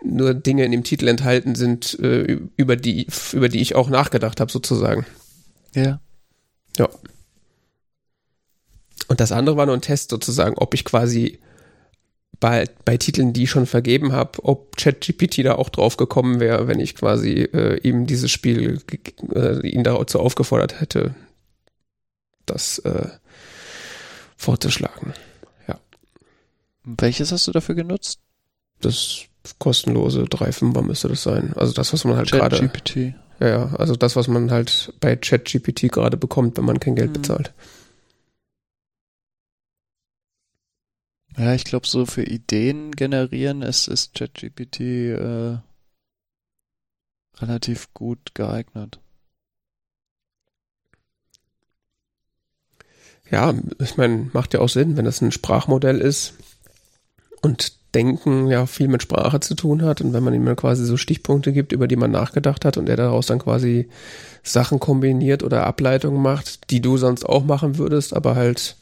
nur 0.02 0.32
Dinge 0.32 0.64
in 0.64 0.72
dem 0.72 0.82
Titel 0.82 1.08
enthalten 1.08 1.54
sind, 1.54 1.98
äh, 2.00 2.38
über 2.56 2.76
die 2.76 3.06
über 3.32 3.48
die 3.48 3.60
ich 3.60 3.74
auch 3.74 3.90
nachgedacht 3.90 4.40
habe 4.40 4.50
sozusagen. 4.50 5.04
Ja. 5.74 6.00
Ja. 6.78 6.88
Und 9.08 9.20
das 9.20 9.32
andere 9.32 9.56
war 9.56 9.66
nur 9.66 9.74
ein 9.74 9.82
Test 9.82 10.10
sozusagen, 10.10 10.56
ob 10.56 10.72
ich 10.72 10.84
quasi 10.84 11.40
bei, 12.40 12.64
bei 12.86 12.96
Titeln, 12.96 13.34
die 13.34 13.44
ich 13.44 13.50
schon 13.50 13.66
vergeben 13.66 14.12
habe, 14.12 14.42
ob 14.42 14.76
ChatGPT 14.76 15.44
da 15.44 15.54
auch 15.56 15.68
drauf 15.68 15.98
gekommen 15.98 16.40
wäre, 16.40 16.66
wenn 16.66 16.80
ich 16.80 16.96
quasi 16.96 17.42
äh, 17.42 17.76
ihm 17.86 18.06
dieses 18.06 18.30
Spiel, 18.30 18.80
äh, 19.34 19.66
ihn 19.68 19.84
dazu 19.84 20.18
aufgefordert 20.18 20.80
hätte, 20.80 21.14
das 22.46 22.78
äh, 22.80 23.08
vorzuschlagen. 24.36 25.12
Ja. 25.68 25.78
Welches 26.84 27.30
hast 27.30 27.46
du 27.46 27.52
dafür 27.52 27.74
genutzt? 27.74 28.20
Das 28.80 29.26
kostenlose 29.58 30.22
3.5er 30.22 30.82
müsste 30.82 31.08
das 31.08 31.22
sein. 31.22 31.52
Also 31.56 31.74
das, 31.74 31.92
was 31.92 32.04
man 32.04 32.16
halt 32.16 32.30
gerade. 32.30 32.56
ChatGPT. 32.58 33.14
Ja, 33.38 33.74
also 33.76 33.96
das, 33.96 34.16
was 34.16 34.28
man 34.28 34.50
halt 34.50 34.92
bei 35.00 35.16
ChatGPT 35.16 35.92
gerade 35.92 36.16
bekommt, 36.16 36.56
wenn 36.56 36.64
man 36.64 36.80
kein 36.80 36.94
Geld 36.94 37.10
mhm. 37.10 37.14
bezahlt. 37.14 37.52
Ja, 41.36 41.54
ich 41.54 41.64
glaube, 41.64 41.86
so 41.86 42.06
für 42.06 42.24
Ideen 42.24 42.90
generieren 42.92 43.62
ist, 43.62 43.88
ist 43.88 44.14
ChatGPT 44.14 44.80
äh, 44.80 45.58
relativ 47.40 47.92
gut 47.94 48.34
geeignet. 48.34 49.00
Ja, 53.30 53.54
ich 53.78 53.96
meine, 53.96 54.28
macht 54.32 54.54
ja 54.54 54.60
auch 54.60 54.68
Sinn, 54.68 54.96
wenn 54.96 55.04
das 55.04 55.20
ein 55.20 55.30
Sprachmodell 55.30 56.00
ist 56.00 56.34
und 57.42 57.80
Denken 57.94 58.46
ja 58.46 58.66
viel 58.66 58.86
mit 58.86 59.02
Sprache 59.02 59.40
zu 59.40 59.56
tun 59.56 59.82
hat 59.82 60.00
und 60.00 60.12
wenn 60.12 60.22
man 60.22 60.32
ihm 60.32 60.54
quasi 60.54 60.84
so 60.84 60.96
Stichpunkte 60.96 61.52
gibt, 61.52 61.72
über 61.72 61.88
die 61.88 61.96
man 61.96 62.12
nachgedacht 62.12 62.64
hat 62.64 62.76
und 62.76 62.88
er 62.88 62.96
daraus 62.96 63.26
dann 63.26 63.40
quasi 63.40 63.88
Sachen 64.44 64.78
kombiniert 64.78 65.42
oder 65.42 65.66
Ableitungen 65.66 66.22
macht, 66.22 66.70
die 66.70 66.80
du 66.80 66.98
sonst 66.98 67.24
auch 67.24 67.44
machen 67.44 67.78
würdest, 67.78 68.14
aber 68.14 68.36
halt 68.36 68.76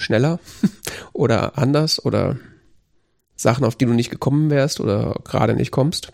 schneller 0.00 0.40
oder 1.12 1.58
anders 1.58 2.04
oder 2.04 2.36
Sachen, 3.36 3.64
auf 3.64 3.76
die 3.76 3.86
du 3.86 3.92
nicht 3.92 4.10
gekommen 4.10 4.50
wärst 4.50 4.80
oder 4.80 5.14
gerade 5.24 5.54
nicht 5.54 5.70
kommst. 5.70 6.12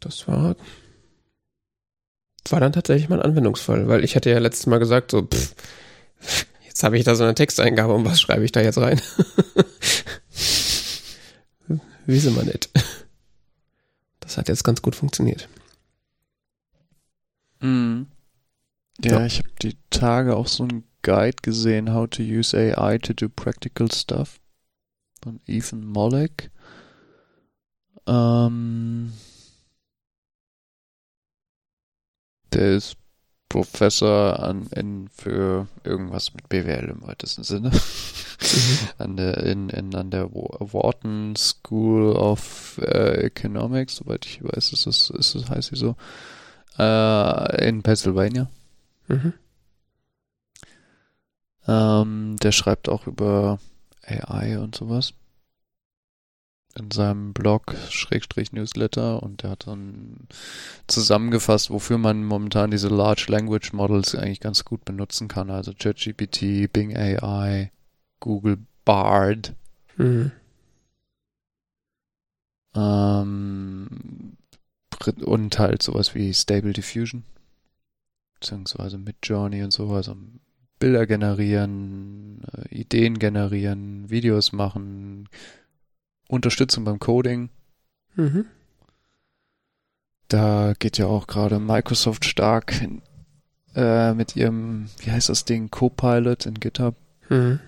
Das 0.00 0.26
war. 0.28 0.56
war 2.50 2.60
dann 2.60 2.72
tatsächlich 2.72 3.08
mal 3.08 3.20
ein 3.20 3.30
Anwendungsfall, 3.30 3.88
weil 3.88 4.04
ich 4.04 4.16
hatte 4.16 4.30
ja 4.30 4.38
letztes 4.38 4.66
Mal 4.66 4.78
gesagt, 4.78 5.10
so, 5.12 5.22
pff, 5.22 5.54
jetzt 6.66 6.82
habe 6.82 6.98
ich 6.98 7.04
da 7.04 7.14
so 7.14 7.24
eine 7.24 7.34
Texteingabe 7.34 7.94
und 7.94 8.04
was 8.04 8.20
schreibe 8.20 8.44
ich 8.44 8.52
da 8.52 8.60
jetzt 8.60 8.78
rein? 8.78 9.00
Wissen 12.06 12.36
wir 12.36 12.42
nicht. 12.42 12.68
Das 14.20 14.36
hat 14.36 14.48
jetzt 14.48 14.64
ganz 14.64 14.82
gut 14.82 14.94
funktioniert. 14.94 15.48
Mhm. 17.60 18.08
Ja, 19.04 19.20
ja, 19.20 19.26
ich 19.26 19.38
habe 19.38 19.50
die 19.62 19.76
Tage 19.90 20.36
auch 20.36 20.46
so 20.48 20.64
einen 20.64 20.84
Guide 21.02 21.36
gesehen, 21.42 21.92
How 21.92 22.08
to 22.08 22.22
Use 22.22 22.56
AI 22.56 22.98
to 22.98 23.12
Do 23.12 23.28
Practical 23.28 23.90
Stuff 23.90 24.40
von 25.22 25.40
Ethan 25.46 25.84
Mollick. 25.84 26.50
Ähm, 28.06 29.12
der 32.52 32.76
ist 32.76 32.96
Professor 33.48 34.40
an, 34.40 34.66
in, 34.74 35.08
für 35.08 35.68
irgendwas 35.84 36.34
mit 36.34 36.48
BWL 36.48 36.88
im 36.90 37.02
weitesten 37.06 37.44
Sinne. 37.44 37.70
Mhm. 37.70 38.88
an 38.98 39.16
der, 39.16 39.36
in, 39.44 39.68
in, 39.68 39.94
an 39.94 40.10
der 40.10 40.32
Wharton 40.32 41.36
School 41.36 42.16
of 42.16 42.78
äh, 42.82 43.26
Economics, 43.26 43.96
soweit 43.96 44.26
ich 44.26 44.42
weiß, 44.42 44.72
ist 44.72 44.86
es, 44.86 45.10
ist 45.10 45.34
es, 45.34 45.48
heißt 45.48 45.70
sie 45.70 45.76
so, 45.76 45.96
äh, 46.78 47.68
in 47.68 47.82
Pennsylvania. 47.82 48.48
Mhm. 49.08 49.32
Ähm, 51.66 52.36
der 52.42 52.52
schreibt 52.52 52.88
auch 52.88 53.06
über 53.06 53.58
AI 54.06 54.58
und 54.58 54.74
sowas 54.74 55.14
in 56.76 56.90
seinem 56.90 57.32
Blog 57.32 57.74
Schrägstrich 57.88 58.52
Newsletter 58.52 59.22
und 59.22 59.42
der 59.42 59.50
hat 59.50 59.66
dann 59.66 60.26
zusammengefasst, 60.86 61.70
wofür 61.70 61.98
man 61.98 62.24
momentan 62.24 62.70
diese 62.70 62.88
Large 62.88 63.26
Language 63.28 63.72
Models 63.72 64.14
eigentlich 64.14 64.40
ganz 64.40 64.64
gut 64.64 64.84
benutzen 64.84 65.28
kann. 65.28 65.50
Also 65.50 65.72
ChatGPT, 65.72 66.72
Bing 66.72 66.96
AI, 66.96 67.70
Google 68.20 68.58
Bard. 68.84 69.54
Mhm. 69.96 70.32
Ähm, 72.74 74.36
und 75.24 75.58
halt 75.58 75.82
sowas 75.82 76.14
wie 76.14 76.34
Stable 76.34 76.72
Diffusion. 76.72 77.24
Beziehungsweise 78.44 78.98
mit 78.98 79.16
Journey 79.22 79.62
und 79.62 79.72
so, 79.72 79.90
also 79.92 80.14
Bilder 80.78 81.06
generieren, 81.06 82.42
äh, 82.52 82.74
Ideen 82.74 83.18
generieren, 83.18 84.10
Videos 84.10 84.52
machen, 84.52 85.30
Unterstützung 86.28 86.84
beim 86.84 86.98
Coding. 86.98 87.48
Mhm. 88.16 88.44
Da 90.28 90.74
geht 90.78 90.98
ja 90.98 91.06
auch 91.06 91.26
gerade 91.26 91.58
Microsoft 91.58 92.26
stark 92.26 92.82
in, 92.82 93.00
äh, 93.74 94.12
mit 94.12 94.36
ihrem, 94.36 94.90
wie 94.98 95.10
heißt 95.10 95.30
das 95.30 95.46
Ding, 95.46 95.70
Copilot 95.70 96.44
in 96.44 96.60
GitHub. 96.60 96.96
Mhm. 97.30 97.60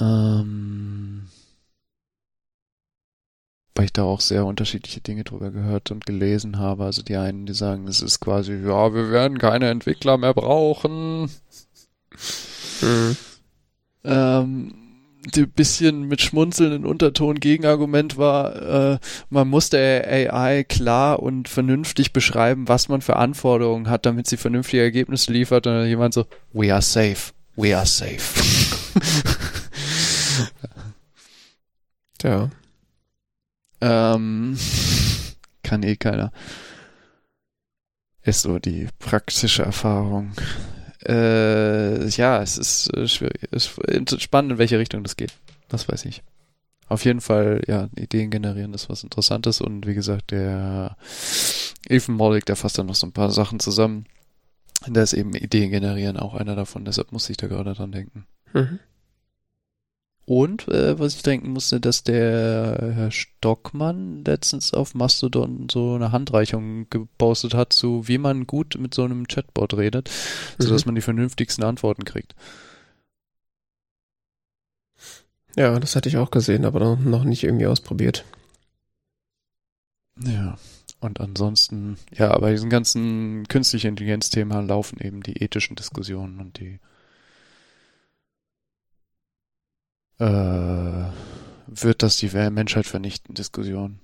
Ähm, 0.00 1.28
weil 3.78 3.84
ich 3.84 3.92
da 3.92 4.02
auch 4.02 4.20
sehr 4.20 4.44
unterschiedliche 4.44 5.00
Dinge 5.00 5.22
drüber 5.22 5.52
gehört 5.52 5.92
und 5.92 6.04
gelesen 6.04 6.58
habe. 6.58 6.82
Also 6.82 7.02
die 7.02 7.14
einen, 7.16 7.46
die 7.46 7.54
sagen, 7.54 7.86
es 7.86 8.00
ist 8.00 8.18
quasi, 8.18 8.54
ja, 8.54 8.92
wir 8.92 9.12
werden 9.12 9.38
keine 9.38 9.70
Entwickler 9.70 10.18
mehr 10.18 10.34
brauchen. 10.34 11.30
Mhm. 12.80 13.16
Ähm, 14.02 14.74
ein 15.36 15.50
bisschen 15.52 16.08
mit 16.08 16.20
schmunzelnden 16.20 16.84
Unterton 16.84 17.38
Gegenargument 17.38 18.18
war, 18.18 18.94
äh, 18.94 18.98
man 19.30 19.46
muss 19.46 19.70
der 19.70 20.08
AI 20.08 20.64
klar 20.64 21.22
und 21.22 21.48
vernünftig 21.48 22.12
beschreiben, 22.12 22.66
was 22.66 22.88
man 22.88 23.00
für 23.00 23.14
Anforderungen 23.14 23.88
hat, 23.88 24.06
damit 24.06 24.26
sie 24.26 24.38
vernünftige 24.38 24.82
Ergebnisse 24.82 25.32
liefert. 25.32 25.68
Und 25.68 25.74
dann 25.74 25.86
jemand 25.86 26.14
so, 26.14 26.26
we 26.52 26.72
are 26.72 26.82
safe, 26.82 27.32
we 27.54 27.76
are 27.76 27.86
safe. 27.86 28.42
ja. 32.24 32.50
Ähm, 33.80 34.58
kann 35.62 35.82
eh 35.82 35.96
keiner. 35.96 36.32
Ist 38.22 38.42
so 38.42 38.58
die 38.58 38.88
praktische 38.98 39.62
Erfahrung 39.62 40.32
äh, 41.06 42.08
ja, 42.08 42.42
es 42.42 42.58
ist 42.58 42.94
äh, 42.94 43.06
schwierig. 43.06 43.48
Es 43.50 43.70
ist 43.88 44.22
spannend, 44.22 44.52
in 44.52 44.58
welche 44.58 44.78
Richtung 44.78 45.02
das 45.02 45.16
geht. 45.16 45.32
Das 45.68 45.88
weiß 45.88 46.04
ich. 46.06 46.22
Auf 46.88 47.04
jeden 47.04 47.20
Fall, 47.20 47.62
ja, 47.66 47.88
Ideen 47.96 48.30
generieren 48.30 48.74
ist 48.74 48.88
was 48.88 49.02
Interessantes 49.02 49.60
und 49.60 49.86
wie 49.86 49.94
gesagt, 49.94 50.30
der 50.30 50.96
Ethan 51.88 52.14
Mollick, 52.14 52.46
der 52.46 52.56
fasst 52.56 52.78
dann 52.78 52.86
noch 52.86 52.94
so 52.94 53.06
ein 53.06 53.12
paar 53.12 53.30
Sachen 53.30 53.60
zusammen. 53.60 54.06
Da 54.86 55.02
ist 55.02 55.12
eben 55.12 55.34
Ideen 55.34 55.70
generieren 55.70 56.16
auch 56.16 56.34
einer 56.34 56.56
davon, 56.56 56.84
deshalb 56.84 57.12
muss 57.12 57.28
ich 57.28 57.36
da 57.36 57.46
gerade 57.46 57.74
dran 57.74 57.92
denken. 57.92 58.26
Mhm. 58.54 58.78
Und 60.28 60.68
äh, 60.68 60.98
was 60.98 61.14
ich 61.14 61.22
denken 61.22 61.52
musste, 61.52 61.80
dass 61.80 62.02
der 62.02 62.92
Herr 62.94 63.10
Stockmann 63.10 64.26
letztens 64.26 64.74
auf 64.74 64.94
Mastodon 64.94 65.68
so 65.70 65.94
eine 65.94 66.12
Handreichung 66.12 66.86
gepostet 66.90 67.54
hat, 67.54 67.72
zu 67.72 68.08
wie 68.08 68.18
man 68.18 68.46
gut 68.46 68.76
mit 68.78 68.92
so 68.92 69.04
einem 69.04 69.26
Chatbot 69.26 69.72
redet, 69.72 70.10
mhm. 70.58 70.62
sodass 70.64 70.84
man 70.84 70.96
die 70.96 71.00
vernünftigsten 71.00 71.64
Antworten 71.64 72.04
kriegt. 72.04 72.34
Ja, 75.56 75.80
das 75.80 75.96
hatte 75.96 76.10
ich 76.10 76.18
auch 76.18 76.30
gesehen, 76.30 76.66
aber 76.66 76.96
noch 76.96 77.24
nicht 77.24 77.42
irgendwie 77.42 77.66
ausprobiert. 77.66 78.26
Ja, 80.22 80.58
und 81.00 81.22
ansonsten, 81.22 81.96
ja, 82.14 82.36
bei 82.36 82.50
diesen 82.50 82.68
ganzen 82.68 83.48
künstliche 83.48 83.88
Intelligenz-Thema 83.88 84.60
laufen 84.60 85.00
eben 85.00 85.22
die 85.22 85.42
ethischen 85.42 85.74
Diskussionen 85.74 86.38
und 86.38 86.58
die 86.60 86.80
äh, 90.18 91.04
wird 91.66 92.02
das 92.02 92.16
die 92.16 92.28
Menschheit 92.28 92.86
vernichten, 92.86 93.34
Diskussion. 93.34 93.98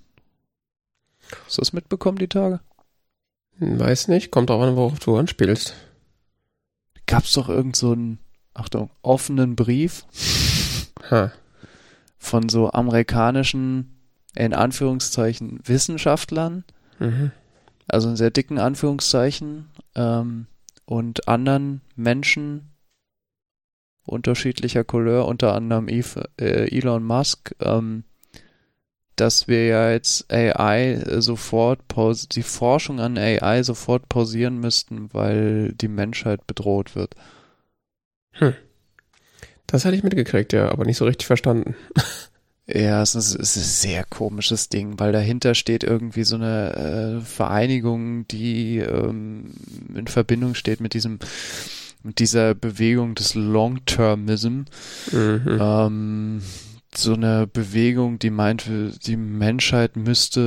Hast 1.45 1.59
du 1.59 1.63
das 1.63 1.73
mitbekommen, 1.73 2.19
die 2.19 2.29
Tage? 2.29 2.61
Weiß 3.59 4.09
nicht, 4.09 4.31
kommt 4.31 4.51
auch 4.51 4.61
an, 4.63 4.77
worauf 4.77 4.99
du 4.99 5.17
anspielst. 5.17 5.75
Gab's 7.07 7.33
doch 7.33 7.49
irgend 7.49 7.77
so 7.77 7.93
einen, 7.93 8.19
Achtung, 8.53 8.91
offenen 9.03 9.57
Brief 9.57 10.05
ha. 11.11 11.33
von 12.19 12.49
so 12.49 12.71
amerikanischen, 12.71 13.97
in 14.35 14.55
Anführungszeichen, 14.55 15.61
Wissenschaftlern, 15.65 16.65
mhm. 16.99 17.31
also 17.87 18.11
in 18.11 18.17
sehr 18.17 18.31
dicken 18.31 18.59
Anführungszeichen, 18.59 19.69
ähm, 19.95 20.47
und 20.87 21.29
anderen 21.29 21.81
Menschen, 21.97 22.71
unterschiedlicher 24.05 24.85
Couleur, 24.85 25.27
unter 25.27 25.55
anderem 25.55 25.89
Eve, 25.89 26.29
äh, 26.39 26.77
Elon 26.77 27.05
Musk, 27.05 27.55
ähm, 27.61 28.05
dass 29.17 29.47
wir 29.47 29.67
ja 29.67 29.91
jetzt 29.93 30.33
AI 30.33 31.03
sofort, 31.21 31.81
die 32.33 32.43
Forschung 32.43 33.01
an 33.01 33.17
AI 33.17 33.63
sofort 33.63 34.09
pausieren 34.09 34.59
müssten, 34.59 35.13
weil 35.13 35.73
die 35.73 35.89
Menschheit 35.89 36.47
bedroht 36.47 36.97
wird. 36.97 37.15
Hm. 38.33 38.55
Das 39.67 39.85
hatte 39.85 39.97
ich 39.97 40.03
mitgekriegt, 40.03 40.53
ja, 40.53 40.71
aber 40.71 40.85
nicht 40.85 40.97
so 40.97 41.05
richtig 41.05 41.27
verstanden. 41.27 41.75
Ja, 42.67 43.03
es 43.03 43.15
ist, 43.15 43.35
es 43.35 43.57
ist 43.57 43.87
ein 43.87 43.91
sehr 43.91 44.05
komisches 44.05 44.71
Ding, 44.71 44.99
weil 44.99 45.13
dahinter 45.13 45.55
steht 45.55 45.85
irgendwie 45.85 46.25
so 46.25 46.37
eine 46.37 47.19
äh, 47.21 47.21
Vereinigung, 47.21 48.27
die 48.29 48.79
ähm, 48.79 49.51
in 49.95 50.07
Verbindung 50.07 50.55
steht 50.55 50.81
mit 50.81 50.95
diesem 50.95 51.19
mit 52.05 52.19
dieser 52.19 52.55
Bewegung 52.55 53.15
des 53.15 53.35
Long-Termism. 53.35 54.65
Mhm. 55.11 55.59
Ähm, 55.61 56.43
so 56.95 57.15
eine 57.15 57.49
Bewegung, 57.49 58.21
die 58.21 58.31
meint, 58.31 58.71
die 59.07 59.17
Menschheit 59.17 59.97
müsste 59.97 60.41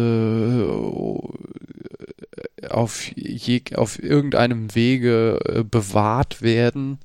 äh, 2.61 2.67
auf, 2.67 3.11
je, 3.15 3.61
auf 3.75 4.01
irgendeinem 4.01 4.73
Wege 4.73 5.39
äh, 5.45 5.63
bewahrt 5.63 6.41
werden 6.41 6.99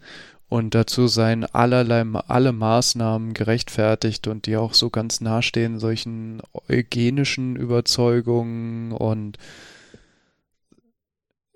und 0.49 0.75
dazu 0.75 1.09
seien 1.09 1.45
allerlei 1.45 2.05
alle 2.29 2.53
Maßnahmen 2.53 3.33
gerechtfertigt 3.33 4.29
und 4.29 4.45
die 4.47 4.57
auch 4.57 4.75
so 4.75 4.91
ganz 4.91 5.23
nahestehen 5.23 5.79
solchen 5.79 6.43
eugenischen 6.69 7.57
Überzeugungen 7.57 8.93
und 8.93 9.39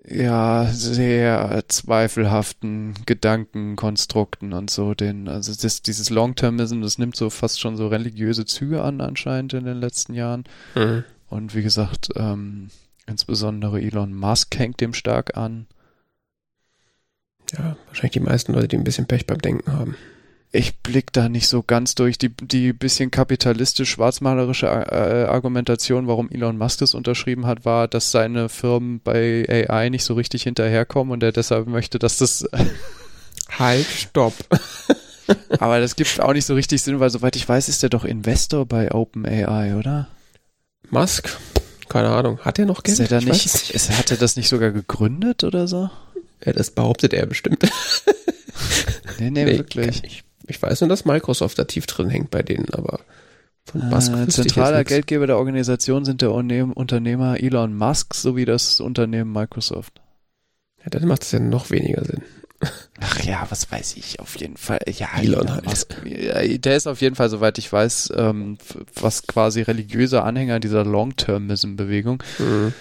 ja, 0.08 0.66
sehr 0.66 1.64
zweifelhaften 1.68 2.94
Gedankenkonstrukten 3.06 4.52
und 4.52 4.70
so, 4.70 4.94
den, 4.94 5.28
also 5.28 5.52
das, 5.60 5.82
dieses 5.82 6.10
Long-Termism, 6.10 6.80
das 6.80 6.98
nimmt 6.98 7.16
so 7.16 7.28
fast 7.28 7.60
schon 7.60 7.76
so 7.76 7.88
religiöse 7.88 8.44
Züge 8.44 8.82
an 8.82 9.00
anscheinend 9.00 9.54
in 9.54 9.64
den 9.64 9.78
letzten 9.78 10.14
Jahren. 10.14 10.44
Mhm. 10.74 11.04
Und 11.28 11.54
wie 11.56 11.62
gesagt, 11.62 12.10
ähm, 12.14 12.68
insbesondere 13.06 13.80
Elon 13.80 14.14
Musk 14.14 14.56
hängt 14.56 14.80
dem 14.80 14.94
stark 14.94 15.36
an. 15.36 15.66
Ja, 17.52 17.76
wahrscheinlich 17.86 18.12
die 18.12 18.20
meisten 18.20 18.52
Leute, 18.52 18.68
die 18.68 18.76
ein 18.76 18.84
bisschen 18.84 19.06
Pech 19.06 19.26
beim 19.26 19.38
Denken 19.38 19.72
haben. 19.72 19.96
Ich 20.56 20.78
blick 20.78 21.12
da 21.12 21.28
nicht 21.28 21.48
so 21.48 21.62
ganz 21.62 21.94
durch. 21.94 22.18
Die, 22.18 22.30
die 22.30 22.72
bisschen 22.72 23.10
kapitalistisch-schwarzmalerische 23.10 24.66
äh, 24.66 25.24
Argumentation, 25.28 26.06
warum 26.06 26.30
Elon 26.30 26.58
Musk 26.58 26.80
das 26.80 26.94
unterschrieben 26.94 27.46
hat, 27.46 27.64
war, 27.64 27.88
dass 27.88 28.10
seine 28.10 28.48
Firmen 28.48 29.00
bei 29.02 29.66
AI 29.70 29.88
nicht 29.88 30.04
so 30.04 30.14
richtig 30.14 30.44
hinterherkommen 30.44 31.12
und 31.12 31.22
er 31.22 31.32
deshalb 31.32 31.66
möchte, 31.66 31.98
dass 31.98 32.18
das. 32.18 32.48
halt, 33.58 33.86
stopp. 33.86 34.34
Aber 35.58 35.80
das 35.80 35.96
gibt 35.96 36.20
auch 36.20 36.32
nicht 36.32 36.46
so 36.46 36.54
richtig 36.54 36.82
Sinn, 36.82 37.00
weil 37.00 37.10
soweit 37.10 37.36
ich 37.36 37.48
weiß, 37.48 37.68
ist 37.68 37.82
er 37.82 37.88
doch 37.88 38.04
Investor 38.04 38.64
bei 38.64 38.92
OpenAI, 38.92 39.74
oder? 39.74 40.08
Musk? 40.90 41.36
Keine 41.88 42.08
Ahnung. 42.10 42.38
Hat 42.40 42.58
er 42.58 42.66
noch 42.66 42.82
Geld? 42.82 42.98
Ist 42.98 43.10
er 43.10 43.20
da 43.20 43.24
nicht, 43.24 43.70
ist, 43.70 43.90
hat 43.90 44.10
er 44.10 44.16
das 44.16 44.36
nicht 44.36 44.48
sogar 44.48 44.70
gegründet 44.70 45.44
oder 45.44 45.66
so? 45.66 45.90
Ja, 46.44 46.52
das 46.52 46.70
behauptet 46.70 47.12
er 47.12 47.26
bestimmt. 47.26 47.62
nee, 49.18 49.30
nee, 49.30 49.44
nee 49.44 49.58
wirklich. 49.58 50.24
Ich, 50.48 50.60
weiß 50.60 50.80
nur, 50.80 50.88
dass 50.88 51.04
Microsoft 51.04 51.58
da 51.58 51.64
tief 51.64 51.86
drin 51.86 52.08
hängt 52.08 52.30
bei 52.30 52.42
denen, 52.42 52.68
aber 52.72 53.00
von 53.64 53.88
Musk 53.88 54.12
äh, 54.12 54.28
Zentraler 54.28 54.84
Geldgeber 54.84 55.26
der 55.26 55.38
Organisation 55.38 56.04
sind 56.04 56.22
der 56.22 56.32
Unternehmer 56.32 57.40
Elon 57.40 57.76
Musk 57.76 58.14
sowie 58.14 58.44
das 58.44 58.80
Unternehmen 58.80 59.32
Microsoft. 59.32 60.00
Ja, 60.84 60.90
dann 60.90 61.08
macht 61.08 61.24
es 61.24 61.32
ja 61.32 61.40
noch 61.40 61.70
weniger 61.70 62.04
Sinn. 62.04 62.22
Ach 63.00 63.22
ja, 63.24 63.46
was 63.50 63.70
weiß 63.70 63.96
ich, 63.96 64.20
auf 64.20 64.36
jeden 64.36 64.56
Fall. 64.56 64.78
Ja, 64.88 65.08
Elon 65.20 65.50
halt. 65.50 65.66
Musk, 65.66 65.94
der 66.04 66.76
ist 66.76 66.86
auf 66.86 67.00
jeden 67.00 67.16
Fall, 67.16 67.28
soweit 67.28 67.58
ich 67.58 67.70
weiß, 67.70 68.12
ähm, 68.16 68.56
was 68.94 69.26
quasi 69.26 69.62
religiöser 69.62 70.24
Anhänger 70.24 70.60
dieser 70.60 70.84
Long-Termism-Bewegung. 70.84 72.22
Mhm. 72.38 72.72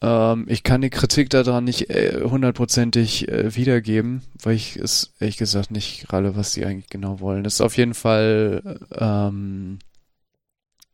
Ähm, 0.00 0.46
ich 0.48 0.62
kann 0.62 0.80
die 0.80 0.90
Kritik 0.90 1.30
daran 1.30 1.64
nicht 1.64 1.90
äh, 1.90 2.22
hundertprozentig 2.24 3.28
äh, 3.28 3.54
wiedergeben, 3.56 4.22
weil 4.42 4.54
ich 4.54 4.76
es 4.76 5.14
ehrlich 5.18 5.36
gesagt 5.36 5.70
nicht 5.70 6.06
gerade, 6.08 6.36
was 6.36 6.52
die 6.52 6.64
eigentlich 6.64 6.88
genau 6.88 7.20
wollen. 7.20 7.44
Das 7.44 7.54
ist 7.54 7.60
auf 7.60 7.76
jeden 7.76 7.94
Fall 7.94 8.80
ähm, 8.96 9.78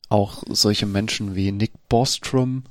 auch 0.09 0.43
solche 0.49 0.87
Menschen 0.87 1.35
wie 1.35 1.53
Nick 1.53 1.73
Bostrom, 1.89 2.65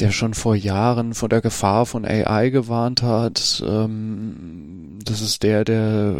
der 0.00 0.10
schon 0.10 0.34
vor 0.34 0.54
Jahren 0.54 1.14
vor 1.14 1.28
der 1.28 1.40
Gefahr 1.40 1.84
von 1.84 2.04
AI 2.04 2.50
gewarnt 2.50 3.02
hat. 3.02 3.62
Ähm, 3.66 4.98
das 5.04 5.20
ist 5.20 5.42
der, 5.42 5.64
der 5.64 6.14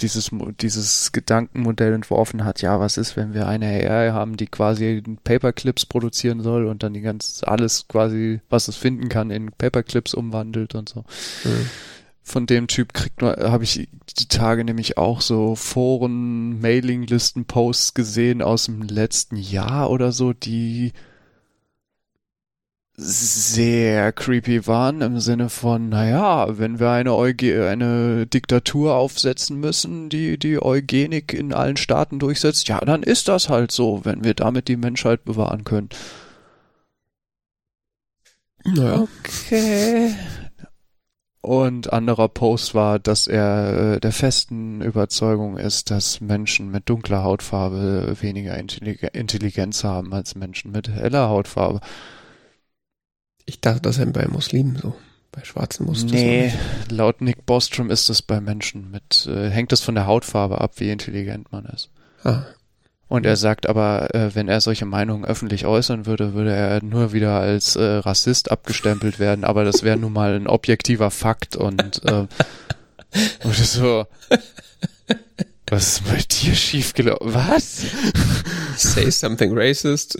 dieses, 0.00 0.30
dieses 0.60 1.12
Gedankenmodell 1.12 1.92
entworfen 1.92 2.44
hat. 2.44 2.62
Ja, 2.62 2.80
was 2.80 2.96
ist, 2.96 3.16
wenn 3.16 3.34
wir 3.34 3.48
eine 3.48 3.66
AI 3.66 4.12
haben, 4.12 4.36
die 4.36 4.46
quasi 4.46 5.02
Paperclips 5.24 5.86
produzieren 5.86 6.42
soll 6.42 6.66
und 6.66 6.82
dann 6.82 6.94
die 6.94 7.00
ganz, 7.00 7.42
alles 7.44 7.86
quasi, 7.88 8.40
was 8.48 8.68
es 8.68 8.76
finden 8.76 9.08
kann, 9.08 9.30
in 9.30 9.50
Paperclips 9.50 10.14
umwandelt 10.14 10.74
und 10.74 10.88
so. 10.88 11.00
Mhm. 11.44 11.68
Von 12.24 12.46
dem 12.46 12.68
Typ 12.68 12.94
kriegt 12.94 13.20
man, 13.20 13.34
habe 13.36 13.64
ich 13.64 13.88
die 14.18 14.28
Tage 14.28 14.62
nämlich 14.64 14.96
auch 14.96 15.20
so 15.20 15.56
Foren, 15.56 16.60
Mailinglisten, 16.60 17.46
Posts 17.46 17.94
gesehen 17.94 18.42
aus 18.42 18.66
dem 18.66 18.82
letzten 18.82 19.36
Jahr 19.36 19.90
oder 19.90 20.12
so, 20.12 20.32
die 20.32 20.92
sehr 22.94 24.12
creepy 24.12 24.66
waren 24.66 25.00
im 25.00 25.18
Sinne 25.18 25.48
von, 25.48 25.88
naja, 25.88 26.58
wenn 26.58 26.78
wir 26.78 26.90
eine, 26.90 27.14
Euge 27.14 27.68
eine 27.68 28.26
Diktatur 28.26 28.94
aufsetzen 28.94 29.58
müssen, 29.58 30.08
die 30.10 30.38
die 30.38 30.62
Eugenik 30.62 31.32
in 31.32 31.54
allen 31.54 31.78
Staaten 31.78 32.18
durchsetzt, 32.18 32.68
ja, 32.68 32.80
dann 32.80 33.02
ist 33.02 33.28
das 33.28 33.48
halt 33.48 33.72
so, 33.72 34.04
wenn 34.04 34.24
wir 34.24 34.34
damit 34.34 34.68
die 34.68 34.76
Menschheit 34.76 35.24
bewahren 35.24 35.64
können. 35.64 35.88
Naja. 38.64 39.08
Okay. 39.24 40.14
Und 41.40 41.92
anderer 41.92 42.28
Post 42.28 42.72
war, 42.74 43.00
dass 43.00 43.26
er 43.26 43.94
äh, 43.94 44.00
der 44.00 44.12
festen 44.12 44.80
Überzeugung 44.80 45.56
ist, 45.58 45.90
dass 45.90 46.20
Menschen 46.20 46.70
mit 46.70 46.88
dunkler 46.88 47.24
Hautfarbe 47.24 48.16
weniger 48.20 48.56
Intelligenz 48.56 49.82
haben 49.82 50.14
als 50.14 50.36
Menschen 50.36 50.70
mit 50.70 50.88
heller 50.88 51.28
Hautfarbe. 51.28 51.80
Ich 53.46 53.60
dachte, 53.60 53.80
das 53.82 53.96
sei 53.96 54.04
bei 54.06 54.26
Muslimen 54.28 54.76
so. 54.76 54.94
Bei 55.32 55.42
schwarzen 55.44 55.86
Muslimen. 55.86 56.12
Nee, 56.14 56.52
laut 56.90 57.22
Nick 57.22 57.46
Bostrom 57.46 57.90
ist 57.90 58.10
das 58.10 58.20
bei 58.20 58.40
Menschen 58.40 58.90
mit, 58.90 59.26
äh, 59.26 59.48
hängt 59.48 59.72
das 59.72 59.80
von 59.80 59.94
der 59.94 60.06
Hautfarbe 60.06 60.60
ab, 60.60 60.72
wie 60.76 60.90
intelligent 60.90 61.50
man 61.52 61.64
ist. 61.66 61.88
Ah. 62.22 62.42
Und 63.08 63.26
er 63.26 63.36
sagt 63.36 63.66
aber, 63.66 64.14
äh, 64.14 64.34
wenn 64.34 64.48
er 64.48 64.60
solche 64.60 64.86
Meinungen 64.86 65.24
öffentlich 65.24 65.66
äußern 65.66 66.06
würde, 66.06 66.34
würde 66.34 66.52
er 66.52 66.82
nur 66.82 67.12
wieder 67.12 67.40
als 67.40 67.76
äh, 67.76 67.82
Rassist 67.82 68.50
abgestempelt 68.50 69.18
werden, 69.18 69.44
aber 69.44 69.64
das 69.64 69.82
wäre 69.82 69.98
nun 69.98 70.12
mal 70.12 70.34
ein 70.34 70.46
objektiver 70.46 71.10
Fakt 71.10 71.56
und, 71.56 72.02
äh, 72.04 72.26
und 73.44 73.54
so. 73.54 74.06
Was 75.68 75.88
ist 75.88 76.04
bei 76.04 76.18
dir 76.30 76.54
schiefgelaufen? 76.54 77.34
Was? 77.34 77.84
Say 78.76 79.10
something 79.10 79.52
racist. 79.54 80.16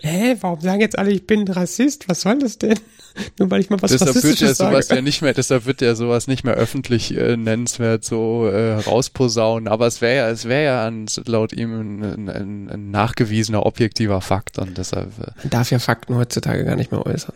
Hä, 0.00 0.36
warum 0.40 0.60
sagen 0.60 0.80
jetzt 0.80 0.98
alle, 0.98 1.12
ich 1.12 1.26
bin 1.26 1.46
Rassist? 1.46 2.08
Was 2.08 2.22
soll 2.22 2.38
das 2.40 2.58
denn? 2.58 2.78
Nur 3.38 3.50
weil 3.50 3.60
ich 3.60 3.70
mal 3.70 3.80
was 3.80 3.92
deshalb 3.92 4.10
Rassistisches 4.10 4.58
wird 4.58 4.60
er 4.60 4.66
sowas 4.66 4.88
ja 4.88 5.00
nicht 5.02 5.22
mehr, 5.22 5.34
deshalb 5.34 5.66
wird 5.66 5.82
er 5.82 5.94
sowas 5.94 6.26
nicht 6.26 6.44
mehr 6.44 6.54
öffentlich 6.54 7.16
äh, 7.16 7.36
nennenswert 7.36 8.04
so 8.04 8.48
äh, 8.48 8.74
rausposaunen. 8.74 9.68
Aber 9.68 9.86
es 9.86 10.00
wäre 10.00 10.16
ja, 10.16 10.30
es 10.30 10.46
wäre 10.46 10.64
ja 10.64 10.86
an, 10.86 11.06
laut 11.26 11.52
ihm 11.52 12.02
ein, 12.02 12.28
ein, 12.28 12.70
ein, 12.70 12.90
nachgewiesener 12.90 13.64
objektiver 13.64 14.20
Fakt 14.20 14.58
und 14.58 14.78
deshalb. 14.78 15.10
Äh, 15.20 15.32
Man 15.42 15.50
darf 15.50 15.70
ja 15.70 15.78
Fakten 15.78 16.16
heutzutage 16.16 16.64
gar 16.64 16.76
nicht 16.76 16.90
mehr 16.90 17.06
äußern. 17.06 17.34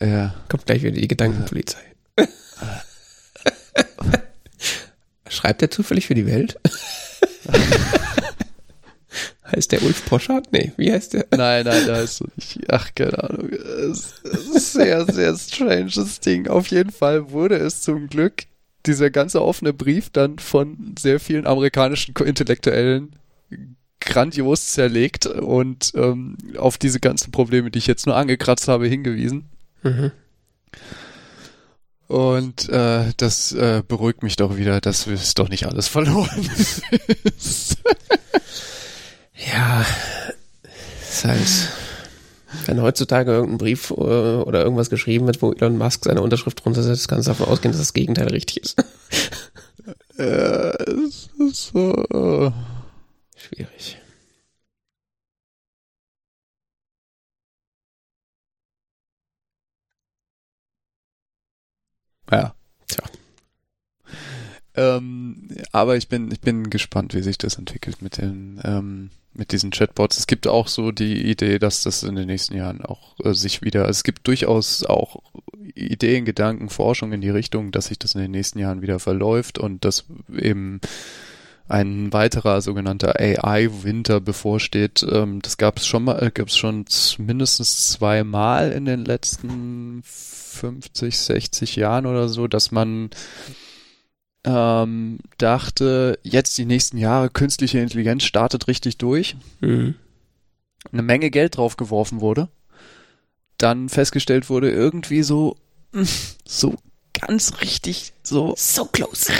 Ja. 0.00 0.34
Kommt 0.48 0.66
gleich 0.66 0.82
wieder 0.82 0.92
die 0.92 1.08
Gedankenpolizei. 1.08 1.80
Schreibt 5.28 5.60
er 5.60 5.70
zufällig 5.70 6.06
für 6.06 6.14
die 6.14 6.26
Welt? 6.26 6.58
Heißt 9.50 9.72
der 9.72 9.82
Ulf 9.82 10.04
Poschardt? 10.04 10.52
Nee, 10.52 10.72
wie 10.76 10.92
heißt 10.92 11.14
der? 11.14 11.26
Nein, 11.30 11.64
nein, 11.64 11.86
da 11.86 11.96
heißt 11.96 12.20
er 12.20 12.28
nicht. 12.36 12.60
Ach, 12.68 12.94
keine 12.94 13.22
Ahnung. 13.24 13.48
Es 13.50 14.12
ist 14.22 14.72
sehr, 14.74 15.06
sehr 15.10 15.36
stranges 15.36 16.20
Ding. 16.20 16.48
Auf 16.48 16.68
jeden 16.68 16.90
Fall 16.90 17.30
wurde 17.30 17.56
es 17.56 17.80
zum 17.80 18.08
Glück 18.08 18.44
dieser 18.84 19.10
ganze 19.10 19.42
offene 19.42 19.72
Brief 19.72 20.10
dann 20.10 20.38
von 20.38 20.94
sehr 20.98 21.18
vielen 21.18 21.46
amerikanischen 21.46 22.14
Intellektuellen 22.14 23.16
grandios 24.00 24.70
zerlegt 24.70 25.26
und 25.26 25.92
ähm, 25.94 26.36
auf 26.56 26.78
diese 26.78 27.00
ganzen 27.00 27.30
Probleme, 27.32 27.70
die 27.70 27.78
ich 27.78 27.86
jetzt 27.86 28.06
nur 28.06 28.16
angekratzt 28.16 28.68
habe, 28.68 28.86
hingewiesen. 28.86 29.48
Mhm. 29.82 30.12
Und 32.06 32.70
äh, 32.70 33.12
das 33.18 33.52
äh, 33.52 33.82
beruhigt 33.86 34.22
mich 34.22 34.36
doch 34.36 34.56
wieder, 34.56 34.80
dass 34.80 35.06
es 35.06 35.34
doch 35.34 35.50
nicht 35.50 35.66
alles 35.66 35.88
verloren 35.88 36.48
ist. 37.36 37.76
Ja, 39.38 39.84
ist 41.10 41.24
halt, 41.24 41.72
wenn 42.66 42.82
heutzutage 42.82 43.32
irgendein 43.32 43.58
Brief 43.58 43.90
äh, 43.90 43.94
oder 43.94 44.62
irgendwas 44.62 44.90
geschrieben 44.90 45.26
wird, 45.26 45.42
wo 45.42 45.52
Elon 45.52 45.78
Musk 45.78 46.04
seine 46.04 46.22
Unterschrift 46.22 46.64
drunter 46.64 46.82
setzt, 46.82 47.08
kannst 47.08 47.28
du 47.28 47.32
davon 47.32 47.48
ausgehen, 47.48 47.72
dass 47.72 47.80
das 47.80 47.94
Gegenteil 47.94 48.28
richtig 48.28 48.58
ist. 48.58 48.76
Ja, 50.18 50.70
es 50.74 51.30
ist 51.38 51.72
so 51.72 52.52
schwierig. 53.36 53.98
Ja. 62.30 62.57
Ähm, 64.78 65.48
aber 65.72 65.96
ich 65.96 66.08
bin, 66.08 66.30
ich 66.30 66.40
bin 66.40 66.70
gespannt, 66.70 67.12
wie 67.14 67.22
sich 67.22 67.36
das 67.36 67.56
entwickelt 67.56 68.00
mit 68.00 68.18
den, 68.18 68.60
ähm, 68.62 69.10
mit 69.34 69.50
diesen 69.50 69.70
Chatbots. 69.70 70.18
Es 70.18 70.28
gibt 70.28 70.46
auch 70.46 70.68
so 70.68 70.92
die 70.92 71.28
Idee, 71.28 71.58
dass 71.58 71.82
das 71.82 72.04
in 72.04 72.14
den 72.14 72.26
nächsten 72.26 72.56
Jahren 72.56 72.84
auch 72.84 73.18
äh, 73.24 73.34
sich 73.34 73.62
wieder, 73.62 73.80
also 73.80 73.90
es 73.90 74.04
gibt 74.04 74.26
durchaus 74.28 74.84
auch 74.84 75.20
Ideen, 75.74 76.24
Gedanken, 76.24 76.68
Forschung 76.68 77.12
in 77.12 77.20
die 77.20 77.30
Richtung, 77.30 77.72
dass 77.72 77.86
sich 77.86 77.98
das 77.98 78.14
in 78.14 78.20
den 78.20 78.30
nächsten 78.30 78.60
Jahren 78.60 78.80
wieder 78.80 79.00
verläuft 79.00 79.58
und 79.58 79.84
dass 79.84 80.04
eben 80.32 80.80
ein 81.68 82.12
weiterer 82.12 82.62
sogenannter 82.62 83.18
AI-Winter 83.18 84.20
bevorsteht. 84.20 85.04
Ähm, 85.10 85.42
das 85.42 85.56
gab 85.56 85.78
es 85.78 85.86
schon 85.86 86.04
mal, 86.04 86.22
äh, 86.22 86.30
gab 86.30 86.48
es 86.48 86.56
schon 86.56 86.84
mindestens 87.18 87.90
zweimal 87.90 88.70
in 88.70 88.84
den 88.84 89.04
letzten 89.04 90.02
50, 90.04 91.18
60 91.18 91.76
Jahren 91.76 92.06
oder 92.06 92.28
so, 92.28 92.46
dass 92.46 92.70
man 92.70 93.10
ähm, 94.48 95.18
dachte, 95.36 96.18
jetzt 96.22 96.56
die 96.56 96.64
nächsten 96.64 96.96
Jahre 96.96 97.28
künstliche 97.28 97.80
Intelligenz 97.80 98.24
startet 98.24 98.66
richtig 98.66 98.96
durch. 98.96 99.36
Mhm. 99.60 99.94
Eine 100.90 101.02
Menge 101.02 101.30
Geld 101.30 101.58
draufgeworfen 101.58 102.22
wurde. 102.22 102.48
Dann 103.58 103.90
festgestellt 103.90 104.48
wurde, 104.48 104.70
irgendwie 104.70 105.22
so, 105.22 105.56
so 106.46 106.76
ganz 107.12 107.60
richtig, 107.60 108.14
so. 108.22 108.54
So 108.56 108.86
close. 108.86 109.30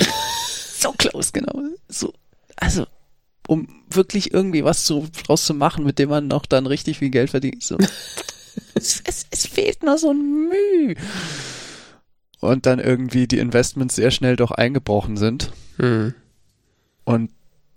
so 0.79 0.93
close, 0.93 1.33
genau. 1.33 1.63
So, 1.89 2.13
also, 2.57 2.87
um 3.47 3.67
wirklich 3.89 4.35
irgendwie 4.35 4.65
was 4.65 4.85
zu, 4.85 5.09
draus 5.25 5.47
zu 5.47 5.55
machen, 5.55 5.85
mit 5.85 5.99
dem 5.99 6.11
man 6.11 6.29
noch 6.29 6.45
dann 6.45 6.67
richtig 6.67 6.99
viel 6.99 7.11
Geld 7.11 7.31
verdient. 7.31 7.63
So. 7.63 7.79
es, 8.75 9.01
es, 9.07 9.27
es 9.31 9.47
fehlt 9.47 9.83
noch 9.83 9.97
so 9.97 10.11
ein 10.11 10.49
Mühe. 10.49 10.97
Und 12.41 12.67
dann 12.67 12.79
irgendwie 12.79 13.27
die 13.27 13.39
Investments 13.39 13.97
sehr 13.97 14.11
schnell 14.11 14.37
doch 14.37 14.51
eingebrochen 14.51 15.17
sind 15.17 15.53
Hm. 15.77 16.15
und 17.05 17.31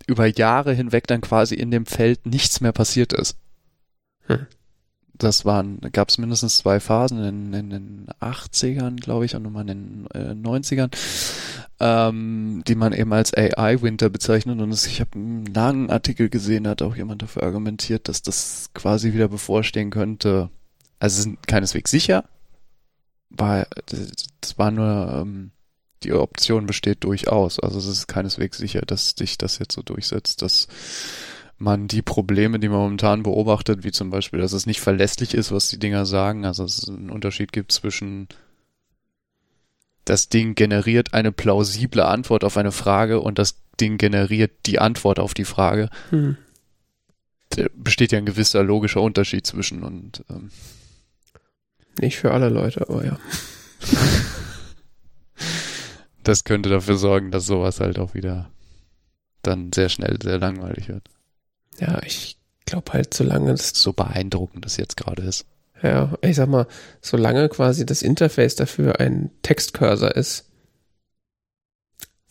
über 0.07 0.25
Jahre 0.25 0.73
hinweg 0.73 1.07
dann 1.07 1.21
quasi 1.21 1.55
in 1.55 1.71
dem 1.71 1.85
Feld 1.85 2.25
nichts 2.25 2.61
mehr 2.61 2.71
passiert 2.71 3.13
ist. 3.13 3.37
Hm. 4.27 4.47
Das 5.13 5.45
waren, 5.45 5.79
gab 5.91 6.09
es 6.09 6.17
mindestens 6.17 6.57
zwei 6.57 6.79
Phasen 6.79 7.23
in, 7.23 7.53
in 7.53 7.69
den 7.69 8.07
80ern, 8.19 8.99
glaube 8.99 9.25
ich, 9.25 9.35
und 9.35 9.43
nochmal 9.43 9.69
in 9.69 10.07
den 10.07 10.07
äh, 10.15 10.31
90ern, 10.33 10.89
ähm, 11.79 12.63
die 12.67 12.73
man 12.73 12.91
eben 12.91 13.13
als 13.13 13.31
AI-Winter 13.31 14.09
bezeichnet. 14.09 14.59
Und 14.59 14.71
es, 14.71 14.87
ich 14.87 14.99
habe 14.99 15.11
einen 15.13 15.45
langen 15.45 15.91
Artikel 15.91 16.29
gesehen, 16.29 16.63
da 16.63 16.71
hat 16.71 16.81
auch 16.81 16.95
jemand 16.95 17.21
dafür 17.21 17.43
argumentiert, 17.43 18.07
dass 18.07 18.23
das 18.23 18.71
quasi 18.73 19.13
wieder 19.13 19.27
bevorstehen 19.27 19.91
könnte. 19.91 20.49
Also 20.97 21.29
ist 21.29 21.47
keineswegs 21.47 21.91
sicher, 21.91 22.25
weil 23.31 23.65
das 23.87 24.57
war 24.57 24.71
nur 24.71 25.21
ähm, 25.21 25.51
die 26.03 26.13
Option 26.13 26.65
besteht 26.65 27.03
durchaus. 27.03 27.59
Also 27.59 27.79
es 27.79 27.85
ist 27.85 28.07
keineswegs 28.07 28.57
sicher, 28.57 28.81
dass 28.81 29.11
sich 29.11 29.37
das 29.37 29.59
jetzt 29.59 29.73
so 29.73 29.81
durchsetzt, 29.81 30.41
dass 30.41 30.67
man 31.57 31.87
die 31.87 32.01
Probleme, 32.01 32.59
die 32.59 32.69
man 32.69 32.79
momentan 32.79 33.23
beobachtet, 33.23 33.83
wie 33.83 33.91
zum 33.91 34.09
Beispiel, 34.09 34.39
dass 34.39 34.53
es 34.53 34.65
nicht 34.65 34.81
verlässlich 34.81 35.33
ist, 35.35 35.51
was 35.51 35.69
die 35.69 35.77
Dinger 35.79 36.05
sagen, 36.05 36.45
also 36.45 36.63
dass 36.63 36.79
es 36.79 36.89
einen 36.89 37.11
Unterschied 37.11 37.51
gibt 37.51 37.71
zwischen 37.71 38.27
das 40.05 40.29
Ding 40.29 40.55
generiert 40.55 41.13
eine 41.13 41.31
plausible 41.31 42.05
Antwort 42.05 42.43
auf 42.43 42.57
eine 42.57 42.71
Frage 42.71 43.19
und 43.19 43.37
das 43.37 43.57
Ding 43.79 43.97
generiert 43.97 44.51
die 44.65 44.79
Antwort 44.79 45.19
auf 45.19 45.35
die 45.35 45.45
Frage. 45.45 45.89
Hm. 46.09 46.37
Da 47.49 47.65
besteht 47.75 48.11
ja 48.11 48.17
ein 48.17 48.25
gewisser 48.25 48.63
logischer 48.63 49.01
Unterschied 49.01 49.45
zwischen 49.45 49.83
und 49.83 50.23
ähm, 50.29 50.49
Nicht 51.99 52.17
für 52.17 52.31
alle 52.31 52.49
Leute, 52.49 52.87
aber 52.89 53.05
ja. 53.05 53.19
das 56.23 56.43
könnte 56.43 56.69
dafür 56.69 56.95
sorgen, 56.95 57.31
dass 57.31 57.45
sowas 57.45 57.79
halt 57.79 57.99
auch 57.99 58.13
wieder 58.13 58.49
dann 59.41 59.71
sehr 59.73 59.89
schnell 59.89 60.17
sehr 60.21 60.37
langweilig 60.37 60.87
wird. 60.87 61.03
Ja, 61.79 62.01
ich 62.03 62.37
glaube 62.65 62.93
halt, 62.93 63.13
solange 63.13 63.51
das, 63.51 63.69
So 63.69 63.93
beeindruckend 63.93 64.63
das 64.65 64.77
jetzt 64.77 64.97
gerade 64.97 65.23
ist. 65.23 65.45
ja, 65.81 66.13
ich 66.21 66.35
sag 66.35 66.47
mal, 66.47 66.67
solange 67.01 67.49
quasi 67.49 67.85
das 67.85 68.01
Interface 68.03 68.55
dafür 68.55 68.99
ein 68.99 69.31
Textcursor 69.41 70.15
ist, 70.15 70.45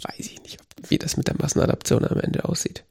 weiß 0.03 0.21
ich 0.21 0.43
nicht, 0.43 0.59
wie 0.89 0.99
das 0.99 1.17
mit 1.17 1.29
der 1.29 1.37
Massenadaption 1.37 2.05
am 2.07 2.21
Ende 2.21 2.45
aussieht. 2.45 2.85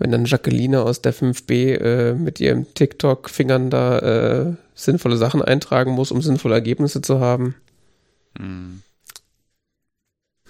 Wenn 0.00 0.10
dann 0.10 0.24
Jacqueline 0.24 0.82
aus 0.82 1.02
der 1.02 1.12
5b 1.12 1.74
äh, 1.76 2.14
mit 2.14 2.40
ihrem 2.40 2.72
TikTok-Fingern 2.72 3.68
da 3.68 3.98
äh, 3.98 4.54
sinnvolle 4.74 5.18
Sachen 5.18 5.42
eintragen 5.42 5.92
muss, 5.92 6.10
um 6.10 6.22
sinnvolle 6.22 6.54
Ergebnisse 6.54 7.02
zu 7.02 7.20
haben, 7.20 7.54
Hm. 8.38 8.82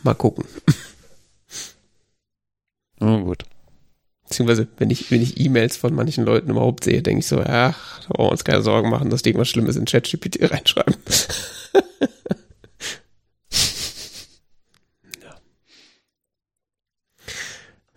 mal 0.02 0.14
gucken. 0.14 0.44
Oh, 3.02 3.18
gut. 3.20 3.44
Beziehungsweise, 4.28 4.68
wenn 4.76 4.90
ich, 4.90 5.10
wenn 5.10 5.22
ich 5.22 5.40
E-Mails 5.40 5.78
von 5.78 5.94
manchen 5.94 6.26
Leuten 6.26 6.50
überhaupt 6.50 6.84
sehe, 6.84 7.00
denke 7.00 7.20
ich 7.20 7.26
so, 7.26 7.40
ach, 7.40 8.00
da 8.02 8.08
brauchen 8.08 8.26
wir 8.26 8.32
uns 8.32 8.44
keine 8.44 8.60
Sorgen 8.60 8.90
machen, 8.90 9.08
dass 9.08 9.22
die 9.22 9.30
irgendwas 9.30 9.48
Schlimmes 9.48 9.76
in 9.76 9.86
ChatGPT 9.86 10.38
reinschreiben. 10.52 10.94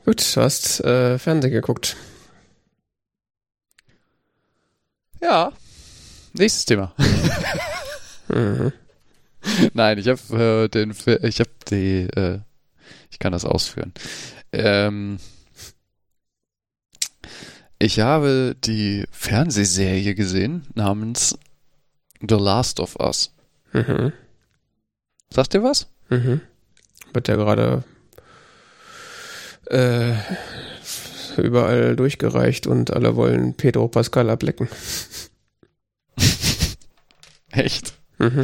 Gut, 0.06 0.36
du 0.36 0.42
hast 0.42 0.82
äh, 0.82 1.18
Fernsehen 1.18 1.52
geguckt. 1.52 1.96
Ja. 5.22 5.54
Nächstes 6.34 6.66
Thema. 6.66 6.94
Mhm. 8.28 8.74
Nein, 9.74 9.98
ich 9.98 10.08
habe 10.08 10.66
äh, 10.66 10.68
den, 10.68 10.92
ich 10.92 11.40
habe 11.40 11.50
die, 11.70 12.08
äh, 12.16 12.40
ich 13.12 13.20
kann 13.20 13.32
das 13.32 13.46
ausführen. 13.46 13.94
Ähm, 14.52 15.20
ich 17.80 18.00
habe 18.00 18.56
die 18.62 19.06
Fernsehserie 19.12 20.16
gesehen 20.16 20.66
namens 20.74 21.38
The 22.20 22.36
Last 22.36 22.80
of 22.80 22.98
Us. 22.98 23.34
Mhm. 23.72 24.12
Sagt 25.30 25.54
ihr 25.54 25.64
was? 25.64 25.88
Mhm. 26.10 26.42
Wird 27.14 27.28
ja 27.28 27.36
gerade 27.36 27.84
äh, 29.74 30.14
überall 31.42 31.96
durchgereicht 31.96 32.68
und 32.68 32.92
alle 32.94 33.16
wollen 33.16 33.56
Pedro 33.56 33.88
Pascal 33.88 34.30
ablecken. 34.30 34.70
Echt? 37.52 37.94
Mhm. 38.20 38.44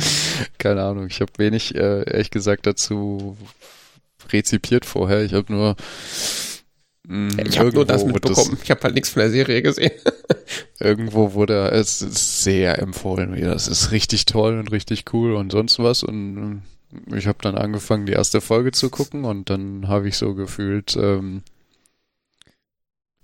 Keine 0.57 0.83
Ahnung. 0.83 1.07
Ich 1.07 1.21
habe 1.21 1.31
wenig, 1.37 1.75
äh, 1.75 2.03
ehrlich 2.09 2.31
gesagt, 2.31 2.65
dazu 2.65 3.37
rezipiert 4.31 4.85
vorher. 4.85 5.23
Ich 5.23 5.33
habe 5.33 5.51
nur 5.51 5.75
mh, 7.07 7.43
Ich 7.45 7.59
habe 7.59 7.71
nur 7.71 7.85
das 7.85 8.05
mitbekommen. 8.05 8.57
Ich 8.63 8.71
habe 8.71 8.81
halt 8.81 8.95
nichts 8.95 9.09
von 9.09 9.21
der 9.21 9.31
Serie 9.31 9.61
gesehen. 9.61 9.91
irgendwo 10.79 11.33
wurde 11.33 11.69
es 11.71 11.99
sehr 11.99 12.79
empfohlen 12.79 13.35
wieder. 13.35 13.51
Das 13.51 13.67
ist 13.67 13.91
richtig 13.91 14.25
toll 14.25 14.59
und 14.59 14.71
richtig 14.71 15.05
cool 15.13 15.33
und 15.35 15.51
sonst 15.51 15.79
was. 15.79 16.03
Und 16.03 16.37
äh, 16.37 16.78
ich 17.13 17.27
habe 17.27 17.39
dann 17.41 17.55
angefangen, 17.57 18.05
die 18.05 18.13
erste 18.13 18.41
Folge 18.41 18.71
zu 18.71 18.89
gucken 18.89 19.25
und 19.25 19.49
dann 19.49 19.87
habe 19.87 20.07
ich 20.07 20.17
so 20.17 20.33
gefühlt 20.33 20.95
ähm, 20.95 21.43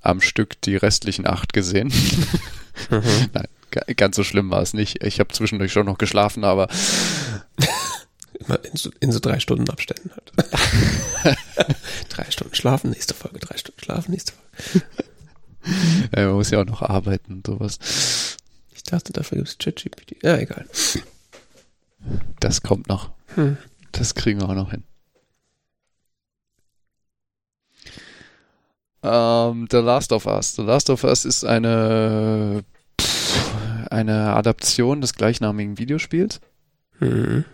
am 0.01 0.22
Stück 0.22 0.61
die 0.61 0.76
restlichen 0.76 1.26
acht 1.28 1.53
gesehen. 1.53 1.91
Nein, 2.89 3.47
ga- 3.72 3.86
ganz 3.95 4.16
so 4.16 4.24
schlimm 4.24 4.51
war 4.51 4.61
es 4.61 4.74
nicht. 4.74 5.03
Ich 5.03 5.20
habe 5.20 5.34
zwischendurch 5.34 5.72
schon 5.72 5.86
noch 5.88 5.97
geschlafen, 5.97 6.43
aber 6.43 6.68
Immer 8.39 8.63
in 8.66 8.76
so, 8.76 8.91
in 8.99 9.11
so 9.13 9.20
drei 9.20 9.39
Stunden 9.39 9.70
Abständen 9.70 10.11
halt. 10.11 10.34
drei 12.09 12.30
Stunden 12.30 12.53
schlafen, 12.53 12.89
nächste 12.91 13.13
Folge, 13.13 13.39
drei 13.39 13.57
Stunden 13.57 13.80
schlafen, 13.82 14.11
nächste 14.11 14.34
Folge. 14.34 14.86
äh, 16.11 16.26
man 16.26 16.36
muss 16.36 16.51
ja 16.51 16.59
auch 16.61 16.66
noch 16.66 16.82
arbeiten 16.82 17.34
und 17.36 17.47
sowas. 17.47 17.80
Ich 18.76 18.84
dachte, 18.84 19.13
dafür 19.13 19.38
gibt's 19.39 19.57
ChatGPT. 19.57 20.22
Ja, 20.22 20.38
egal. 20.38 20.68
Das 22.39 22.61
kommt 22.61 22.88
noch. 22.89 23.09
Hm. 23.36 23.57
Das 23.91 24.15
kriegen 24.15 24.41
wir 24.41 24.49
auch 24.49 24.55
noch 24.55 24.71
hin. 24.71 24.83
Ähm, 29.03 29.67
The 29.69 29.77
Last 29.77 30.11
of 30.11 30.25
Us. 30.25 30.55
The 30.55 30.63
Last 30.63 30.89
of 30.89 31.03
Us 31.03 31.25
ist 31.25 31.45
eine 31.45 32.63
pff, 32.99 33.91
eine 33.91 34.33
Adaption 34.33 35.01
des 35.01 35.13
gleichnamigen 35.13 35.77
Videospiels. 35.77 36.41
Mhm. 36.99 37.45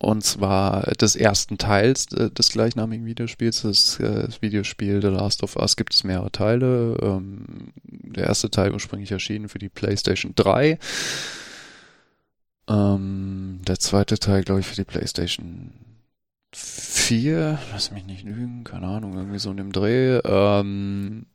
Und 0.00 0.22
zwar 0.22 0.82
des 0.82 1.16
ersten 1.16 1.58
Teils 1.58 2.12
äh, 2.12 2.30
des 2.30 2.50
gleichnamigen 2.50 3.06
Videospiels. 3.06 3.62
Das, 3.62 4.00
äh, 4.00 4.26
das 4.26 4.42
Videospiel 4.42 5.00
The 5.00 5.08
Last 5.08 5.42
of 5.42 5.56
Us 5.56 5.76
gibt 5.76 5.94
es 5.94 6.04
mehrere 6.04 6.32
Teile. 6.32 6.96
Ähm, 7.02 7.72
der 7.84 8.26
erste 8.26 8.50
Teil 8.50 8.72
ursprünglich 8.72 9.12
erschienen 9.12 9.48
für 9.48 9.58
die 9.58 9.68
PlayStation 9.68 10.32
3. 10.34 10.78
Ähm, 12.68 13.60
der 13.66 13.78
zweite 13.78 14.18
Teil, 14.18 14.42
glaube 14.42 14.60
ich, 14.60 14.66
für 14.66 14.76
die 14.76 14.84
PlayStation 14.84 15.72
4. 16.52 17.58
Lass 17.72 17.90
mich 17.90 18.04
nicht 18.04 18.24
lügen, 18.24 18.64
keine 18.64 18.86
Ahnung, 18.86 19.14
irgendwie 19.14 19.38
so 19.38 19.50
in 19.50 19.56
dem 19.56 19.72
Dreh. 19.72 20.18
Ähm, 20.18 21.26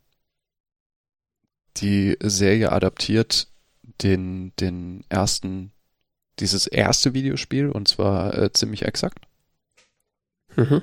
die 1.77 2.17
Serie 2.21 2.71
adaptiert 2.71 3.47
den, 4.01 4.53
den 4.59 5.03
ersten 5.09 5.71
dieses 6.39 6.67
erste 6.67 7.13
Videospiel 7.13 7.69
und 7.69 7.87
zwar 7.87 8.35
äh, 8.37 8.51
ziemlich 8.51 8.83
exakt. 8.83 9.25
Mhm. 10.55 10.81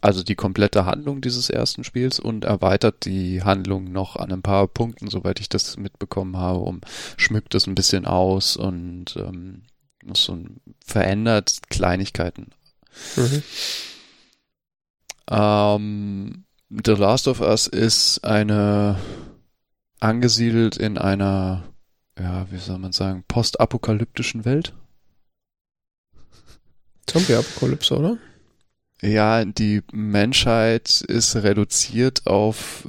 Also 0.00 0.22
die 0.22 0.34
komplette 0.34 0.86
Handlung 0.86 1.20
dieses 1.20 1.50
ersten 1.50 1.84
Spiels 1.84 2.18
und 2.18 2.44
erweitert 2.44 3.04
die 3.04 3.42
Handlung 3.42 3.92
noch 3.92 4.16
an 4.16 4.32
ein 4.32 4.40
paar 4.40 4.66
Punkten, 4.66 5.10
soweit 5.10 5.40
ich 5.40 5.50
das 5.50 5.76
mitbekommen 5.76 6.38
habe, 6.38 6.60
um 6.60 6.80
schmückt 7.18 7.54
es 7.54 7.66
ein 7.66 7.74
bisschen 7.74 8.06
aus 8.06 8.56
und 8.56 9.16
ähm, 9.16 9.62
so 10.14 10.34
ein, 10.34 10.60
verändert 10.84 11.60
Kleinigkeiten. 11.68 12.50
Mhm. 13.16 13.42
Ähm, 15.30 16.44
The 16.70 16.92
Last 16.92 17.28
of 17.28 17.40
Us 17.40 17.66
ist 17.66 18.24
eine 18.24 18.98
angesiedelt 20.00 20.76
in 20.76 20.98
einer, 20.98 21.64
ja, 22.18 22.50
wie 22.50 22.58
soll 22.58 22.78
man 22.78 22.92
sagen, 22.92 23.24
postapokalyptischen 23.28 24.44
Welt. 24.44 24.72
Zombie-Apokalypse, 27.06 27.96
oder? 27.96 28.18
Ja, 29.02 29.46
die 29.46 29.80
Menschheit 29.92 31.00
ist 31.00 31.34
reduziert 31.36 32.26
auf, 32.26 32.86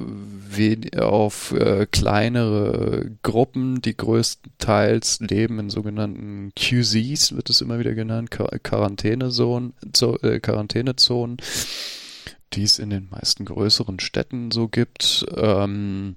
auf 0.98 1.52
äh, 1.52 1.86
kleinere 1.90 3.16
Gruppen, 3.22 3.80
die 3.80 3.96
größtenteils 3.96 5.20
leben 5.20 5.58
in 5.58 5.70
sogenannten 5.70 6.52
QZs, 6.54 7.34
wird 7.34 7.48
es 7.48 7.62
immer 7.62 7.78
wieder 7.78 7.94
genannt, 7.94 8.30
Quar 8.30 8.50
Quarantänezonen, 8.58 9.72
Zo 9.94 10.18
äh, 10.18 10.38
Quarantänezonen, 10.38 11.38
die 12.52 12.64
es 12.64 12.78
in 12.78 12.90
den 12.90 13.08
meisten 13.08 13.46
größeren 13.46 13.98
Städten 13.98 14.50
so 14.50 14.68
gibt, 14.68 15.24
ähm, 15.34 16.16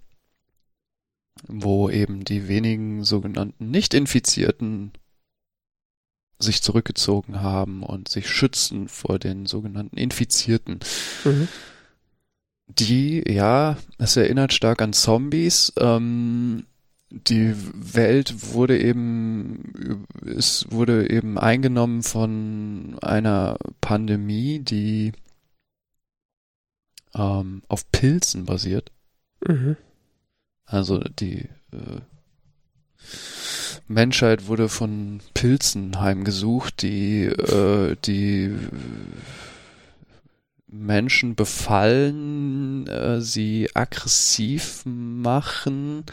wo 1.47 1.89
eben 1.89 2.25
die 2.25 2.49
wenigen 2.49 3.05
sogenannten 3.05 3.71
Nicht-Infizierten 3.71 4.91
sich 6.39 6.61
zurückgezogen 6.61 7.41
haben 7.41 7.83
und 7.83 8.09
sich 8.09 8.29
schützen 8.29 8.87
vor 8.87 9.19
den 9.19 9.45
sogenannten 9.45 9.97
Infizierten. 9.97 10.79
Mhm. 11.23 11.47
Die, 12.67 13.23
ja, 13.31 13.77
es 13.97 14.17
erinnert 14.17 14.53
stark 14.53 14.81
an 14.81 14.93
Zombies. 14.93 15.71
Ähm, 15.77 16.65
die 17.09 17.53
Welt 17.55 18.53
wurde 18.53 18.79
eben, 18.79 20.05
es 20.25 20.65
wurde 20.71 21.09
eben 21.09 21.37
eingenommen 21.37 22.03
von 22.03 22.97
einer 23.01 23.57
Pandemie, 23.79 24.59
die 24.59 25.13
ähm, 27.13 27.61
auf 27.67 27.89
Pilzen 27.91 28.45
basiert. 28.45 28.91
Mhm. 29.47 29.77
Also 30.65 30.99
die 30.99 31.47
äh, 31.71 32.01
Menschheit 33.87 34.47
wurde 34.47 34.69
von 34.69 35.19
Pilzen 35.33 35.99
heimgesucht, 35.99 36.81
die 36.81 37.25
äh, 37.25 37.95
die 38.03 38.55
Menschen 40.67 41.35
befallen, 41.35 42.87
äh, 42.87 43.21
sie 43.21 43.69
aggressiv 43.73 44.81
machen, 44.85 46.03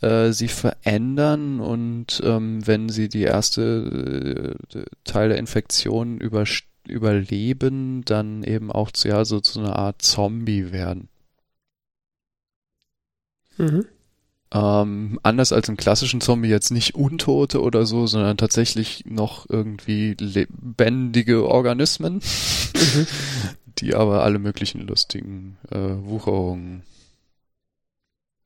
äh, 0.00 0.32
sie 0.32 0.48
verändern 0.48 1.60
und 1.60 2.20
ähm, 2.24 2.66
wenn 2.66 2.88
sie 2.88 3.08
die 3.08 3.22
erste 3.22 4.56
äh, 4.74 4.84
Teil 5.04 5.30
der 5.30 5.38
Infektion 5.38 6.20
überleben, 6.86 8.04
dann 8.04 8.42
eben 8.44 8.70
auch 8.72 8.90
zu, 8.92 9.08
ja, 9.08 9.24
so 9.24 9.40
zu 9.40 9.60
einer 9.60 9.76
Art 9.76 10.02
Zombie 10.02 10.72
werden. 10.72 11.08
Mhm. 13.58 13.86
Ähm, 14.54 15.18
anders 15.22 15.52
als 15.52 15.68
im 15.70 15.78
klassischen 15.78 16.20
Zombie 16.20 16.48
jetzt 16.48 16.70
nicht 16.70 16.94
Untote 16.94 17.62
oder 17.62 17.86
so, 17.86 18.06
sondern 18.06 18.36
tatsächlich 18.36 19.04
noch 19.06 19.48
irgendwie 19.48 20.14
lebendige 20.20 21.48
Organismen, 21.48 22.16
mhm. 22.16 23.06
die 23.78 23.94
aber 23.94 24.22
alle 24.24 24.38
möglichen 24.38 24.86
lustigen 24.86 25.56
äh, 25.70 25.78
Wucherungen, 25.78 26.82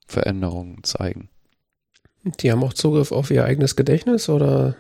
Veränderungen 0.07 0.84
zeigen. 0.84 1.28
Die 2.22 2.52
haben 2.52 2.62
auch 2.62 2.74
Zugriff 2.74 3.11
auf 3.11 3.32
ihr 3.32 3.44
eigenes 3.44 3.74
Gedächtnis 3.74 4.28
oder? 4.28 4.76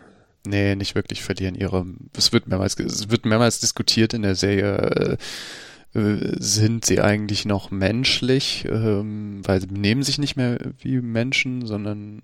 Nee, 0.46 0.76
nicht 0.76 0.94
wirklich 0.94 1.22
verlieren 1.22 1.56
ihre. 1.56 1.84
Es 2.16 2.32
wird 2.32 2.46
mehrmals, 2.46 2.78
es 2.78 3.10
wird 3.10 3.26
mehrmals 3.26 3.58
diskutiert 3.58 4.14
in 4.14 4.22
der 4.22 4.36
Serie. 4.36 5.18
Äh, 5.96 6.36
sind 6.38 6.84
sie 6.84 7.00
eigentlich 7.00 7.46
noch 7.46 7.70
menschlich, 7.70 8.66
ähm, 8.68 9.40
weil 9.46 9.62
sie 9.62 9.66
benehmen 9.66 10.02
sich 10.02 10.18
nicht 10.18 10.36
mehr 10.36 10.58
wie 10.78 11.00
Menschen, 11.00 11.66
sondern 11.66 12.20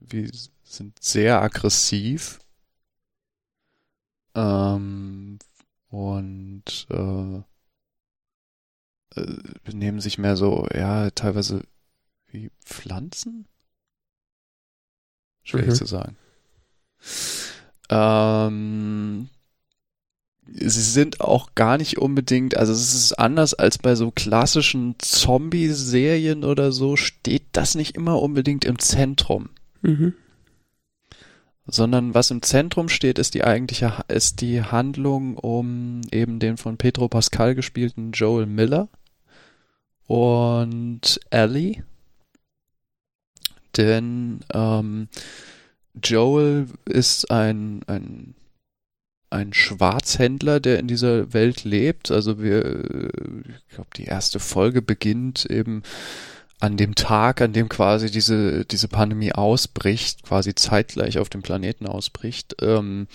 wie 0.00 0.28
sind 0.64 1.00
sehr 1.00 1.40
aggressiv 1.40 2.40
ähm, 4.34 5.38
und 5.90 6.86
äh, 6.90 7.36
äh, 9.14 9.42
benehmen 9.62 10.00
sich 10.00 10.18
mehr 10.18 10.34
so, 10.34 10.66
ja, 10.74 11.10
teilweise 11.10 11.62
wie 12.26 12.50
Pflanzen? 12.64 13.46
Schwierig 15.44 15.68
mhm. 15.68 15.74
zu 15.74 15.86
sagen. 15.86 16.16
Ähm, 17.90 19.28
sie 20.46 20.82
sind 20.82 21.20
auch 21.20 21.54
gar 21.54 21.78
nicht 21.78 21.98
unbedingt, 21.98 22.56
also 22.56 22.72
es 22.72 22.94
ist 22.94 23.12
anders 23.18 23.54
als 23.54 23.78
bei 23.78 23.94
so 23.94 24.10
klassischen 24.10 24.96
Zombie-Serien 24.98 26.44
oder 26.44 26.72
so, 26.72 26.96
steht 26.96 27.44
das 27.52 27.74
nicht 27.74 27.96
immer 27.96 28.20
unbedingt 28.20 28.64
im 28.64 28.78
Zentrum. 28.78 29.50
Mhm. 29.82 30.14
Sondern 31.66 32.12
was 32.12 32.30
im 32.30 32.42
Zentrum 32.42 32.90
steht, 32.90 33.18
ist 33.18 33.34
die 33.34 33.44
eigentliche, 33.44 34.04
ist 34.08 34.42
die 34.42 34.62
Handlung 34.62 35.38
um 35.38 36.02
eben 36.10 36.38
den 36.38 36.58
von 36.58 36.76
Pedro 36.76 37.08
Pascal 37.08 37.54
gespielten 37.54 38.12
Joel 38.12 38.46
Miller 38.46 38.88
und 40.06 41.20
Ellie. 41.30 41.82
Denn 43.76 44.40
ähm, 44.52 45.08
Joel 46.02 46.66
ist 46.84 47.30
ein, 47.30 47.80
ein 47.86 48.34
ein 49.34 49.52
Schwarzhändler, 49.52 50.60
der 50.60 50.78
in 50.78 50.86
dieser 50.86 51.32
Welt 51.34 51.64
lebt. 51.64 52.10
Also 52.10 52.40
wir, 52.40 52.84
ich 53.68 53.74
glaube, 53.74 53.90
die 53.96 54.04
erste 54.04 54.38
Folge 54.40 54.80
beginnt 54.80 55.44
eben 55.46 55.82
an 56.60 56.76
dem 56.76 56.94
Tag, 56.94 57.40
an 57.40 57.52
dem 57.52 57.68
quasi 57.68 58.10
diese, 58.10 58.64
diese 58.64 58.88
Pandemie 58.88 59.32
ausbricht, 59.32 60.22
quasi 60.22 60.54
zeitgleich 60.54 61.18
auf 61.18 61.28
dem 61.28 61.42
Planeten 61.42 61.86
ausbricht, 61.86 62.56
ähm, 62.62 63.08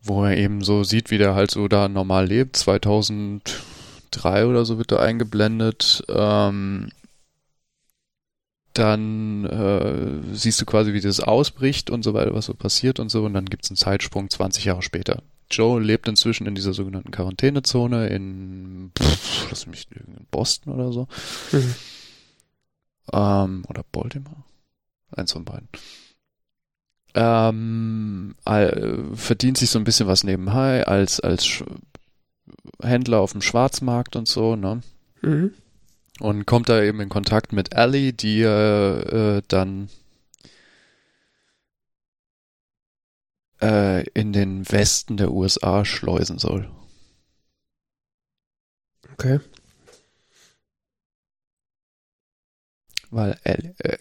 wo 0.00 0.24
er 0.24 0.36
eben 0.36 0.62
so 0.62 0.84
sieht, 0.84 1.10
wie 1.10 1.18
der 1.18 1.34
halt 1.34 1.50
so 1.50 1.66
da 1.66 1.88
normal 1.88 2.26
lebt. 2.26 2.56
2003 2.56 4.46
oder 4.46 4.64
so 4.64 4.78
wird 4.78 4.92
er 4.92 5.00
eingeblendet. 5.00 6.04
Ähm, 6.08 6.90
dann 8.78 9.44
äh, 9.44 10.34
siehst 10.34 10.60
du 10.60 10.64
quasi, 10.64 10.92
wie 10.92 11.00
das 11.00 11.20
ausbricht 11.20 11.90
und 11.90 12.02
so 12.02 12.14
weiter, 12.14 12.34
was 12.34 12.46
so 12.46 12.54
passiert 12.54 13.00
und 13.00 13.08
so, 13.08 13.24
und 13.24 13.34
dann 13.34 13.46
gibt 13.46 13.64
es 13.64 13.70
einen 13.70 13.76
Zeitsprung 13.76 14.30
20 14.30 14.64
Jahre 14.64 14.82
später. 14.82 15.22
Joe 15.50 15.80
lebt 15.80 16.08
inzwischen 16.08 16.46
in 16.46 16.54
dieser 16.54 16.74
sogenannten 16.74 17.10
Quarantänezone 17.10 18.08
in, 18.08 18.92
pff, 18.96 19.50
lass 19.50 19.66
mich 19.66 19.88
in 19.90 20.26
Boston 20.30 20.74
oder 20.74 20.92
so. 20.92 21.08
Mhm. 21.52 21.74
Ähm, 23.12 23.64
oder 23.68 23.84
Baltimore. 23.90 24.44
Eins 25.10 25.32
von 25.32 25.44
beiden. 25.44 25.68
Ähm, 27.14 28.34
verdient 29.14 29.56
sich 29.56 29.70
so 29.70 29.78
ein 29.78 29.84
bisschen 29.84 30.06
was 30.06 30.22
nebenbei 30.22 30.86
als, 30.86 31.18
als 31.20 31.64
Händler 32.82 33.20
auf 33.20 33.32
dem 33.32 33.40
Schwarzmarkt 33.40 34.14
und 34.14 34.28
so, 34.28 34.54
ne? 34.54 34.82
Mhm 35.22 35.52
und 36.20 36.46
kommt 36.46 36.68
da 36.68 36.82
eben 36.82 37.00
in 37.00 37.08
Kontakt 37.08 37.52
mit 37.52 37.74
Ellie, 37.74 38.12
die 38.12 38.42
äh, 38.42 39.42
dann 39.48 39.88
äh, 43.60 44.04
in 44.10 44.32
den 44.32 44.70
Westen 44.70 45.16
der 45.16 45.30
USA 45.32 45.84
schleusen 45.84 46.38
soll. 46.38 46.70
Okay. 49.12 49.40
Weil 53.10 53.38
Ellie, 53.42 53.74
äh, 53.78 53.98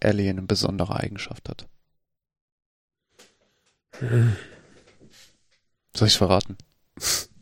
Ellie 0.00 0.30
eine 0.30 0.42
besondere 0.42 0.96
Eigenschaft 0.96 1.48
hat. 1.48 1.68
Hm. 3.98 4.36
Soll 5.96 6.08
ich's 6.08 6.16
verraten? 6.16 6.58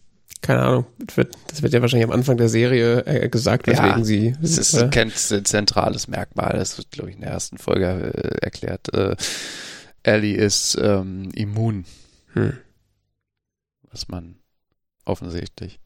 keine 0.42 0.62
Ahnung, 0.62 0.86
das 0.98 1.16
wird, 1.16 1.34
das 1.46 1.62
wird 1.62 1.72
ja 1.72 1.80
wahrscheinlich 1.80 2.06
am 2.06 2.12
Anfang 2.12 2.36
der 2.36 2.48
Serie 2.48 3.06
äh, 3.06 3.28
gesagt, 3.28 3.68
weswegen 3.68 3.98
ja, 3.98 4.04
sie. 4.04 4.36
Es 4.42 4.58
ist 4.58 4.74
ein 4.74 5.44
zentrales 5.44 6.08
Merkmal, 6.08 6.58
das 6.58 6.76
wird, 6.76 6.90
glaube 6.90 7.10
ich, 7.10 7.16
in 7.16 7.22
der 7.22 7.30
ersten 7.30 7.58
Folge 7.58 8.12
äh, 8.12 8.44
erklärt. 8.44 8.92
Äh, 8.92 9.16
Ellie 10.02 10.36
ist 10.36 10.76
ähm, 10.82 11.30
immun. 11.34 11.84
Hm. 12.32 12.58
Was 13.90 14.08
man 14.08 14.36
offensichtlich 15.04 15.80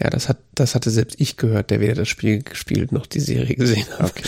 ja, 0.00 0.10
das 0.10 0.28
hat, 0.28 0.38
das 0.54 0.74
hatte 0.74 0.90
selbst 0.90 1.20
ich 1.20 1.36
gehört, 1.36 1.70
der 1.70 1.78
weder 1.78 1.94
das 1.94 2.08
Spiel 2.08 2.42
gespielt 2.42 2.90
noch 2.90 3.06
die 3.06 3.20
Serie 3.20 3.54
gesehen 3.54 3.86
hat. 3.98 4.10
Okay. 4.10 4.22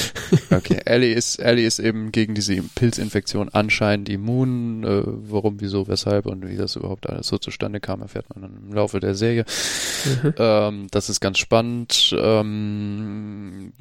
Okay. 0.51 0.81
Ellie 0.85 1.13
ist, 1.13 1.37
Ellie 1.41 1.67
ist 1.67 1.81
eben 1.81 2.13
gegen 2.13 2.35
diese 2.35 2.55
Pilzinfektion 2.63 3.49
anscheinend 3.49 4.09
immun. 4.09 4.85
Äh, 4.85 5.03
warum, 5.05 5.61
wieso, 5.61 5.89
weshalb 5.89 6.27
und 6.27 6.49
wie 6.49 6.57
das 6.57 6.77
überhaupt 6.77 7.09
alles 7.09 7.27
so 7.27 7.39
zustande 7.39 7.81
kam, 7.81 8.01
erfährt 8.01 8.27
man 8.31 8.43
dann 8.43 8.63
im 8.65 8.73
Laufe 8.73 9.01
der 9.01 9.17
Serie. 9.17 9.45
Mhm. 10.23 10.35
Ähm, 10.39 10.87
das 10.93 11.09
ist 11.09 11.21
ganz 11.21 11.39
spannend. 11.39 12.15
Ähm, 12.17 13.73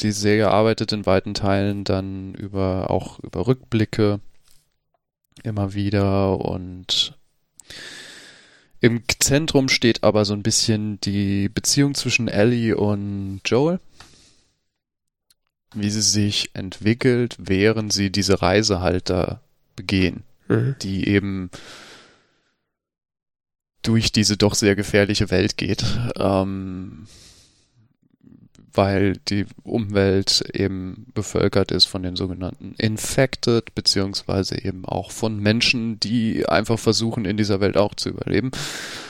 die 0.00 0.12
Serie 0.12 0.50
arbeitet 0.50 0.92
in 0.92 1.06
weiten 1.06 1.32
Teilen 1.32 1.84
dann 1.84 2.34
über, 2.34 2.90
auch 2.90 3.18
über 3.20 3.46
Rückblicke 3.46 4.20
immer 5.42 5.72
wieder 5.72 6.38
und 6.38 7.18
im 8.80 9.02
Zentrum 9.18 9.68
steht 9.68 10.02
aber 10.02 10.24
so 10.24 10.32
ein 10.32 10.42
bisschen 10.42 11.00
die 11.00 11.48
Beziehung 11.48 11.94
zwischen 11.94 12.28
Ellie 12.28 12.76
und 12.76 13.40
Joel. 13.44 13.78
Wie 15.74 15.90
sie 15.90 16.00
sich 16.00 16.50
entwickelt, 16.54 17.36
während 17.38 17.92
sie 17.92 18.10
diese 18.10 18.42
Reise 18.42 18.80
halt 18.80 19.10
da 19.10 19.40
begehen. 19.76 20.24
Mhm. 20.48 20.76
Die 20.82 21.06
eben 21.06 21.50
durch 23.82 24.12
diese 24.12 24.36
doch 24.36 24.54
sehr 24.54 24.74
gefährliche 24.76 25.30
Welt 25.30 25.56
geht. 25.56 25.84
Ähm, 26.16 27.06
weil 28.72 29.16
die 29.28 29.46
Umwelt 29.62 30.42
eben 30.52 31.06
bevölkert 31.14 31.72
ist 31.72 31.86
von 31.86 32.02
den 32.02 32.16
sogenannten 32.16 32.74
Infected, 32.78 33.74
beziehungsweise 33.74 34.62
eben 34.62 34.84
auch 34.84 35.10
von 35.10 35.38
Menschen, 35.38 35.98
die 36.00 36.46
einfach 36.46 36.78
versuchen, 36.78 37.24
in 37.24 37.36
dieser 37.36 37.60
Welt 37.60 37.76
auch 37.76 37.94
zu 37.94 38.10
überleben. 38.10 38.50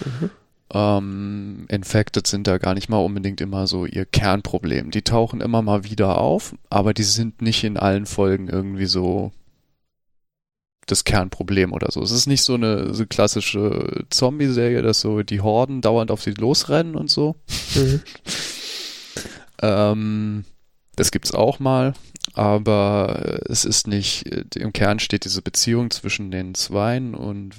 Mhm. 0.05 0.31
Ähm, 0.73 1.67
Infected 1.69 2.27
sind 2.27 2.47
da 2.47 2.59
gar 2.59 2.75
nicht 2.75 2.89
mal 2.89 2.99
unbedingt 2.99 3.41
immer 3.41 3.67
so 3.67 3.87
ihr 3.87 4.05
Kernproblem. 4.05 4.91
Die 4.91 5.03
tauchen 5.03 5.41
immer 5.41 5.63
mal 5.63 5.85
wieder 5.85 6.19
auf, 6.19 6.55
aber 6.69 6.95
die 6.95 7.03
sind 7.03 7.43
nicht 7.43 7.65
in 7.65 7.77
allen 7.77 8.07
Folgen 8.07 8.49
irgendwie 8.49 8.87
so 8.87 9.33
das 10.87 11.05
Kernproblem 11.05 11.73
oder 11.73 11.91
so. 11.91 12.03
Es 12.03 12.11
ist 12.11 12.27
nicht 12.27 12.43
so 12.43 12.55
eine 12.55 12.95
so 12.95 13.07
klassische 13.07 14.05
Zombie-Serie, 14.11 14.83
dass 14.83 15.01
so 15.01 15.23
die 15.23 15.41
Horden 15.41 15.81
dauernd 15.81 16.11
auf 16.11 16.23
sie 16.23 16.33
losrennen 16.33 16.95
und 16.95 17.11
so. 17.11 17.37
Mhm. 17.75 18.03
ähm, 19.61 20.45
das 20.97 21.11
gibt's 21.11 21.33
auch 21.33 21.59
mal, 21.59 21.95
aber 22.35 23.41
es 23.49 23.65
ist 23.65 23.87
nicht, 23.87 24.27
im 24.57 24.73
Kern 24.73 24.99
steht 24.99 25.25
diese 25.25 25.43
Beziehung 25.43 25.91
zwischen 25.91 26.31
den 26.31 26.55
Zweien 26.55 27.15
und 27.15 27.55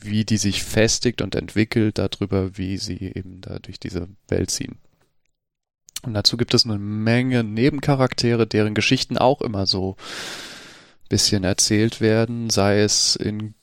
wie 0.00 0.24
die 0.24 0.36
sich 0.36 0.64
festigt 0.64 1.22
und 1.22 1.34
entwickelt 1.34 1.98
darüber, 1.98 2.56
wie 2.58 2.76
sie 2.78 3.12
eben 3.14 3.40
da 3.40 3.58
durch 3.58 3.78
diese 3.78 4.08
Welt 4.28 4.50
ziehen. 4.50 4.78
Und 6.02 6.14
dazu 6.14 6.36
gibt 6.36 6.54
es 6.54 6.64
eine 6.64 6.78
Menge 6.78 7.44
Nebencharaktere, 7.44 8.46
deren 8.46 8.74
Geschichten 8.74 9.16
auch 9.16 9.40
immer 9.40 9.66
so 9.66 9.96
bisschen 11.08 11.44
erzählt 11.44 12.00
werden, 12.00 12.50
sei 12.50 12.80
es 12.80 13.16
in 13.16 13.54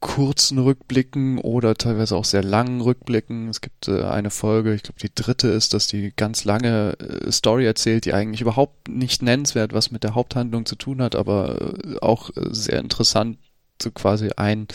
kurzen 0.00 0.58
Rückblicken 0.58 1.38
oder 1.38 1.74
teilweise 1.74 2.16
auch 2.16 2.24
sehr 2.24 2.42
langen 2.42 2.80
Rückblicken. 2.80 3.48
Es 3.48 3.60
gibt 3.60 3.86
äh, 3.88 4.04
eine 4.04 4.30
Folge, 4.30 4.74
ich 4.74 4.82
glaube 4.82 4.98
die 5.00 5.14
dritte 5.14 5.48
ist, 5.48 5.74
dass 5.74 5.86
die 5.86 6.12
ganz 6.16 6.44
lange 6.44 6.98
äh, 6.98 7.30
Story 7.30 7.66
erzählt, 7.66 8.06
die 8.06 8.14
eigentlich 8.14 8.40
überhaupt 8.40 8.88
nicht 8.88 9.22
nennenswert 9.22 9.74
was 9.74 9.90
mit 9.90 10.02
der 10.02 10.14
Haupthandlung 10.14 10.64
zu 10.64 10.76
tun 10.76 11.02
hat, 11.02 11.14
aber 11.14 11.74
äh, 11.84 11.98
auch 12.00 12.30
äh, 12.36 12.48
sehr 12.50 12.80
interessant, 12.80 13.38
so 13.80 13.90
quasi 13.90 14.30
ein 14.36 14.68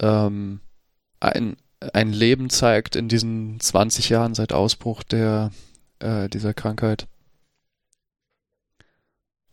ähm, 0.00 0.60
ein 1.20 1.56
ein 1.92 2.12
Leben 2.12 2.48
zeigt 2.50 2.96
in 2.96 3.08
diesen 3.08 3.60
20 3.60 4.08
Jahren 4.08 4.34
seit 4.34 4.52
Ausbruch 4.52 5.02
der 5.02 5.50
äh, 5.98 6.28
dieser 6.28 6.54
Krankheit. 6.54 7.08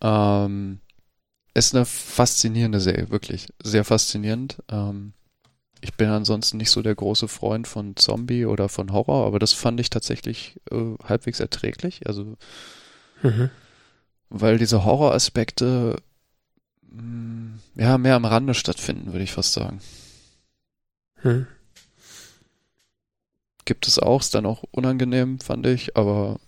Ähm, 0.01 0.79
ist 1.53 1.75
eine 1.75 1.85
faszinierende 1.85 2.79
Serie, 2.79 3.09
wirklich 3.09 3.47
sehr 3.61 3.83
faszinierend. 3.83 4.57
Ähm, 4.69 5.13
ich 5.81 5.93
bin 5.95 6.09
ansonsten 6.09 6.57
nicht 6.57 6.71
so 6.71 6.81
der 6.81 6.95
große 6.95 7.27
Freund 7.27 7.67
von 7.67 7.95
Zombie 7.95 8.45
oder 8.45 8.69
von 8.69 8.91
Horror, 8.91 9.25
aber 9.25 9.39
das 9.39 9.53
fand 9.53 9.79
ich 9.79 9.89
tatsächlich 9.89 10.59
äh, 10.71 10.95
halbwegs 11.03 11.39
erträglich. 11.39 12.05
Also, 12.07 12.37
mhm. 13.23 13.49
weil 14.29 14.57
diese 14.57 14.83
Horroraspekte 14.83 15.95
mm, 16.81 17.53
ja 17.75 17.97
mehr 17.97 18.15
am 18.15 18.25
Rande 18.25 18.53
stattfinden, 18.53 19.13
würde 19.13 19.23
ich 19.23 19.31
fast 19.31 19.53
sagen. 19.53 19.79
Mhm 21.23 21.47
gibt 23.69 23.87
es 23.87 23.99
auch, 23.99 24.21
ist 24.21 24.33
dann 24.33 24.47
auch 24.47 24.63
unangenehm, 24.71 25.39
fand 25.39 25.67
ich, 25.67 25.95
aber 25.95 26.39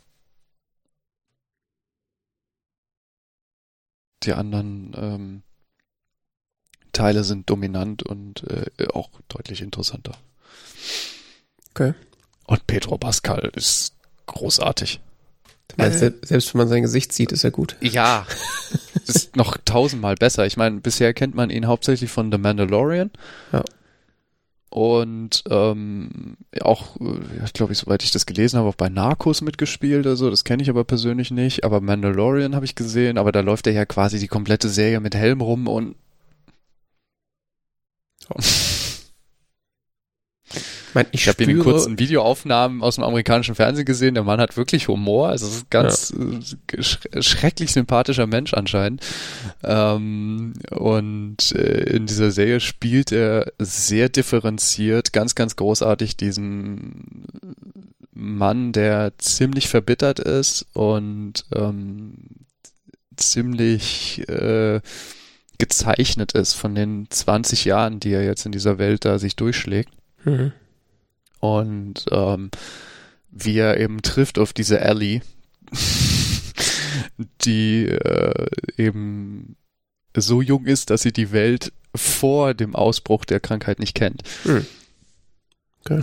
die 4.23 4.33
anderen 4.33 4.93
ähm, 4.95 5.43
Teile 6.93 7.23
sind 7.23 7.49
dominant 7.49 8.03
und 8.03 8.43
äh, 8.49 8.87
auch 8.93 9.09
deutlich 9.27 9.61
interessanter. 9.61 10.17
Okay. 11.71 11.93
Und 12.45 12.67
Pedro 12.67 12.97
Pascal 12.97 13.51
ist 13.55 13.95
großartig. 14.25 14.99
Meinst, 15.77 16.01
äh, 16.01 16.11
selbst 16.23 16.53
wenn 16.53 16.59
man 16.59 16.67
sein 16.67 16.81
Gesicht 16.81 17.13
sieht, 17.13 17.31
ist 17.31 17.43
er 17.43 17.51
gut. 17.51 17.77
Ja, 17.79 18.25
ist 19.07 19.35
noch 19.35 19.57
tausendmal 19.63 20.15
besser. 20.15 20.45
Ich 20.45 20.57
meine, 20.57 20.81
bisher 20.81 21.13
kennt 21.13 21.33
man 21.33 21.49
ihn 21.49 21.67
hauptsächlich 21.67 22.11
von 22.11 22.31
The 22.31 22.37
Mandalorian. 22.37 23.11
Ja. 23.51 23.63
Und 24.71 25.43
ähm, 25.49 26.37
auch, 26.61 26.95
ja, 27.01 27.45
glaube 27.53 27.73
ich, 27.73 27.79
soweit 27.79 28.03
ich 28.03 28.11
das 28.11 28.25
gelesen 28.25 28.57
habe, 28.57 28.69
auch 28.69 28.75
bei 28.75 28.87
Narcos 28.87 29.41
mitgespielt. 29.41 30.07
Also 30.07 30.29
das 30.29 30.45
kenne 30.45 30.63
ich 30.63 30.69
aber 30.69 30.85
persönlich 30.85 31.29
nicht. 31.29 31.65
Aber 31.65 31.81
Mandalorian 31.81 32.55
habe 32.55 32.63
ich 32.63 32.75
gesehen, 32.75 33.17
aber 33.17 33.33
da 33.33 33.41
läuft 33.41 33.67
er 33.67 33.73
ja 33.73 33.85
quasi 33.85 34.17
die 34.17 34.29
komplette 34.29 34.69
Serie 34.69 35.01
mit 35.01 35.13
Helm 35.13 35.41
rum 35.41 35.67
und 35.67 35.95
oh. 38.29 38.39
Ich, 40.91 40.95
mein, 40.95 41.05
ich, 41.11 41.21
ich 41.21 41.27
habe 41.29 41.41
ihn 41.41 41.51
in 41.51 41.59
kurzen 41.59 41.99
Videoaufnahmen 41.99 42.81
aus 42.81 42.95
dem 42.95 43.05
amerikanischen 43.05 43.55
Fernsehen 43.55 43.85
gesehen. 43.85 44.13
Der 44.13 44.25
Mann 44.25 44.41
hat 44.41 44.57
wirklich 44.57 44.89
Humor. 44.89 45.29
Also 45.29 45.47
es 45.47 45.55
ist 45.55 45.69
ganz 45.69 46.13
ja. 46.13 46.77
Äh, 46.77 47.23
schrecklich 47.23 47.71
sympathischer 47.71 48.27
Mensch 48.27 48.53
anscheinend. 48.53 49.01
Ähm, 49.63 50.51
und 50.69 51.53
äh, 51.53 51.95
in 51.95 52.07
dieser 52.07 52.31
Serie 52.31 52.59
spielt 52.59 53.13
er 53.13 53.53
sehr 53.57 54.09
differenziert, 54.09 55.13
ganz, 55.13 55.33
ganz 55.33 55.55
großartig 55.55 56.17
diesen 56.17 57.25
Mann, 58.13 58.73
der 58.73 59.13
ziemlich 59.17 59.69
verbittert 59.69 60.19
ist 60.19 60.65
und 60.73 61.45
ähm, 61.55 62.15
ziemlich 63.15 64.27
äh, 64.27 64.81
gezeichnet 65.57 66.33
ist 66.33 66.55
von 66.55 66.75
den 66.75 67.07
20 67.09 67.63
Jahren, 67.63 68.01
die 68.01 68.11
er 68.11 68.25
jetzt 68.25 68.45
in 68.45 68.51
dieser 68.51 68.77
Welt 68.77 69.05
da 69.05 69.19
sich 69.19 69.37
durchschlägt. 69.37 69.93
Mhm 70.25 70.51
und 71.41 72.05
ähm, 72.11 72.51
wie 73.31 73.57
er 73.57 73.77
eben 73.79 74.01
trifft 74.01 74.39
auf 74.39 74.53
diese 74.53 74.79
Ellie, 74.79 75.21
die 77.41 77.87
äh, 77.87 78.47
eben 78.77 79.57
so 80.15 80.41
jung 80.41 80.65
ist, 80.65 80.89
dass 80.89 81.01
sie 81.01 81.11
die 81.11 81.31
Welt 81.31 81.73
vor 81.95 82.53
dem 82.53 82.75
Ausbruch 82.75 83.25
der 83.25 83.39
Krankheit 83.39 83.79
nicht 83.79 83.95
kennt. 83.95 84.23
Hm. 84.43 84.65
Okay. 85.83 86.01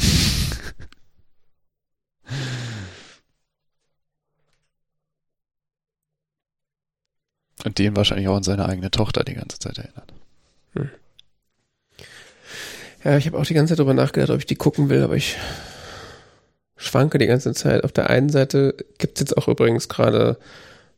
Und 7.64 7.78
den 7.78 7.96
wahrscheinlich 7.96 8.28
auch 8.28 8.36
an 8.36 8.42
seine 8.42 8.66
eigene 8.66 8.90
Tochter 8.90 9.24
die 9.24 9.34
ganze 9.34 9.58
Zeit 9.58 9.78
erinnert. 9.78 10.12
Hm. 10.74 10.90
Ja, 13.04 13.16
ich 13.16 13.26
habe 13.26 13.38
auch 13.38 13.46
die 13.46 13.54
ganze 13.54 13.72
Zeit 13.72 13.78
darüber 13.78 13.94
nachgedacht, 13.94 14.30
ob 14.30 14.38
ich 14.38 14.46
die 14.46 14.56
gucken 14.56 14.88
will, 14.88 15.02
aber 15.02 15.14
ich 15.14 15.36
schwanke 16.76 17.18
die 17.18 17.26
ganze 17.26 17.54
Zeit. 17.54 17.84
Auf 17.84 17.92
der 17.92 18.10
einen 18.10 18.28
Seite 18.28 18.74
gibt's 18.98 19.20
jetzt 19.20 19.36
auch 19.36 19.48
übrigens 19.48 19.88
gerade 19.88 20.38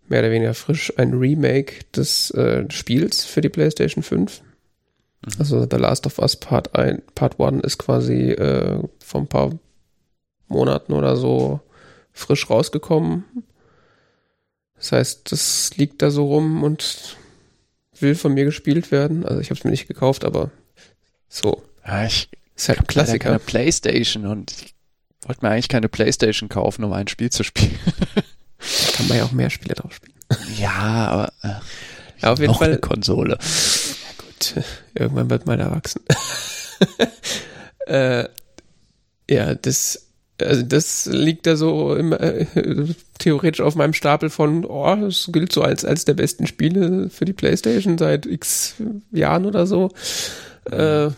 mehr 0.09 0.21
oder 0.21 0.31
weniger 0.31 0.55
frisch 0.55 0.93
ein 0.97 1.15
Remake 1.15 1.85
des 1.95 2.31
äh, 2.33 2.65
Spiels 2.71 3.25
für 3.25 3.41
die 3.41 3.49
PlayStation 3.49 4.03
5. 4.03 4.43
Mhm. 4.43 5.33
Also 5.39 5.67
The 5.71 5.77
Last 5.77 6.07
of 6.07 6.19
Us 6.19 6.37
Part 6.37 6.75
1, 6.75 7.03
Part 7.15 7.41
1 7.41 7.65
ist 7.65 7.79
quasi 7.79 8.31
äh, 8.31 8.83
vor 9.05 9.21
ein 9.21 9.29
paar 9.29 9.51
Monaten 10.49 10.93
oder 10.93 11.17
so 11.17 11.61
frisch 12.13 12.51
rausgekommen. 12.51 13.25
Das 14.77 14.93
heißt, 14.93 15.31
das 15.31 15.77
liegt 15.77 16.03
da 16.03 16.11
so 16.11 16.27
rum 16.27 16.63
und 16.63 17.17
will 17.99 18.15
von 18.15 18.33
mir 18.33 18.47
gespielt 18.47 18.91
werden. 18.91 19.25
Also 19.27 19.41
ich 19.41 19.51
habe 19.51 19.59
es 19.59 19.65
mir 19.65 19.71
nicht 19.71 19.89
gekauft, 19.89 20.25
aber 20.25 20.51
so 21.29 21.63
ja, 21.87 22.05
ich 22.05 22.29
ist 22.57 22.69
halt 22.69 22.81
ein 22.81 22.87
Klassiker. 22.87 23.31
keine 23.31 23.39
Playstation 23.39 24.27
und 24.27 24.53
ich 24.53 24.75
wollte 25.27 25.45
mir 25.45 25.53
eigentlich 25.53 25.69
keine 25.69 25.89
Playstation 25.89 26.49
kaufen, 26.49 26.85
um 26.85 26.93
ein 26.93 27.09
Spiel 27.09 27.31
zu 27.31 27.43
spielen. 27.43 27.79
Kann 28.97 29.09
man 29.09 29.17
ja 29.17 29.25
auch 29.25 29.33
mehr 29.33 29.51
Spiele 29.51 29.75
drauf 29.75 29.95
spielen. 29.95 30.15
Ja, 30.59 31.09
aber 31.09 31.33
äh, 31.43 31.61
ja, 32.23 32.33
auf 32.33 32.39
jeden 32.39 32.55
Fall 32.55 32.69
eine 32.69 32.79
Konsole. 32.79 33.37
Ja 33.41 34.25
gut, 34.25 34.65
irgendwann 34.95 35.29
wird 35.29 35.47
man 35.47 35.59
erwachsen. 35.59 36.03
äh, 37.87 38.29
ja, 39.29 39.55
das 39.57 40.07
also 40.41 40.63
das 40.63 41.07
liegt 41.07 41.47
da 41.47 41.57
so 41.57 41.95
im, 41.95 42.13
äh, 42.13 42.47
theoretisch 43.19 43.61
auf 43.61 43.75
meinem 43.75 43.93
Stapel 43.93 44.31
von, 44.31 44.65
oh, 44.65 44.95
das 44.97 45.31
gilt 45.33 45.53
so 45.53 45.63
als 45.63 45.85
als 45.85 46.05
der 46.05 46.15
besten 46.15 46.47
Spiele 46.47 47.11
für 47.11 47.25
die 47.25 47.33
PlayStation 47.33 47.99
seit 47.99 48.27
X 48.27 48.77
Jahren 49.11 49.47
oder 49.47 49.67
so. 49.67 49.91
Äh, 50.71 51.11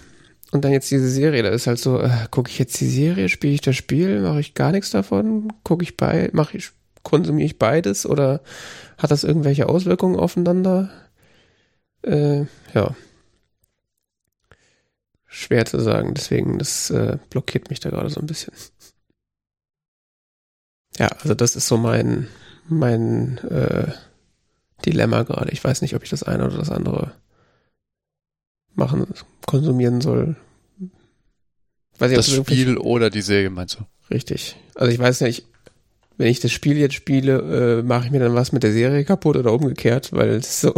und 0.52 0.64
dann 0.64 0.72
jetzt 0.72 0.90
diese 0.90 1.08
Serie, 1.08 1.42
da 1.42 1.48
ist 1.48 1.66
halt 1.66 1.78
so, 1.78 2.00
äh, 2.00 2.10
gucke 2.30 2.50
ich 2.50 2.58
jetzt 2.58 2.78
die 2.78 2.88
Serie, 2.88 3.30
spiele 3.30 3.54
ich 3.54 3.62
das 3.62 3.74
Spiel, 3.74 4.20
mache 4.20 4.40
ich 4.40 4.54
gar 4.54 4.70
nichts 4.70 4.90
davon, 4.90 5.50
gucke 5.64 5.82
ich 5.82 5.96
bei, 5.96 6.28
mache 6.34 6.58
ich, 6.58 6.70
konsumiere 7.02 7.46
ich 7.46 7.58
beides 7.58 8.04
oder 8.04 8.42
hat 8.98 9.10
das 9.10 9.24
irgendwelche 9.24 9.68
Auswirkungen 9.68 10.16
aufeinander? 10.16 10.90
Äh, 12.02 12.44
ja. 12.74 12.94
Schwer 15.26 15.64
zu 15.64 15.80
sagen, 15.80 16.12
deswegen, 16.12 16.58
das 16.58 16.90
äh, 16.90 17.16
blockiert 17.30 17.70
mich 17.70 17.80
da 17.80 17.88
gerade 17.88 18.10
so 18.10 18.20
ein 18.20 18.26
bisschen. 18.26 18.52
Ja, 20.98 21.08
also 21.08 21.34
das 21.34 21.56
ist 21.56 21.66
so 21.66 21.78
mein, 21.78 22.28
mein 22.68 23.38
äh, 23.38 23.90
Dilemma 24.84 25.22
gerade. 25.22 25.50
Ich 25.50 25.64
weiß 25.64 25.80
nicht, 25.80 25.96
ob 25.96 26.02
ich 26.02 26.10
das 26.10 26.22
eine 26.22 26.44
oder 26.44 26.58
das 26.58 26.70
andere 26.70 27.14
machen, 28.74 29.06
konsumieren 29.46 30.00
soll. 30.00 30.36
Weiß 31.98 32.10
nicht, 32.10 32.18
das 32.18 32.30
Spiel 32.30 32.78
oder 32.78 33.10
die 33.10 33.22
Serie 33.22 33.50
meinst 33.50 33.78
du? 33.78 33.84
Richtig. 34.12 34.56
Also 34.74 34.92
ich 34.92 34.98
weiß 34.98 35.20
nicht, 35.22 35.44
wenn 36.16 36.28
ich 36.28 36.40
das 36.40 36.52
Spiel 36.52 36.76
jetzt 36.78 36.94
spiele, 36.94 37.80
äh, 37.80 37.82
mache 37.82 38.06
ich 38.06 38.10
mir 38.10 38.20
dann 38.20 38.34
was 38.34 38.52
mit 38.52 38.62
der 38.62 38.72
Serie 38.72 39.04
kaputt 39.04 39.36
oder 39.36 39.52
umgekehrt, 39.52 40.12
weil 40.12 40.30
es 40.30 40.60
so, 40.60 40.74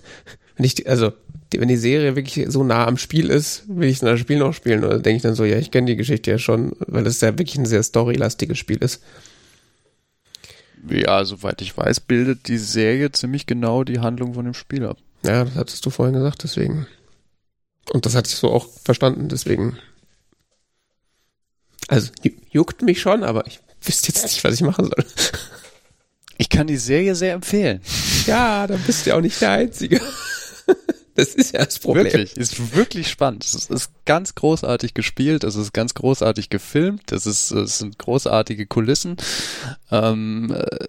wenn 0.56 0.64
ich, 0.64 0.88
also 0.88 1.12
wenn 1.56 1.68
die 1.68 1.76
Serie 1.76 2.14
wirklich 2.14 2.46
so 2.48 2.62
nah 2.62 2.86
am 2.86 2.98
Spiel 2.98 3.30
ist, 3.30 3.64
will 3.68 3.88
ich 3.88 4.00
dann 4.00 4.10
das 4.10 4.20
Spiel 4.20 4.38
noch 4.38 4.52
spielen 4.52 4.84
oder 4.84 4.98
denke 4.98 5.16
ich 5.16 5.22
dann 5.22 5.34
so, 5.34 5.44
ja, 5.44 5.56
ich 5.56 5.70
kenne 5.70 5.86
die 5.86 5.96
Geschichte 5.96 6.30
ja 6.30 6.38
schon, 6.38 6.72
weil 6.80 7.06
es 7.06 7.20
ja 7.20 7.38
wirklich 7.38 7.56
ein 7.56 7.66
sehr 7.66 7.82
storylastiges 7.82 8.58
Spiel 8.58 8.78
ist. 8.78 9.02
Ja, 10.88 11.24
soweit 11.24 11.60
ich 11.62 11.76
weiß, 11.76 12.00
bildet 12.00 12.48
die 12.48 12.58
Serie 12.58 13.10
ziemlich 13.12 13.46
genau 13.46 13.84
die 13.84 14.00
Handlung 14.00 14.34
von 14.34 14.44
dem 14.44 14.54
Spiel 14.54 14.84
ab. 14.84 14.98
Ja, 15.24 15.44
das 15.44 15.54
hattest 15.56 15.86
du 15.86 15.90
vorhin 15.90 16.14
gesagt, 16.14 16.44
deswegen. 16.44 16.86
Und 17.92 18.06
das 18.06 18.14
hatte 18.14 18.28
ich 18.28 18.36
so 18.36 18.50
auch 18.50 18.68
verstanden, 18.84 19.28
deswegen. 19.28 19.78
Also, 21.88 22.10
juckt 22.50 22.82
mich 22.82 23.00
schon, 23.00 23.24
aber 23.24 23.46
ich 23.46 23.60
wüsste 23.80 24.08
jetzt 24.08 24.24
nicht, 24.24 24.44
was 24.44 24.54
ich 24.54 24.62
machen 24.62 24.86
soll. 24.86 25.04
Ich 26.40 26.48
kann 26.48 26.68
die 26.68 26.76
Serie 26.76 27.16
sehr 27.16 27.34
empfehlen. 27.34 27.82
Ja, 28.26 28.68
dann 28.68 28.80
bist 28.82 29.04
du 29.04 29.10
ja 29.10 29.16
auch 29.16 29.20
nicht 29.20 29.40
der 29.40 29.50
Einzige. 29.50 30.00
Das 31.16 31.34
ist 31.34 31.52
ja 31.52 31.64
das 31.64 31.80
Problem. 31.80 32.04
Wirklich, 32.04 32.36
ist 32.36 32.76
wirklich 32.76 33.08
spannend. 33.08 33.44
Es 33.44 33.68
ist 33.68 33.90
ganz 34.04 34.36
großartig 34.36 34.94
gespielt, 34.94 35.42
es 35.42 35.56
ist 35.56 35.72
ganz 35.72 35.94
großartig 35.94 36.48
gefilmt, 36.48 37.10
es, 37.10 37.26
ist, 37.26 37.50
es 37.50 37.78
sind 37.78 37.98
großartige 37.98 38.66
Kulissen. 38.66 39.16
Ähm, 39.90 40.54
äh, 40.54 40.86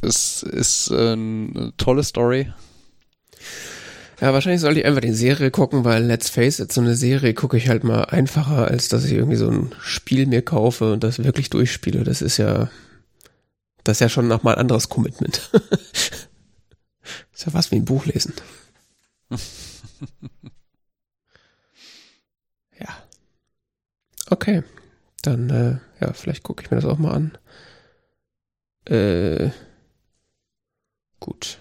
das 0.00 0.42
ist 0.42 0.90
eine 0.90 1.72
tolle 1.76 2.02
Story. 2.02 2.52
Ja, 4.20 4.34
wahrscheinlich 4.34 4.60
sollte 4.60 4.80
ich 4.80 4.86
einfach 4.86 5.00
die 5.00 5.14
Serie 5.14 5.50
gucken, 5.50 5.84
weil 5.84 6.04
let's 6.04 6.28
face 6.28 6.58
it, 6.60 6.70
so 6.70 6.82
eine 6.82 6.94
Serie 6.94 7.32
gucke 7.32 7.56
ich 7.56 7.68
halt 7.70 7.84
mal 7.84 8.04
einfacher, 8.04 8.68
als 8.68 8.88
dass 8.88 9.04
ich 9.04 9.12
irgendwie 9.12 9.36
so 9.36 9.48
ein 9.50 9.74
Spiel 9.80 10.26
mir 10.26 10.42
kaufe 10.42 10.92
und 10.92 11.02
das 11.02 11.24
wirklich 11.24 11.48
durchspiele. 11.48 12.04
Das 12.04 12.20
ist 12.20 12.36
ja, 12.36 12.70
das 13.82 13.96
ist 13.96 14.00
ja 14.00 14.08
schon 14.10 14.28
nochmal 14.28 14.56
ein 14.56 14.60
anderes 14.60 14.90
Commitment. 14.90 15.50
ist 17.32 17.46
ja 17.46 17.54
was 17.54 17.70
wie 17.70 17.76
ein 17.76 17.86
Buch 17.86 18.04
lesen. 18.04 18.34
ja. 22.78 22.88
Okay. 24.28 24.62
Dann, 25.22 25.50
äh, 25.50 25.78
ja, 26.04 26.12
vielleicht 26.12 26.42
gucke 26.42 26.62
ich 26.62 26.70
mir 26.70 26.76
das 26.76 26.84
auch 26.84 26.98
mal 26.98 27.12
an. 27.12 27.38
Äh, 28.86 29.50
gut. 31.20 31.58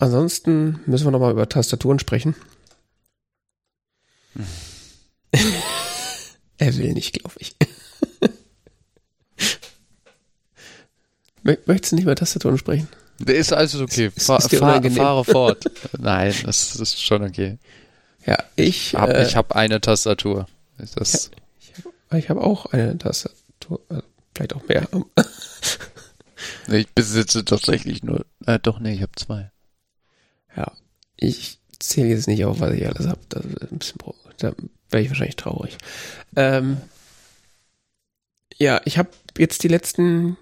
Ansonsten 0.00 0.80
müssen 0.86 1.04
wir 1.06 1.10
nochmal 1.10 1.30
über 1.32 1.46
Tastaturen 1.46 1.98
sprechen. 1.98 2.34
er 6.56 6.76
will 6.78 6.94
nicht, 6.94 7.20
glaube 7.20 7.34
ich. 7.38 7.54
Möchtest 11.66 11.92
du 11.92 11.96
nicht 11.96 12.04
über 12.04 12.16
Tastaturen 12.16 12.56
sprechen? 12.56 12.88
Ist 13.26 13.52
also 13.52 13.82
okay. 13.82 14.06
Ist, 14.06 14.16
ist 14.16 14.26
fahr, 14.26 14.40
fahre 14.40 15.24
fort. 15.30 15.64
Nein, 15.98 16.34
das 16.46 16.76
ist 16.76 17.02
schon 17.02 17.22
okay. 17.22 17.58
Ja, 18.24 18.38
ich. 18.56 18.94
Hab, 18.94 19.10
äh, 19.10 19.26
ich 19.26 19.36
habe 19.36 19.54
eine 19.54 19.82
Tastatur. 19.82 20.46
Das 20.94 21.30
ja, 22.10 22.16
ich 22.16 22.30
habe 22.30 22.40
hab 22.40 22.46
auch 22.46 22.64
eine 22.72 22.96
Tastatur. 22.96 23.82
Also 23.90 24.02
vielleicht 24.34 24.54
auch 24.54 24.66
mehr. 24.66 24.88
ich 26.68 26.88
besitze 26.88 27.44
tatsächlich 27.44 28.02
nur. 28.02 28.24
Äh, 28.46 28.58
doch, 28.58 28.80
nee, 28.80 28.94
ich 28.94 29.02
habe 29.02 29.12
zwei. 29.16 29.50
Ja, 30.56 30.72
ich 31.16 31.58
zähle 31.78 32.08
jetzt 32.08 32.28
nicht 32.28 32.44
auf, 32.44 32.60
was 32.60 32.72
ich 32.72 32.86
alles 32.86 33.06
habe. 33.06 33.20
Da 33.28 34.52
wäre 34.90 35.02
ich 35.02 35.08
wahrscheinlich 35.08 35.36
traurig. 35.36 35.78
Ähm, 36.36 36.78
ja, 38.56 38.80
ich 38.84 38.98
habe 38.98 39.10
jetzt 39.38 39.62
die 39.62 39.68
letzten 39.68 40.36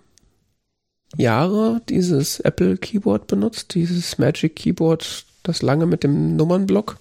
Jahre 1.16 1.80
dieses 1.88 2.40
Apple 2.40 2.76
Keyboard 2.76 3.26
benutzt, 3.26 3.74
dieses 3.74 4.18
Magic 4.18 4.56
Keyboard, 4.56 5.24
das 5.42 5.62
lange 5.62 5.86
mit 5.86 6.04
dem 6.04 6.36
Nummernblock. 6.36 6.98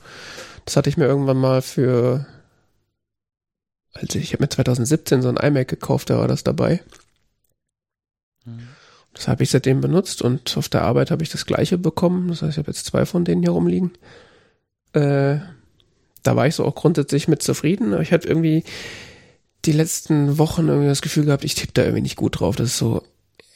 Das 0.66 0.76
hatte 0.76 0.90
ich 0.90 0.98
mir 0.98 1.06
irgendwann 1.06 1.38
mal 1.38 1.62
für, 1.62 2.26
also 3.94 4.20
ich 4.20 4.34
habe 4.34 4.44
mir 4.44 4.50
2017 4.50 5.22
so 5.22 5.30
ein 5.30 5.38
iMac 5.38 5.68
gekauft, 5.68 6.10
da 6.10 6.20
war 6.20 6.28
das 6.28 6.44
dabei. 6.44 6.82
Mhm. 8.46 8.68
Das 9.18 9.28
habe 9.28 9.42
ich 9.42 9.50
seitdem 9.50 9.82
benutzt 9.82 10.22
und 10.22 10.56
auf 10.58 10.70
der 10.70 10.84
Arbeit 10.84 11.10
habe 11.10 11.24
ich 11.24 11.30
das 11.30 11.48
gleiche 11.48 11.80
bekommen. 11.80 12.28
Das 12.28 12.44
heißt, 12.44 12.52
ich 12.52 12.58
habe 12.60 12.70
jetzt 12.70 12.86
zwei 12.86 13.06
von 13.06 13.26
denen 13.26 13.42
hier 13.42 13.52
rumliegen. 13.52 13.92
Äh, 14.94 15.38
da 16.22 16.36
war 16.36 16.46
ich 16.46 16.54
so 16.54 16.64
auch 16.64 16.76
grundsätzlich 16.76 17.28
mit 17.28 17.42
zufrieden. 17.42 17.94
Aber 17.94 18.04
ich 18.04 18.12
hatte 18.12 18.28
irgendwie 18.28 18.64
die 19.66 19.72
letzten 19.72 20.38
Wochen 20.38 20.68
irgendwie 20.68 20.88
das 20.88 21.02
Gefühl 21.02 21.26
gehabt, 21.26 21.44
ich 21.44 21.56
tippe 21.56 21.74
da 21.74 21.82
irgendwie 21.82 22.04
nicht 22.04 22.16
gut 22.16 22.40
drauf. 22.40 22.56
Das 22.56 22.68
ist 22.68 22.78
so, 22.78 23.02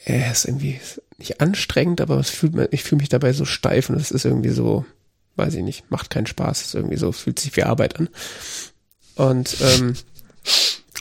er 0.04 0.32
ist 0.32 0.46
irgendwie 0.46 0.80
nicht 1.18 1.40
anstrengend, 1.40 2.00
aber 2.00 2.18
es 2.18 2.30
fühlt 2.30 2.54
mir, 2.54 2.68
ich 2.72 2.82
fühle 2.82 3.00
mich 3.00 3.08
dabei 3.08 3.32
so 3.32 3.44
steif 3.44 3.88
und 3.88 3.96
es 3.96 4.10
ist 4.10 4.24
irgendwie 4.24 4.50
so, 4.50 4.84
weiß 5.36 5.54
ich 5.54 5.62
nicht, 5.62 5.90
macht 5.92 6.10
keinen 6.10 6.26
Spaß. 6.26 6.62
Ist 6.62 6.74
irgendwie 6.74 6.96
so, 6.96 7.12
fühlt 7.12 7.38
sich 7.38 7.56
wie 7.56 7.62
Arbeit 7.62 8.00
an. 8.00 8.08
Und 9.14 9.56
ähm, 9.60 9.94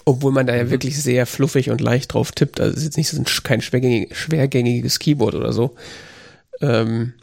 obwohl 0.05 0.31
man 0.31 0.47
da 0.47 0.55
ja 0.55 0.69
wirklich 0.69 1.01
sehr 1.01 1.25
fluffig 1.25 1.69
und 1.69 1.81
leicht 1.81 2.13
drauf 2.13 2.31
tippt, 2.31 2.59
also 2.59 2.71
es 2.71 2.79
ist 2.79 2.85
jetzt 2.85 2.97
nicht 2.97 3.09
so 3.09 3.17
ein, 3.17 3.25
kein 3.43 3.61
schwergängig, 3.61 4.15
schwergängiges 4.15 4.99
Keyboard 4.99 5.35
oder 5.35 5.53
so. 5.53 5.75
Ähm, 6.61 7.13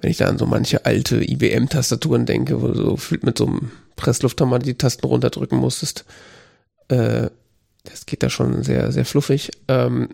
wenn 0.00 0.10
ich 0.10 0.16
da 0.16 0.26
an 0.26 0.38
so 0.38 0.46
manche 0.46 0.86
alte 0.86 1.22
IBM-Tastaturen 1.22 2.26
denke, 2.26 2.62
wo 2.62 2.68
du 2.68 2.74
so 2.74 2.96
fühlt 2.96 3.24
mit 3.24 3.36
so 3.38 3.46
einem 3.46 3.70
Presslufthammer 3.96 4.58
die 4.58 4.74
Tasten 4.74 5.06
runterdrücken 5.06 5.58
musstest, 5.58 6.04
äh, 6.88 7.28
das 7.84 8.06
geht 8.06 8.22
da 8.22 8.30
schon 8.30 8.62
sehr, 8.62 8.92
sehr 8.92 9.04
fluffig. 9.04 9.50
Ähm, 9.68 10.08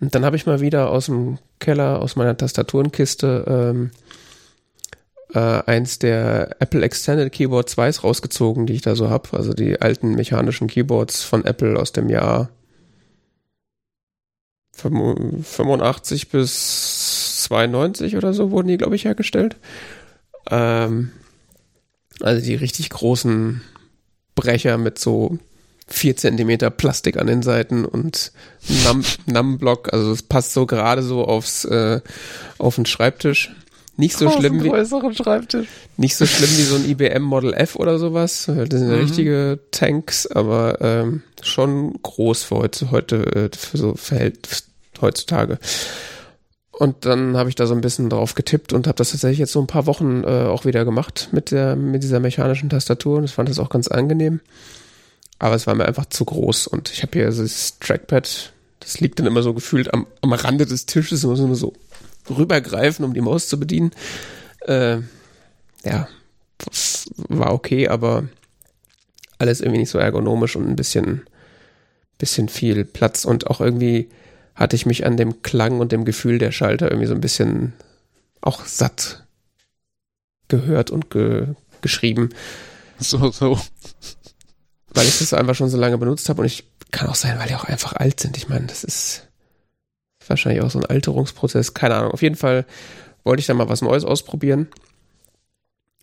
und 0.00 0.14
dann 0.14 0.24
habe 0.24 0.36
ich 0.36 0.46
mal 0.46 0.60
wieder 0.60 0.90
aus 0.90 1.06
dem 1.06 1.38
Keller, 1.58 2.00
aus 2.00 2.16
meiner 2.16 2.36
Tastaturenkiste, 2.36 3.44
ähm, 3.46 3.90
äh, 5.34 5.38
eins 5.38 5.98
der 5.98 6.56
Apple 6.60 6.82
Extended 6.82 7.32
Keyboard 7.32 7.68
2s 7.68 8.02
rausgezogen, 8.02 8.66
die 8.66 8.74
ich 8.74 8.82
da 8.82 8.94
so 8.94 9.10
habe. 9.10 9.36
Also 9.36 9.52
die 9.52 9.80
alten 9.80 10.14
mechanischen 10.14 10.68
Keyboards 10.68 11.22
von 11.22 11.44
Apple 11.44 11.78
aus 11.78 11.92
dem 11.92 12.08
Jahr 12.08 12.50
85 14.74 16.28
bis 16.28 17.44
92 17.44 18.16
oder 18.16 18.34
so 18.34 18.50
wurden 18.50 18.68
die, 18.68 18.76
glaube 18.76 18.96
ich, 18.96 19.04
hergestellt. 19.04 19.56
Ähm, 20.50 21.12
also 22.20 22.44
die 22.44 22.54
richtig 22.54 22.90
großen 22.90 23.62
Brecher 24.34 24.78
mit 24.78 24.98
so 24.98 25.38
vier 25.88 26.16
Zentimeter 26.16 26.70
Plastik 26.70 27.16
an 27.16 27.26
den 27.26 27.42
Seiten 27.42 27.84
und 27.84 28.32
Numblock, 29.26 29.92
also 29.92 30.12
es 30.12 30.22
passt 30.22 30.52
so 30.52 30.66
gerade 30.66 31.02
so 31.02 31.24
aufs 31.24 31.64
äh, 31.64 32.00
auf 32.58 32.74
den 32.74 32.86
Schreibtisch. 32.86 33.54
Nicht 33.98 34.18
so 34.18 34.30
schlimm 34.30 34.62
wie 34.62 35.14
Schreibtisch. 35.14 35.68
nicht 35.96 36.16
so 36.16 36.26
schlimm 36.26 36.50
wie 36.50 36.62
so 36.62 36.76
ein 36.76 36.88
IBM 36.88 37.22
Model 37.22 37.54
F 37.54 37.76
oder 37.76 37.98
sowas. 37.98 38.44
Das 38.46 38.80
sind 38.80 38.88
mhm. 38.88 38.94
richtige 38.94 39.58
Tanks, 39.70 40.26
aber 40.26 40.78
ähm, 40.82 41.22
schon 41.42 41.94
groß 42.02 42.42
für 42.42 42.56
heute, 42.56 42.90
heute 42.90 43.16
äh, 43.34 43.56
für 43.56 43.78
so 43.78 43.94
verhält 43.94 44.64
heutzutage. 45.00 45.58
Und 46.72 47.06
dann 47.06 47.38
habe 47.38 47.48
ich 47.48 47.54
da 47.54 47.66
so 47.66 47.74
ein 47.74 47.80
bisschen 47.80 48.10
drauf 48.10 48.34
getippt 48.34 48.74
und 48.74 48.86
habe 48.86 48.96
das 48.96 49.12
tatsächlich 49.12 49.38
jetzt 49.38 49.52
so 49.52 49.60
ein 49.60 49.66
paar 49.66 49.86
Wochen 49.86 50.24
äh, 50.24 50.44
auch 50.44 50.66
wieder 50.66 50.84
gemacht 50.84 51.30
mit 51.32 51.50
der 51.50 51.74
mit 51.74 52.02
dieser 52.02 52.20
mechanischen 52.20 52.68
Tastatur 52.68 53.16
und 53.16 53.24
ich 53.24 53.32
fand 53.32 53.48
das 53.48 53.58
auch 53.58 53.70
ganz 53.70 53.88
angenehm. 53.88 54.40
Aber 55.38 55.54
es 55.54 55.66
war 55.66 55.74
mir 55.74 55.86
einfach 55.86 56.06
zu 56.06 56.26
groß 56.26 56.66
und 56.66 56.90
ich 56.90 57.02
habe 57.02 57.12
hier 57.18 57.28
dieses 57.28 57.78
Trackpad, 57.78 58.52
das 58.80 59.00
liegt 59.00 59.18
dann 59.18 59.26
immer 59.26 59.42
so 59.42 59.54
gefühlt 59.54 59.92
am, 59.94 60.06
am 60.20 60.32
Rande 60.34 60.66
des 60.66 60.84
Tisches, 60.84 61.22
nur 61.24 61.56
so 61.56 61.72
rübergreifen, 62.30 63.04
um 63.04 63.14
die 63.14 63.20
Maus 63.20 63.48
zu 63.48 63.58
bedienen. 63.58 63.92
Äh, 64.66 64.98
ja, 65.84 66.08
war 67.28 67.52
okay, 67.52 67.88
aber 67.88 68.24
alles 69.38 69.60
irgendwie 69.60 69.80
nicht 69.80 69.90
so 69.90 69.98
ergonomisch 69.98 70.56
und 70.56 70.68
ein 70.68 70.76
bisschen, 70.76 71.22
bisschen 72.18 72.48
viel 72.48 72.84
Platz 72.84 73.24
und 73.24 73.48
auch 73.48 73.60
irgendwie 73.60 74.08
hatte 74.54 74.76
ich 74.76 74.86
mich 74.86 75.04
an 75.04 75.16
dem 75.16 75.42
Klang 75.42 75.80
und 75.80 75.92
dem 75.92 76.04
Gefühl 76.04 76.38
der 76.38 76.50
Schalter 76.50 76.90
irgendwie 76.90 77.08
so 77.08 77.14
ein 77.14 77.20
bisschen 77.20 77.74
auch 78.40 78.64
satt 78.64 79.24
gehört 80.48 80.90
und 80.90 81.10
ge 81.10 81.54
geschrieben. 81.82 82.30
So, 82.98 83.30
so 83.30 83.60
weil 84.88 85.06
ich 85.06 85.18
das 85.18 85.34
einfach 85.34 85.54
schon 85.54 85.68
so 85.68 85.76
lange 85.76 85.98
benutzt 85.98 86.30
habe 86.30 86.40
und 86.40 86.46
ich 86.46 86.64
kann 86.90 87.08
auch 87.08 87.14
sein, 87.14 87.38
weil 87.38 87.48
die 87.48 87.54
auch 87.54 87.64
einfach 87.64 87.92
alt 87.92 88.18
sind. 88.18 88.38
Ich 88.38 88.48
meine, 88.48 88.66
das 88.66 88.82
ist 88.82 89.28
wahrscheinlich 90.28 90.62
auch 90.62 90.70
so 90.70 90.78
ein 90.78 90.86
Alterungsprozess, 90.86 91.74
keine 91.74 91.96
Ahnung. 91.96 92.12
Auf 92.12 92.22
jeden 92.22 92.36
Fall 92.36 92.64
wollte 93.24 93.40
ich 93.40 93.46
da 93.46 93.54
mal 93.54 93.68
was 93.68 93.82
Neues 93.82 94.04
ausprobieren 94.04 94.68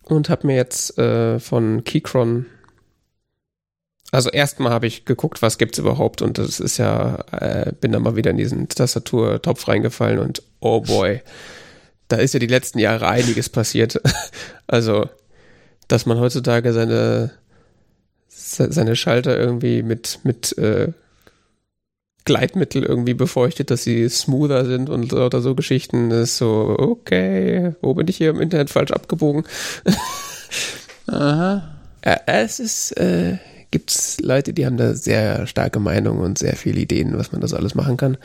und 0.04 0.28
habe 0.28 0.46
mir 0.46 0.56
jetzt 0.56 0.98
äh, 0.98 1.38
von 1.40 1.84
Keychron 1.84 2.46
also 4.14 4.30
erstmal 4.30 4.70
habe 4.70 4.86
ich 4.86 5.06
geguckt, 5.06 5.42
was 5.42 5.58
gibt's 5.58 5.78
überhaupt 5.78 6.22
und 6.22 6.38
das 6.38 6.60
ist 6.60 6.78
ja, 6.78 7.16
äh, 7.32 7.72
bin 7.80 7.90
da 7.90 7.98
mal 7.98 8.14
wieder 8.14 8.30
in 8.30 8.36
diesen 8.36 8.68
Tastaturtopf 8.68 9.66
reingefallen 9.66 10.20
und 10.20 10.40
oh 10.60 10.82
boy, 10.82 11.20
da 12.06 12.18
ist 12.18 12.32
ja 12.32 12.38
die 12.38 12.46
letzten 12.46 12.78
Jahre 12.78 13.08
einiges 13.08 13.48
passiert. 13.48 14.00
also, 14.68 15.08
dass 15.88 16.06
man 16.06 16.20
heutzutage 16.20 16.72
seine 16.72 17.32
seine 18.28 18.94
Schalter 18.94 19.36
irgendwie 19.36 19.82
mit, 19.82 20.20
mit 20.22 20.56
äh, 20.58 20.92
Gleitmittel 22.24 22.82
irgendwie 22.82 23.14
befeuchtet, 23.14 23.70
dass 23.70 23.84
sie 23.84 24.08
smoother 24.08 24.64
sind 24.64 24.88
und 24.88 25.12
oder 25.12 25.40
so 25.40 25.54
Geschichten. 25.54 26.10
Das 26.10 26.30
ist 26.30 26.38
so, 26.38 26.74
okay, 26.78 27.74
wo 27.82 27.94
bin 27.94 28.08
ich 28.08 28.16
hier 28.16 28.30
im 28.30 28.40
Internet 28.40 28.70
falsch 28.70 28.92
abgebogen? 28.92 29.44
Aha. 31.06 31.70
Ja, 32.04 32.20
es 32.26 32.60
ist, 32.60 32.92
äh, 32.92 33.38
gibt's 33.70 34.18
Leute, 34.20 34.52
die 34.52 34.64
haben 34.64 34.76
da 34.76 34.94
sehr 34.94 35.46
starke 35.46 35.80
Meinungen 35.80 36.20
und 36.20 36.38
sehr 36.38 36.56
viele 36.56 36.80
Ideen, 36.80 37.16
was 37.18 37.32
man 37.32 37.40
das 37.40 37.52
alles 37.52 37.74
machen 37.74 37.96
kann. 37.96 38.16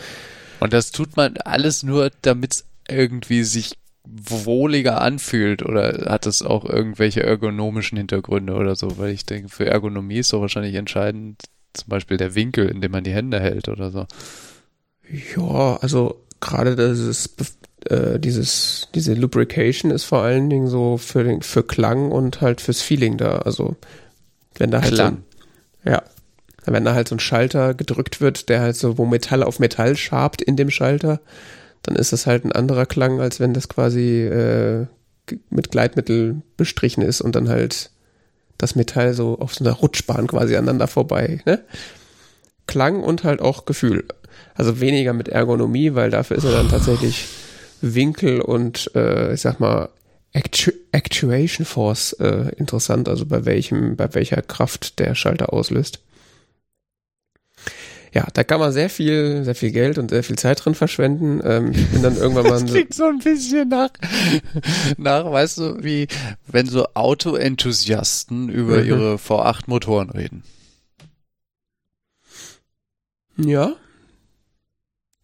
Und 0.60 0.74
das 0.74 0.92
tut 0.92 1.18
man 1.18 1.38
alles 1.38 1.84
nur, 1.84 2.12
damit 2.22 2.54
es 2.54 2.66
irgendwie 2.90 3.44
sich 3.44 3.78
wohliger 4.06 5.02
anfühlt 5.02 5.64
oder 5.64 6.06
hat 6.10 6.26
es 6.26 6.42
auch 6.42 6.66
irgendwelche 6.66 7.24
ergonomischen 7.24 7.98
Hintergründe 7.98 8.54
oder 8.54 8.76
so? 8.76 8.98
Weil 8.98 9.12
ich 9.12 9.26
denke, 9.26 9.50
für 9.50 9.66
Ergonomie 9.66 10.18
ist 10.18 10.34
doch 10.34 10.42
wahrscheinlich 10.42 10.76
entscheidend 10.76 11.44
zum 11.74 11.90
Beispiel 11.90 12.18
der 12.18 12.36
Winkel, 12.36 12.68
in 12.68 12.82
dem 12.82 12.92
man 12.92 13.04
die 13.04 13.14
Hände 13.14 13.40
hält 13.40 13.70
oder 13.70 13.92
so. 13.92 14.06
Ja, 15.36 15.78
also 15.78 16.22
gerade 16.40 16.76
dieses 16.76 17.36
äh, 17.86 18.20
dieses 18.20 18.88
diese 18.96 19.14
Lubrication 19.14 19.92
ist 19.92 20.04
vor 20.04 20.22
allen 20.22 20.50
Dingen 20.50 20.68
so 20.68 20.98
für 20.98 21.24
den 21.24 21.42
für 21.42 21.64
Klang 21.64 22.12
und 22.12 22.42
halt 22.42 22.62
fürs 22.62 22.82
Feeling 22.82 23.18
da. 23.18 23.40
Also 23.40 23.76
wenn 24.58 24.72
da 24.72 24.82
halt 24.82 24.94
Klang. 24.94 25.24
So, 25.84 25.92
ja, 25.92 26.04
wenn 26.66 26.86
da 26.86 26.94
halt 26.94 27.08
so 27.08 27.16
ein 27.16 27.20
Schalter 27.20 27.74
gedrückt 27.74 28.22
wird, 28.22 28.50
der 28.50 28.62
halt 28.62 28.76
so 28.76 28.98
wo 28.98 29.06
Metall 29.06 29.44
auf 29.44 29.60
Metall 29.60 29.96
schabt 29.96 30.42
in 30.42 30.56
dem 30.56 30.70
Schalter, 30.70 31.20
dann 31.84 31.96
ist 31.96 32.14
das 32.14 32.28
halt 32.28 32.46
ein 32.46 32.52
anderer 32.52 32.86
Klang, 32.86 33.20
als 33.20 33.40
wenn 33.40 33.54
das 33.54 33.70
quasi 33.70 34.24
äh, 34.26 34.86
mit 35.50 35.72
Gleitmittel 35.72 36.42
bestrichen 36.58 37.02
ist 37.02 37.22
und 37.22 37.36
dann 37.36 37.50
halt 37.50 37.92
das 38.60 38.76
Metall 38.76 39.14
so 39.16 39.40
auf 39.40 39.56
so 39.56 39.66
einer 39.66 39.74
Rutschbahn 39.74 40.28
quasi 40.28 40.56
aneinander 40.56 40.88
vorbei. 40.88 41.42
Ne? 41.46 41.62
Klang 42.68 43.02
und 43.02 43.24
halt 43.24 43.42
auch 43.42 43.66
Gefühl. 43.66 44.06
Also 44.54 44.80
weniger 44.80 45.14
mit 45.14 45.30
Ergonomie, 45.30 45.96
weil 45.96 46.12
dafür 46.12 46.38
ist 46.38 46.44
er 46.44 46.52
dann 46.52 46.70
tatsächlich 46.70 47.28
Winkel 47.82 48.42
und 48.42 48.92
äh, 48.94 49.34
ich 49.34 49.42
sag 49.42 49.60
mal 49.60 49.90
Actu 50.34 50.72
Actuation 50.92 51.66
Force 51.66 52.14
äh, 52.14 52.52
interessant, 52.58 53.10
also 53.10 53.26
bei 53.26 53.46
welchem, 53.46 53.96
bei 53.96 54.14
welcher 54.14 54.42
Kraft 54.42 55.00
der 55.00 55.16
Schalter 55.16 55.54
auslöst. 55.54 56.00
Ja, 58.14 58.26
da 58.34 58.44
kann 58.44 58.60
man 58.60 58.72
sehr 58.72 58.90
viel, 58.90 59.44
sehr 59.44 59.54
viel 59.56 59.72
Geld 59.72 59.98
und 59.98 60.10
sehr 60.10 60.24
viel 60.24 60.38
Zeit 60.38 60.64
drin 60.66 60.74
verschwenden. 60.76 61.42
Ähm, 61.44 61.72
ich 61.74 61.88
bin 61.90 62.02
dann 62.02 62.18
irgendwann 62.18 62.44
mal. 62.46 62.50
Das 62.62 62.72
klingt 62.72 62.94
so 62.94 63.06
ein 63.06 63.20
bisschen 63.20 63.70
nach, 63.70 63.92
nach, 64.98 65.26
weißt 65.32 65.58
du, 65.60 65.84
wie 65.84 66.08
wenn 66.48 66.66
so 66.66 66.88
Auto-Enthusiasten 66.96 68.50
über 68.50 68.78
Mhm. 68.80 68.86
ihre 68.88 69.16
V8-Motoren 69.16 70.10
reden. 70.10 70.44
Ja. 73.38 73.76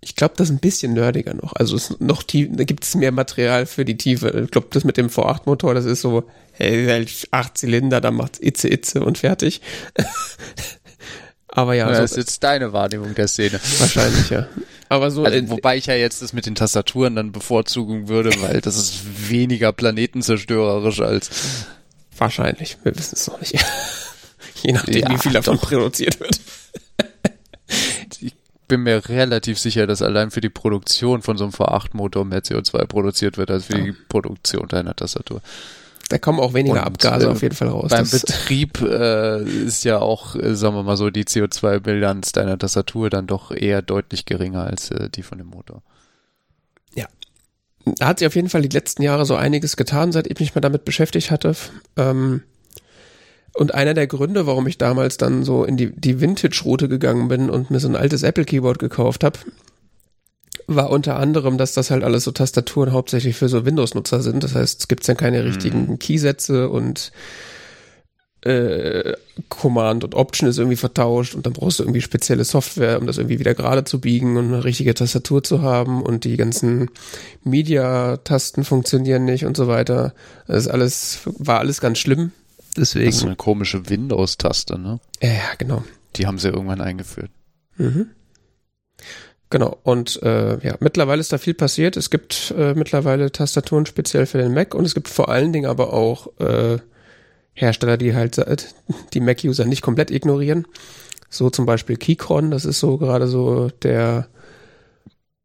Ich 0.02 0.16
glaube, 0.16 0.36
das 0.38 0.49
ist 0.49 0.56
ein 0.56 0.60
bisschen 0.60 0.94
nerdiger 0.94 1.34
noch. 1.34 1.53
Also 1.53 1.76
es 1.76 1.99
noch 1.99 2.22
tief, 2.22 2.49
da 2.52 2.64
gibt 2.64 2.84
es 2.84 2.94
mehr 2.94 3.12
Material 3.12 3.66
für 3.66 3.86
die 3.86 3.98
Tiefe. 3.98 4.41
Ich 4.45 4.52
glaube, 4.52 4.68
das 4.70 4.84
mit 4.84 4.98
dem 4.98 5.07
V8-Motor, 5.10 5.74
das 5.74 5.86
ist 5.86 6.02
so, 6.02 6.26
hey, 6.52 7.03
acht 7.32 7.57
Zylinder, 7.57 7.99
dann 8.02 8.14
macht's 8.16 8.38
Itze, 8.40 8.70
Itze 8.70 9.03
und 9.03 9.18
fertig. 9.18 9.62
Aber 11.56 11.73
ja, 11.73 11.88
das 11.88 11.98
so, 11.98 12.03
ist 12.03 12.18
jetzt 12.18 12.44
deine 12.44 12.73
Wahrnehmung 12.73 13.15
der 13.15 13.27
Szene. 13.27 13.60
wahrscheinlich, 13.80 14.30
ja. 14.30 14.48
Aber 14.90 15.10
so, 15.10 15.23
Also, 15.23 15.49
wobei 15.49 15.77
ich 15.77 15.88
ja 15.88 15.95
jetzt 15.95 16.22
das 16.22 16.34
mit 16.34 16.45
den 16.45 16.53
Tastaturen 16.53 17.15
dann 17.15 17.32
bevorzugen 17.32 18.07
würde, 18.07 18.30
weil 18.41 18.61
das 18.61 18.77
ist 18.77 19.30
weniger 19.30 19.72
planetenzerstörerisch 19.72 21.02
als 21.02 21.30
wahrscheinlich. 22.18 22.77
Wir 22.84 22.95
wissen 22.95 23.15
es 23.15 23.27
noch 23.27 23.40
nicht. 23.40 23.53
Je 24.64 24.73
nachdem, 24.73 25.02
Ja, 25.02 25.10
wie 25.10 25.18
viel 25.18 25.34
davon 25.34 25.57
doch. 25.57 25.69
produziert 25.69 26.19
wird. 26.19 26.40
bin 28.68 28.84
mir 28.84 29.07
relativ 29.10 29.60
sicher, 29.60 29.88
dass 29.88 30.02
allein 30.02 30.32
für 30.32 30.41
die 30.41 30.49
Produktion 30.49 31.22
von 31.22 31.38
so 31.38 31.45
einem 31.45 31.53
V8-Motor 31.53 32.26
mehr 32.26 32.44
CO2 32.44 32.86
produziert 32.86 33.38
wird 33.38 33.52
als 33.52 33.65
für 33.65 33.76
die 33.82 33.91
Produktion 33.91 34.68
deiner 34.68 34.95
Tastatur. 34.95 35.41
Da 36.10 36.19
kommen 36.19 36.40
auch 36.40 36.53
weniger 36.53 36.82
Und, 36.82 36.88
Abgase 36.88 37.26
äh, 37.26 37.30
auf 37.30 37.41
jeden 37.41 37.56
Fall 37.56 37.69
raus. 37.69 37.90
Beim 37.90 38.10
Betrieb 38.10 38.80
äh, 38.82 39.44
ist 39.44 39.84
ja 39.84 39.99
auch, 39.99 40.36
äh, 40.36 40.56
sagen 40.56 40.76
wir 40.76 40.84
mal 40.84 40.98
so, 40.98 41.10
die 41.10 41.23
CO2-Bilanz 41.23 42.32
deiner 42.32 42.57
Tastatur 42.60 43.10
dann 43.10 43.26
doch 43.26 43.52
eher 43.52 43.82
deutlich 43.82 44.26
geringer 44.26 44.65
als 44.65 44.91
äh, 44.91 45.10
die 45.10 45.23
von 45.23 45.40
dem 45.40 45.48
Motor. 45.48 45.82
da 47.86 48.07
hat 48.07 48.19
sich 48.19 48.27
auf 48.27 48.36
jeden 48.36 48.49
Fall 48.49 48.61
die 48.61 48.69
letzten 48.69 49.03
Jahre 49.03 49.26
so 49.26 49.36
einiges 49.36 49.77
getan, 49.77 50.11
seit 50.11 50.27
ich 50.27 50.40
mich 50.40 50.56
mal 50.56 50.61
damit 50.61 50.86
beschäftigt 50.86 51.32
hatte. 51.32 51.56
Ähm, 51.98 52.44
und 53.53 53.73
einer 53.73 53.94
der 53.94 54.07
Gründe, 54.07 54.48
warum 54.48 54.68
ich 54.68 54.77
damals 54.77 55.18
dann 55.18 55.44
so 55.44 55.64
in 55.64 55.77
die, 55.77 55.95
die 55.95 56.19
Vintage-Route 56.19 56.90
gegangen 56.90 57.30
bin 57.30 57.49
und 57.49 57.72
mir 57.72 57.80
so 57.80 57.88
ein 57.88 57.95
altes 57.95 58.23
Apple-Keyboard 58.23 58.80
gekauft 58.80 59.23
habe, 59.23 59.40
war 60.68 60.90
unter 60.90 61.18
anderem, 61.18 61.57
dass 61.57 61.73
das 61.73 61.91
halt 61.91 62.03
alles 62.03 62.23
so 62.23 62.32
Tastaturen 62.32 62.91
hauptsächlich 62.91 63.36
für 63.36 63.49
so 63.49 63.65
Windows-Nutzer 63.65 64.22
sind. 64.22 64.44
Das 64.44 64.56
heißt, 64.56 64.82
es 64.82 64.88
gibt 64.88 65.07
dann 65.07 65.18
keine 65.18 65.44
richtigen 65.44 65.99
Keysätze 65.99 66.69
und 66.69 67.11
äh, 68.45 69.14
Command 69.49 70.03
und 70.03 70.14
Option 70.14 70.48
ist 70.48 70.60
irgendwie 70.60 70.77
vertauscht 70.77 71.34
und 71.34 71.45
dann 71.45 71.53
brauchst 71.53 71.80
du 71.80 71.84
irgendwie 71.84 72.02
spezielle 72.02 72.44
Software, 72.44 72.99
um 72.99 73.07
das 73.07 73.18
irgendwie 73.18 73.40
wieder 73.40 73.56
gerade 73.56 73.84
zu 73.84 73.99
biegen 73.99 74.38
und 74.38 74.53
eine 74.53 74.64
richtige 74.64 74.94
Tastatur 74.94 75.44
zu 75.44 75.64
haben 75.64 76.03
und 76.03 76.26
die 76.26 76.38
ganzen 76.38 76.91
Media-Tasten 77.44 78.64
funktionieren 78.64 79.26
nicht 79.26 79.45
und 79.45 79.57
so 79.57 79.68
weiter. 79.68 80.14
Das 80.48 80.57
ist 80.57 80.68
alles, 80.68 81.22
war 81.40 81.60
alles 81.60 81.82
ganz 81.82 81.98
schlimm. 81.98 82.32
Das 82.76 82.90
ist 82.90 82.95
Deswegen. 82.95 83.27
eine 83.27 83.36
komische 83.36 83.90
Windows-Taste, 83.90 84.77
ne? 84.77 84.99
Ja, 85.22 85.30
ja, 85.30 85.56
genau. 85.57 85.84
Die 86.15 86.27
haben 86.27 86.38
sie 86.38 86.49
irgendwann 86.49 86.82
eingeführt. 86.82 87.32
Mhm. 87.77 88.11
Genau, 89.56 89.77
und 89.84 90.22
äh, 90.22 90.60
ja, 90.68 90.76
mittlerweile 90.82 91.22
ist 91.22 91.32
da 91.32 91.38
viel 91.38 91.53
passiert. 91.53 91.95
Es 91.95 92.10
gibt 92.10 92.53
äh, 92.57 92.73
mittlerweile 92.73 93.32
Tastaturen 93.32 93.86
speziell 93.86 94.26
für 94.26 94.38
den 94.38 94.53
Mac 94.53 94.76
und 94.76 94.84
es 94.84 94.94
gibt 94.94 95.07
vor 95.07 95.30
allen 95.30 95.53
Dingen 95.53 95.69
aber 95.69 95.94
auch 95.94 96.27
äh, 96.41 96.80
Hersteller, 97.53 97.95
die 97.95 98.14
halt 98.14 98.38
äh, 98.38 98.57
die 99.14 99.22
Mac-User 99.22 99.64
nicht 99.64 99.82
komplett 99.82 100.11
ignorieren. 100.11 100.68
So 101.30 101.49
zum 101.49 101.65
Beispiel 101.65 101.95
Keychron, 101.95 102.52
das 102.52 102.65
ist 102.65 102.82
so 102.82 102.98
gerade 102.98 103.27
so 103.27 103.69
der 103.82 104.27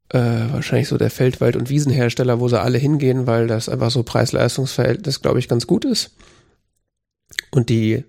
äh, 0.08 0.18
wahrscheinlich 0.18 0.88
so 0.88 0.98
der 0.98 1.12
Feldwald- 1.12 1.54
und 1.54 1.70
Wiesenhersteller, 1.70 2.40
wo 2.40 2.48
sie 2.48 2.60
alle 2.60 2.78
hingehen, 2.78 3.28
weil 3.28 3.46
das 3.46 3.68
einfach 3.68 3.92
so 3.92 4.02
Preis-Leistungs-Verhältnis, 4.02 5.22
glaube 5.22 5.38
ich, 5.38 5.46
ganz 5.46 5.68
gut 5.68 5.84
ist. 5.84 6.16
Und 7.52 7.68
die 7.68 8.02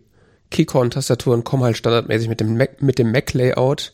Keychron-Tastaturen 0.50 1.44
kommen 1.44 1.62
halt 1.62 1.78
standardmäßig 1.78 2.28
mit 2.28 2.40
dem 2.40 2.58
Mac, 2.58 2.82
mit 2.82 2.98
dem 2.98 3.12
Mac-Layout 3.12 3.94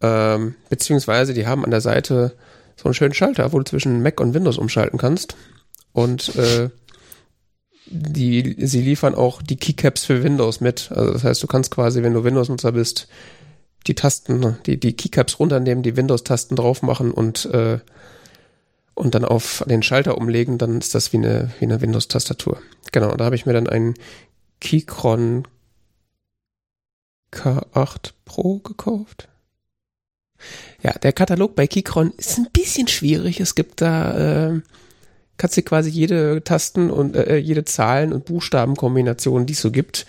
ähm, 0.00 0.54
beziehungsweise 0.68 1.34
die 1.34 1.46
haben 1.46 1.64
an 1.64 1.70
der 1.70 1.80
Seite 1.80 2.34
so 2.76 2.84
einen 2.84 2.94
schönen 2.94 3.14
Schalter, 3.14 3.52
wo 3.52 3.58
du 3.58 3.64
zwischen 3.64 4.02
Mac 4.02 4.20
und 4.20 4.34
Windows 4.34 4.58
umschalten 4.58 4.98
kannst. 4.98 5.36
Und 5.92 6.36
äh, 6.36 6.70
die, 7.86 8.56
sie 8.58 8.82
liefern 8.82 9.14
auch 9.14 9.42
die 9.42 9.56
Keycaps 9.56 10.04
für 10.04 10.22
Windows 10.22 10.60
mit. 10.60 10.90
Also 10.92 11.12
das 11.12 11.24
heißt, 11.24 11.42
du 11.42 11.46
kannst 11.46 11.70
quasi, 11.70 12.02
wenn 12.02 12.14
du 12.14 12.24
Windows-Nutzer 12.24 12.72
bist, 12.72 13.08
die 13.86 13.94
Tasten, 13.94 14.58
die, 14.66 14.78
die 14.78 14.94
Keycaps 14.94 15.38
runternehmen, 15.38 15.82
die 15.82 15.96
Windows-Tasten 15.96 16.56
drauf 16.56 16.82
machen 16.82 17.12
und, 17.12 17.46
äh, 17.46 17.78
und 18.94 19.14
dann 19.14 19.24
auf 19.24 19.64
den 19.68 19.82
Schalter 19.82 20.18
umlegen, 20.18 20.58
dann 20.58 20.78
ist 20.78 20.94
das 20.94 21.12
wie 21.12 21.18
eine, 21.18 21.52
wie 21.60 21.66
eine 21.66 21.80
Windows-Tastatur. 21.80 22.58
Genau, 22.92 23.14
da 23.14 23.24
habe 23.24 23.36
ich 23.36 23.46
mir 23.46 23.52
dann 23.52 23.68
einen 23.68 23.94
Keychron 24.60 25.46
K8 27.32 28.12
Pro 28.24 28.58
gekauft. 28.58 29.28
Ja, 30.82 30.92
der 30.92 31.12
Katalog 31.12 31.54
bei 31.54 31.66
Keychron 31.66 32.12
ist 32.16 32.38
ein 32.38 32.48
bisschen 32.52 32.88
schwierig. 32.88 33.40
Es 33.40 33.54
gibt 33.54 33.80
da, 33.80 34.50
äh, 34.54 34.60
kannst 35.36 35.56
du 35.56 35.62
quasi 35.62 35.90
jede 35.90 36.42
Tasten 36.44 36.90
und 36.90 37.16
äh, 37.16 37.36
jede 37.36 37.64
Zahlen- 37.64 38.12
und 38.12 38.24
Buchstabenkombination, 38.24 39.46
die 39.46 39.54
es 39.54 39.60
so 39.60 39.70
gibt, 39.70 40.06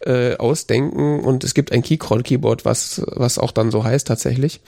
äh, 0.00 0.36
ausdenken. 0.36 1.20
Und 1.20 1.44
es 1.44 1.54
gibt 1.54 1.72
ein 1.72 1.82
Keychron-Keyboard, 1.82 2.64
was, 2.64 3.02
was 3.06 3.38
auch 3.38 3.52
dann 3.52 3.70
so 3.70 3.84
heißt 3.84 4.06
tatsächlich. 4.06 4.60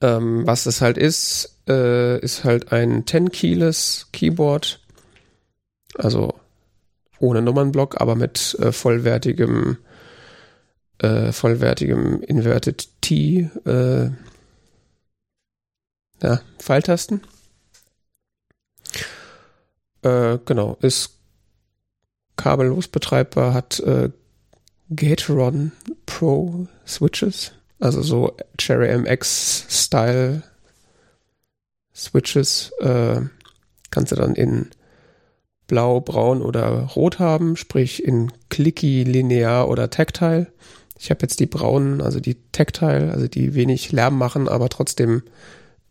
Ähm, 0.00 0.46
was 0.46 0.66
es 0.66 0.80
halt 0.80 0.96
ist, 0.96 1.60
äh, 1.68 2.18
ist 2.20 2.44
halt 2.44 2.72
ein 2.72 3.04
10-Keyless 3.04 4.08
Keyboard. 4.12 4.80
Also 5.96 6.34
ohne 7.18 7.42
Nummernblock, 7.42 8.00
aber 8.00 8.14
mit 8.16 8.56
äh, 8.60 8.72
vollwertigem 8.72 9.76
äh, 11.00 11.32
vollwertigem 11.32 12.22
Inverted 12.22 12.88
T 13.00 13.50
äh, 13.64 14.10
ja, 16.22 16.40
Pfeiltasten. 16.58 17.22
Äh, 20.02 20.38
genau, 20.44 20.76
ist 20.80 21.16
kabellos 22.36 22.88
betreibbar, 22.88 23.54
hat 23.54 23.80
äh, 23.80 24.10
Gateron 24.94 25.72
Pro 26.06 26.66
Switches, 26.86 27.52
also 27.78 28.02
so 28.02 28.36
Cherry 28.58 28.96
MX 28.96 29.66
Style 29.68 30.42
Switches, 31.94 32.72
äh, 32.80 33.20
kannst 33.90 34.12
du 34.12 34.16
dann 34.16 34.34
in 34.34 34.70
blau, 35.66 36.00
braun 36.00 36.42
oder 36.42 36.68
rot 36.96 37.18
haben, 37.18 37.56
sprich 37.56 38.02
in 38.02 38.32
clicky, 38.48 39.04
linear 39.04 39.68
oder 39.68 39.90
tactile. 39.90 40.48
Ich 41.00 41.10
habe 41.10 41.22
jetzt 41.22 41.40
die 41.40 41.46
braunen, 41.46 42.02
also 42.02 42.20
die 42.20 42.36
tactile, 42.52 43.10
also 43.12 43.26
die 43.26 43.54
wenig 43.54 43.90
Lärm 43.90 44.18
machen, 44.18 44.48
aber 44.48 44.68
trotzdem 44.68 45.22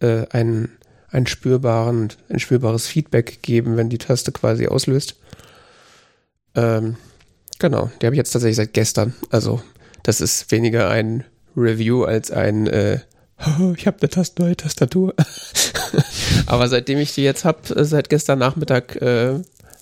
äh, 0.01 0.27
ein, 0.29 0.69
ein, 1.09 1.25
spürbaren, 1.25 2.09
ein 2.29 2.39
spürbares 2.39 2.85
Feedback 2.85 3.41
geben, 3.41 3.75
wenn 3.75 3.89
die 3.89 3.97
Taste 3.97 4.31
quasi 4.31 4.67
auslöst. 4.67 5.15
Ähm, 6.53 6.95
genau, 7.57 7.89
die 7.99 8.05
habe 8.05 8.15
ich 8.15 8.19
jetzt 8.19 8.31
tatsächlich 8.31 8.57
seit 8.57 8.73
gestern. 8.73 9.15
Also 9.31 9.61
das 10.03 10.21
ist 10.21 10.51
weniger 10.51 10.89
ein 10.89 11.23
Review 11.57 12.03
als 12.03 12.29
ein 12.29 12.67
äh, 12.67 12.99
ich 13.75 13.87
habe 13.87 13.97
eine 14.01 14.09
Tast 14.09 14.39
neue 14.39 14.55
Tastatur. 14.55 15.15
Aber 16.45 16.67
seitdem 16.67 16.99
ich 16.99 17.13
die 17.15 17.23
jetzt 17.23 17.45
habe, 17.45 17.83
seit 17.85 18.09
gestern 18.09 18.39
Nachmittag, 18.39 18.95
äh, 19.01 19.39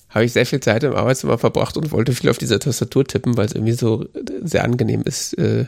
habe 0.10 0.26
ich 0.26 0.34
sehr 0.34 0.46
viel 0.46 0.60
Zeit 0.60 0.84
im 0.84 0.96
Arbeitszimmer 0.96 1.38
verbracht 1.38 1.78
und 1.78 1.92
wollte 1.92 2.14
viel 2.14 2.30
auf 2.30 2.38
dieser 2.38 2.60
Tastatur 2.60 3.06
tippen, 3.06 3.38
weil 3.38 3.46
es 3.46 3.54
irgendwie 3.54 3.74
so 3.74 4.06
sehr 4.42 4.64
angenehm 4.64 5.02
ist. 5.04 5.38
Äh, 5.38 5.66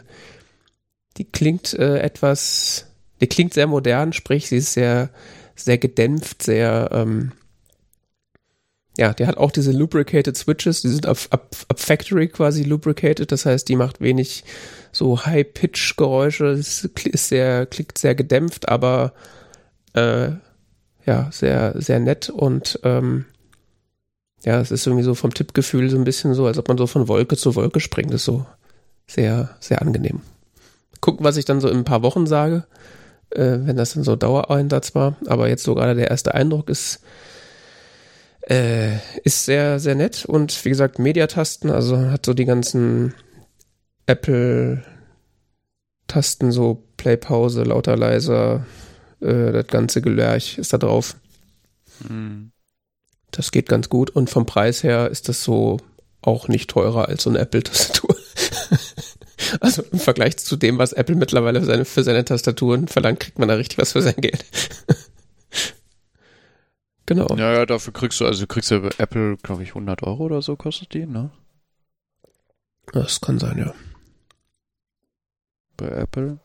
die 1.17 1.25
klingt 1.25 1.73
äh, 1.73 1.99
etwas, 1.99 2.85
die 3.21 3.27
klingt 3.27 3.53
sehr 3.53 3.67
modern, 3.67 4.13
sprich, 4.13 4.47
sie 4.47 4.57
ist 4.57 4.73
sehr, 4.73 5.09
sehr 5.55 5.77
gedämpft, 5.77 6.43
sehr, 6.43 6.89
ähm, 6.93 7.33
ja, 8.97 9.13
der 9.13 9.27
hat 9.27 9.37
auch 9.37 9.51
diese 9.51 9.71
lubricated 9.71 10.35
Switches, 10.37 10.81
die 10.81 10.89
sind 10.89 11.05
ab, 11.05 11.17
ab, 11.29 11.55
ab 11.67 11.79
Factory 11.79 12.27
quasi 12.29 12.63
lubricated, 12.63 13.31
das 13.31 13.45
heißt, 13.45 13.67
die 13.67 13.75
macht 13.75 14.01
wenig 14.01 14.43
so 14.91 15.25
High-Pitch-Geräusche, 15.25 16.45
ist 16.45 16.89
sehr, 17.27 17.65
klingt 17.65 17.97
sehr 17.97 18.15
gedämpft, 18.15 18.69
aber 18.69 19.13
äh, 19.93 20.31
ja, 21.05 21.29
sehr, 21.31 21.73
sehr 21.81 21.99
nett 21.99 22.29
und 22.29 22.79
ähm, 22.83 23.25
ja, 24.43 24.59
es 24.59 24.71
ist 24.71 24.87
irgendwie 24.87 25.03
so 25.03 25.15
vom 25.15 25.33
Tippgefühl 25.33 25.89
so 25.89 25.97
ein 25.97 26.03
bisschen 26.03 26.33
so, 26.33 26.45
als 26.45 26.57
ob 26.57 26.67
man 26.67 26.77
so 26.77 26.87
von 26.87 27.07
Wolke 27.07 27.35
zu 27.35 27.55
Wolke 27.55 27.79
springt. 27.79 28.11
Das 28.13 28.21
ist 28.21 28.25
so 28.25 28.45
sehr, 29.07 29.55
sehr 29.59 29.81
angenehm. 29.81 30.21
Gucken, 31.01 31.25
was 31.25 31.37
ich 31.37 31.45
dann 31.45 31.61
so 31.61 31.69
in 31.69 31.77
ein 31.77 31.85
paar 31.85 32.03
Wochen 32.03 32.27
sage, 32.27 32.65
äh, 33.31 33.57
wenn 33.61 33.75
das 33.75 33.93
dann 33.93 34.03
so 34.03 34.15
Dauereinsatz 34.15 34.95
war. 34.95 35.15
Aber 35.27 35.49
jetzt 35.49 35.63
so 35.63 35.75
gerade 35.75 35.95
der 35.95 36.09
erste 36.09 36.33
Eindruck 36.35 36.69
ist, 36.69 37.01
äh, 38.41 38.97
ist 39.23 39.45
sehr, 39.45 39.79
sehr 39.79 39.95
nett. 39.95 40.25
Und 40.25 40.63
wie 40.65 40.69
gesagt, 40.69 40.99
Mediatasten, 40.99 41.69
also 41.69 41.97
hat 41.97 42.25
so 42.25 42.33
die 42.33 42.45
ganzen 42.45 43.13
Apple-Tasten, 44.05 44.83
so 46.51 46.83
Play, 46.97 47.17
Pause, 47.17 47.63
lauter, 47.63 47.95
leiser, 47.95 48.65
äh, 49.21 49.51
das 49.51 49.67
ganze 49.67 50.01
Gelärch 50.01 50.57
ist 50.57 50.73
da 50.73 50.77
drauf. 50.77 51.15
Mhm. 52.07 52.51
Das 53.31 53.51
geht 53.51 53.69
ganz 53.69 53.89
gut 53.89 54.09
und 54.09 54.29
vom 54.29 54.45
Preis 54.45 54.83
her 54.83 55.09
ist 55.09 55.29
das 55.29 55.43
so 55.43 55.77
auch 56.21 56.47
nicht 56.47 56.69
teurer 56.69 57.07
als 57.07 57.23
so 57.23 57.29
eine 57.29 57.39
Apple-Tastatur. 57.39 58.15
also 59.61 59.83
im 59.91 59.99
Vergleich 59.99 60.37
zu 60.37 60.55
dem, 60.55 60.77
was 60.77 60.93
Apple 60.93 61.15
mittlerweile 61.15 61.61
für 61.61 61.65
seine, 61.65 61.85
für 61.85 62.03
seine 62.03 62.25
Tastaturen 62.25 62.87
verlangt, 62.87 63.19
kriegt 63.19 63.39
man 63.39 63.47
da 63.47 63.55
richtig 63.55 63.77
was 63.77 63.93
für 63.93 64.01
sein 64.01 64.15
Geld. 64.17 64.45
genau. 67.05 67.27
Ja, 67.37 67.53
ja, 67.53 67.65
dafür 67.65 67.93
kriegst 67.93 68.19
du, 68.19 68.25
also 68.25 68.47
kriegst 68.47 68.71
du 68.71 68.89
Apple, 68.97 69.37
glaube 69.37 69.63
ich, 69.63 69.69
100 69.69 70.03
Euro 70.03 70.25
oder 70.25 70.41
so 70.41 70.55
kostet 70.55 70.93
die, 70.93 71.05
ne? 71.05 71.31
Das 72.91 73.21
kann 73.21 73.39
sein, 73.39 73.59
ja. 73.59 73.73
Bei 75.77 75.87
Apple. 75.87 76.39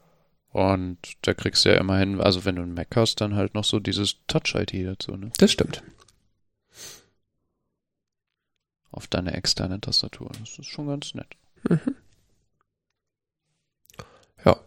Und 0.53 0.99
da 1.23 1.35
kriegst 1.35 1.65
du 1.65 1.71
ja 1.71 1.81
immerhin, 1.81 2.21
also 2.21 2.45
wenn 2.45 2.57
du 2.57 2.63
einen 2.63 2.75
Mac 2.75 2.95
hast, 2.95 3.21
dann 3.21 3.35
halt 3.35 3.55
noch 3.55 3.65
so 3.65 3.81
dieses 3.81 4.19
Touch-ID 4.29 4.87
dazu, 4.87 5.17
ne? 5.17 5.33
Das 5.39 5.51
stimmt 5.51 5.83
auf 8.95 9.07
deine 9.07 9.35
externe 9.35 9.81
Tastatur. 9.81 10.31
Das 10.41 10.59
ist 10.59 10.67
schon 10.67 10.87
ganz 10.87 11.15
nett. 11.15 11.37
Mhm. 11.69 11.81
Ja. 14.45 14.61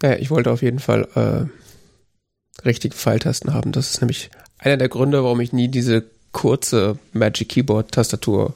Naja, 0.00 0.16
ich 0.16 0.30
wollte 0.30 0.50
auf 0.50 0.62
jeden 0.62 0.78
Fall 0.78 1.08
äh, 1.14 2.64
richtige 2.64 2.94
Pfeiltasten 2.94 3.52
haben. 3.52 3.72
Das 3.72 3.90
ist 3.90 4.00
nämlich 4.00 4.30
einer 4.58 4.76
der 4.76 4.88
Gründe, 4.88 5.22
warum 5.22 5.40
ich 5.40 5.52
nie 5.52 5.68
diese 5.68 6.04
kurze 6.32 6.98
Magic 7.12 7.50
Keyboard 7.50 7.92
Tastatur 7.92 8.54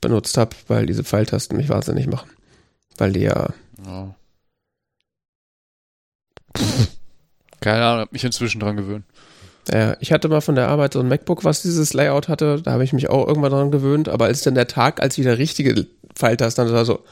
benutzt 0.00 0.36
habe, 0.36 0.54
weil 0.68 0.86
diese 0.86 1.04
Pfeiltasten 1.04 1.56
mich 1.56 1.68
wahnsinnig 1.68 2.06
machen. 2.06 2.30
Weil 2.96 3.12
die 3.12 3.20
ja. 3.20 3.48
ja. 3.84 4.14
Keine 7.60 7.84
Ahnung, 7.84 8.00
hab 8.00 8.12
mich 8.12 8.24
inzwischen 8.24 8.60
dran 8.60 8.76
gewöhnt. 8.76 9.04
Ja, 9.72 9.96
ich 10.00 10.12
hatte 10.12 10.28
mal 10.28 10.40
von 10.40 10.54
der 10.54 10.68
Arbeit 10.68 10.94
so 10.94 11.00
ein 11.00 11.08
MacBook, 11.08 11.44
was 11.44 11.62
dieses 11.62 11.92
Layout 11.92 12.28
hatte. 12.28 12.62
Da 12.62 12.72
habe 12.72 12.84
ich 12.84 12.92
mich 12.92 13.10
auch 13.10 13.26
irgendwann 13.26 13.52
dran 13.52 13.70
gewöhnt. 13.70 14.08
Aber 14.08 14.26
als 14.26 14.42
dann 14.42 14.54
der 14.54 14.68
Tag, 14.68 15.02
als 15.02 15.18
wieder 15.18 15.38
richtige 15.38 15.86
dann 16.54 16.72
war 16.72 16.84
so, 16.84 17.04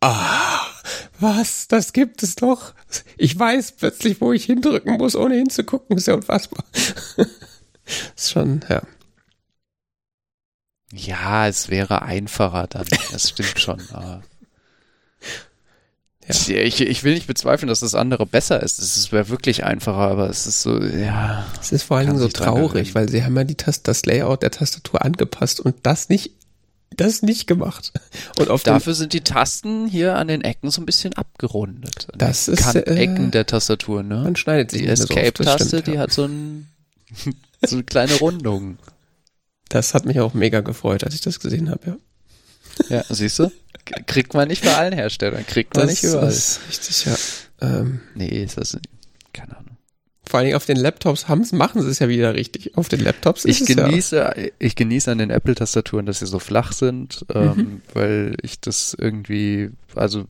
ah, 0.00 0.60
was? 1.20 1.68
Das 1.68 1.92
gibt 1.92 2.22
es 2.22 2.34
doch. 2.36 2.74
Ich 3.16 3.38
weiß 3.38 3.72
plötzlich, 3.72 4.20
wo 4.20 4.32
ich 4.32 4.44
hindrücken 4.44 4.98
muss, 4.98 5.16
ohne 5.16 5.36
hinzugucken. 5.36 5.96
Ist 5.96 6.06
ja 6.06 6.14
unfassbar. 6.14 6.64
ist 8.16 8.30
schon, 8.30 8.64
ja. 8.68 8.82
Ja, 10.92 11.48
es 11.48 11.70
wäre 11.70 12.02
einfacher 12.02 12.66
dann. 12.66 12.86
Das 13.12 13.30
stimmt 13.30 13.58
schon. 13.58 13.80
Aber 13.92 14.22
ja. 16.28 16.56
Ich, 16.56 16.80
ich 16.80 17.04
will 17.04 17.14
nicht 17.14 17.26
bezweifeln, 17.26 17.68
dass 17.68 17.80
das 17.80 17.94
andere 17.94 18.26
besser 18.26 18.62
ist. 18.62 18.78
Es 18.78 19.10
wäre 19.10 19.28
wirklich 19.28 19.64
einfacher, 19.64 19.98
aber 19.98 20.30
es 20.30 20.46
ist 20.46 20.62
so, 20.62 20.80
ja. 20.80 21.44
Es 21.60 21.72
ist 21.72 21.82
vor 21.82 21.96
allen 21.96 22.06
Dingen 22.08 22.18
so 22.18 22.28
traurig, 22.28 22.94
weil 22.94 23.08
sie 23.08 23.24
haben 23.24 23.36
ja 23.36 23.44
die 23.44 23.56
Tast 23.56 23.88
das 23.88 24.06
Layout 24.06 24.42
der 24.42 24.52
Tastatur 24.52 25.04
angepasst 25.04 25.60
und 25.60 25.74
das 25.82 26.08
nicht, 26.08 26.32
das 26.96 27.22
nicht 27.22 27.46
gemacht. 27.46 27.92
Und 28.38 28.50
auf 28.50 28.62
Dafür 28.62 28.94
sind 28.94 29.12
die 29.12 29.22
Tasten 29.22 29.88
hier 29.88 30.16
an 30.16 30.28
den 30.28 30.42
Ecken 30.42 30.70
so 30.70 30.80
ein 30.80 30.86
bisschen 30.86 31.12
abgerundet. 31.14 32.06
Das 32.16 32.46
ist 32.46 32.74
äh, 32.74 32.82
Ecken 32.82 33.32
der 33.32 33.46
Tastatur, 33.46 34.02
ne? 34.02 34.18
Man 34.22 34.36
schneidet 34.36 34.70
sie 34.70 34.78
Die 34.78 34.86
Escape-Taste, 34.86 35.82
die 35.82 35.98
hat 35.98 36.12
so, 36.12 36.26
ein, 36.26 36.68
so 37.62 37.76
eine 37.76 37.84
kleine 37.84 38.14
Rundung. 38.14 38.78
Das 39.68 39.94
hat 39.94 40.04
mich 40.04 40.20
auch 40.20 40.34
mega 40.34 40.60
gefreut, 40.60 41.02
als 41.02 41.14
ich 41.14 41.20
das 41.20 41.40
gesehen 41.40 41.68
habe, 41.70 41.80
ja. 41.86 41.96
Ja, 42.88 43.04
siehst 43.08 43.38
du? 43.38 43.50
Kriegt 44.06 44.34
man 44.34 44.48
nicht 44.48 44.64
bei 44.64 44.74
allen 44.74 44.92
Herstellern, 44.92 45.44
kriegt 45.46 45.74
man 45.74 45.86
das 45.86 46.02
nicht 46.02 46.10
überall. 46.10 46.26
Das 46.26 46.36
ist 46.36 46.60
richtig, 46.68 47.04
ja. 47.06 47.16
Ähm, 47.60 48.00
nee, 48.14 48.42
ist 48.42 48.58
das, 48.58 48.78
keine 49.32 49.56
Ahnung. 49.56 49.76
Vor 50.24 50.38
allen 50.38 50.46
Dingen 50.46 50.56
auf 50.56 50.66
den 50.66 50.76
Laptops 50.76 51.28
haben's, 51.28 51.52
machen 51.52 51.82
sie 51.82 51.90
es 51.90 51.98
ja 51.98 52.08
wieder 52.08 52.34
richtig. 52.34 52.76
Auf 52.76 52.88
den 52.88 53.00
Laptops 53.00 53.44
ist 53.44 53.60
ich 53.60 53.68
es 53.68 53.76
genieße, 53.76 54.16
ja. 54.16 54.34
Ich 54.58 54.76
genieße 54.76 55.10
an 55.10 55.18
den 55.18 55.30
Apple-Tastaturen, 55.30 56.06
dass 56.06 56.20
sie 56.20 56.26
so 56.26 56.38
flach 56.38 56.72
sind, 56.72 57.26
ähm, 57.34 57.54
mhm. 57.54 57.82
weil 57.92 58.36
ich 58.42 58.60
das 58.60 58.96
irgendwie, 58.98 59.70
also 59.94 60.26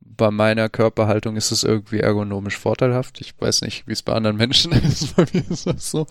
bei 0.00 0.30
meiner 0.30 0.68
Körperhaltung 0.68 1.36
ist 1.36 1.52
es 1.52 1.62
irgendwie 1.62 2.00
ergonomisch 2.00 2.58
vorteilhaft. 2.58 3.20
Ich 3.20 3.34
weiß 3.38 3.62
nicht, 3.62 3.86
wie 3.86 3.92
es 3.92 4.02
bei 4.02 4.12
anderen 4.12 4.36
Menschen 4.36 4.72
ist. 4.90 5.14
Bei 5.16 5.26
mir 5.32 5.44
ist 5.48 5.66
das 5.66 5.90
so. 5.90 6.06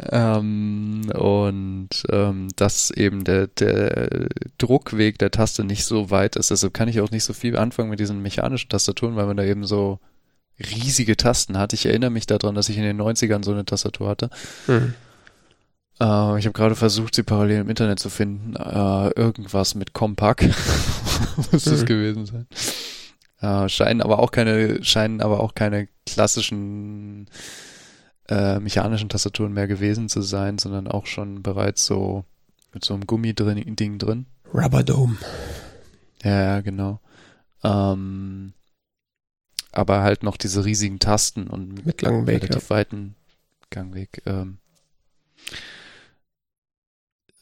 Ähm, 0.00 1.10
und 1.12 1.88
ähm, 2.10 2.48
dass 2.54 2.90
eben 2.92 3.24
der, 3.24 3.48
der 3.48 4.28
Druckweg 4.58 5.18
der 5.18 5.32
Taste 5.32 5.64
nicht 5.64 5.84
so 5.84 6.10
weit 6.10 6.36
ist. 6.36 6.50
Deshalb 6.50 6.72
kann 6.72 6.88
ich 6.88 7.00
auch 7.00 7.10
nicht 7.10 7.24
so 7.24 7.32
viel 7.32 7.56
anfangen 7.56 7.90
mit 7.90 7.98
diesen 7.98 8.22
mechanischen 8.22 8.68
Tastaturen, 8.68 9.16
weil 9.16 9.26
man 9.26 9.36
da 9.36 9.42
eben 9.42 9.64
so 9.64 9.98
riesige 10.58 11.16
Tasten 11.16 11.58
hat. 11.58 11.72
Ich 11.72 11.86
erinnere 11.86 12.10
mich 12.10 12.26
daran, 12.26 12.54
dass 12.54 12.68
ich 12.68 12.76
in 12.76 12.84
den 12.84 13.00
90ern 13.00 13.44
so 13.44 13.52
eine 13.52 13.64
Tastatur 13.64 14.08
hatte. 14.08 14.30
Mhm. 14.66 14.94
Äh, 16.00 16.38
ich 16.38 16.46
habe 16.46 16.52
gerade 16.52 16.76
versucht, 16.76 17.14
sie 17.14 17.24
parallel 17.24 17.62
im 17.62 17.70
Internet 17.70 17.98
zu 17.98 18.10
finden. 18.10 18.54
Äh, 18.54 19.08
irgendwas 19.10 19.74
mit 19.74 19.92
Compaq 19.92 20.42
muss 21.52 21.66
mhm. 21.66 21.70
das 21.70 21.84
gewesen 21.84 22.26
sein. 22.26 22.46
Äh, 23.40 23.68
scheinen 23.68 24.00
aber 24.00 24.18
auch 24.18 24.30
keine, 24.30 24.82
scheinen 24.84 25.20
aber 25.20 25.40
auch 25.40 25.54
keine 25.54 25.88
klassischen 26.06 27.28
äh, 28.28 28.58
mechanischen 28.60 29.08
Tastaturen 29.08 29.52
mehr 29.52 29.66
gewesen 29.66 30.08
zu 30.08 30.22
sein, 30.22 30.58
sondern 30.58 30.86
auch 30.86 31.06
schon 31.06 31.42
bereits 31.42 31.86
so 31.86 32.24
mit 32.72 32.84
so 32.84 32.94
einem 32.94 33.06
Gummiding 33.06 33.98
drin. 33.98 34.26
Rubber 34.52 34.82
Dome. 34.82 35.16
Ja, 36.22 36.42
ja, 36.42 36.60
genau. 36.60 37.00
Ähm, 37.62 38.52
aber 39.72 40.02
halt 40.02 40.22
noch 40.22 40.36
diese 40.36 40.64
riesigen 40.64 40.98
Tasten 40.98 41.46
und 41.46 41.84
mit 41.86 42.02
langem 42.02 42.26
Weg, 42.26 42.42
relativ 42.42 42.64
ja. 42.64 42.70
weiten 42.70 43.14
Gangweg. 43.70 44.22
Ähm, 44.26 44.58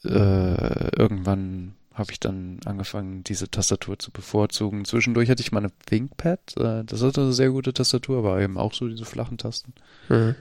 äh, 0.03 0.95
irgendwann 0.95 1.75
habe 1.93 2.11
ich 2.11 2.19
dann 2.19 2.59
angefangen, 2.65 3.23
diese 3.23 3.49
Tastatur 3.49 3.97
zu 3.97 4.11
bevorzugen. 4.11 4.85
Zwischendurch 4.85 5.29
hatte 5.29 5.41
ich 5.41 5.51
mal 5.51 5.59
eine 5.59 5.71
ThinkPad. 5.87 6.57
Äh, 6.57 6.83
das 6.83 7.01
hatte 7.01 7.21
eine 7.21 7.33
sehr 7.33 7.49
gute 7.49 7.73
Tastatur, 7.73 8.19
aber 8.19 8.39
eben 8.39 8.57
auch 8.57 8.73
so 8.73 8.87
diese 8.87 9.05
flachen 9.05 9.37
Tasten. 9.37 9.73
Mhm. 10.09 10.35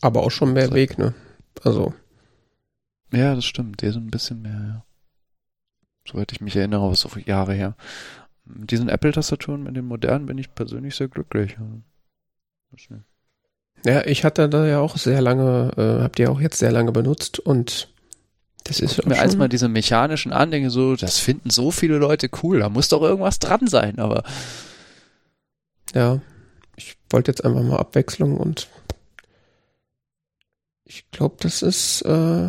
Aber 0.00 0.22
auch 0.22 0.30
schon 0.30 0.52
mehr 0.52 0.72
Weg, 0.72 0.98
ne? 0.98 1.14
Also. 1.62 1.92
Ja, 3.12 3.34
das 3.34 3.44
stimmt. 3.44 3.82
Der 3.82 3.90
ist 3.90 3.96
ein 3.96 4.10
bisschen 4.10 4.42
mehr, 4.42 4.52
ja. 4.52 4.84
Soweit 6.08 6.32
ich 6.32 6.40
mich 6.40 6.56
erinnere, 6.56 6.84
aber 6.84 6.94
so 6.94 7.08
Jahre 7.24 7.54
her. 7.54 7.76
Mit 8.44 8.70
diesen 8.70 8.88
Apple-Tastaturen, 8.88 9.62
mit 9.62 9.76
den 9.76 9.84
modernen, 9.84 10.26
bin 10.26 10.38
ich 10.38 10.54
persönlich 10.54 10.96
sehr 10.96 11.08
glücklich. 11.08 11.56
Ja, 13.84 14.04
ich 14.04 14.24
hatte 14.24 14.48
da 14.48 14.66
ja 14.66 14.80
auch 14.80 14.96
sehr 14.96 15.20
lange, 15.20 15.72
äh, 15.76 16.02
habt 16.02 16.18
ihr 16.18 16.30
auch 16.30 16.40
jetzt 16.40 16.58
sehr 16.58 16.72
lange 16.72 16.92
benutzt 16.92 17.38
und 17.38 17.88
das 18.64 18.80
ist 18.80 19.06
mir 19.06 19.18
als 19.18 19.36
mal 19.36 19.48
diese 19.48 19.68
mechanischen 19.68 20.32
Andenke 20.32 20.70
so, 20.70 20.94
das 20.94 21.18
finden 21.18 21.50
so 21.50 21.70
viele 21.70 21.96
Leute 21.96 22.28
cool, 22.42 22.60
da 22.60 22.68
muss 22.68 22.88
doch 22.88 23.02
irgendwas 23.02 23.38
dran 23.38 23.66
sein, 23.66 23.98
aber 23.98 24.22
ja, 25.94 26.20
ich 26.76 26.96
wollte 27.08 27.30
jetzt 27.30 27.44
einfach 27.44 27.62
mal 27.62 27.78
Abwechslung 27.78 28.36
und 28.36 28.68
ich 30.90 31.08
glaube, 31.12 31.36
das 31.38 31.62
ist, 31.62 32.02
äh, 32.02 32.46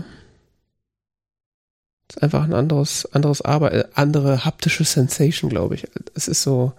ist 2.10 2.24
einfach 2.24 2.44
ein 2.44 2.54
anderes, 2.54 3.06
anderes 3.14 3.42
Arbeit, 3.42 3.74
äh, 3.74 3.86
andere 3.94 4.44
haptische 4.46 4.84
Sensation, 4.84 5.50
glaube 5.50 5.76
ich. 5.76 5.88
Es 6.16 6.28
ist 6.28 6.42
so, 6.42 6.74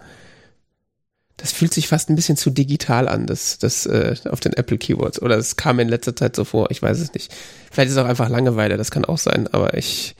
das 1.37 1.53
fühlt 1.53 1.73
sich 1.73 1.87
fast 1.87 2.09
ein 2.09 2.17
bisschen 2.17 2.35
zu 2.35 2.49
digital 2.49 3.07
an, 3.07 3.27
das, 3.27 3.59
das 3.59 3.85
äh, 3.85 4.15
auf 4.29 4.41
den 4.41 4.51
Apple 4.53 4.77
Keyboards. 4.77 5.21
Oder 5.21 5.37
es 5.37 5.55
kam 5.55 5.79
in 5.79 5.87
letzter 5.87 6.15
Zeit 6.15 6.35
so 6.35 6.43
vor, 6.43 6.69
ich 6.69 6.81
weiß 6.81 6.99
es 6.99 7.13
nicht. 7.13 7.33
Vielleicht 7.71 7.87
ist 7.89 7.95
es 7.95 8.03
auch 8.03 8.09
einfach 8.09 8.29
Langeweile, 8.29 8.75
das 8.75 8.91
kann 8.91 9.05
auch 9.05 9.17
sein, 9.17 9.47
aber 9.47 9.77
ich, 9.77 10.15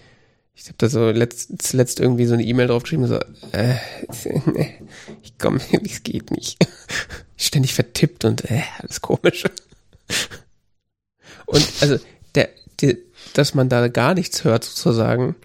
ich 0.55 0.67
habe 0.67 0.77
da 0.77 0.87
so 0.87 1.09
letzt, 1.09 1.61
zuletzt 1.61 1.99
irgendwie 1.99 2.25
so 2.25 2.35
eine 2.35 2.43
E-Mail 2.43 2.67
draufgeschrieben, 2.67 3.07
so, 3.07 3.19
äh, 3.51 3.75
ich 5.21 5.37
komme, 5.37 5.59
es 5.85 6.03
geht 6.03 6.31
nicht. 6.31 6.65
Ständig 7.35 7.73
vertippt 7.73 8.23
und 8.23 8.49
äh, 8.49 8.63
alles 8.79 9.01
komisch. 9.01 9.43
Und 11.53 11.67
also, 11.81 11.99
der, 12.35 12.49
der, 12.81 12.97
dass 13.33 13.53
man 13.53 13.69
da 13.69 13.87
gar 13.87 14.13
nichts 14.13 14.43
hört, 14.43 14.63
sozusagen, 14.63 15.35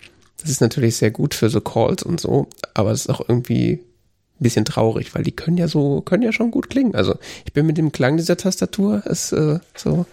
das 0.41 0.51
ist 0.51 0.61
natürlich 0.61 0.97
sehr 0.97 1.11
gut 1.11 1.35
für 1.35 1.51
so 1.51 1.61
Calls 1.61 2.03
und 2.03 2.21
so, 2.21 2.49
aber 2.75 2.93
es 2.93 3.03
ist 3.03 3.11
auch 3.11 3.21
irgendwie 3.29 3.73
ein 3.75 4.43
bisschen 4.43 4.65
traurig, 4.65 5.15
weil 5.15 5.23
die 5.23 5.33
können 5.33 5.57
ja 5.57 5.69
so, 5.69 6.01
können 6.01 6.23
ja 6.23 6.33
schon 6.33 6.51
gut 6.51 6.71
klingen. 6.71 6.95
Also 6.95 7.19
ich 7.45 7.53
bin 7.53 7.67
mit 7.67 7.77
dem 7.77 7.93
Klang 7.93 8.17
dieser 8.17 8.37
Tastatur, 8.37 9.05
ist 9.07 9.33
äh, 9.33 9.59
so, 9.77 10.07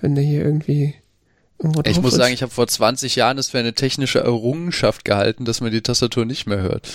wenn 0.00 0.14
der 0.14 0.24
hier 0.24 0.44
irgendwie 0.44 0.94
ich 1.84 2.00
muss 2.00 2.14
ist. 2.14 2.18
sagen, 2.18 2.32
ich 2.32 2.42
habe 2.42 2.52
vor 2.52 2.66
20 2.66 3.16
Jahren 3.16 3.36
es 3.36 3.50
für 3.50 3.58
eine 3.58 3.74
technische 3.74 4.20
Errungenschaft 4.20 5.04
gehalten, 5.04 5.44
dass 5.44 5.60
man 5.60 5.70
die 5.70 5.82
Tastatur 5.82 6.24
nicht 6.24 6.46
mehr 6.46 6.62
hört. 6.62 6.88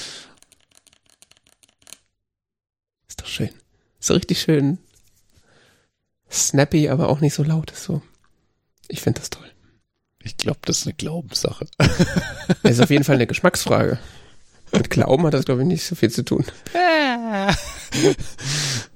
Ist 3.07 3.21
doch 3.21 3.27
schön. 3.27 3.51
Ist 3.99 4.09
doch 4.09 4.15
richtig 4.15 4.41
schön 4.41 4.79
snappy, 6.31 6.89
aber 6.89 7.09
auch 7.09 7.19
nicht 7.21 7.33
so 7.33 7.43
laut. 7.43 7.71
Ist 7.71 7.83
so. 7.83 8.01
Ich 8.87 9.01
finde 9.01 9.19
das 9.19 9.29
toll. 9.29 9.49
Ich 10.23 10.37
glaube, 10.37 10.59
das 10.65 10.79
ist 10.79 10.87
eine 10.87 10.93
Glaubenssache. 10.93 11.67
Das 11.77 12.71
ist 12.71 12.81
auf 12.81 12.89
jeden 12.89 13.03
Fall 13.03 13.15
eine 13.15 13.27
Geschmacksfrage. 13.27 13.99
Mit 14.71 14.89
Glauben 14.89 15.25
hat 15.25 15.33
das, 15.33 15.45
glaube 15.45 15.61
ich, 15.61 15.67
nicht 15.67 15.85
so 15.85 15.95
viel 15.95 16.09
zu 16.09 16.23
tun. 16.23 16.43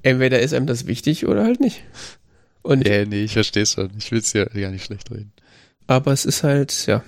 Entweder 0.02 0.40
ist 0.40 0.54
einem 0.54 0.66
das 0.66 0.88
wichtig 0.88 1.28
oder 1.28 1.44
halt 1.44 1.60
nicht. 1.60 1.84
Und 2.62 2.80
nee, 2.80 3.06
nee, 3.06 3.24
ich 3.24 3.34
verstehe 3.34 3.64
es 3.64 3.74
schon. 3.74 3.92
Ich 3.98 4.12
will 4.12 4.20
es 4.20 4.34
ja 4.34 4.46
gar 4.46 4.72
nicht 4.72 4.86
schlecht 4.86 5.10
reden. 5.12 5.32
Aber 5.88 6.12
es 6.12 6.26
ist 6.26 6.44
halt, 6.44 6.86
ja. 6.88 7.04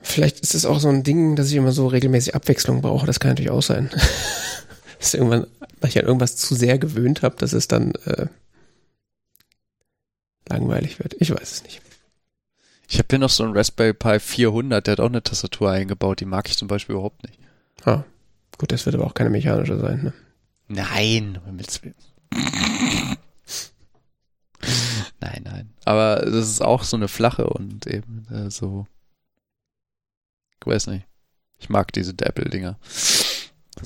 Vielleicht 0.00 0.40
ist 0.40 0.54
es 0.54 0.66
auch 0.66 0.80
so 0.80 0.88
ein 0.88 1.02
Ding, 1.02 1.36
dass 1.36 1.50
ich 1.50 1.56
immer 1.56 1.72
so 1.72 1.86
regelmäßig 1.86 2.34
Abwechslung 2.34 2.82
brauche. 2.82 3.06
Das 3.06 3.20
kann 3.20 3.30
natürlich 3.30 3.50
auch 3.50 3.62
sein. 3.62 3.90
dass 4.98 5.14
irgendwann, 5.14 5.46
weil 5.80 5.90
ich 5.90 5.98
an 5.98 6.06
irgendwas 6.06 6.36
zu 6.36 6.54
sehr 6.54 6.78
gewöhnt 6.78 7.22
habe, 7.22 7.36
dass 7.36 7.52
es 7.52 7.68
dann 7.68 7.92
äh, 8.04 8.26
langweilig 10.50 10.98
wird. 10.98 11.14
Ich 11.18 11.30
weiß 11.30 11.52
es 11.52 11.62
nicht. 11.64 11.80
Ich 12.88 12.98
habe 12.98 13.06
hier 13.08 13.18
noch 13.20 13.30
so 13.30 13.44
einen 13.44 13.56
Raspberry 13.56 13.94
Pi 13.94 14.18
400, 14.18 14.86
der 14.86 14.92
hat 14.92 15.00
auch 15.00 15.06
eine 15.06 15.22
Tastatur 15.22 15.70
eingebaut. 15.70 16.20
Die 16.20 16.24
mag 16.24 16.48
ich 16.48 16.58
zum 16.58 16.68
Beispiel 16.68 16.94
überhaupt 16.94 17.22
nicht. 17.22 17.38
Ah, 17.84 18.04
gut, 18.58 18.72
das 18.72 18.84
wird 18.84 18.96
aber 18.96 19.06
auch 19.06 19.14
keine 19.14 19.30
mechanische 19.30 19.78
sein, 19.78 20.02
ne? 20.02 20.12
Nein, 20.68 21.40
nein, 25.20 25.42
nein. 25.44 25.70
Aber 25.84 26.16
das 26.16 26.48
ist 26.48 26.62
auch 26.62 26.82
so 26.82 26.96
eine 26.96 27.08
flache 27.08 27.48
und 27.48 27.86
eben 27.86 28.26
äh, 28.30 28.50
so. 28.50 28.86
Ich 30.60 30.66
weiß 30.66 30.88
nicht. 30.88 31.06
Ich 31.58 31.68
mag 31.68 31.92
diese 31.92 32.12
Apple-Dinger. 32.12 32.78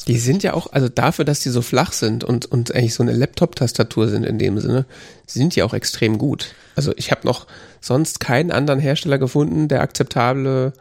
Die 0.08 0.18
sind 0.18 0.42
ja 0.42 0.54
auch, 0.54 0.72
also 0.72 0.88
dafür, 0.88 1.24
dass 1.24 1.40
die 1.40 1.50
so 1.50 1.62
flach 1.62 1.92
sind 1.92 2.24
und, 2.24 2.46
und 2.46 2.74
eigentlich 2.74 2.94
so 2.94 3.02
eine 3.02 3.12
Laptop-Tastatur 3.12 4.08
sind 4.08 4.24
in 4.24 4.38
dem 4.38 4.58
Sinne, 4.58 4.86
sind 5.26 5.54
die 5.54 5.62
auch 5.62 5.74
extrem 5.74 6.18
gut. 6.18 6.54
Also 6.74 6.92
ich 6.96 7.10
habe 7.10 7.26
noch 7.26 7.46
sonst 7.80 8.18
keinen 8.18 8.50
anderen 8.50 8.80
Hersteller 8.80 9.18
gefunden, 9.18 9.68
der 9.68 9.82
akzeptable 9.82 10.72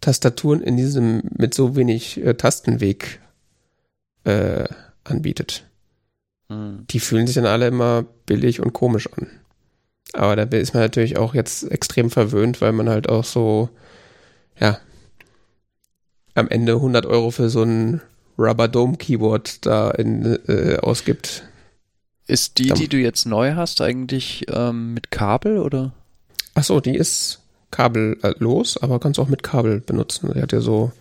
Tastaturen 0.00 0.62
in 0.62 0.76
diesem 0.76 1.22
mit 1.36 1.54
so 1.54 1.76
wenig 1.76 2.24
äh, 2.24 2.34
Tastenweg 2.34 3.20
äh, 4.24 4.64
anbietet. 5.04 5.64
Hm. 6.48 6.86
Die 6.88 7.00
fühlen 7.00 7.26
sich 7.26 7.36
dann 7.36 7.46
alle 7.46 7.66
immer 7.66 8.04
billig 8.26 8.60
und 8.60 8.72
komisch 8.72 9.08
an. 9.12 9.28
Aber 10.14 10.36
da 10.36 10.44
ist 10.56 10.74
man 10.74 10.82
natürlich 10.82 11.16
auch 11.16 11.34
jetzt 11.34 11.70
extrem 11.70 12.10
verwöhnt, 12.10 12.60
weil 12.60 12.72
man 12.72 12.88
halt 12.88 13.08
auch 13.08 13.24
so, 13.24 13.70
ja, 14.58 14.78
am 16.34 16.48
Ende 16.48 16.74
100 16.74 17.06
Euro 17.06 17.30
für 17.30 17.48
so 17.48 17.62
ein 17.62 18.00
Rubber 18.38 18.68
Dome 18.68 18.96
Keyboard 18.96 19.64
da 19.66 19.90
in, 19.90 20.38
äh, 20.48 20.78
ausgibt. 20.78 21.44
Ist 22.26 22.58
die, 22.58 22.72
die 22.72 22.88
du 22.88 22.96
jetzt 22.96 23.26
neu 23.26 23.54
hast, 23.54 23.80
eigentlich 23.80 24.46
ähm, 24.48 24.94
mit 24.94 25.10
Kabel 25.10 25.58
oder? 25.58 25.92
Ach 26.54 26.64
so, 26.64 26.80
die 26.80 26.96
ist 26.96 27.40
kabellos, 27.70 28.76
aber 28.76 29.00
kannst 29.00 29.18
auch 29.18 29.28
mit 29.28 29.42
Kabel 29.42 29.80
benutzen. 29.80 30.30
Die 30.34 30.40
hat 30.40 30.52
ja 30.52 30.60
so 30.60 30.92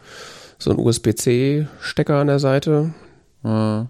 so 0.62 0.70
einen 0.70 0.80
USB-C-Stecker 0.80 2.16
an 2.16 2.28
der 2.28 2.40
Seite. 2.40 2.94
Mhm. 3.44 3.88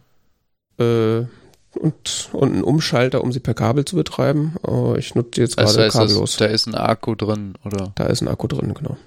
Äh, 0.79 1.25
und, 1.73 2.29
und 2.33 2.51
einen 2.51 2.63
Umschalter, 2.63 3.23
um 3.23 3.31
sie 3.31 3.39
per 3.39 3.53
Kabel 3.53 3.85
zu 3.85 3.95
betreiben. 3.95 4.55
Oh, 4.63 4.95
ich 4.97 5.15
nutze 5.15 5.41
jetzt 5.41 5.57
gerade 5.57 5.83
also 5.83 5.99
kabellos. 5.99 6.37
da 6.37 6.45
ist 6.45 6.67
ein 6.67 6.75
Akku 6.75 7.15
drin, 7.15 7.53
oder? 7.63 7.91
Da 7.95 8.05
ist 8.07 8.21
ein 8.21 8.27
Akku 8.27 8.47
drin, 8.47 8.73
genau. 8.73 8.97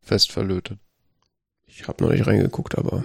Fest 0.00 0.32
verlötet. 0.32 0.78
Ich 1.66 1.86
habe 1.88 2.02
noch 2.02 2.10
nicht 2.10 2.26
reingeguckt, 2.26 2.78
aber 2.78 3.04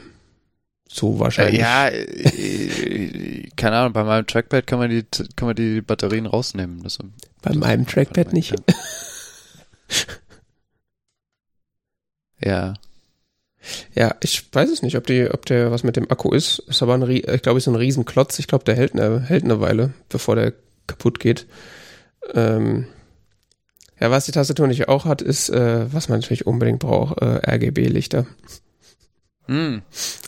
so 0.88 1.20
wahrscheinlich. 1.20 1.60
Äh, 1.60 1.64
ja, 1.64 1.88
äh, 1.90 3.50
keine 3.56 3.78
Ahnung, 3.78 3.94
bei 3.94 4.04
meinem 4.04 4.26
Trackpad 4.26 4.66
kann 4.66 4.80
man 4.80 4.90
die, 4.90 5.06
kann 5.36 5.48
man 5.48 5.56
die 5.56 5.82
Batterien 5.82 6.26
rausnehmen. 6.26 6.82
Das, 6.84 6.98
bei 6.98 7.50
das 7.50 7.58
meinem 7.58 7.86
Trackpad 7.86 8.34
nicht. 8.34 8.56
ja. 12.42 12.74
Ja, 13.96 14.16
ich 14.22 14.48
weiß 14.54 14.70
es 14.70 14.82
nicht, 14.82 14.96
ob 14.96 15.06
die, 15.08 15.30
ob 15.30 15.46
der 15.46 15.72
was 15.72 15.84
mit 15.84 15.98
dem 15.98 16.10
Akku 16.10 16.32
ist. 16.32 16.60
Ist 16.60 16.82
aber 16.82 16.94
ein, 16.94 17.10
ich 17.10 17.42
glaube, 17.42 17.58
ist 17.58 17.68
ein 17.68 17.76
Riesenklotz. 17.76 18.40
Ich 18.40 18.48
glaube, 18.48 18.64
der 18.64 18.76
hält 18.76 18.94
eine, 18.94 19.20
hält 19.22 19.44
eine 19.44 19.60
Weile, 19.60 19.94
bevor 20.10 20.36
der 20.36 20.54
kaputt 20.88 21.20
geht. 21.20 21.48
Ähm, 22.34 22.88
ja, 24.00 24.12
was 24.12 24.26
die 24.26 24.32
Tastatur 24.32 24.68
nicht 24.68 24.88
auch 24.88 25.06
hat, 25.06 25.22
ist, 25.22 25.50
äh, 25.50 25.92
was 25.92 26.08
man 26.08 26.20
natürlich 26.20 26.46
unbedingt 26.46 26.80
braucht, 26.80 27.22
äh, 27.22 27.42
RGB-Lichter. 27.50 28.26
Hm. 29.48 29.82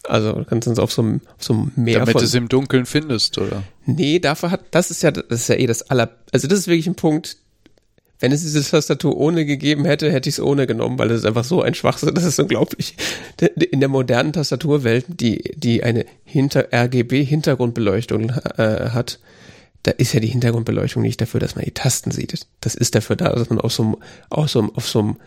Also 0.04 0.34
du 0.34 0.46
kannst 0.46 0.68
uns 0.68 0.80
auf 0.80 0.92
so 0.92 1.02
einem, 1.02 1.22
auf 1.38 1.44
so 1.44 1.54
einem 1.54 1.72
Meer 1.76 2.00
Damit 2.00 2.16
du 2.16 2.24
es 2.24 2.34
im 2.34 2.50
Dunkeln 2.50 2.86
findest, 2.86 3.38
oder? 3.38 3.64
Nee, 3.86 4.20
dafür 4.20 4.52
hat, 4.52 4.62
das 4.72 4.92
ist 4.92 5.04
ja, 5.04 5.12
das 5.12 5.42
ist 5.42 5.50
ja 5.50 5.56
eh 5.56 5.68
das 5.68 5.90
aller, 5.90 6.10
also 6.32 6.48
das 6.48 6.60
ist 6.60 6.68
wirklich 6.68 6.88
ein 6.88 6.96
Punkt, 6.96 7.38
wenn 8.20 8.32
es 8.34 8.42
diese 8.42 8.64
Tastatur 8.64 9.16
ohne 9.18 9.46
gegeben 9.46 9.86
hätte, 9.86 10.12
hätte 10.12 10.28
ich 10.28 10.36
es 10.36 10.42
ohne 10.42 10.68
genommen, 10.68 11.00
weil 11.00 11.10
es 11.12 11.24
einfach 11.24 11.46
so 11.46 11.62
ein 11.62 11.74
Schwachsinn, 11.74 12.14
das 12.14 12.26
ist 12.26 12.40
unglaublich. 12.40 12.96
In 13.72 13.80
der 13.80 13.90
modernen 13.90 14.34
Tastaturwelt, 14.34 15.06
die, 15.08 15.54
die 15.56 15.84
eine 15.84 16.06
hinter 16.26 16.68
RGB-Hintergrundbeleuchtung 16.74 18.30
äh, 18.58 18.90
hat, 18.90 19.20
da 19.84 19.92
ist 19.92 20.14
ja 20.14 20.20
die 20.20 20.28
Hintergrundbeleuchtung 20.28 21.02
nicht 21.02 21.22
dafür, 21.22 21.40
dass 21.40 21.56
man 21.56 21.64
die 21.64 21.72
Tasten 21.72 22.12
sieht. 22.12 22.46
Das 22.60 22.76
ist 22.76 22.96
dafür 22.96 23.16
da, 23.16 23.30
dass 23.30 23.50
man 23.50 23.62
auf 23.62 23.72
so 23.72 23.84
einem, 23.84 23.98
auf 24.30 24.50
so 24.50 24.60
einem, 24.60 24.76
auf 24.76 24.88
so 24.88 25.00
einem 25.00 25.18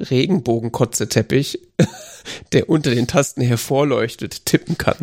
Regenbogenkotzeteppich, 0.00 1.60
der 2.52 2.68
unter 2.68 2.94
den 2.94 3.06
Tasten 3.06 3.42
hervorleuchtet, 3.42 4.46
tippen 4.46 4.78
kann. 4.78 4.96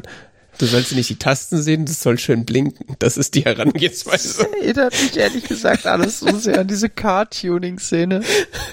Du 0.57 0.65
sollst 0.65 0.95
nicht 0.95 1.09
die 1.09 1.17
Tasten 1.17 1.61
sehen, 1.61 1.85
das 1.85 2.01
soll 2.01 2.17
schön 2.17 2.43
blinken. 2.43 2.95
Das 2.97 3.15
ist 3.15 3.35
die 3.35 3.45
Herangehensweise. 3.45 4.39
Das 4.39 4.47
erinnert 4.47 4.93
mich 4.93 5.15
ehrlich 5.15 5.43
gesagt 5.43 5.85
alles 5.85 6.19
so 6.19 6.35
sehr 6.35 6.59
an 6.59 6.67
diese 6.67 6.89
Car-Tuning-Szene. 6.89 8.23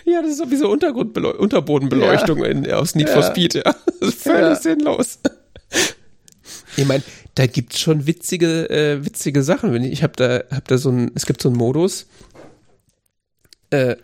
Ja, 0.06 0.22
das 0.22 0.32
ist 0.32 0.38
so 0.38 0.51
wie 0.51 0.56
so 0.56 0.70
Unterbodenbeleuchtung 0.70 2.38
ja. 2.38 2.46
in, 2.46 2.70
aus 2.72 2.94
Need 2.94 3.09
ja. 3.09 3.14
for 3.14 3.22
Speed, 3.22 3.55
ja. 3.55 3.74
Völlig 4.01 4.40
ja. 4.40 4.56
sinnlos. 4.56 5.18
Ich 6.76 6.86
meine, 6.86 7.02
da 7.34 7.46
gibt's 7.46 7.80
schon 7.80 8.06
witzige, 8.06 8.70
äh, 8.70 9.05
witzige 9.05 9.42
Sachen. 9.42 9.74
Ich 9.84 10.02
habe 10.02 10.14
da, 10.16 10.42
hab 10.55 10.66
da 10.68 10.78
so 10.78 10.90
ein, 10.90 11.10
es 11.14 11.26
gibt 11.26 11.42
so 11.42 11.51
einen 11.51 11.59
Modus, 11.59 12.06
äh, 13.70 13.96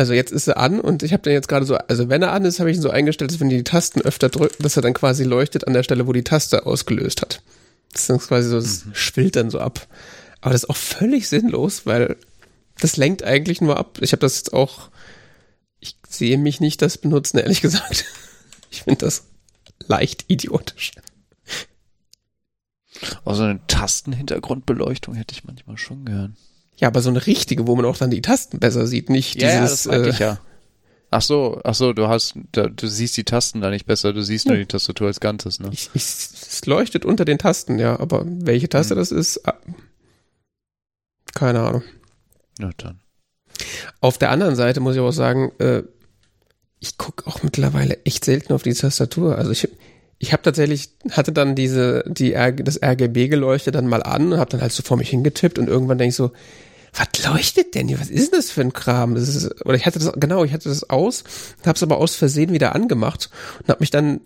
also 0.00 0.14
jetzt 0.14 0.32
ist 0.32 0.48
er 0.48 0.56
an 0.56 0.80
und 0.80 1.02
ich 1.02 1.12
habe 1.12 1.24
den 1.24 1.34
jetzt 1.34 1.46
gerade 1.46 1.66
so, 1.66 1.76
also 1.76 2.08
wenn 2.08 2.22
er 2.22 2.32
an 2.32 2.46
ist, 2.46 2.58
habe 2.58 2.70
ich 2.70 2.78
ihn 2.78 2.82
so 2.82 2.88
eingestellt, 2.88 3.30
dass 3.30 3.38
wenn 3.38 3.50
die, 3.50 3.58
die 3.58 3.64
Tasten 3.64 4.00
öfter 4.00 4.30
drücken, 4.30 4.62
dass 4.62 4.74
er 4.76 4.80
dann 4.80 4.94
quasi 4.94 5.24
leuchtet 5.24 5.66
an 5.66 5.74
der 5.74 5.82
Stelle, 5.82 6.06
wo 6.06 6.14
die 6.14 6.24
Taste 6.24 6.64
ausgelöst 6.64 7.20
hat. 7.20 7.42
Das 7.92 8.08
ist 8.08 8.28
quasi 8.28 8.48
so, 8.48 8.56
das 8.58 8.86
mhm. 8.86 8.94
schwillt 8.94 9.36
dann 9.36 9.50
so 9.50 9.60
ab. 9.60 9.86
Aber 10.40 10.54
das 10.54 10.62
ist 10.62 10.70
auch 10.70 10.76
völlig 10.76 11.28
sinnlos, 11.28 11.84
weil 11.84 12.16
das 12.80 12.96
lenkt 12.96 13.24
eigentlich 13.24 13.60
nur 13.60 13.76
ab. 13.76 13.98
Ich 14.00 14.12
habe 14.12 14.20
das 14.20 14.38
jetzt 14.38 14.54
auch, 14.54 14.88
ich 15.80 15.96
sehe 16.08 16.38
mich 16.38 16.60
nicht 16.60 16.80
das 16.80 16.96
benutzen, 16.96 17.36
ehrlich 17.36 17.60
gesagt. 17.60 18.06
Ich 18.72 18.84
finde 18.84 19.04
das 19.04 19.24
leicht 19.86 20.26
idiotisch. 20.28 20.92
Also 23.24 23.42
eine 23.42 23.60
Tastenhintergrundbeleuchtung 23.66 25.14
hätte 25.16 25.34
ich 25.34 25.42
manchmal 25.42 25.76
schon 25.76 26.04
gern. 26.04 26.36
Ja, 26.80 26.88
aber 26.88 27.02
so 27.02 27.10
eine 27.10 27.26
richtige, 27.26 27.66
wo 27.66 27.76
man 27.76 27.84
auch 27.84 27.96
dann 27.96 28.10
die 28.10 28.22
Tasten 28.22 28.58
besser 28.58 28.86
sieht, 28.86 29.10
nicht 29.10 29.40
ja, 29.40 29.60
dieses. 29.60 29.84
Ja, 29.84 29.92
das 29.92 30.06
äh, 30.06 30.10
ich 30.10 30.18
ja. 30.18 30.40
Ach 31.12 31.22
so, 31.22 31.60
ach 31.64 31.74
so, 31.74 31.92
du 31.92 32.06
hast, 32.06 32.34
du 32.52 32.86
siehst 32.86 33.16
die 33.16 33.24
Tasten 33.24 33.60
da 33.60 33.70
nicht 33.70 33.84
besser, 33.84 34.12
du 34.12 34.22
siehst 34.22 34.46
nur 34.46 34.56
die 34.56 34.66
Tastatur 34.66 35.08
als 35.08 35.18
Ganzes, 35.18 35.58
ne? 35.58 35.68
Ich, 35.72 35.90
ich, 35.92 36.02
es 36.02 36.64
leuchtet 36.66 37.04
unter 37.04 37.24
den 37.24 37.36
Tasten, 37.36 37.80
ja, 37.80 37.98
aber 37.98 38.24
welche 38.24 38.68
Taste 38.68 38.94
hm. 38.94 38.98
das 38.98 39.10
ist, 39.10 39.46
ah, 39.46 39.58
keine 41.34 41.60
Ahnung. 41.60 41.82
Na 42.58 42.70
dann. 42.76 43.00
Auf 44.00 44.18
der 44.18 44.30
anderen 44.30 44.54
Seite 44.54 44.80
muss 44.80 44.94
ich 44.94 45.00
auch 45.00 45.10
sagen, 45.10 45.50
äh, 45.58 45.82
ich 46.78 46.96
gucke 46.96 47.26
auch 47.26 47.42
mittlerweile 47.42 47.98
echt 48.04 48.24
selten 48.24 48.52
auf 48.52 48.62
die 48.62 48.72
Tastatur. 48.72 49.36
Also 49.36 49.50
ich, 49.50 49.68
ich 50.18 50.32
habe 50.32 50.42
tatsächlich, 50.42 50.90
hatte 51.10 51.32
dann 51.32 51.54
diese, 51.54 52.04
die, 52.06 52.32
das 52.32 52.82
RGB-Geleuchte 52.82 53.70
dann 53.70 53.86
mal 53.86 54.02
an 54.02 54.32
und 54.32 54.38
habe 54.38 54.50
dann 54.50 54.62
halt 54.62 54.72
so 54.72 54.82
vor 54.82 54.96
mich 54.96 55.10
hingetippt 55.10 55.58
und 55.58 55.68
irgendwann 55.68 55.98
denke 55.98 56.10
ich 56.10 56.16
so, 56.16 56.30
was 56.92 57.24
leuchtet 57.24 57.74
denn 57.74 57.88
hier? 57.88 58.00
Was 58.00 58.10
ist 58.10 58.32
denn 58.32 58.38
das 58.38 58.50
für 58.50 58.60
ein 58.60 58.72
Kram? 58.72 59.14
Das 59.14 59.28
ist, 59.28 59.64
oder 59.64 59.74
ich 59.74 59.86
hatte 59.86 59.98
das, 59.98 60.12
genau, 60.16 60.44
ich 60.44 60.52
hatte 60.52 60.68
das 60.68 60.88
aus, 60.88 61.24
habe 61.64 61.76
es 61.76 61.82
aber 61.82 61.98
aus 61.98 62.16
Versehen 62.16 62.52
wieder 62.52 62.74
angemacht 62.74 63.30
und 63.60 63.68
habe 63.68 63.80
mich 63.80 63.90
dann 63.90 64.20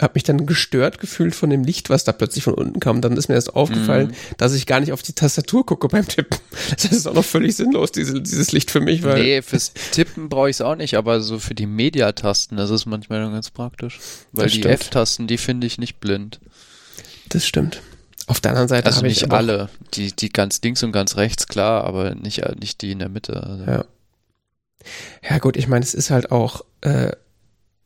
habe 0.00 0.12
mich 0.14 0.24
dann 0.24 0.44
gestört 0.44 0.98
gefühlt 0.98 1.34
von 1.34 1.48
dem 1.48 1.64
Licht, 1.64 1.88
was 1.88 2.04
da 2.04 2.12
plötzlich 2.12 2.44
von 2.44 2.54
unten 2.54 2.80
kam. 2.80 3.00
Dann 3.00 3.16
ist 3.16 3.28
mir 3.28 3.34
erst 3.34 3.54
aufgefallen, 3.54 4.08
mm. 4.08 4.34
dass 4.36 4.52
ich 4.52 4.66
gar 4.66 4.80
nicht 4.80 4.92
auf 4.92 5.02
die 5.02 5.14
Tastatur 5.14 5.64
gucke 5.64 5.88
beim 5.88 6.06
Tippen. 6.06 6.38
Das 6.76 6.84
ist 6.86 7.06
auch 7.06 7.14
noch 7.14 7.24
völlig 7.24 7.56
sinnlos, 7.56 7.92
diese, 7.92 8.20
dieses 8.20 8.52
Licht 8.52 8.70
für 8.70 8.80
mich. 8.80 9.02
Weil 9.02 9.22
nee, 9.22 9.42
fürs 9.42 9.72
Tippen 9.92 10.28
brauche 10.28 10.50
ich 10.50 10.56
es 10.56 10.60
auch 10.60 10.74
nicht, 10.74 10.94
aber 10.96 11.20
so 11.20 11.38
für 11.38 11.54
die 11.54 11.66
Mediatasten, 11.66 12.56
das 12.56 12.70
ist 12.70 12.86
manchmal 12.86 13.30
ganz 13.30 13.50
praktisch. 13.50 13.98
Weil 14.32 14.48
die 14.48 14.64
F-Tasten, 14.64 15.26
die 15.26 15.38
finde 15.38 15.66
ich 15.66 15.78
nicht 15.78 16.00
blind. 16.00 16.40
Das 17.28 17.46
stimmt. 17.46 17.80
Auf 18.26 18.40
der 18.40 18.52
anderen 18.52 18.68
Seite 18.68 18.86
also 18.86 18.98
habe 18.98 19.08
ich 19.08 19.22
nicht 19.22 19.32
alle, 19.32 19.68
die 19.94 20.14
die 20.14 20.30
ganz 20.30 20.60
links 20.62 20.82
und 20.82 20.92
ganz 20.92 21.16
rechts 21.16 21.46
klar, 21.46 21.84
aber 21.84 22.14
nicht 22.14 22.42
nicht 22.60 22.82
die 22.82 22.92
in 22.92 22.98
der 22.98 23.08
Mitte. 23.08 23.42
Also. 23.42 23.64
Ja. 23.64 23.84
Ja 25.28 25.38
gut, 25.38 25.56
ich 25.56 25.68
meine, 25.68 25.84
es 25.84 25.94
ist 25.94 26.10
halt 26.10 26.30
auch 26.30 26.64
äh, 26.80 27.12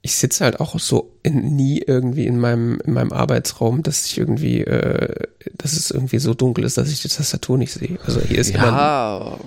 ich 0.02 0.16
sitze 0.16 0.44
halt 0.44 0.60
auch 0.60 0.78
so 0.78 1.16
in, 1.22 1.56
nie 1.56 1.82
irgendwie 1.86 2.26
in 2.26 2.38
meinem, 2.38 2.80
in 2.84 2.94
meinem 2.94 3.12
Arbeitsraum, 3.12 3.82
dass 3.82 4.06
ich 4.06 4.18
irgendwie, 4.18 4.62
äh, 4.62 5.28
dass 5.56 5.74
es 5.74 5.90
irgendwie 5.90 6.18
so 6.18 6.32
dunkel 6.32 6.64
ist, 6.64 6.78
dass 6.78 6.90
ich 6.90 7.02
die 7.02 7.08
Tastatur 7.08 7.58
nicht 7.58 7.72
sehe. 7.72 7.98
Also 8.04 8.20
hier 8.20 8.38
ist 8.38 8.50
ja. 8.50 9.38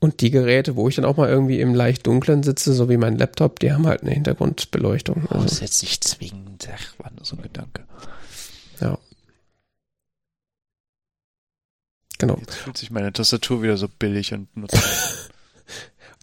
Und 0.00 0.20
die 0.20 0.30
Geräte, 0.30 0.76
wo 0.76 0.88
ich 0.88 0.94
dann 0.94 1.04
auch 1.04 1.16
mal 1.16 1.28
irgendwie 1.28 1.60
im 1.60 1.74
leicht 1.74 2.06
dunklen 2.06 2.44
sitze, 2.44 2.72
so 2.72 2.88
wie 2.88 2.96
mein 2.96 3.18
Laptop, 3.18 3.58
die 3.58 3.72
haben 3.72 3.86
halt 3.86 4.02
eine 4.02 4.12
Hintergrundbeleuchtung. 4.12 5.26
Also. 5.28 5.34
Oh, 5.34 5.42
das 5.42 5.52
ist 5.54 5.60
jetzt 5.60 5.82
nicht 5.82 6.04
zwingend. 6.04 6.68
Ach, 6.72 7.04
war 7.04 7.10
nur 7.10 7.24
so 7.24 7.36
ein 7.36 7.42
Gedanke. 7.42 7.84
Ja. 8.80 8.98
Genau. 12.18 12.36
Jetzt 12.40 12.56
fühlt 12.56 12.76
sich 12.76 12.90
meine 12.90 13.12
Tastatur 13.12 13.62
wieder 13.62 13.76
so 13.76 13.88
billig 13.88 14.32
und 14.34 14.54
nutzbar. 14.56 14.82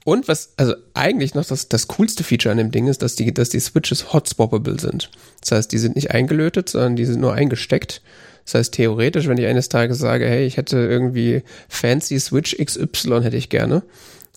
Und 0.05 0.27
was, 0.27 0.53
also 0.57 0.75
eigentlich 0.93 1.33
noch 1.33 1.45
das, 1.45 1.67
das 1.67 1.87
coolste 1.87 2.23
Feature 2.23 2.51
an 2.51 2.59
dem 2.59 2.69
Ding 2.69 2.87
ist, 2.87 3.01
dass 3.01 3.15
die, 3.15 3.33
dass 3.33 3.49
die 3.49 3.59
Switches 3.59 4.13
hotswappable 4.13 4.79
sind. 4.79 5.09
Das 5.41 5.51
heißt, 5.51 5.71
die 5.71 5.79
sind 5.79 5.95
nicht 5.95 6.11
eingelötet, 6.11 6.69
sondern 6.69 6.95
die 6.95 7.05
sind 7.05 7.19
nur 7.19 7.33
eingesteckt. 7.33 8.03
Das 8.45 8.53
heißt, 8.53 8.73
theoretisch, 8.75 9.27
wenn 9.27 9.39
ich 9.39 9.47
eines 9.47 9.67
Tages 9.67 9.97
sage, 9.97 10.27
hey, 10.27 10.45
ich 10.45 10.57
hätte 10.57 10.77
irgendwie 10.77 11.41
fancy 11.67 12.19
Switch 12.19 12.55
XY 12.55 13.21
hätte 13.23 13.35
ich 13.35 13.49
gerne, 13.49 13.81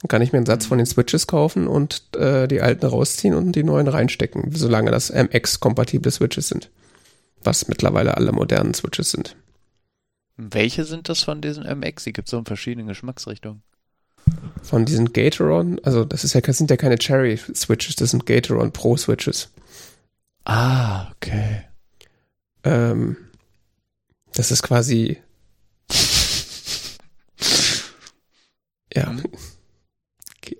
dann 0.00 0.08
kann 0.08 0.22
ich 0.22 0.32
mir 0.32 0.38
einen 0.38 0.46
Satz 0.46 0.64
von 0.64 0.78
den 0.78 0.86
Switches 0.86 1.26
kaufen 1.26 1.68
und 1.68 2.02
äh, 2.16 2.48
die 2.48 2.62
alten 2.62 2.86
rausziehen 2.86 3.34
und 3.34 3.52
die 3.52 3.62
neuen 3.62 3.88
reinstecken, 3.88 4.50
solange 4.54 4.90
das 4.90 5.10
MX-kompatible 5.10 6.10
Switches 6.10 6.48
sind. 6.48 6.70
Was 7.42 7.68
mittlerweile 7.68 8.16
alle 8.16 8.32
modernen 8.32 8.74
Switches 8.74 9.10
sind. 9.10 9.36
Welche 10.36 10.84
sind 10.84 11.08
das 11.08 11.22
von 11.22 11.40
diesen 11.40 11.64
MX? 11.64 12.04
Die 12.04 12.12
gibt 12.12 12.28
es 12.28 12.30
so 12.30 12.38
in 12.38 12.44
verschiedenen 12.44 12.88
Geschmacksrichtungen 12.88 13.62
von 14.62 14.84
diesen 14.84 15.12
Gatoron, 15.12 15.80
also 15.82 16.04
das 16.04 16.24
ist 16.24 16.34
ja, 16.34 16.40
das 16.40 16.58
sind 16.58 16.70
ja 16.70 16.76
keine 16.76 16.98
Cherry 16.98 17.36
Switches, 17.36 17.96
das 17.96 18.10
sind 18.10 18.26
Gatoron 18.26 18.72
Pro 18.72 18.96
Switches. 18.96 19.50
Ah, 20.44 21.10
okay. 21.12 21.64
Ähm, 22.64 23.16
das 24.32 24.50
ist 24.50 24.62
quasi 24.62 25.18
ja 28.94 29.10
mhm. 29.10 29.22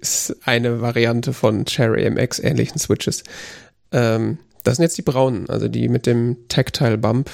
ist 0.01 0.37
eine 0.45 0.81
Variante 0.81 1.33
von 1.33 1.65
Cherry 1.65 2.09
MX 2.09 2.39
ähnlichen 2.41 2.79
Switches. 2.79 3.25
Ähm, 3.91 4.39
das 4.69 4.77
sind 4.77 4.85
jetzt 4.85 4.99
die 4.99 5.03
braunen, 5.03 5.49
also 5.49 5.69
die 5.69 5.89
mit 5.89 6.07
dem 6.07 6.49
Tactile 6.49 6.99
Bump. 6.99 7.31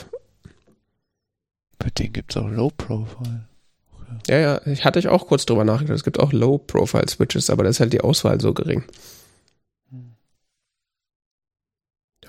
Bei 1.79 1.91
denen 1.91 2.13
gibt 2.13 2.31
es 2.31 2.37
auch 2.37 2.49
Low 2.49 2.71
Profile. 2.71 3.49
Ja, 4.29 4.39
ja, 4.39 4.67
ich 4.67 4.85
hatte 4.85 4.99
ich 4.99 5.09
auch 5.09 5.27
kurz 5.27 5.45
drüber 5.45 5.65
nachgedacht. 5.65 5.97
Es 5.97 6.05
gibt 6.05 6.21
auch 6.21 6.33
Low-Profile-Switches, 6.33 7.51
aber 7.51 7.65
da 7.65 7.71
ist 7.71 7.81
halt 7.81 7.93
die 7.93 8.01
Auswahl 8.01 8.41
so 8.41 8.55
gering. 8.55 8.85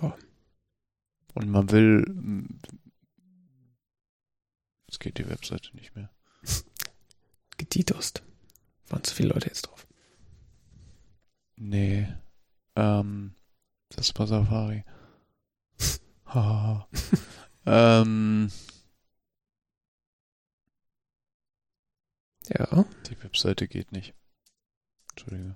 Ja. 0.01 0.15
Und 1.33 1.49
man 1.49 1.71
will. 1.71 2.05
Es 4.89 4.99
geht 4.99 5.17
die 5.17 5.29
Webseite 5.29 5.75
nicht 5.75 5.95
mehr. 5.95 6.09
Geditost. 7.57 8.23
Waren 8.89 9.03
zu 9.03 9.15
viele 9.15 9.29
Leute 9.29 9.47
jetzt 9.47 9.63
drauf. 9.63 9.87
Nee. 11.55 12.07
Ähm, 12.75 13.33
das 13.89 14.13
war 14.15 14.27
Safari. 14.27 14.83
Ähm. 17.65 18.51
Ja. 22.49 22.85
Die 23.09 23.23
Webseite 23.23 23.67
geht 23.67 23.91
nicht. 23.91 24.13
Entschuldige. 25.11 25.55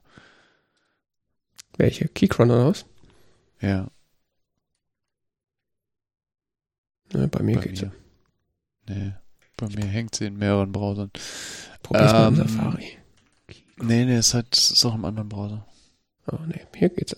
Welche? 1.78 2.08
Keychron 2.08 2.50
oder 2.50 2.70
was? 2.70 2.86
Ja. 3.62 3.92
Ne, 7.14 7.28
bei 7.28 7.44
mir 7.44 7.58
bei 7.58 7.64
geht's 7.64 7.82
mir. 7.82 7.92
Nee, 8.88 9.14
bei 9.58 9.68
mir 9.68 9.86
hängt 9.86 10.16
sie 10.16 10.26
in 10.26 10.38
mehreren 10.38 10.72
Browsern. 10.72 11.12
Probier's 11.84 12.12
ähm, 12.12 12.18
mal 12.18 12.28
im 12.28 12.36
Safari. 12.36 12.98
Nee, 13.78 14.06
nee, 14.06 14.16
es 14.16 14.34
hat, 14.34 14.56
ist 14.56 14.84
auch 14.86 14.96
im 14.96 15.06
anderen 15.06 15.30
Browser. 15.30 15.66
Oh, 16.28 16.40
nee, 16.48 16.66
hier 16.76 16.90
geht's. 16.90 17.16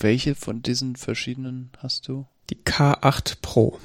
Welche 0.00 0.34
von 0.34 0.62
diesen 0.62 0.96
verschiedenen 0.96 1.70
hast 1.78 2.08
du? 2.08 2.26
Die 2.50 2.56
K8 2.56 3.36
Pro. 3.42 3.78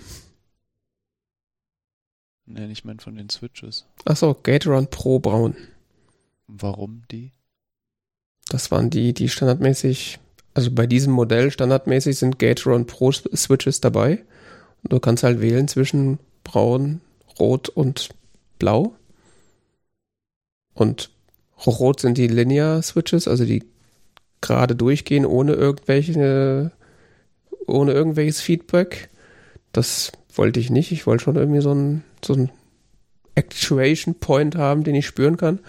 Nein, 2.45 2.71
ich 2.71 2.83
meine 2.83 2.99
von 2.99 3.15
den 3.15 3.29
Switches. 3.29 3.85
Achso, 4.05 4.33
Gatoron 4.33 4.89
Pro 4.89 5.19
Braun. 5.19 5.55
Warum 6.47 7.03
die? 7.11 7.31
Das 8.49 8.71
waren 8.71 8.89
die, 8.89 9.13
die 9.13 9.29
standardmäßig, 9.29 10.19
also 10.53 10.71
bei 10.71 10.87
diesem 10.87 11.13
Modell 11.13 11.51
standardmäßig 11.51 12.17
sind 12.17 12.39
Gatoron 12.39 12.87
Pro 12.87 13.11
Switches 13.11 13.79
dabei. 13.79 14.25
Und 14.81 14.93
du 14.93 14.99
kannst 14.99 15.23
halt 15.23 15.41
wählen 15.41 15.67
zwischen 15.67 16.19
braun, 16.43 17.01
rot 17.39 17.69
und 17.69 18.09
blau. 18.57 18.95
Und 20.73 21.11
rot 21.65 21.99
sind 21.99 22.17
die 22.17 22.27
Linear 22.27 22.81
Switches, 22.81 23.27
also 23.27 23.45
die 23.45 23.63
gerade 24.43 24.75
durchgehen 24.75 25.25
ohne 25.25 25.53
irgendwelche, 25.53 26.71
ohne 27.65 27.93
irgendwelches 27.93 28.41
Feedback. 28.41 29.09
Das 29.71 30.11
wollte 30.35 30.59
ich 30.59 30.69
nicht. 30.69 30.91
Ich 30.91 31.07
wollte 31.07 31.23
schon 31.23 31.37
irgendwie 31.37 31.61
so 31.61 31.71
einen, 31.71 32.03
so 32.23 32.33
einen 32.33 32.51
Actuation 33.33 34.15
Point 34.15 34.55
haben, 34.55 34.83
den 34.83 34.95
ich 34.95 35.07
spüren 35.07 35.37
kann. 35.37 35.59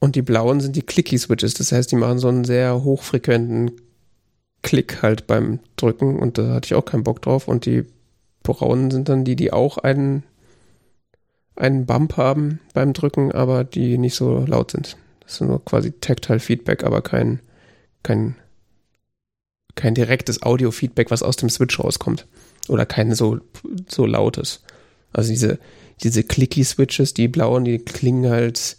Und 0.00 0.16
die 0.16 0.22
blauen 0.22 0.60
sind 0.60 0.76
die 0.76 0.82
Clicky 0.82 1.18
Switches. 1.18 1.54
Das 1.54 1.72
heißt, 1.72 1.92
die 1.92 1.96
machen 1.96 2.18
so 2.18 2.28
einen 2.28 2.44
sehr 2.44 2.82
hochfrequenten 2.82 3.72
Klick 4.62 5.02
halt 5.02 5.26
beim 5.26 5.60
Drücken 5.76 6.18
und 6.18 6.38
da 6.38 6.54
hatte 6.54 6.66
ich 6.66 6.74
auch 6.74 6.84
keinen 6.86 7.04
Bock 7.04 7.20
drauf. 7.22 7.48
Und 7.48 7.66
die 7.66 7.84
braunen 8.42 8.90
sind 8.90 9.08
dann 9.08 9.24
die, 9.24 9.36
die 9.36 9.52
auch 9.52 9.78
einen, 9.78 10.24
einen 11.54 11.84
Bump 11.84 12.16
haben 12.16 12.60
beim 12.72 12.94
Drücken, 12.94 13.30
aber 13.32 13.62
die 13.62 13.98
nicht 13.98 14.14
so 14.14 14.44
laut 14.46 14.70
sind. 14.70 14.96
Das 15.20 15.34
ist 15.34 15.40
nur 15.42 15.62
quasi 15.64 15.92
Tactile 15.92 16.40
Feedback, 16.40 16.82
aber 16.84 17.02
kein, 17.02 17.40
kein, 18.04 18.36
kein 19.74 19.96
direktes 19.96 20.42
Audio-Feedback, 20.42 21.10
was 21.10 21.24
aus 21.24 21.34
dem 21.36 21.50
Switch 21.50 21.80
rauskommt. 21.80 22.28
Oder 22.68 22.86
kein 22.86 23.12
so, 23.14 23.40
so 23.88 24.06
lautes. 24.06 24.62
Also 25.12 25.30
diese, 25.30 25.58
diese 26.02 26.22
Clicky-Switches, 26.22 27.14
die 27.14 27.26
blauen, 27.26 27.64
die 27.64 27.78
klingen 27.78 28.30
halt, 28.30 28.76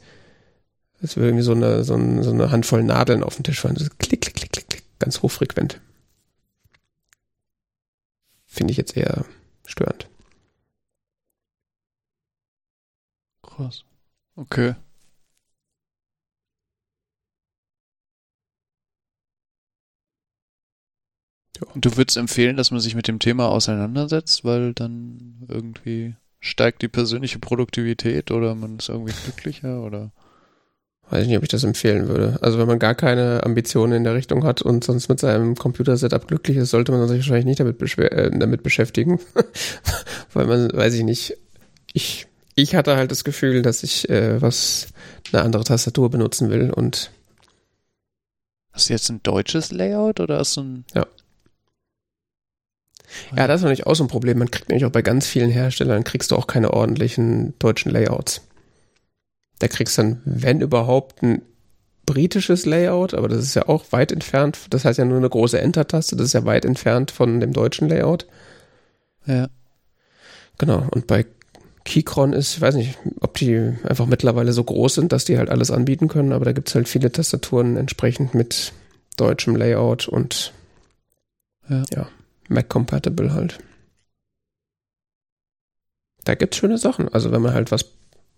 als 1.02 1.16
würde 1.18 1.28
irgendwie 1.28 1.44
so 1.44 1.52
eine, 1.52 1.84
so, 1.84 1.96
eine, 1.96 2.24
so 2.24 2.32
eine 2.32 2.52
Handvoll 2.52 2.84
Nadeln 2.84 3.24
auf 3.24 3.36
dem 3.36 3.44
Tisch 3.44 3.60
fallen. 3.60 3.76
So 3.76 3.86
klick, 4.00 4.22
klick, 4.22 4.36
klick, 4.36 4.52
klick, 4.52 4.70
klick, 4.70 4.84
ganz 5.00 5.22
hochfrequent. 5.22 5.82
Finde 8.46 8.72
ich 8.72 8.78
jetzt 8.78 8.96
eher 8.96 9.26
störend. 9.66 10.08
Krass. 13.42 13.84
Okay. 14.36 14.76
Und 21.74 21.86
du 21.86 21.98
würdest 21.98 22.18
empfehlen, 22.18 22.58
dass 22.58 22.72
man 22.72 22.80
sich 22.80 22.96
mit 22.96 23.08
dem 23.08 23.20
Thema 23.20 23.50
auseinandersetzt, 23.50 24.44
weil 24.44 24.74
dann 24.74 25.46
irgendwie 25.48 26.16
steigt 26.40 26.82
die 26.82 26.88
persönliche 26.88 27.40
Produktivität 27.40 28.32
oder 28.32 28.56
man 28.56 28.78
ist 28.78 28.90
irgendwie 28.90 29.14
glücklicher 29.24 29.82
oder? 29.82 30.12
Weiß 31.10 31.22
ich 31.22 31.28
nicht, 31.28 31.38
ob 31.38 31.44
ich 31.44 31.50
das 31.50 31.64
empfehlen 31.64 32.08
würde. 32.08 32.40
Also 32.42 32.58
wenn 32.58 32.68
man 32.68 32.80
gar 32.80 32.96
keine 32.96 33.44
Ambitionen 33.44 33.94
in 33.94 34.04
der 34.04 34.16
Richtung 34.16 34.44
hat 34.44 34.64
und 34.64 34.84
sonst 34.84 35.08
mit 35.08 35.20
seinem 35.20 35.56
Computer-Setup 35.56 36.28
glücklich 36.28 36.58
ist, 36.58 36.72
sollte 36.72 36.92
man 36.92 37.08
sich 37.08 37.20
wahrscheinlich 37.20 37.46
nicht 37.46 37.60
damit, 37.60 37.80
äh, 38.00 38.32
damit 38.32 38.64
beschäftigen. 38.64 39.20
weil 40.34 40.48
man, 40.48 40.74
weiß 40.74 40.96
ich 40.96 41.04
nicht, 41.04 41.38
ich, 41.94 42.28
ich 42.56 42.76
hatte 42.76 42.96
halt 42.96 43.12
das 43.12 43.24
Gefühl, 43.24 43.62
dass 43.62 43.84
ich, 43.84 44.10
äh, 44.10 44.42
was 44.42 44.88
eine 45.32 45.44
andere 45.44 45.64
Tastatur 45.64 46.10
benutzen 46.10 46.50
will 46.50 46.72
und 46.72 47.12
Hast 48.76 48.90
du 48.90 48.94
jetzt 48.94 49.10
ein 49.10 49.24
deutsches 49.24 49.72
Layout 49.72 50.20
oder 50.20 50.40
hast 50.40 50.58
du 50.58 50.62
ein. 50.62 50.86
Ja. 50.94 51.06
Ja, 53.36 53.48
das 53.48 53.62
ist 53.62 53.64
natürlich 53.64 53.88
auch 53.88 53.96
so 53.96 54.04
ein 54.04 54.10
Problem. 54.10 54.40
Man 54.40 54.52
kriegt 54.52 54.70
nämlich 54.70 54.86
auch 54.86 54.92
bei 54.92 55.02
ganz 55.02 55.28
vielen 55.28 55.50
Herstellern 55.50 56.04
kriegst 56.04 56.32
du 56.32 56.36
auch 56.36 56.48
keine 56.48 56.74
ordentlichen 56.74 57.54
deutschen 57.60 57.92
Layouts. 57.92 58.42
Da 59.60 59.68
kriegst 59.68 59.98
du 59.98 60.02
dann, 60.04 60.22
wenn 60.26 60.62
überhaupt, 60.62 61.24
ein 61.24 61.42
britisches 62.06 62.66
Layout, 62.66 63.14
aber 63.14 63.28
das 63.28 63.40
ist 63.40 63.56
ja 63.56 63.68
auch 63.68 63.86
weit 63.92 64.12
entfernt. 64.12 64.60
Das 64.70 64.86
heißt 64.86 65.00
ja 65.00 65.06
nur 65.06 65.18
eine 65.18 65.30
große 65.30 65.60
Enter-Taste. 65.60 66.16
Das 66.16 66.28
ist 66.28 66.34
ja 66.34 66.46
weit 66.46 66.66
entfernt 66.66 67.12
von 67.12 67.40
dem 67.40 67.54
deutschen 67.54 67.90
Layout. 67.90 68.28
Ja. 69.26 69.48
Genau. 70.58 70.86
Und 70.92 71.08
bei 71.08 71.26
Keychron 71.84 72.34
ist, 72.34 72.56
ich 72.56 72.62
weiß 72.62 72.76
nicht, 72.76 72.98
ob 73.22 73.36
die 73.36 73.74
einfach 73.84 74.06
mittlerweile 74.06 74.54
so 74.54 74.64
groß 74.64 74.96
sind, 74.96 75.12
dass 75.12 75.26
die 75.26 75.38
halt 75.38 75.50
alles 75.50 75.72
anbieten 75.72 76.08
können, 76.08 76.32
aber 76.32 76.46
da 76.46 76.52
gibt 76.52 76.68
es 76.68 76.76
halt 76.76 76.88
viele 76.88 77.12
Tastaturen 77.12 77.78
entsprechend 77.78 78.34
mit 78.34 78.74
deutschem 79.18 79.56
Layout 79.56 80.08
und 80.08 80.54
Ja. 81.70 81.84
ja 81.94 82.08
Mac-compatible 82.50 83.34
halt. 83.34 83.60
Da 86.24 86.36
gibt's 86.36 86.58
schöne 86.58 86.78
Sachen, 86.78 87.10
also 87.10 87.32
wenn 87.32 87.42
man 87.42 87.54
halt 87.54 87.72
was 87.72 87.86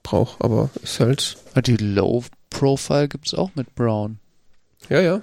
braucht, 0.03 0.41
aber 0.43 0.69
ist 0.83 0.99
halt, 0.99 1.37
Ah, 1.53 1.61
Die 1.61 1.77
Low 1.77 2.23
Profile 2.49 3.07
gibt's 3.07 3.33
auch 3.33 3.51
mit 3.55 3.75
Brown. 3.75 4.19
ja, 4.89 5.01
ja. 5.01 5.21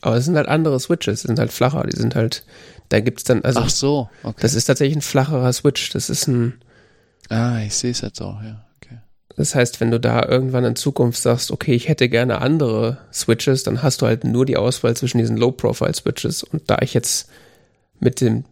Aber 0.00 0.16
es 0.16 0.24
sind 0.24 0.36
halt 0.36 0.48
andere 0.48 0.80
Switches, 0.80 1.20
die 1.22 1.28
sind 1.28 1.38
halt 1.38 1.52
flacher, 1.52 1.84
die 1.84 1.96
sind 1.96 2.16
halt, 2.16 2.44
da 2.88 2.98
gibt's 2.98 3.22
dann, 3.22 3.44
also 3.44 3.60
Ach 3.60 3.68
so, 3.70 4.10
okay. 4.24 4.40
das 4.40 4.54
ist 4.54 4.64
tatsächlich 4.64 4.96
ein 4.96 5.02
flacherer 5.02 5.52
Switch, 5.52 5.90
das 5.90 6.10
ist 6.10 6.26
ein, 6.26 6.60
ah, 7.28 7.60
ich 7.60 7.74
sehe 7.76 7.92
es 7.92 8.00
jetzt 8.00 8.20
auch, 8.20 8.42
ja. 8.42 8.64
Okay. 8.82 8.98
Das 9.36 9.54
heißt, 9.54 9.80
wenn 9.80 9.92
du 9.92 10.00
da 10.00 10.24
irgendwann 10.26 10.64
in 10.64 10.74
Zukunft 10.74 11.22
sagst, 11.22 11.52
okay, 11.52 11.74
ich 11.74 11.88
hätte 11.88 12.08
gerne 12.08 12.40
andere 12.40 12.98
Switches, 13.12 13.62
dann 13.62 13.82
hast 13.84 14.02
du 14.02 14.06
halt 14.06 14.24
nur 14.24 14.44
die 14.44 14.56
Auswahl 14.56 14.96
zwischen 14.96 15.18
diesen 15.18 15.36
Low-Profile-Switches. 15.36 16.42
Und 16.42 16.68
da 16.68 16.78
ich 16.80 16.94
jetzt 16.94 17.30
mit 18.02 18.20
dem, 18.20 18.44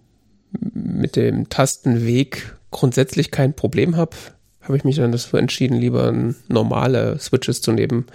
mit 0.52 1.16
dem 1.16 1.48
Tastenweg 1.48 2.56
grundsätzlich 2.70 3.32
kein 3.32 3.52
Problem 3.54 3.96
habe, 3.96 4.16
habe 4.62 4.76
ich 4.76 4.84
mich 4.84 4.96
dann 4.96 5.10
dafür 5.10 5.40
entschieden, 5.40 5.76
lieber 5.76 6.14
normale 6.48 7.18
Switches 7.18 7.60
zu 7.60 7.72
nehmen, 7.72 8.06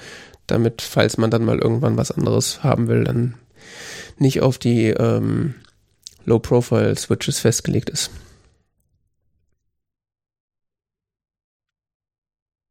damit, 0.48 0.82
falls 0.82 1.18
man 1.18 1.30
dann 1.32 1.44
mal 1.44 1.60
irgendwann 1.60 1.98
was 1.98 2.12
anderes 2.12 2.64
haben 2.64 2.88
will, 2.88 3.04
dann 3.04 3.36
nicht 4.18 4.42
auf 4.42 4.58
die 4.58 4.88
ähm, 4.88 5.56
Low-Profile-Switches 6.24 7.40
festgelegt 7.40 7.90
ist. 7.90 8.12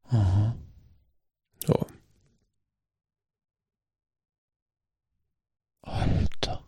Aha. 0.09 0.55
So. 1.67 1.85
Alter. 5.83 6.63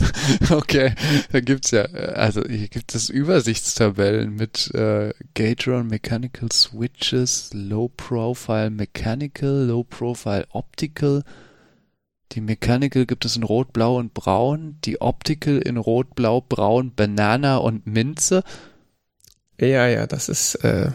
okay, 0.50 0.92
da 1.32 1.40
gibt's 1.40 1.70
ja, 1.70 1.82
äh, 1.82 2.12
also 2.14 2.42
hier 2.46 2.68
gibt 2.68 2.94
es 2.94 3.08
Übersichtstabellen 3.08 4.34
mit 4.34 4.72
äh, 4.74 5.12
Gatron 5.34 5.86
Mechanical 5.88 6.50
Switches, 6.52 7.50
Low 7.52 7.88
Profile 7.88 8.70
Mechanical, 8.70 9.66
Low 9.66 9.84
Profile 9.84 10.46
Optical. 10.50 11.22
Die 12.32 12.40
Mechanical 12.40 13.06
gibt 13.06 13.24
es 13.24 13.36
in 13.36 13.44
Rot, 13.44 13.72
Blau 13.72 13.98
und 13.98 14.12
Braun. 14.12 14.78
Die 14.84 15.00
Optical 15.00 15.58
in 15.58 15.76
Rot, 15.76 16.14
Blau, 16.14 16.40
Braun, 16.40 16.92
Banana 16.94 17.58
und 17.58 17.86
Minze. 17.86 18.42
Ja, 19.60 19.86
ja, 19.86 20.06
das 20.06 20.28
ist, 20.28 20.56
äh, 20.56 20.90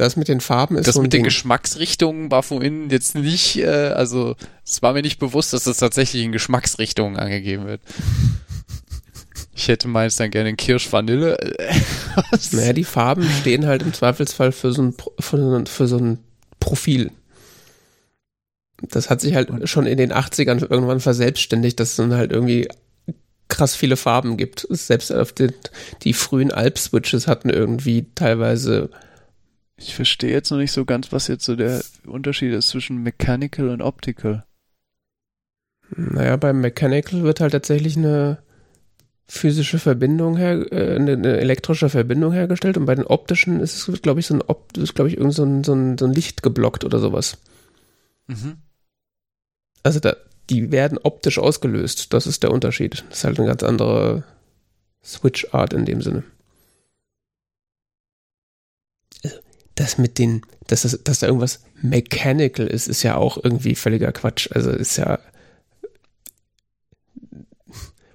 das 0.00 0.16
mit 0.16 0.28
den 0.28 0.40
Farben 0.40 0.76
ist 0.76 0.86
Das 0.86 0.94
so 0.94 1.02
mit 1.02 1.12
den 1.12 1.18
Ding. 1.18 1.24
Geschmacksrichtungen 1.24 2.30
war 2.30 2.42
vorhin 2.42 2.90
jetzt 2.90 3.14
nicht, 3.14 3.58
äh, 3.58 3.66
also 3.66 4.34
es 4.64 4.82
war 4.82 4.92
mir 4.92 5.02
nicht 5.02 5.18
bewusst, 5.18 5.52
dass 5.52 5.64
das 5.64 5.76
tatsächlich 5.78 6.24
in 6.24 6.32
Geschmacksrichtungen 6.32 7.18
angegeben 7.18 7.66
wird. 7.66 7.80
Ich 9.52 9.68
hätte 9.68 9.88
meins 9.88 10.16
dann 10.16 10.30
gerne 10.30 10.48
in 10.48 10.56
Kirsch-Vanille. 10.56 11.36
Was? 12.30 12.52
Naja, 12.52 12.72
die 12.72 12.84
Farben 12.84 13.28
stehen 13.40 13.66
halt 13.66 13.82
im 13.82 13.92
Zweifelsfall 13.92 14.52
für 14.52 14.72
so 14.72 14.80
ein, 14.80 14.94
für 15.18 15.36
so 15.36 15.54
ein, 15.54 15.66
für 15.66 15.86
so 15.86 15.98
ein 15.98 16.18
Profil. 16.60 17.10
Das 18.80 19.10
hat 19.10 19.20
sich 19.20 19.34
halt 19.34 19.50
schon 19.68 19.84
in 19.84 19.98
den 19.98 20.14
80ern 20.14 20.70
irgendwann 20.70 21.00
verselbstständigt, 21.00 21.78
dass 21.78 21.90
es 21.90 21.96
dann 21.96 22.14
halt 22.14 22.32
irgendwie 22.32 22.68
krass 23.48 23.76
viele 23.76 23.96
Farben 23.96 24.38
gibt. 24.38 24.66
Selbst 24.70 25.12
auf 25.12 25.32
den, 25.32 25.52
die 26.02 26.14
frühen 26.14 26.52
Alp-Switches 26.52 27.26
hatten 27.26 27.50
irgendwie 27.50 28.06
teilweise, 28.14 28.88
Ich 29.80 29.94
verstehe 29.94 30.30
jetzt 30.30 30.50
noch 30.50 30.58
nicht 30.58 30.72
so 30.72 30.84
ganz, 30.84 31.10
was 31.10 31.26
jetzt 31.26 31.44
so 31.44 31.56
der 31.56 31.82
Unterschied 32.04 32.52
ist 32.52 32.68
zwischen 32.68 33.02
Mechanical 33.02 33.70
und 33.70 33.80
Optical. 33.80 34.44
naja, 35.96 36.36
beim 36.36 36.60
Mechanical 36.60 37.22
wird 37.22 37.40
halt 37.40 37.52
tatsächlich 37.52 37.96
eine 37.96 38.42
physische 39.26 39.78
Verbindung 39.78 40.36
her, 40.36 40.70
äh, 40.70 40.96
eine, 40.96 41.12
eine 41.12 41.38
elektrische 41.38 41.88
Verbindung 41.88 42.32
hergestellt 42.32 42.76
und 42.76 42.84
bei 42.84 42.94
den 42.94 43.06
optischen 43.06 43.60
ist 43.60 43.88
es, 43.88 44.02
glaube 44.02 44.20
ich, 44.20 44.26
so 44.26 44.34
ein, 44.34 44.42
Op 44.42 44.76
ist, 44.76 44.94
glaube 44.94 45.08
ich, 45.08 45.16
irgend 45.16 45.34
so 45.34 45.44
ein, 45.44 45.64
so, 45.64 45.72
ein, 45.72 45.96
so 45.96 46.04
ein 46.04 46.12
Licht 46.12 46.42
geblockt 46.42 46.84
oder 46.84 46.98
sowas. 46.98 47.38
Mhm. 48.26 48.58
Also 49.82 49.98
da, 49.98 50.14
die 50.50 50.70
werden 50.72 50.98
optisch 50.98 51.38
ausgelöst. 51.38 52.12
Das 52.12 52.26
ist 52.26 52.42
der 52.42 52.50
Unterschied. 52.50 53.04
Das 53.08 53.18
ist 53.18 53.24
halt 53.24 53.38
eine 53.38 53.48
ganz 53.48 53.62
andere 53.62 54.24
Switch-Art 55.02 55.72
in 55.72 55.86
dem 55.86 56.02
Sinne. 56.02 56.24
Das 59.80 59.96
mit 59.96 60.18
den, 60.18 60.42
dass, 60.66 60.82
das, 60.82 61.00
dass 61.02 61.20
da 61.20 61.26
irgendwas 61.26 61.60
mechanical 61.80 62.66
ist, 62.66 62.86
ist 62.86 63.02
ja 63.02 63.16
auch 63.16 63.42
irgendwie 63.42 63.74
völliger 63.74 64.12
Quatsch. 64.12 64.50
Also 64.52 64.70
ist 64.70 64.98
ja. 64.98 65.18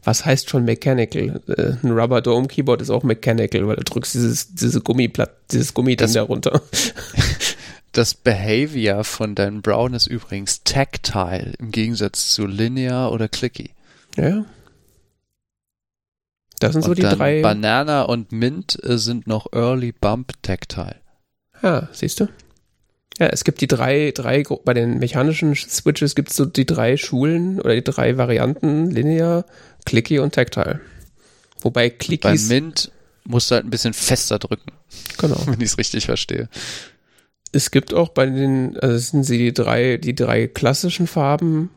Was 0.03 0.23
heißt 0.23 0.49
schon 0.51 0.65
mechanical? 0.65 1.41
Äh, 1.47 1.83
Ein 1.83 1.91
Rubber 1.91 2.21
Dome 2.21 2.47
Keyboard 2.47 2.83
ist 2.83 2.91
auch 2.91 3.01
mechanical, 3.01 3.67
weil 3.67 3.77
du 3.77 3.83
drückst 3.83 4.13
dieses, 4.13 4.53
diese 4.53 4.79
Gummiplatt, 4.81 5.31
dieses 5.51 5.73
Gummiding 5.73 6.05
Das- 6.05 6.13
da 6.13 6.21
runter. 6.21 6.61
Das 7.91 8.13
Behavior 8.13 9.05
von 9.05 9.35
deinem 9.35 9.61
Brown 9.61 9.93
ist 9.93 10.07
übrigens 10.07 10.65
tactile 10.65 11.53
im 11.59 11.71
Gegensatz 11.71 12.31
zu 12.33 12.45
linear 12.45 13.09
oder 13.13 13.29
clicky. 13.29 13.69
Ja. 14.17 14.43
Das 16.59 16.73
sind 16.73 16.81
so 16.81 16.89
und 16.89 16.97
die 16.97 17.03
dann 17.03 17.17
drei. 17.17 17.41
Banana 17.41 18.01
und 18.01 18.33
Mint 18.33 18.77
äh, 18.83 18.97
sind 18.97 19.27
noch 19.27 19.53
Early 19.53 19.93
Bump 19.93 20.33
Tactile. 20.43 20.97
Ja, 21.61 21.89
siehst 21.91 22.19
du? 22.19 22.27
Ja, 23.17 23.27
es 23.27 23.45
gibt 23.45 23.61
die 23.61 23.67
drei, 23.67 24.11
drei, 24.13 24.43
bei 24.65 24.73
den 24.73 24.99
mechanischen 24.99 25.55
Switches 25.55 26.15
gibt 26.15 26.31
es 26.31 26.35
so 26.35 26.45
die 26.45 26.65
drei 26.65 26.97
Schulen 26.97 27.61
oder 27.61 27.73
die 27.73 27.83
drei 27.83 28.17
Varianten, 28.17 28.91
Linear, 28.91 29.45
Clicky 29.85 30.19
und 30.19 30.35
Tactile. 30.35 30.81
Wobei 31.61 31.89
Bei 31.89 31.95
Clickies, 31.95 32.49
Mint 32.49 32.91
musst 33.23 33.49
du 33.49 33.55
halt 33.55 33.65
ein 33.65 33.69
bisschen 33.69 33.93
fester 33.93 34.37
drücken, 34.37 34.71
genau. 35.17 35.41
wenn 35.45 35.61
ich 35.61 35.71
es 35.71 35.77
richtig 35.77 36.05
verstehe. 36.05 36.49
Es 37.53 37.71
gibt 37.71 37.93
auch 37.93 38.09
bei 38.09 38.25
den, 38.25 38.77
also 38.79 38.95
es 38.95 39.09
sind 39.09 39.23
sie 39.23 39.37
die 39.37 39.53
drei, 39.53 39.95
die 39.97 40.13
drei 40.13 40.47
klassischen 40.47 41.07
Farben, 41.07 41.69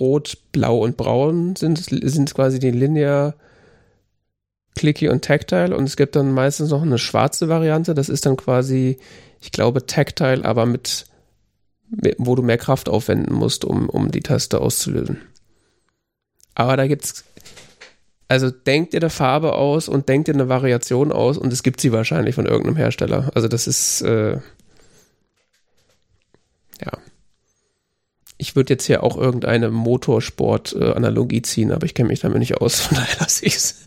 Rot, 0.00 0.38
Blau 0.52 0.78
und 0.78 0.96
Braun 0.96 1.54
sind, 1.56 1.78
sind 1.78 2.34
quasi 2.34 2.58
die 2.58 2.72
Linear, 2.72 3.34
Clicky 4.74 5.08
und 5.08 5.24
Tactile 5.24 5.76
und 5.76 5.84
es 5.84 5.96
gibt 5.96 6.16
dann 6.16 6.32
meistens 6.32 6.70
noch 6.70 6.82
eine 6.82 6.98
schwarze 6.98 7.48
Variante, 7.48 7.94
das 7.94 8.08
ist 8.08 8.26
dann 8.26 8.36
quasi, 8.36 8.98
ich 9.40 9.52
glaube, 9.52 9.86
Tactile, 9.86 10.44
aber 10.44 10.66
mit, 10.66 11.06
wo 12.18 12.34
du 12.34 12.42
mehr 12.42 12.58
Kraft 12.58 12.88
aufwenden 12.88 13.34
musst, 13.34 13.64
um, 13.64 13.88
um 13.88 14.10
die 14.10 14.20
Taste 14.20 14.60
auszulösen. 14.60 15.20
Aber 16.54 16.76
da 16.76 16.86
gibt's, 16.86 17.24
also 18.28 18.50
denkt 18.50 18.94
ihr 18.94 19.00
eine 19.00 19.10
Farbe 19.10 19.54
aus 19.54 19.88
und 19.88 20.08
denkt 20.08 20.28
ihr 20.28 20.34
eine 20.34 20.48
Variation 20.48 21.12
aus 21.12 21.38
und 21.38 21.52
es 21.52 21.62
gibt 21.62 21.80
sie 21.80 21.92
wahrscheinlich 21.92 22.34
von 22.34 22.46
irgendeinem 22.46 22.76
Hersteller. 22.76 23.30
Also 23.34 23.48
das 23.48 23.66
ist, 23.66 24.02
äh, 24.02 24.38
ja. 26.82 26.92
Ich 28.36 28.56
würde 28.56 28.74
jetzt 28.74 28.86
hier 28.86 29.04
auch 29.04 29.16
irgendeine 29.16 29.70
Motorsport-Analogie 29.70 31.42
ziehen, 31.42 31.70
aber 31.70 31.86
ich 31.86 31.94
kenne 31.94 32.08
mich 32.08 32.20
damit 32.20 32.38
nicht 32.38 32.58
aus, 32.60 32.80
von 32.80 32.96
daher 32.96 33.20
lasse 33.20 33.46
ich 33.46 33.56
es. 33.56 33.84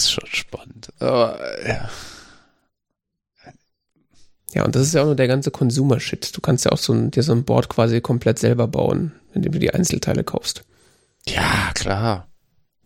Ist 0.00 0.12
schon 0.12 0.26
spannend. 0.32 0.88
Aber, 0.98 1.38
ja. 1.68 1.90
Ja, 4.54 4.64
und 4.64 4.74
das 4.74 4.82
ist 4.82 4.94
ja 4.94 5.02
auch 5.02 5.06
nur 5.06 5.14
der 5.14 5.28
ganze 5.28 5.50
Consumer-Shit. 5.50 6.36
Du 6.36 6.40
kannst 6.40 6.64
ja 6.64 6.72
auch 6.72 6.78
so 6.78 6.92
ein, 6.92 7.10
dir 7.10 7.22
so 7.22 7.32
ein 7.32 7.44
Board 7.44 7.68
quasi 7.68 8.00
komplett 8.00 8.38
selber 8.38 8.66
bauen, 8.66 9.12
indem 9.34 9.52
du 9.52 9.58
die 9.58 9.72
Einzelteile 9.72 10.24
kaufst. 10.24 10.64
ja, 11.28 11.70
klar. 11.74 12.26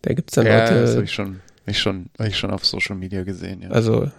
Da 0.02 0.12
gibt's 0.12 0.34
dann 0.34 0.44
ja, 0.46 0.58
das 0.60 0.70
habe 0.70 0.80
Leute, 0.80 1.04
ich 1.04 1.12
schon, 1.12 1.40
ich 1.66 1.78
schon, 1.78 2.10
hab 2.18 2.26
ich 2.26 2.36
schon 2.36 2.50
auf 2.50 2.66
Social 2.66 2.96
Media 2.96 3.22
gesehen, 3.22 3.62
ja. 3.62 3.70
also 3.70 4.10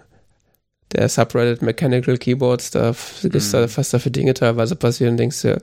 der 0.92 1.08
Subreddit 1.08 1.62
Mechanical 1.62 2.16
Keyboards, 2.18 2.70
da 2.72 2.90
f- 2.90 3.22
ist 3.22 3.48
Mhm. 3.48 3.52
da 3.52 3.68
fast 3.68 3.94
dafür 3.94 4.10
Dinge 4.10 4.34
teilweise 4.34 4.74
passieren 4.74 5.16
denkst 5.16 5.42
dir, 5.42 5.62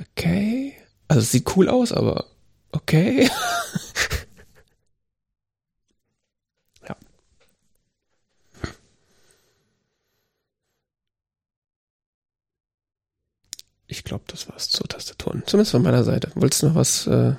okay, 0.00 0.72
also 1.06 1.20
es 1.20 1.30
sieht 1.30 1.56
cool 1.56 1.68
aus, 1.68 1.92
aber 1.92 2.24
okay. 2.72 3.30
glaube, 14.06 14.24
das 14.28 14.48
war's 14.48 14.70
zu 14.70 14.84
Tastaturen. 14.84 15.42
Zumindest 15.46 15.72
von 15.72 15.82
meiner 15.82 16.04
Seite. 16.04 16.30
Wolltest 16.34 16.62
du 16.62 16.68
noch 16.68 16.74
was? 16.76 17.06
Äh 17.06 17.34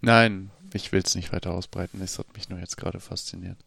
Nein, 0.00 0.50
ich 0.72 0.90
will 0.90 1.02
es 1.04 1.14
nicht 1.14 1.32
weiter 1.32 1.52
ausbreiten. 1.52 2.00
Es 2.00 2.18
hat 2.18 2.34
mich 2.34 2.48
nur 2.48 2.58
jetzt 2.58 2.76
gerade 2.76 2.98
fasziniert. 2.98 3.58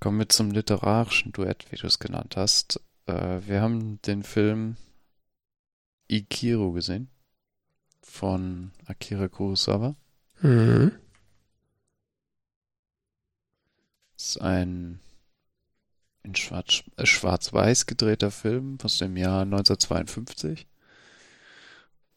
Kommen 0.00 0.18
wir 0.18 0.28
zum 0.28 0.50
literarischen 0.50 1.32
Duett, 1.32 1.70
wie 1.70 1.76
du 1.76 1.86
es 1.86 1.98
genannt 1.98 2.36
hast. 2.36 2.80
Äh, 3.06 3.40
wir 3.46 3.60
haben 3.60 4.00
den 4.02 4.22
Film 4.22 4.76
Ikiru 6.08 6.72
gesehen 6.72 7.08
von 8.02 8.70
Akira 8.86 9.28
Kurosawa. 9.28 9.96
mhm. 10.40 10.92
Das 14.13 14.13
ist 14.24 14.40
ein 14.40 15.00
in 16.22 16.34
Schwarz, 16.34 16.82
äh, 16.96 17.04
schwarz-weiß 17.04 17.84
gedrehter 17.84 18.30
Film 18.30 18.78
aus 18.82 18.96
dem 18.98 19.16
Jahr 19.16 19.42
1952. 19.42 20.66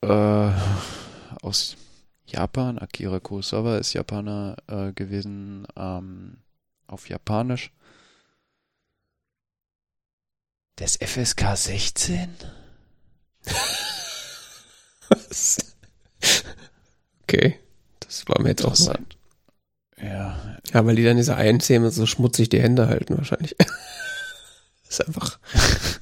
Äh, 0.01 0.51
aus 1.41 1.75
Japan. 2.25 2.79
Akira 2.79 3.19
Kurosawa 3.19 3.77
ist 3.77 3.93
Japaner 3.93 4.55
äh, 4.67 4.93
gewesen, 4.93 5.67
ähm, 5.75 6.37
auf 6.87 7.09
Japanisch. 7.09 7.71
Des 10.79 10.95
FSK 10.95 11.57
16? 11.57 12.29
Was? 15.09 15.75
Okay. 17.23 17.59
Das 17.99 18.25
war 18.29 18.41
mir 18.41 18.49
jetzt 18.49 18.63
auch 18.63 18.79
neu. 18.79 18.95
Ja, 20.01 20.57
Ja, 20.73 20.85
weil 20.85 20.95
die 20.95 21.03
dann 21.03 21.17
diese 21.17 21.35
einen 21.35 21.59
Szene 21.59 21.89
so 21.91 22.05
schmutzig 22.05 22.49
die 22.49 22.61
Hände 22.61 22.87
halten 22.87 23.17
wahrscheinlich. 23.17 23.55
Das 24.89 24.99
ist 24.99 25.07
einfach. 25.07 25.39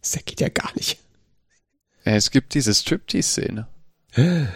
Das 0.00 0.24
geht 0.24 0.40
ja 0.40 0.48
gar 0.48 0.72
nicht. 0.76 0.98
es 2.04 2.30
gibt 2.30 2.54
diese 2.54 2.72
Striptease-Szene. 2.72 3.68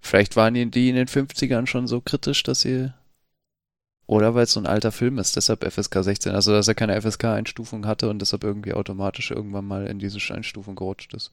Vielleicht 0.00 0.36
waren 0.36 0.54
die 0.54 0.88
in 0.88 0.96
den 0.96 1.06
50ern 1.06 1.66
schon 1.66 1.86
so 1.86 2.00
kritisch, 2.00 2.42
dass 2.42 2.60
sie. 2.60 2.92
Oder 4.06 4.34
weil 4.34 4.44
es 4.44 4.52
so 4.52 4.60
ein 4.60 4.66
alter 4.66 4.90
Film 4.90 5.18
ist, 5.18 5.36
deshalb 5.36 5.64
FSK 5.64 6.02
16. 6.02 6.34
Also, 6.34 6.52
dass 6.52 6.66
er 6.66 6.74
keine 6.74 7.00
FSK-Einstufung 7.00 7.86
hatte 7.86 8.10
und 8.10 8.18
deshalb 8.18 8.42
irgendwie 8.42 8.74
automatisch 8.74 9.30
irgendwann 9.30 9.66
mal 9.66 9.86
in 9.86 9.98
diese 10.00 10.18
Einstufung 10.34 10.74
gerutscht 10.74 11.14
ist. 11.14 11.30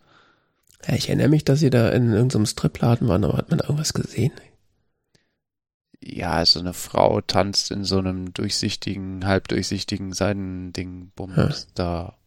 Ja, 0.87 0.93
ich 0.93 1.09
erinnere 1.09 1.29
mich, 1.29 1.43
dass 1.43 1.59
sie 1.59 1.71
da 1.71 1.89
in 1.89 2.13
irgendeinem 2.13 2.45
Stripladen 2.45 3.07
waren, 3.07 3.23
aber 3.23 3.37
hat 3.37 3.49
man 3.49 3.57
da 3.59 3.65
irgendwas 3.65 3.93
gesehen? 3.93 4.31
Ja, 6.03 6.31
also 6.33 6.59
eine 6.59 6.73
Frau 6.73 7.21
tanzt 7.21 7.71
in 7.71 7.83
so 7.83 7.97
einem 7.97 8.33
durchsichtigen, 8.33 9.25
halbdurchsichtigen 9.25 10.13
Seidending, 10.13 11.11
Bums, 11.15 11.35
Ja. 11.35 11.71
da. 11.73 12.17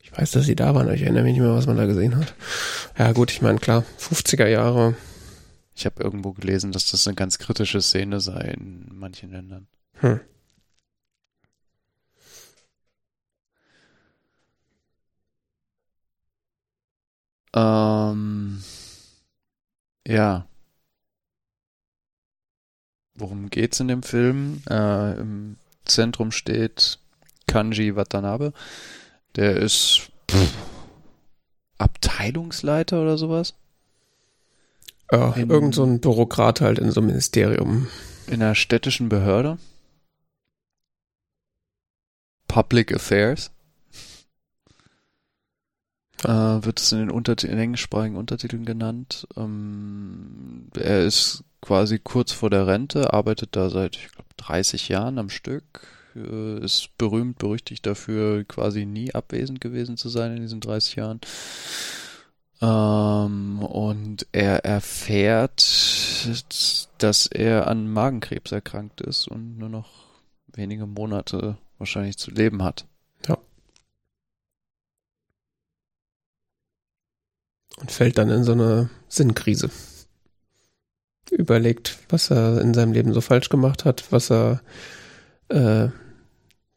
Ich 0.00 0.16
weiß, 0.16 0.30
dass 0.30 0.46
sie 0.46 0.56
da 0.56 0.74
waren, 0.74 0.86
aber 0.86 0.94
ich 0.94 1.02
erinnere 1.02 1.24
mich 1.24 1.32
nicht 1.34 1.42
mehr, 1.42 1.52
was 1.54 1.66
man 1.66 1.76
da 1.76 1.84
gesehen 1.86 2.16
hat. 2.16 2.34
Ja, 2.96 3.12
gut, 3.12 3.30
ich 3.30 3.42
meine, 3.42 3.58
klar, 3.58 3.84
50er 3.98 4.46
Jahre. 4.48 4.96
Ich 5.74 5.84
habe 5.86 6.02
irgendwo 6.02 6.32
gelesen, 6.32 6.72
dass 6.72 6.90
das 6.90 7.06
eine 7.06 7.14
ganz 7.16 7.38
kritische 7.38 7.82
Szene 7.82 8.20
sei 8.20 8.40
in 8.56 8.86
manchen 8.92 9.30
Ländern. 9.32 9.66
Hm. 10.00 10.20
Ähm, 17.54 18.62
ja. 20.06 20.47
Worum 23.18 23.50
geht's 23.50 23.80
in 23.80 23.88
dem 23.88 24.02
Film? 24.02 24.62
Äh, 24.70 25.18
Im 25.18 25.56
Zentrum 25.84 26.30
steht 26.30 26.98
Kanji 27.46 27.96
Watanabe. 27.96 28.52
Der 29.36 29.56
ist 29.56 30.10
pff, 30.30 30.54
Abteilungsleiter 31.78 33.00
oder 33.02 33.18
sowas 33.18 33.54
Ja, 35.12 35.32
In- 35.32 35.50
irgend 35.50 35.74
so 35.74 35.84
ein 35.84 36.00
Bürokrat 36.00 36.60
halt 36.60 36.78
in 36.78 36.90
so 36.90 37.00
einem 37.00 37.08
Ministerium. 37.08 37.88
in 38.26 38.42
einer 38.42 38.54
städtischen 38.54 39.08
Behörde. 39.08 39.58
Public 42.46 42.94
Affairs. 42.94 43.50
Äh, 46.24 46.28
wird 46.64 46.80
es 46.80 46.90
in 46.92 46.98
den, 46.98 47.10
Unterti 47.10 47.46
in 47.46 47.58
englischsprachigen 47.58 48.16
Untertiteln 48.16 48.64
genannt. 48.64 49.26
Ähm, 49.36 50.68
er 50.76 51.04
ist 51.04 51.44
quasi 51.60 51.98
kurz 51.98 52.32
vor 52.32 52.50
der 52.50 52.66
Rente, 52.66 53.12
arbeitet 53.12 53.54
da 53.54 53.70
seit, 53.70 53.96
ich 53.96 54.08
glaube, 54.10 54.28
30 54.36 54.88
Jahren 54.88 55.18
am 55.18 55.30
Stück. 55.30 55.86
Äh, 56.16 56.64
ist 56.64 56.90
berühmt, 56.98 57.38
berüchtigt 57.38 57.86
dafür, 57.86 58.44
quasi 58.44 58.84
nie 58.84 59.14
abwesend 59.14 59.60
gewesen 59.60 59.96
zu 59.96 60.08
sein 60.08 60.36
in 60.36 60.42
diesen 60.42 60.60
30 60.60 60.96
Jahren. 60.96 61.20
Ähm, 62.60 63.62
und 63.62 64.26
er 64.32 64.64
erfährt, 64.64 65.64
dass 66.98 67.26
er 67.26 67.68
an 67.68 67.92
Magenkrebs 67.92 68.50
erkrankt 68.50 69.00
ist 69.00 69.28
und 69.28 69.56
nur 69.58 69.68
noch 69.68 69.88
wenige 70.48 70.86
Monate 70.86 71.58
wahrscheinlich 71.78 72.18
zu 72.18 72.32
leben 72.32 72.64
hat. 72.64 72.86
Und 77.80 77.90
fällt 77.90 78.18
dann 78.18 78.30
in 78.30 78.44
so 78.44 78.52
eine 78.52 78.90
Sinnkrise. 79.08 79.70
Überlegt, 81.30 81.98
was 82.08 82.30
er 82.30 82.60
in 82.60 82.74
seinem 82.74 82.92
Leben 82.92 83.12
so 83.12 83.20
falsch 83.20 83.48
gemacht 83.48 83.84
hat, 83.84 84.04
was 84.10 84.30
er, 84.30 84.60
äh, 85.48 85.88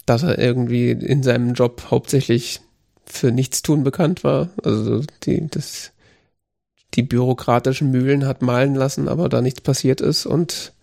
dass 0.05 0.23
er 0.23 0.37
irgendwie 0.37 0.91
in 0.91 1.23
seinem 1.23 1.53
Job 1.53 1.87
hauptsächlich 1.89 2.61
für 3.05 3.31
Nichtstun 3.31 3.83
bekannt 3.83 4.23
war. 4.23 4.49
Also 4.63 5.03
die, 5.23 5.47
das, 5.49 5.91
die 6.93 7.03
bürokratischen 7.03 7.91
Mühlen 7.91 8.25
hat 8.25 8.41
malen 8.41 8.75
lassen, 8.75 9.07
aber 9.07 9.29
da 9.29 9.41
nichts 9.41 9.61
passiert 9.61 10.01
ist 10.01 10.25
und 10.25 10.73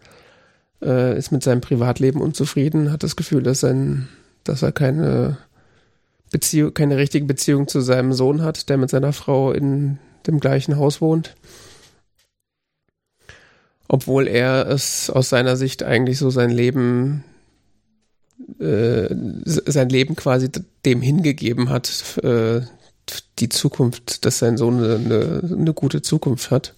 äh, 0.82 1.16
ist 1.16 1.32
mit 1.32 1.43
seinem 1.43 1.61
Privatleben 1.61 2.20
unzufrieden, 2.20 2.93
hat 2.93 3.03
das 3.03 3.16
Gefühl, 3.16 3.43
dass 3.43 3.61
sein, 3.61 4.09
dass 4.45 4.62
er 4.62 4.73
keine 4.73 5.39
Beziehung, 6.31 6.74
keine 6.74 6.97
richtige 6.97 7.27
Beziehung 7.27 7.69
zu 7.69 7.81
seinem 7.81 8.12
Sohn 8.12 8.43
hat, 8.43 8.69
der 8.69 8.77
mit 8.77 8.90
seiner 8.90 9.12
Frau 9.12 9.53
in 9.53 9.99
dem 10.27 10.40
gleichen 10.40 10.77
Haus 10.77 11.01
wohnt. 11.01 11.35
Obwohl 13.89 14.28
er 14.28 14.69
es 14.69 15.09
aus 15.09 15.31
seiner 15.31 15.57
Sicht 15.57 15.82
eigentlich 15.82 16.19
so 16.19 16.28
sein 16.28 16.51
Leben, 16.51 17.24
äh, 18.61 19.09
sein 19.45 19.89
Leben 19.89 20.15
quasi 20.15 20.51
dem 20.85 21.01
hingegeben 21.01 21.70
hat, 21.70 22.19
äh, 22.23 22.61
die 23.39 23.49
Zukunft, 23.49 24.27
dass 24.27 24.39
sein 24.39 24.59
Sohn 24.59 24.82
eine, 24.85 25.43
eine, 25.51 25.73
gute 25.73 26.03
Zukunft 26.03 26.51
hat. 26.51 26.74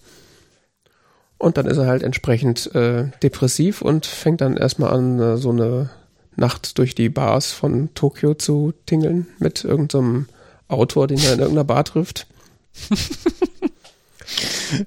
Und 1.39 1.57
dann 1.57 1.67
ist 1.67 1.79
er 1.79 1.87
halt 1.87 2.03
entsprechend 2.03 2.73
äh, 2.75 3.09
depressiv 3.23 3.83
und 3.83 4.07
fängt 4.07 4.41
dann 4.41 4.57
erstmal 4.57 4.93
an, 4.93 5.19
äh, 5.19 5.37
so 5.37 5.51
eine 5.51 5.91
Nacht 6.37 6.79
durch 6.79 6.95
die 6.95 7.09
Bars 7.09 7.51
von 7.51 7.93
Tokio 7.95 8.35
zu 8.35 8.73
tingeln 8.87 9.27
mit 9.39 9.65
irgendeinem 9.65 10.27
Autor, 10.69 11.07
den 11.07 11.19
er 11.19 11.35
in 11.35 11.41
irgendeiner 11.41 11.65
Bar 11.65 11.85
trifft. 11.85 12.27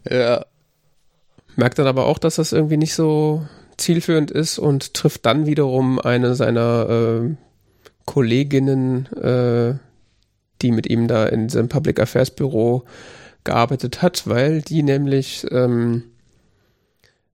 Ja. 0.09 0.45
Merkt 1.55 1.77
dann 1.77 1.87
aber 1.87 2.07
auch, 2.07 2.17
dass 2.17 2.35
das 2.35 2.51
irgendwie 2.51 2.77
nicht 2.77 2.95
so 2.95 3.45
zielführend 3.77 4.31
ist 4.31 4.57
und 4.57 4.93
trifft 4.93 5.25
dann 5.25 5.45
wiederum 5.45 5.99
eine 5.99 6.35
seiner 6.35 6.89
äh, 6.89 7.35
Kolleginnen, 8.05 9.05
äh, 9.13 9.75
die 10.61 10.71
mit 10.71 10.87
ihm 10.87 11.07
da 11.07 11.27
in 11.27 11.49
seinem 11.49 11.69
Public 11.69 11.99
Affairs 11.99 12.31
Büro 12.31 12.83
gearbeitet 13.43 14.01
hat, 14.01 14.27
weil 14.27 14.61
die 14.61 14.81
nämlich 14.81 15.45
ähm, 15.51 16.03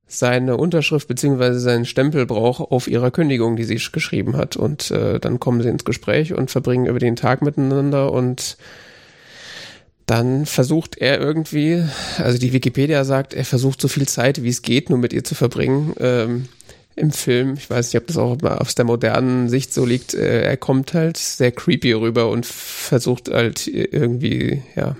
seine 0.08 0.58
Unterschrift 0.58 1.08
beziehungsweise 1.08 1.60
seinen 1.60 1.86
Stempel 1.86 2.26
braucht 2.26 2.72
auf 2.72 2.88
ihrer 2.88 3.12
Kündigung, 3.12 3.56
die 3.56 3.64
sie 3.64 3.76
geschrieben 3.76 4.36
hat. 4.36 4.58
Und 4.58 4.92
äh, 4.92 5.20
dann 5.20 5.40
kommen 5.40 5.62
sie 5.62 5.70
ins 5.70 5.86
Gespräch 5.86 6.34
und 6.34 6.52
verbringen 6.52 6.88
über 6.88 7.00
den 7.00 7.16
Tag 7.16 7.42
miteinander 7.42 8.12
und 8.12 8.58
dann 10.10 10.48
versucht 10.48 10.98
er 10.98 11.20
irgendwie, 11.20 11.84
also 12.18 12.40
die 12.40 12.52
Wikipedia 12.52 13.04
sagt, 13.04 13.36
er 13.36 13.46
versucht 13.46 13.80
so 13.80 13.88
viel 13.88 14.08
Zeit, 14.08 14.42
wie 14.42 14.50
es 14.50 14.64
geht, 14.64 14.90
nur 14.90 14.98
mit 14.98 15.14
ihr 15.14 15.24
zu 15.24 15.36
verbringen. 15.36 15.94
Ähm, 16.00 16.48
Im 16.96 17.12
Film, 17.12 17.54
ich 17.54 17.70
weiß 17.70 17.94
nicht, 17.94 18.02
ob 18.02 18.08
das 18.08 18.18
auch 18.18 18.42
mal 18.42 18.58
aus 18.58 18.74
der 18.74 18.86
modernen 18.86 19.50
Sicht 19.50 19.72
so 19.72 19.86
liegt, 19.86 20.16
äh, 20.16 20.42
er 20.42 20.58
kommt 20.58 20.96
halt 20.96 21.18
sehr 21.18 21.52
creepy 21.52 21.94
rüber 21.94 22.30
und 22.32 22.48
versucht 22.48 23.30
halt 23.30 23.68
irgendwie, 23.68 24.64
ja, 24.76 24.96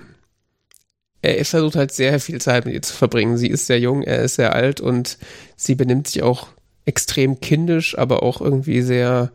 er 1.22 1.44
versucht 1.44 1.74
halt 1.74 1.90
sehr 1.92 2.20
viel 2.20 2.40
Zeit 2.40 2.64
mit 2.64 2.74
ihr 2.74 2.82
zu 2.82 2.94
verbringen. 2.94 3.36
Sie 3.36 3.48
ist 3.48 3.66
sehr 3.66 3.80
jung, 3.80 4.02
er 4.02 4.22
ist 4.22 4.36
sehr 4.36 4.54
alt 4.54 4.80
und 4.80 5.18
sie 5.56 5.74
benimmt 5.74 6.06
sich 6.06 6.22
auch 6.22 6.48
extrem 6.84 7.40
kindisch, 7.40 7.98
aber 7.98 8.22
auch 8.22 8.40
irgendwie 8.40 8.80
sehr 8.80 9.32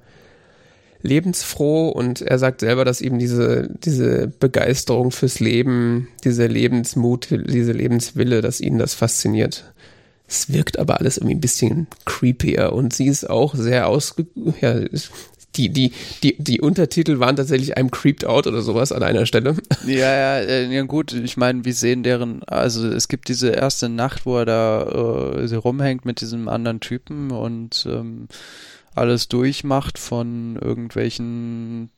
lebensfroh 1.05 1.89
und 1.89 2.21
er 2.21 2.39
sagt 2.39 2.61
selber, 2.61 2.85
dass 2.85 3.01
ihm 3.01 3.19
diese, 3.19 3.69
diese 3.83 4.27
Begeisterung 4.27 5.11
fürs 5.11 5.39
Leben, 5.39 6.07
dieser 6.23 6.47
Lebensmut, 6.47 7.29
diese 7.31 7.71
Lebenswille, 7.71 8.41
dass 8.41 8.59
ihn 8.59 8.77
das 8.77 8.93
fasziniert. 8.93 9.73
Es 10.27 10.51
wirkt 10.51 10.79
aber 10.79 10.99
alles 10.99 11.17
irgendwie 11.17 11.35
ein 11.35 11.41
bisschen 11.41 11.87
creepier 12.05 12.73
und 12.73 12.93
sie 12.93 13.05
ist 13.05 13.29
auch 13.29 13.53
sehr 13.53 13.87
ausge, 13.87 14.25
ja, 14.59 14.81
die, 15.55 15.69
die, 15.69 15.91
die, 16.23 16.35
die 16.37 16.61
Untertitel 16.61 17.19
waren 17.19 17.35
tatsächlich 17.35 17.77
einem 17.77 17.91
creeped 17.91 18.25
out 18.25 18.47
oder 18.47 18.61
sowas 18.61 18.91
an 18.91 19.03
einer 19.03 19.25
Stelle. 19.25 19.55
Ja, 19.85 20.15
ja, 20.15 20.37
äh, 20.39 20.73
ja 20.73 20.81
gut, 20.81 21.13
ich 21.13 21.37
meine, 21.37 21.63
wir 21.63 21.73
sehen 21.73 22.01
deren, 22.01 22.43
also 22.43 22.87
es 22.87 23.07
gibt 23.07 23.27
diese 23.27 23.49
erste 23.49 23.87
Nacht, 23.87 24.25
wo 24.25 24.37
er 24.37 24.45
da 24.45 24.81
äh, 24.81 25.55
rumhängt 25.55 26.05
mit 26.05 26.21
diesem 26.21 26.47
anderen 26.47 26.79
Typen 26.79 27.31
und 27.31 27.85
ähm, 27.87 28.27
alles 28.95 29.27
durchmacht 29.27 29.97
von 29.99 30.55
irgendwelchen 30.55 31.91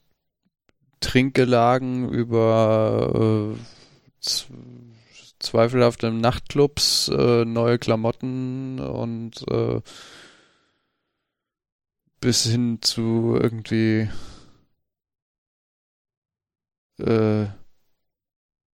Trinkgelagen 0.99 2.09
über 2.09 3.55
äh, 3.55 4.29
zweifelhafte 5.39 6.11
Nachtclubs, 6.11 7.09
äh, 7.09 7.45
neue 7.45 7.77
Klamotten 7.77 8.79
und 8.79 9.45
äh, 9.49 9.81
bis 12.19 12.45
hin 12.45 12.79
zu 12.81 13.37
irgendwie 13.39 14.09
äh, 16.99 17.45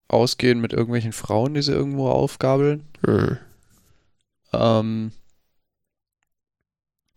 ausgehen 0.07 0.61
mit 0.61 0.73
irgendwelchen 0.73 1.13
Frauen, 1.13 1.55
die 1.55 1.61
sie 1.63 1.71
irgendwo 1.71 2.09
aufgabeln. 2.09 2.85
Hm. 3.03 3.37
Ähm, 4.53 5.11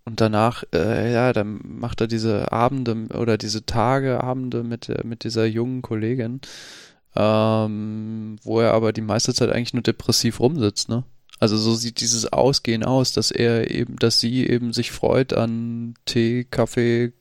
und 0.06 0.20
danach, 0.20 0.64
äh, 0.74 1.12
ja, 1.12 1.32
dann 1.32 1.60
macht 1.64 2.00
er 2.00 2.06
diese 2.06 2.52
Abende 2.52 3.08
oder 3.16 3.38
diese 3.38 3.64
Tage, 3.64 4.22
Abende 4.22 4.62
mit, 4.62 5.04
mit 5.04 5.24
dieser 5.24 5.46
jungen 5.46 5.82
Kollegin, 5.82 6.40
ähm, 7.16 8.36
wo 8.42 8.60
er 8.60 8.74
aber 8.74 8.92
die 8.92 9.00
meiste 9.00 9.32
Zeit 9.32 9.50
eigentlich 9.50 9.74
nur 9.74 9.82
depressiv 9.82 10.40
rumsitzt, 10.40 10.88
ne? 10.88 11.04
Also 11.40 11.56
so 11.56 11.74
sieht 11.74 12.00
dieses 12.00 12.32
Ausgehen 12.32 12.84
aus, 12.84 13.12
dass 13.12 13.30
er 13.30 13.70
eben, 13.70 13.96
dass 13.96 14.20
sie 14.20 14.46
eben 14.46 14.72
sich 14.72 14.92
freut 14.92 15.32
an 15.32 15.94
Tee, 16.06 16.44
Kaffee, 16.44 17.12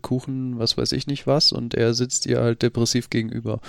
Kuchen, 0.00 0.58
was 0.58 0.78
weiß 0.78 0.92
ich 0.92 1.06
nicht 1.06 1.26
was, 1.26 1.52
und 1.52 1.74
er 1.74 1.92
sitzt 1.92 2.26
ihr 2.26 2.40
halt 2.40 2.62
depressiv 2.62 3.10
gegenüber. 3.10 3.60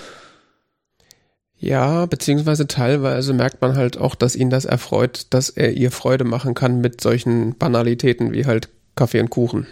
Ja, 1.60 2.06
beziehungsweise 2.06 2.68
teilweise 2.68 3.34
merkt 3.34 3.62
man 3.62 3.76
halt 3.76 3.98
auch, 3.98 4.16
dass 4.16 4.36
ihn 4.36 4.50
das 4.50 4.64
erfreut, 4.64 5.28
dass 5.32 5.50
er 5.50 5.74
ihr 5.74 5.92
Freude 5.92 6.24
machen 6.24 6.54
kann 6.54 6.80
mit 6.80 7.02
solchen 7.02 7.58
Banalitäten 7.58 8.32
wie 8.32 8.46
halt 8.46 8.70
Kaffee 8.96 9.20
und 9.20 9.30
Kuchen. 9.30 9.68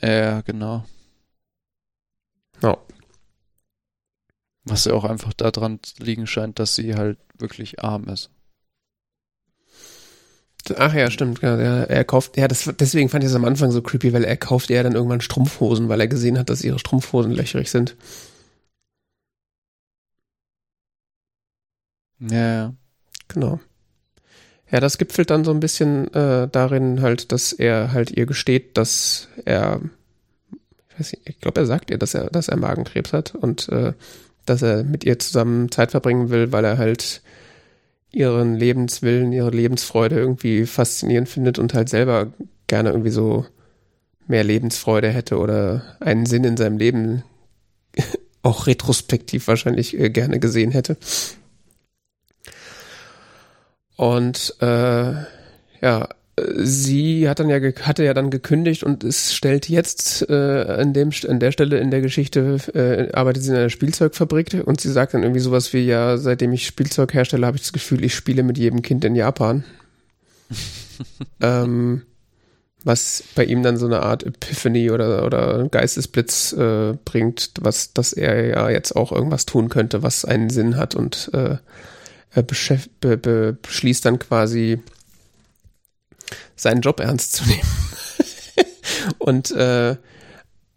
Ja, 0.00 0.40
genau. 0.40 0.84
Ja. 2.60 2.76
Was 4.64 4.84
ja 4.84 4.94
auch 4.94 5.04
einfach 5.04 5.32
daran 5.32 5.78
liegen 5.98 6.26
scheint, 6.26 6.58
dass 6.58 6.74
sie 6.74 6.94
halt 6.94 7.18
wirklich 7.38 7.82
arm 7.82 8.08
ist. 8.08 8.30
Ach 10.76 10.94
ja, 10.94 11.10
stimmt. 11.10 11.42
Ja, 11.42 11.56
er, 11.56 11.90
er 11.90 12.04
kauft, 12.04 12.36
ja, 12.36 12.46
das, 12.46 12.70
deswegen 12.78 13.08
fand 13.08 13.24
ich 13.24 13.30
es 13.30 13.36
am 13.36 13.44
Anfang 13.44 13.72
so 13.72 13.82
creepy, 13.82 14.12
weil 14.12 14.24
er 14.24 14.36
kauft 14.36 14.70
ja 14.70 14.82
dann 14.82 14.94
irgendwann 14.94 15.20
Strumpfhosen, 15.20 15.88
weil 15.88 16.00
er 16.00 16.06
gesehen 16.06 16.38
hat, 16.38 16.50
dass 16.50 16.62
ihre 16.62 16.78
Strumpfhosen 16.78 17.32
löcherig 17.32 17.70
sind. 17.70 17.96
Ja. 22.30 22.74
Genau. 23.28 23.60
Ja, 24.70 24.80
das 24.80 24.96
gipfelt 24.96 25.30
dann 25.30 25.44
so 25.44 25.50
ein 25.50 25.60
bisschen 25.60 26.12
äh, 26.14 26.48
darin 26.50 27.02
halt, 27.02 27.30
dass 27.32 27.52
er 27.52 27.92
halt 27.92 28.10
ihr 28.10 28.24
gesteht, 28.26 28.78
dass 28.78 29.28
er, 29.44 29.80
ich 30.88 30.98
weiß 30.98 31.12
nicht, 31.12 31.28
ich 31.28 31.40
glaube, 31.40 31.60
er 31.60 31.66
sagt 31.66 31.90
ihr, 31.90 31.98
dass 31.98 32.14
er, 32.14 32.30
dass 32.30 32.48
er 32.48 32.56
Magenkrebs 32.56 33.12
hat 33.12 33.34
und 33.34 33.68
äh, 33.68 33.92
dass 34.46 34.62
er 34.62 34.82
mit 34.82 35.04
ihr 35.04 35.18
zusammen 35.18 35.70
Zeit 35.70 35.90
verbringen 35.90 36.30
will, 36.30 36.52
weil 36.52 36.64
er 36.64 36.78
halt 36.78 37.22
ihren 38.10 38.54
Lebenswillen, 38.54 39.32
ihre 39.32 39.50
Lebensfreude 39.50 40.16
irgendwie 40.16 40.66
faszinierend 40.66 41.28
findet 41.28 41.58
und 41.58 41.74
halt 41.74 41.88
selber 41.88 42.32
gerne 42.66 42.90
irgendwie 42.90 43.10
so 43.10 43.46
mehr 44.26 44.44
Lebensfreude 44.44 45.10
hätte 45.10 45.38
oder 45.38 45.82
einen 46.00 46.26
Sinn 46.26 46.44
in 46.44 46.56
seinem 46.56 46.78
Leben 46.78 47.24
auch 48.42 48.66
retrospektiv 48.66 49.48
wahrscheinlich 49.48 49.98
äh, 49.98 50.10
gerne 50.10 50.40
gesehen 50.40 50.70
hätte. 50.70 50.96
Und 54.02 54.56
äh, 54.58 55.12
ja, 55.80 56.08
sie 56.56 57.28
hat 57.28 57.38
dann 57.38 57.48
ja 57.48 57.60
hatte 57.82 58.02
ja 58.02 58.14
dann 58.14 58.30
gekündigt 58.30 58.82
und 58.82 59.04
es 59.04 59.32
stellt 59.32 59.68
jetzt 59.68 60.28
äh, 60.28 60.64
an 60.64 60.92
dem 60.92 61.10
an 61.28 61.38
der 61.38 61.52
Stelle 61.52 61.78
in 61.78 61.92
der 61.92 62.00
Geschichte 62.00 62.56
äh, 62.74 63.12
arbeitet 63.16 63.44
sie 63.44 63.50
in 63.50 63.56
einer 63.58 63.70
Spielzeugfabrik 63.70 64.60
und 64.64 64.80
sie 64.80 64.90
sagt 64.90 65.14
dann 65.14 65.22
irgendwie 65.22 65.38
sowas 65.38 65.72
wie 65.72 65.86
ja 65.86 66.16
seitdem 66.16 66.52
ich 66.52 66.66
Spielzeug 66.66 67.14
herstelle 67.14 67.46
habe 67.46 67.58
ich 67.58 67.62
das 67.62 67.72
Gefühl 67.72 68.04
ich 68.04 68.12
spiele 68.16 68.42
mit 68.42 68.58
jedem 68.58 68.82
Kind 68.82 69.04
in 69.04 69.14
Japan. 69.14 69.62
Ähm, 71.40 72.02
was 72.84 73.24
bei 73.34 73.44
ihm 73.44 73.64
dann 73.64 73.76
so 73.76 73.86
eine 73.86 74.02
Art 74.02 74.22
Epiphany 74.22 74.90
oder 74.90 75.24
oder 75.24 75.68
Geistesblitz 75.68 76.52
äh, 76.52 76.94
bringt 77.04 77.52
was 77.60 77.92
dass 77.92 78.12
er 78.12 78.46
ja 78.46 78.70
jetzt 78.70 78.94
auch 78.94 79.10
irgendwas 79.10 79.46
tun 79.46 79.68
könnte 79.68 80.02
was 80.02 80.24
einen 80.24 80.50
Sinn 80.50 80.76
hat 80.76 80.94
und 80.94 81.30
äh, 81.32 81.56
er 82.34 82.42
be 82.42 83.16
be 83.16 83.56
beschließt 83.60 84.04
dann 84.04 84.18
quasi 84.18 84.80
seinen 86.56 86.80
Job 86.80 87.00
ernst 87.00 87.32
zu 87.34 87.44
nehmen. 87.44 87.68
und 89.18 89.50
äh, 89.50 89.96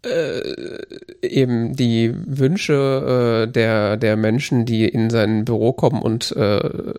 äh, 0.06 0.82
eben 1.22 1.74
die 1.74 2.14
Wünsche 2.14 3.46
äh, 3.46 3.52
der, 3.52 3.96
der 3.96 4.16
Menschen, 4.16 4.64
die 4.64 4.86
in 4.86 5.10
sein 5.10 5.44
Büro 5.44 5.72
kommen 5.72 6.02
und 6.02 6.32
äh, 6.32 6.94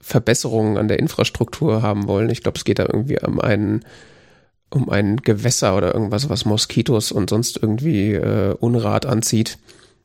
Verbesserungen 0.00 0.76
an 0.76 0.88
der 0.88 0.98
Infrastruktur 0.98 1.82
haben 1.82 2.06
wollen. 2.06 2.30
Ich 2.30 2.42
glaube, 2.42 2.58
es 2.58 2.64
geht 2.64 2.78
da 2.78 2.84
irgendwie 2.84 3.18
um 3.20 3.40
einen 3.40 3.84
um 4.72 4.88
ein 4.88 5.16
Gewässer 5.16 5.76
oder 5.76 5.92
irgendwas, 5.94 6.28
was 6.28 6.44
Moskitos 6.44 7.10
und 7.10 7.28
sonst 7.28 7.58
irgendwie 7.60 8.12
äh, 8.12 8.54
Unrat 8.60 9.04
anzieht. 9.04 9.58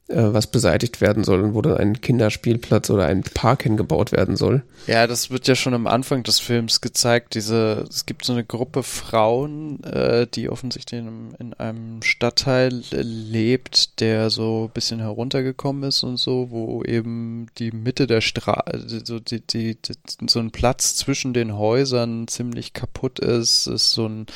Äh, 0.08 0.34
was 0.34 0.46
beseitigt 0.46 1.02
werden 1.02 1.24
soll 1.24 1.42
und 1.42 1.56
wo 1.56 1.64
dann 1.64 1.78
ein 1.78 2.00
Kinderspielplatz 2.00 2.92
oder 2.92 3.08
ein 3.08 3.24
Park 3.24 3.64
hingebaut 3.64 4.12
werden 4.12 4.36
soll. 4.36 4.62
Ja, 4.86 5.08
das 5.08 5.32
wird 5.32 5.48
ja 5.48 5.56
schon 5.56 5.74
am 5.74 5.88
Anfang 5.88 6.22
des 6.22 6.40
Films 6.40 6.80
gezeigt. 6.80 7.34
Diese, 7.34 7.86
es 7.90 8.06
gibt 8.06 8.24
so 8.24 8.34
eine 8.34 8.46
Gruppe 8.46 8.84
Frauen, 8.84 9.84
äh, 9.84 10.28
die 10.28 10.50
offensichtlich 10.50 11.02
in, 11.02 11.34
in 11.40 11.56
einem 11.56 12.04
Stadtteil 12.04 12.84
lebt, 12.92 14.00
der 14.00 14.30
so 14.30 14.66
ein 14.70 14.74
bisschen 14.76 15.00
heruntergekommen 15.00 15.82
ist 15.82 16.04
und 16.04 16.18
so, 16.18 16.52
wo 16.52 16.84
eben 16.84 17.48
die 17.58 17.72
Mitte 17.72 18.06
der 18.06 18.22
Straße, 18.22 19.02
so 19.06 19.20
die, 19.20 19.42
die, 19.42 19.76
die, 19.82 19.94
so 20.30 20.38
ein 20.38 20.52
Platz 20.52 20.98
zwischen 20.98 21.34
den 21.34 21.58
Häusern 21.58 22.28
ziemlich 22.28 22.74
kaputt 22.74 23.18
ist, 23.18 23.66
ist 23.66 23.94
so 23.94 24.08
ein 24.08 24.28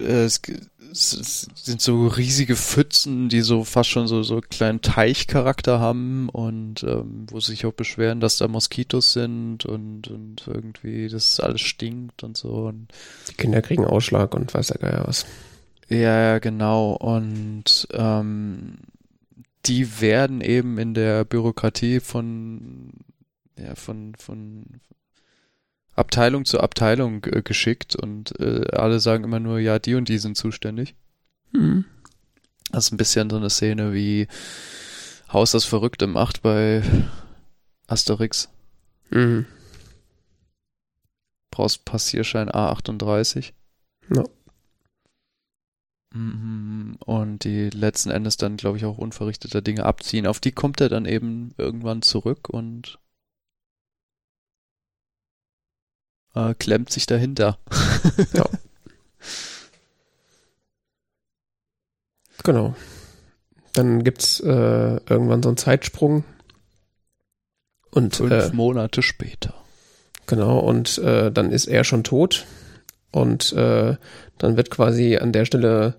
äh, 0.00 0.24
es 0.24 0.40
es 0.48 0.50
sind 0.92 1.80
so 1.80 2.06
riesige 2.06 2.56
Pfützen, 2.56 3.28
die 3.28 3.40
so 3.40 3.64
fast 3.64 3.90
schon 3.90 4.08
so, 4.08 4.22
so 4.22 4.40
kleinen 4.40 4.80
Teichcharakter 4.80 5.80
haben 5.80 6.28
und 6.28 6.82
ähm, 6.82 7.26
wo 7.30 7.40
sich 7.40 7.66
auch 7.66 7.72
beschweren, 7.72 8.20
dass 8.20 8.38
da 8.38 8.48
Moskitos 8.48 9.12
sind 9.12 9.66
und, 9.66 10.08
und 10.08 10.46
irgendwie 10.46 11.08
das 11.08 11.40
alles 11.40 11.60
stinkt 11.60 12.22
und 12.22 12.36
so. 12.36 12.66
Und 12.68 12.88
die 13.28 13.34
Kinder 13.34 13.62
kriegen 13.62 13.84
Ausschlag 13.84 14.34
und 14.34 14.52
weiß 14.52 14.68
der 14.68 14.78
Geier 14.78 15.04
was. 15.06 15.26
Ja, 15.88 15.98
ja, 15.98 16.38
genau. 16.38 16.92
Und 16.92 17.88
ähm, 17.92 18.78
die 19.66 20.00
werden 20.00 20.40
eben 20.40 20.78
in 20.78 20.94
der 20.94 21.24
Bürokratie 21.24 22.00
von 22.00 22.92
ja, 23.62 23.74
von, 23.74 24.14
von, 24.16 24.64
Abteilung 26.00 26.44
zu 26.44 26.60
Abteilung 26.60 27.24
äh, 27.26 27.42
geschickt 27.42 27.94
und 27.94 28.38
äh, 28.40 28.66
alle 28.72 28.98
sagen 28.98 29.24
immer 29.24 29.38
nur, 29.38 29.58
ja, 29.60 29.78
die 29.78 29.94
und 29.94 30.08
die 30.08 30.18
sind 30.18 30.36
zuständig. 30.36 30.96
Mhm. 31.52 31.84
Das 32.72 32.86
ist 32.86 32.92
ein 32.92 32.96
bisschen 32.96 33.30
so 33.30 33.36
eine 33.36 33.50
Szene 33.50 33.92
wie 33.92 34.26
Haus 35.32 35.52
das 35.52 35.64
Verrückte 35.64 36.06
macht 36.06 36.42
bei 36.42 36.82
Asterix. 37.86 38.48
Mhm. 39.10 39.46
Brauchst 41.50 41.84
Passierschein 41.84 42.48
A38. 42.48 43.52
No. 44.08 44.24
Mhm. 46.12 46.96
Und 47.04 47.44
die 47.44 47.70
letzten 47.70 48.10
Endes 48.10 48.36
dann, 48.36 48.56
glaube 48.56 48.78
ich, 48.78 48.84
auch 48.84 48.98
unverrichteter 48.98 49.62
Dinge 49.62 49.84
abziehen. 49.84 50.26
Auf 50.26 50.40
die 50.40 50.52
kommt 50.52 50.80
er 50.80 50.88
dann 50.88 51.06
eben 51.06 51.54
irgendwann 51.58 52.02
zurück 52.02 52.48
und 52.48 52.98
äh, 56.34 56.54
klemmt 56.54 56.90
sich 56.90 57.06
dahinter. 57.06 57.58
ja. 58.32 58.46
Genau. 62.42 62.74
Dann 63.72 64.02
gibt's 64.02 64.40
äh, 64.40 64.46
irgendwann 65.08 65.42
so 65.42 65.48
einen 65.50 65.56
Zeitsprung. 65.56 66.24
Und, 67.90 68.16
Fünf 68.16 68.32
äh, 68.32 68.50
Monate 68.52 69.02
später. 69.02 69.54
Genau, 70.26 70.60
und 70.60 70.98
äh, 70.98 71.32
dann 71.32 71.50
ist 71.50 71.66
er 71.66 71.82
schon 71.84 72.04
tot. 72.04 72.46
Und 73.10 73.52
äh, 73.52 73.96
dann 74.38 74.56
wird 74.56 74.70
quasi 74.70 75.16
an 75.16 75.32
der 75.32 75.44
Stelle 75.44 75.94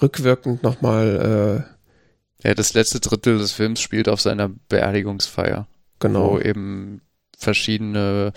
rückwirkend 0.00 0.62
nochmal. 0.62 1.66
Äh, 2.44 2.48
ja, 2.48 2.54
das 2.54 2.74
letzte 2.74 3.00
Drittel 3.00 3.38
des 3.38 3.52
Films 3.52 3.80
spielt 3.80 4.08
auf 4.08 4.20
seiner 4.20 4.48
Beerdigungsfeier. 4.68 5.66
Genau. 5.98 6.32
Wo 6.32 6.38
eben 6.38 7.02
verschiedene 7.36 8.32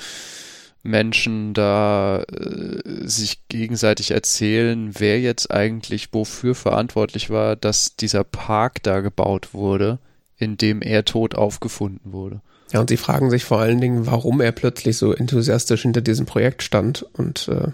Menschen 0.84 1.53
da 1.53 2.23
äh, 2.23 3.07
sich 3.07 3.47
gegenseitig 3.47 4.11
erzählen, 4.11 4.91
wer 4.99 5.19
jetzt 5.19 5.49
eigentlich 5.49 6.10
wofür 6.14 6.55
verantwortlich 6.55 7.30
war, 7.30 7.55
dass 7.55 7.95
dieser 7.95 8.26
Park 8.26 8.84
da 8.84 8.99
gebaut 8.99 9.53
wurde, 9.53 9.99
in 10.38 10.57
dem 10.57 10.81
er 10.81 11.05
tot 11.05 11.35
aufgefunden 11.35 12.11
wurde. 12.11 12.41
Ja, 12.73 12.81
und 12.81 12.89
sie 12.89 12.97
fragen 12.97 13.30
sich 13.30 13.45
vor 13.45 13.60
allen 13.60 13.80
Dingen, 13.80 14.07
warum 14.07 14.41
er 14.41 14.51
plötzlich 14.51 14.97
so 14.97 15.14
enthusiastisch 15.14 15.84
hinter 15.84 16.01
diesem 16.01 16.26
Projekt 16.26 16.64
stand 16.64 17.03
und 17.14 17.47
äh, 17.47 17.72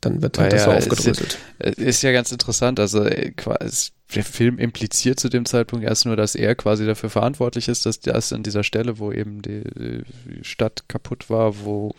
dann 0.00 0.22
wird 0.22 0.38
halt 0.38 0.52
das 0.52 0.66
ja, 0.66 0.72
so 0.72 0.76
aufgedröselt. 0.76 1.38
Ist, 1.58 1.78
ist, 1.78 2.02
ja 2.02 2.12
ganz 2.12 2.30
interessant. 2.30 2.78
Also 2.78 3.04
äh, 3.04 3.32
der 4.14 4.24
Film 4.24 4.58
impliziert 4.58 5.18
zu 5.18 5.28
dem 5.28 5.44
Zeitpunkt 5.44 5.84
erst 5.84 6.06
nur, 6.06 6.16
dass 6.16 6.34
er 6.34 6.54
quasi 6.54 6.86
dafür 6.86 7.10
verantwortlich 7.10 7.68
ist, 7.68 7.86
dass 7.86 8.00
das 8.00 8.32
an 8.32 8.42
dieser 8.42 8.62
Stelle, 8.62 8.98
wo 8.98 9.10
eben 9.10 9.42
die, 9.42 9.62
Stadt 10.42 10.84
kaputt 10.88 11.28
war, 11.28 11.64
wo 11.64 11.94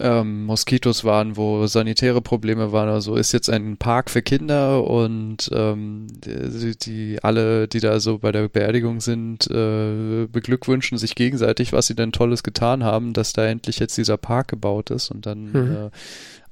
ähm, 0.00 0.44
Moskitos 0.44 1.04
waren, 1.04 1.36
wo 1.36 1.66
sanitäre 1.66 2.20
Probleme 2.20 2.72
waren 2.72 2.88
oder 2.88 3.00
so, 3.00 3.16
ist 3.16 3.32
jetzt 3.32 3.50
ein 3.50 3.76
Park 3.76 4.10
für 4.10 4.22
Kinder 4.22 4.84
und 4.84 5.50
ähm, 5.52 6.06
die, 6.24 6.76
die 6.78 7.18
alle, 7.22 7.66
die 7.66 7.80
da 7.80 7.98
so 7.98 8.18
bei 8.18 8.30
der 8.30 8.48
Beerdigung 8.48 9.00
sind, 9.00 9.48
äh, 9.50 10.26
beglückwünschen 10.26 10.98
sich 10.98 11.14
gegenseitig, 11.14 11.72
was 11.72 11.88
sie 11.88 11.96
denn 11.96 12.12
Tolles 12.12 12.42
getan 12.42 12.84
haben, 12.84 13.12
dass 13.12 13.32
da 13.32 13.46
endlich 13.46 13.80
jetzt 13.80 13.96
dieser 13.98 14.16
Park 14.16 14.48
gebaut 14.48 14.90
ist 14.90 15.10
und 15.10 15.26
dann 15.26 15.50
mhm. 15.50 15.76
äh, 15.86 15.90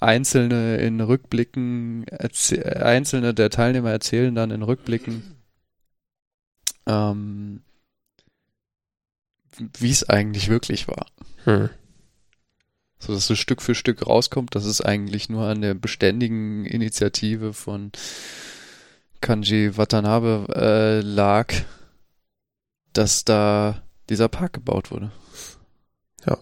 einzelne 0.01 0.77
in 0.79 1.01
Rückblicken, 1.01 2.07
einzelne 2.09 3.35
der 3.35 3.51
Teilnehmer 3.51 3.91
erzählen 3.91 4.35
dann 4.35 4.51
in 4.51 4.63
Rückblicken, 4.63 5.37
ähm, 6.87 7.63
wie 9.79 9.91
es 9.91 10.09
eigentlich 10.09 10.49
wirklich 10.49 10.89
war. 10.89 11.07
Hm 11.45 11.71
so 12.99 13.15
dass 13.15 13.31
es 13.31 13.39
Stück 13.39 13.63
für 13.63 13.75
Stück 13.75 14.07
rauskommt, 14.07 14.55
dass 14.55 14.65
es 14.65 14.81
eigentlich 14.81 15.29
nur 15.29 15.47
an 15.47 15.61
der 15.61 15.75
beständigen 15.75 16.65
Initiative 16.65 17.53
von 17.53 17.93
Kanji 19.21 19.77
Watanabe 19.77 20.47
äh, 20.55 21.01
lag, 21.01 21.53
dass 22.93 23.25
da 23.25 23.83
dieser 24.09 24.29
Park 24.29 24.55
gebaut 24.55 24.91
wurde. 24.91 25.11
Ja. 26.27 26.39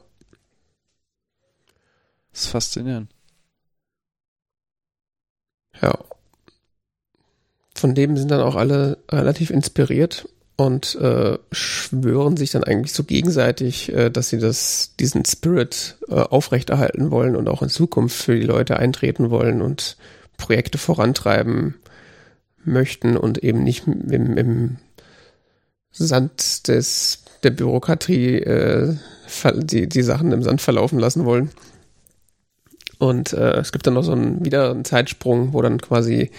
Das 2.32 2.42
ist 2.44 2.48
faszinierend. 2.48 3.13
Ja. 5.84 5.98
Von 7.74 7.94
dem 7.94 8.16
sind 8.16 8.30
dann 8.30 8.40
auch 8.40 8.56
alle 8.56 8.96
relativ 9.10 9.50
inspiriert 9.50 10.26
und 10.56 10.94
äh, 10.94 11.36
schwören 11.52 12.38
sich 12.38 12.52
dann 12.52 12.64
eigentlich 12.64 12.94
so 12.94 13.04
gegenseitig, 13.04 13.92
äh, 13.92 14.08
dass 14.08 14.30
sie 14.30 14.38
das, 14.38 14.94
diesen 14.98 15.26
Spirit 15.26 15.96
äh, 16.08 16.14
aufrechterhalten 16.14 17.10
wollen 17.10 17.36
und 17.36 17.48
auch 17.48 17.60
in 17.62 17.68
Zukunft 17.68 18.16
für 18.16 18.34
die 18.34 18.46
Leute 18.46 18.78
eintreten 18.78 19.28
wollen 19.30 19.60
und 19.60 19.98
Projekte 20.38 20.78
vorantreiben 20.78 21.74
möchten 22.64 23.18
und 23.18 23.44
eben 23.44 23.62
nicht 23.62 23.86
im, 23.86 24.38
im 24.38 24.76
Sand 25.90 26.68
des 26.68 27.24
der 27.42 27.50
Bürokratie 27.50 28.36
äh, 28.38 28.94
die, 29.56 29.86
die 29.88 30.02
Sachen 30.02 30.32
im 30.32 30.42
Sand 30.42 30.62
verlaufen 30.62 30.98
lassen 30.98 31.26
wollen. 31.26 31.50
Und 33.08 33.32
äh, 33.32 33.58
es 33.58 33.72
gibt 33.72 33.86
dann 33.86 33.94
noch 33.94 34.02
so 34.02 34.12
einen, 34.12 34.44
wieder 34.44 34.70
einen 34.70 34.84
Zeitsprung, 34.84 35.52
wo 35.52 35.62
dann 35.62 35.80
quasi 35.80 36.30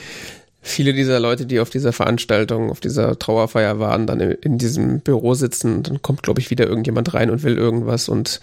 viele 0.61 0.93
dieser 0.93 1.19
Leute, 1.19 1.45
die 1.45 1.59
auf 1.59 1.69
dieser 1.69 1.93
Veranstaltung, 1.93 2.71
auf 2.71 2.79
dieser 2.79 3.19
Trauerfeier 3.19 3.79
waren, 3.79 4.07
dann 4.07 4.19
in 4.19 4.57
diesem 4.57 4.99
Büro 4.99 5.35
sitzen. 5.35 5.83
Dann 5.83 6.01
kommt, 6.01 6.23
glaube 6.23 6.41
ich, 6.41 6.49
wieder 6.49 6.65
irgendjemand 6.67 7.13
rein 7.13 7.29
und 7.29 7.43
will 7.43 7.57
irgendwas 7.57 8.09
und 8.09 8.39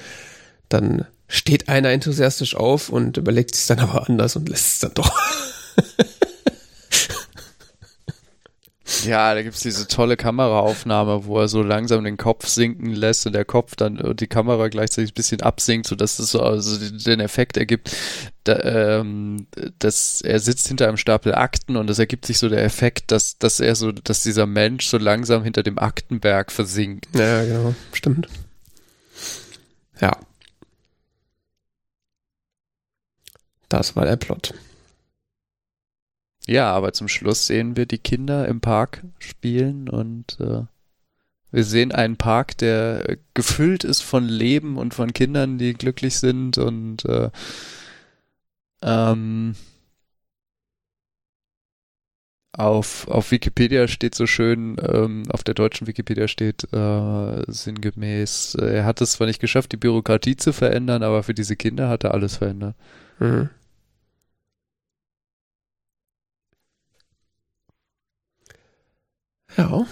dann 0.69 1.05
steht 1.27 1.69
einer 1.69 1.91
enthusiastisch 1.91 2.55
auf 2.55 2.91
und 2.91 3.17
überlegt 3.17 3.55
sich 3.55 3.67
dann 3.67 3.81
aber 3.81 4.09
anders 4.09 4.37
und 4.37 4.49
lässt 4.49 4.67
es 4.67 4.79
dann 4.81 4.95
doch. 4.95 5.13
Ja, 9.05 9.35
da 9.35 9.43
gibt's 9.43 9.61
diese 9.61 9.87
tolle 9.89 10.17
Kameraaufnahme, 10.17 11.25
wo 11.25 11.41
er 11.41 11.49
so 11.49 11.63
langsam 11.63 12.05
den 12.05 12.17
Kopf 12.17 12.47
sinken 12.47 12.93
lässt 12.93 13.27
und 13.27 13.33
der 13.33 13.45
Kopf 13.45 13.77
dann 13.77 14.01
und 14.01 14.21
die 14.21 14.27
Kamera 14.27 14.69
gleichzeitig 14.69 15.13
ein 15.13 15.15
bisschen 15.15 15.41
absinkt, 15.41 15.87
sodass 15.87 16.19
es 16.19 16.31
so 16.31 16.41
also 16.41 16.79
den 16.79 17.21
Effekt 17.21 17.57
ergibt, 17.57 17.97
da, 18.45 18.59
ähm, 19.01 19.47
dass 19.79 20.21
er 20.21 20.41
sitzt 20.41 20.69
hinter 20.69 20.89
einem 20.89 20.97
Stapel 20.97 21.35
Akten 21.35 21.77
und 21.77 21.89
es 21.91 21.99
ergibt 21.99 22.27
sich 22.27 22.39
so 22.39 22.49
der 22.49 22.65
Effekt, 22.65 23.11
dass, 23.11 23.39
dass 23.39 23.61
er 23.61 23.75
so, 23.75 23.93
dass 23.93 24.23
dieser 24.23 24.47
Mensch 24.47 24.87
so 24.87 24.99
langsam 24.99 25.45
hinter 25.45 25.63
dem 25.63 25.79
Aktenberg 25.79 26.53
versinkt. 26.53 27.09
Ja, 27.15 27.45
genau, 27.45 27.75
stimmt. 27.93 28.29
Ja. 30.01 30.17
Das 33.69 33.97
war 33.97 34.05
der 34.05 34.17
Plot. 34.17 34.55
Ja, 36.47 36.73
aber 36.73 36.93
zum 36.93 37.09
Schluss 37.09 37.47
sehen 37.47 37.77
wir 37.77 37.87
die 37.87 37.99
Kinder 37.99 38.49
im 38.49 38.61
Park 38.61 39.05
spielen 39.19 39.89
und 39.89 40.39
äh, 40.41 40.63
wir 41.53 41.65
sehen 41.65 41.93
einen 41.93 42.17
Park, 42.17 42.57
der 42.59 43.19
gefüllt 43.35 43.85
ist 43.85 44.03
von 44.03 44.25
Leben 44.25 44.79
und 44.79 44.95
von 44.95 45.13
Kindern, 45.13 45.59
die 45.59 45.75
glücklich 45.75 46.19
sind 46.19 46.59
und 46.59 47.05
äh, 47.05 47.31
ähm, 48.83 49.55
auf, 52.55 53.09
auf 53.09 53.31
Wikipedia 53.31 53.89
steht 53.89 54.15
so 54.15 54.27
schön, 54.27 54.77
ähm, 54.83 55.25
auf 55.31 55.43
der 55.45 55.55
deutschen 55.55 55.87
Wikipedia 55.87 56.29
steht 56.29 56.65
äh, 56.73 57.43
sinngemäß, 57.47 58.57
äh, 58.57 58.77
er 58.77 58.85
hat 58.85 59.01
es 59.01 59.13
zwar 59.13 59.27
nicht 59.27 59.41
geschafft, 59.41 59.73
die 59.73 59.79
Bürokratie 59.79 60.37
zu 60.37 60.53
verändern, 60.53 61.03
aber 61.03 61.23
für 61.23 61.35
diese 61.35 61.57
Kinder 61.57 61.89
hat 61.89 62.05
er 62.05 62.13
alles 62.13 62.37
verändert. 62.37 62.75
Mhm. 63.19 63.49
Ja. 69.57 69.87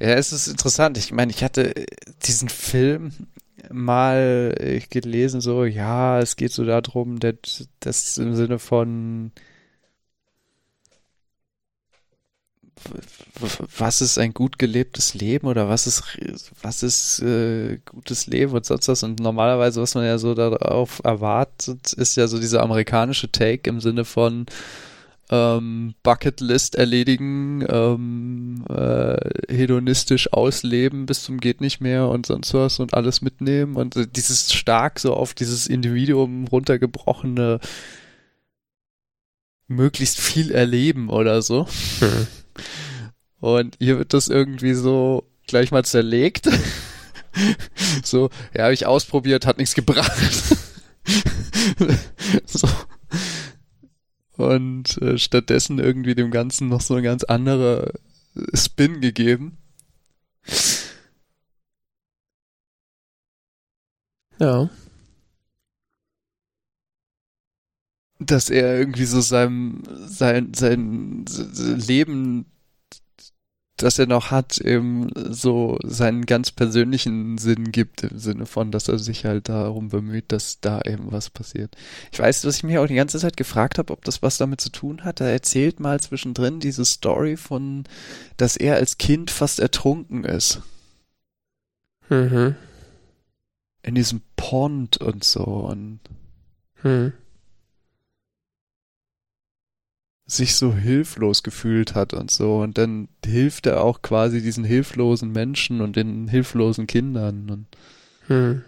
Ja, 0.00 0.08
es 0.10 0.32
ist 0.32 0.48
interessant. 0.48 0.98
Ich 0.98 1.12
meine, 1.12 1.30
ich 1.32 1.42
hatte 1.44 1.72
diesen 2.24 2.48
Film 2.48 3.12
mal 3.70 4.54
gelesen, 4.90 5.40
so, 5.40 5.64
ja, 5.64 6.20
es 6.20 6.36
geht 6.36 6.52
so 6.52 6.64
darum, 6.64 7.18
dass 7.20 7.68
das 7.80 8.18
im 8.18 8.34
Sinne 8.34 8.58
von 8.58 9.32
was 13.78 14.00
ist 14.00 14.18
ein 14.18 14.34
gut 14.34 14.58
gelebtes 14.58 15.14
Leben 15.14 15.46
oder 15.46 15.68
was 15.68 15.86
ist 15.86 16.02
was 16.62 16.82
ist 16.82 17.20
äh, 17.20 17.78
gutes 17.84 18.26
Leben 18.26 18.52
und 18.52 18.66
sonst 18.66 18.88
was 18.88 19.02
und 19.02 19.20
normalerweise 19.20 19.80
was 19.80 19.94
man 19.94 20.04
ja 20.04 20.18
so 20.18 20.34
darauf 20.34 21.00
erwartet 21.04 21.92
ist 21.94 22.16
ja 22.16 22.26
so 22.26 22.38
dieser 22.38 22.62
amerikanische 22.62 23.30
Take 23.30 23.70
im 23.70 23.80
Sinne 23.80 24.04
von 24.04 24.46
ähm, 25.34 25.94
Bucketlist 26.02 26.76
erledigen, 26.76 27.64
ähm, 27.68 28.64
äh, 28.68 29.16
hedonistisch 29.52 30.32
ausleben 30.32 31.04
bis 31.06 31.24
zum 31.24 31.40
geht 31.40 31.60
nicht 31.60 31.80
mehr 31.80 32.08
und 32.08 32.26
sonst 32.26 32.54
was 32.54 32.78
und 32.78 32.94
alles 32.94 33.20
mitnehmen 33.20 33.74
und 33.76 33.96
äh, 33.96 34.06
dieses 34.06 34.52
stark 34.52 35.00
so 35.00 35.14
auf 35.14 35.34
dieses 35.34 35.66
Individuum 35.66 36.46
runtergebrochene 36.46 37.58
möglichst 39.66 40.20
viel 40.20 40.52
erleben 40.52 41.08
oder 41.08 41.42
so. 41.42 41.66
Mhm. 42.00 42.26
Und 43.40 43.76
hier 43.80 43.98
wird 43.98 44.14
das 44.14 44.28
irgendwie 44.28 44.74
so 44.74 45.24
gleich 45.48 45.72
mal 45.72 45.84
zerlegt. 45.84 46.48
so, 48.04 48.30
ja, 48.54 48.64
habe 48.64 48.74
ich 48.74 48.86
ausprobiert, 48.86 49.46
hat 49.46 49.58
nichts 49.58 49.74
gebracht. 49.74 50.12
so 52.46 52.68
und 54.36 55.00
äh, 55.02 55.18
stattdessen 55.18 55.78
irgendwie 55.78 56.14
dem 56.14 56.30
Ganzen 56.30 56.68
noch 56.68 56.80
so 56.80 56.94
ein 56.94 57.02
ganz 57.02 57.24
anderer 57.24 57.92
Spin 58.54 59.00
gegeben. 59.00 59.58
Ja. 64.38 64.68
Dass 68.18 68.50
er 68.50 68.78
irgendwie 68.78 69.04
so 69.04 69.20
seinem, 69.20 69.82
sein, 70.06 70.54
sein 70.54 71.24
Leben 71.56 72.46
das 73.76 73.98
er 73.98 74.06
noch 74.06 74.30
hat, 74.30 74.58
eben 74.58 75.10
so 75.14 75.78
seinen 75.82 76.26
ganz 76.26 76.52
persönlichen 76.52 77.38
Sinn 77.38 77.72
gibt, 77.72 78.04
im 78.04 78.18
Sinne 78.18 78.46
von, 78.46 78.70
dass 78.70 78.88
er 78.88 78.98
sich 78.98 79.24
halt 79.24 79.48
darum 79.48 79.88
bemüht, 79.88 80.26
dass 80.28 80.60
da 80.60 80.80
eben 80.82 81.10
was 81.10 81.28
passiert. 81.28 81.76
Ich 82.12 82.18
weiß, 82.20 82.42
dass 82.42 82.56
ich 82.56 82.62
mich 82.62 82.78
auch 82.78 82.86
die 82.86 82.94
ganze 82.94 83.18
Zeit 83.18 83.36
gefragt 83.36 83.78
habe, 83.78 83.92
ob 83.92 84.04
das 84.04 84.22
was 84.22 84.38
damit 84.38 84.60
zu 84.60 84.70
tun 84.70 85.04
hat. 85.04 85.20
Er 85.20 85.32
erzählt 85.32 85.80
mal 85.80 85.98
zwischendrin 86.00 86.60
diese 86.60 86.84
Story 86.84 87.36
von, 87.36 87.84
dass 88.36 88.56
er 88.56 88.76
als 88.76 88.98
Kind 88.98 89.32
fast 89.32 89.58
ertrunken 89.58 90.24
ist. 90.24 90.62
Mhm. 92.08 92.54
In 93.82 93.94
diesem 93.94 94.22
Pond 94.36 94.98
und 94.98 95.24
so 95.24 95.42
und. 95.42 96.00
Mhm 96.82 97.12
sich 100.36 100.54
so 100.56 100.74
hilflos 100.74 101.42
gefühlt 101.42 101.94
hat 101.94 102.14
und 102.14 102.30
so. 102.30 102.58
Und 102.58 102.78
dann 102.78 103.08
hilft 103.24 103.66
er 103.66 103.82
auch 103.82 104.02
quasi 104.02 104.42
diesen 104.42 104.64
hilflosen 104.64 105.32
Menschen 105.32 105.80
und 105.80 105.96
den 105.96 106.28
hilflosen 106.28 106.86
Kindern. 106.86 107.50
Und 107.50 107.66
Hm. 108.26 108.62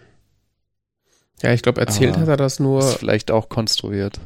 Ja, 1.41 1.53
ich 1.53 1.61
glaube, 1.61 1.81
erzählt 1.81 2.17
hat 2.17 2.27
er 2.27 2.37
das 2.37 2.59
nur. 2.59 2.79
Ist 2.79 2.95
vielleicht 2.95 3.31
auch 3.31 3.49
konstruiert. 3.49 4.19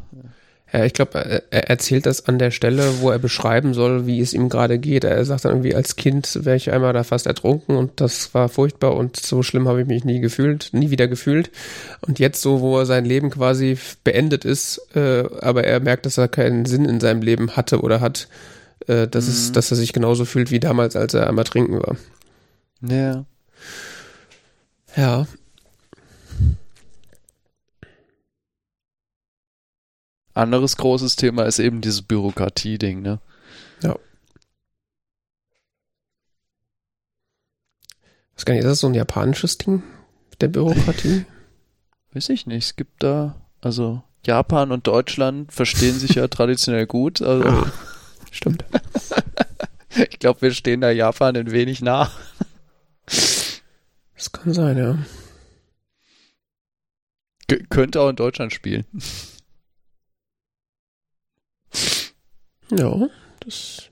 Ja, 0.73 0.85
ich 0.85 0.93
glaube, 0.93 1.17
er, 1.19 1.43
er 1.51 1.69
erzählt 1.69 2.05
das 2.05 2.27
an 2.27 2.39
der 2.39 2.51
Stelle, 2.51 3.01
wo 3.01 3.09
er 3.09 3.19
beschreiben 3.19 3.73
soll, 3.73 4.05
wie 4.05 4.21
es 4.21 4.33
ihm 4.33 4.47
gerade 4.47 4.79
geht. 4.79 5.03
Er 5.03 5.25
sagt 5.25 5.43
dann 5.43 5.51
irgendwie, 5.51 5.75
als 5.75 5.97
Kind 5.97 6.45
wäre 6.45 6.55
ich 6.55 6.71
einmal 6.71 6.93
da 6.93 7.03
fast 7.03 7.27
ertrunken 7.27 7.75
und 7.75 7.99
das 7.99 8.33
war 8.33 8.47
furchtbar 8.47 8.95
und 8.95 9.17
so 9.17 9.43
schlimm 9.43 9.67
habe 9.67 9.81
ich 9.81 9.87
mich 9.87 10.05
nie 10.05 10.21
gefühlt, 10.21 10.69
nie 10.71 10.89
wieder 10.89 11.09
gefühlt. 11.09 11.51
Und 12.01 12.19
jetzt 12.19 12.41
so, 12.41 12.61
wo 12.61 12.77
er 12.79 12.85
sein 12.85 13.03
Leben 13.03 13.31
quasi 13.31 13.77
beendet 14.05 14.45
ist, 14.45 14.81
äh, 14.95 15.25
aber 15.41 15.65
er 15.65 15.81
merkt, 15.81 16.05
dass 16.05 16.17
er 16.17 16.29
keinen 16.29 16.65
Sinn 16.65 16.85
in 16.85 17.01
seinem 17.01 17.21
Leben 17.21 17.57
hatte 17.57 17.81
oder 17.81 17.99
hat, 17.99 18.29
äh, 18.87 19.07
dass, 19.09 19.25
Mhm. 19.25 19.31
es, 19.33 19.51
dass 19.51 19.71
er 19.71 19.77
sich 19.77 19.91
genauso 19.91 20.23
fühlt 20.23 20.51
wie 20.51 20.61
damals, 20.61 20.95
als 20.95 21.13
er 21.13 21.27
einmal 21.27 21.43
trinken 21.45 21.79
war. 21.81 21.97
Ja. 22.81 23.25
Ja. 24.95 25.27
Anderes 30.33 30.77
großes 30.77 31.15
Thema 31.15 31.43
ist 31.43 31.59
eben 31.59 31.81
dieses 31.81 32.01
Bürokratie-Ding, 32.01 33.01
ne? 33.01 33.19
Was 38.35 38.45
gar 38.45 38.53
nicht, 38.55 38.63
ist 38.63 38.69
das 38.69 38.79
so 38.79 38.87
ein 38.87 38.95
japanisches 38.95 39.57
Ding 39.59 39.83
mit 40.31 40.41
der 40.41 40.47
Bürokratie? 40.47 41.25
Weiß 42.13 42.29
ich 42.29 42.47
nicht. 42.47 42.65
Es 42.65 42.75
gibt 42.75 43.03
da, 43.03 43.35
also 43.61 44.01
Japan 44.25 44.71
und 44.71 44.87
Deutschland 44.87 45.51
verstehen 45.51 45.99
sich 45.99 46.15
ja 46.15 46.27
traditionell 46.27 46.87
gut. 46.87 47.21
Also 47.21 47.47
Ah, 47.47 47.71
stimmt. 48.31 48.65
ich 50.09 50.17
glaube, 50.17 50.41
wir 50.41 50.51
stehen 50.55 50.81
da 50.81 50.89
Japan 50.89 51.37
ein 51.37 51.51
wenig 51.51 51.81
nah. 51.81 52.11
Das 53.05 54.31
kann 54.31 54.53
sein, 54.53 54.77
ja. 54.77 54.97
G 57.47 57.63
könnte 57.69 58.01
auch 58.01 58.09
in 58.09 58.15
Deutschland 58.15 58.53
spielen. 58.53 58.85
Ja, 62.71 63.07
das. 63.41 63.83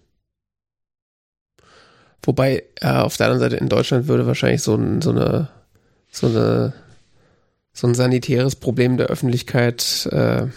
Wobei, 2.24 2.64
äh, 2.82 2.88
auf 2.88 3.18
der 3.18 3.28
anderen 3.28 3.40
Seite 3.40 3.56
in 3.58 3.70
Deutschland 3.70 4.08
würde 4.08 4.28
wahrscheinlich 4.28 4.62
so, 4.62 4.76
ein, 4.76 5.02
so 5.02 5.12
eine, 5.12 5.50
so 6.12 6.28
eine, 6.28 6.74
so 7.74 7.88
ein 7.88 7.96
sanitäres 7.96 8.56
Problem 8.56 8.98
der 8.98 9.08
Öffentlichkeit, 9.08 10.08
äh, 10.12 10.48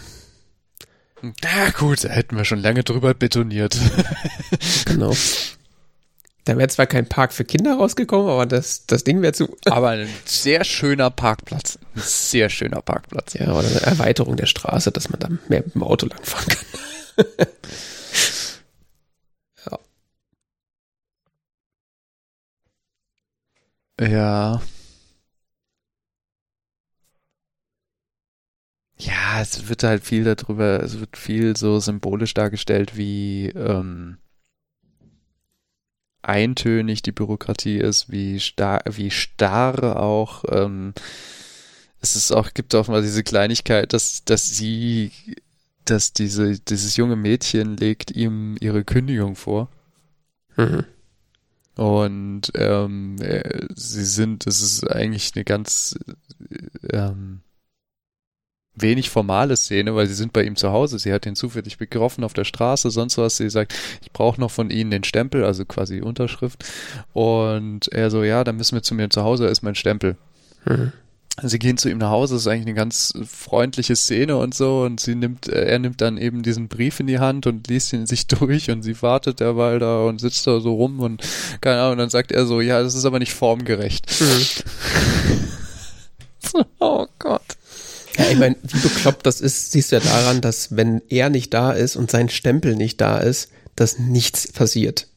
Na 1.21 1.69
gut, 1.77 2.03
da 2.03 2.09
hätten 2.09 2.35
wir 2.35 2.45
schon 2.45 2.59
lange 2.59 2.83
drüber 2.83 3.13
betoniert. 3.13 3.77
genau. 4.85 5.15
Da 6.45 6.57
wäre 6.57 6.67
zwar 6.67 6.87
kein 6.87 7.07
Park 7.07 7.31
für 7.31 7.45
Kinder 7.45 7.75
rausgekommen, 7.75 8.27
aber 8.27 8.45
das, 8.45 8.85
das 8.85 9.05
Ding 9.05 9.21
wäre 9.21 9.31
zu. 9.31 9.55
Aber 9.65 9.91
ein 9.91 10.09
sehr 10.25 10.65
schöner 10.65 11.09
Parkplatz. 11.09 11.79
Ein 11.95 12.01
sehr 12.01 12.49
schöner 12.49 12.81
Parkplatz. 12.81 13.33
Ja, 13.35 13.53
oder 13.53 13.69
eine 13.69 13.81
Erweiterung 13.81 14.35
der 14.35 14.47
Straße, 14.47 14.91
dass 14.91 15.09
man 15.09 15.19
da 15.21 15.29
mehr 15.47 15.63
mit 15.63 15.75
dem 15.75 15.83
Auto 15.83 16.07
langfahren 16.07 16.47
kann. 16.49 17.25
Ja. 24.09 24.61
Ja, 28.97 29.41
es 29.41 29.67
wird 29.69 29.83
halt 29.83 30.03
viel 30.03 30.23
darüber, 30.23 30.81
es 30.81 30.99
wird 30.99 31.17
viel 31.17 31.57
so 31.57 31.79
symbolisch 31.79 32.33
dargestellt, 32.33 32.95
wie 32.95 33.47
ähm, 33.49 34.17
eintönig 36.21 37.01
die 37.01 37.11
Bürokratie 37.11 37.77
ist, 37.77 38.11
wie 38.11 38.39
starr, 38.39 38.81
wie 38.85 39.11
starr 39.11 39.99
auch 39.99 40.43
ähm, 40.49 40.93
es 42.03 42.17
ist 42.17 42.31
auch, 42.33 42.53
gibt 42.53 42.75
auch 42.75 42.89
mal 42.89 43.01
diese 43.01 43.23
Kleinigkeit, 43.23 43.93
dass, 43.93 44.25
dass 44.25 44.45
sie, 44.45 45.11
dass 45.85 46.11
diese, 46.11 46.59
dieses 46.59 46.97
junge 46.97 47.15
Mädchen 47.15 47.77
legt 47.77 48.11
ihm 48.11 48.57
ihre 48.59 48.83
Kündigung 48.83 49.35
vor. 49.37 49.69
Mhm. 50.57 50.83
Und 51.75 52.51
ähm, 52.55 53.15
äh, 53.19 53.67
sie 53.75 54.05
sind, 54.05 54.45
es 54.45 54.61
ist 54.61 54.89
eigentlich 54.89 55.31
eine 55.35 55.43
ganz 55.43 55.95
äh, 56.91 56.97
ähm, 56.97 57.41
wenig 58.75 59.09
formale 59.09 59.55
Szene, 59.55 59.95
weil 59.95 60.07
sie 60.07 60.13
sind 60.13 60.33
bei 60.33 60.43
ihm 60.43 60.55
zu 60.55 60.71
Hause. 60.71 60.99
Sie 60.99 61.13
hat 61.13 61.25
ihn 61.25 61.35
zufällig 61.35 61.77
betroffen 61.77 62.23
auf 62.23 62.33
der 62.33 62.43
Straße, 62.43 62.89
sonst 62.89 63.17
was. 63.17 63.37
Sie 63.37 63.49
sagt, 63.49 63.73
ich 64.01 64.11
brauche 64.11 64.39
noch 64.39 64.51
von 64.51 64.69
Ihnen 64.69 64.91
den 64.91 65.03
Stempel, 65.03 65.43
also 65.43 65.65
quasi 65.65 66.01
Unterschrift. 66.01 66.63
Und 67.13 67.87
er 67.89 68.09
so, 68.11 68.23
ja, 68.23 68.43
dann 68.43 68.57
müssen 68.57 68.75
wir 68.75 68.83
zu 68.83 68.95
mir 68.95 69.09
zu 69.09 69.23
Hause, 69.23 69.47
ist 69.47 69.63
mein 69.63 69.75
Stempel. 69.75 70.17
Mhm. 70.65 70.91
Sie 71.41 71.57
gehen 71.57 71.77
zu 71.77 71.89
ihm 71.89 71.97
nach 71.97 72.11
Hause, 72.11 72.35
das 72.35 72.43
ist 72.43 72.47
eigentlich 72.47 72.67
eine 72.67 72.75
ganz 72.75 73.11
freundliche 73.27 73.95
Szene 73.95 74.37
und 74.37 74.53
so 74.53 74.83
und 74.83 74.99
sie 74.99 75.15
nimmt, 75.15 75.47
äh, 75.47 75.65
er 75.65 75.79
nimmt 75.79 75.99
dann 75.99 76.17
eben 76.17 76.43
diesen 76.43 76.67
Brief 76.67 76.99
in 76.99 77.07
die 77.07 77.17
Hand 77.17 77.47
und 77.47 77.67
liest 77.67 77.91
ihn 77.91 78.05
sich 78.05 78.27
durch 78.27 78.69
und 78.69 78.83
sie 78.83 79.01
wartet 79.01 79.39
derweil 79.39 79.79
da 79.79 80.03
und 80.03 80.21
sitzt 80.21 80.45
da 80.45 80.59
so 80.59 80.75
rum 80.75 80.99
und 80.99 81.23
keine 81.59 81.79
Ahnung, 81.79 81.93
und 81.93 81.97
dann 81.97 82.11
sagt 82.11 82.31
er 82.31 82.45
so, 82.45 82.61
ja, 82.61 82.83
das 82.83 82.93
ist 82.93 83.05
aber 83.05 83.17
nicht 83.17 83.33
formgerecht. 83.33 84.05
Mhm. 84.21 84.45
oh 86.79 87.07
Gott. 87.17 87.57
Ja, 88.17 88.29
ich 88.29 88.37
meine, 88.37 88.55
wie 88.61 88.79
bekloppt 88.79 89.25
das 89.25 89.41
ist, 89.41 89.71
siehst 89.71 89.91
du 89.91 89.95
ja 89.95 90.03
daran, 90.03 90.39
dass 90.39 90.75
wenn 90.75 91.01
er 91.09 91.31
nicht 91.31 91.51
da 91.51 91.71
ist 91.71 91.95
und 91.95 92.11
sein 92.11 92.29
Stempel 92.29 92.75
nicht 92.75 93.01
da 93.01 93.17
ist, 93.17 93.49
dass 93.75 93.97
nichts 93.97 94.51
passiert. 94.51 95.07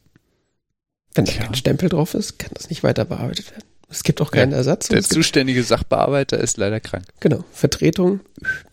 Wenn 1.15 1.27
da 1.27 1.33
Tja. 1.33 1.45
kein 1.45 1.55
Stempel 1.55 1.91
drauf 1.91 2.15
ist, 2.15 2.39
kann 2.39 2.53
das 2.55 2.71
nicht 2.71 2.83
weiter 2.83 3.05
bearbeitet 3.05 3.51
werden. 3.51 3.65
Es 3.89 4.03
gibt 4.03 4.21
auch 4.21 4.31
keinen 4.31 4.53
Ja, 4.53 4.59
Ersatz. 4.59 4.89
Der 4.89 5.03
zuständige 5.03 5.63
Sachbearbeiter 5.63 6.39
ist 6.39 6.57
leider 6.57 6.81
krank. 6.81 7.05
genau, 7.21 7.45
Vertretung 7.53 8.21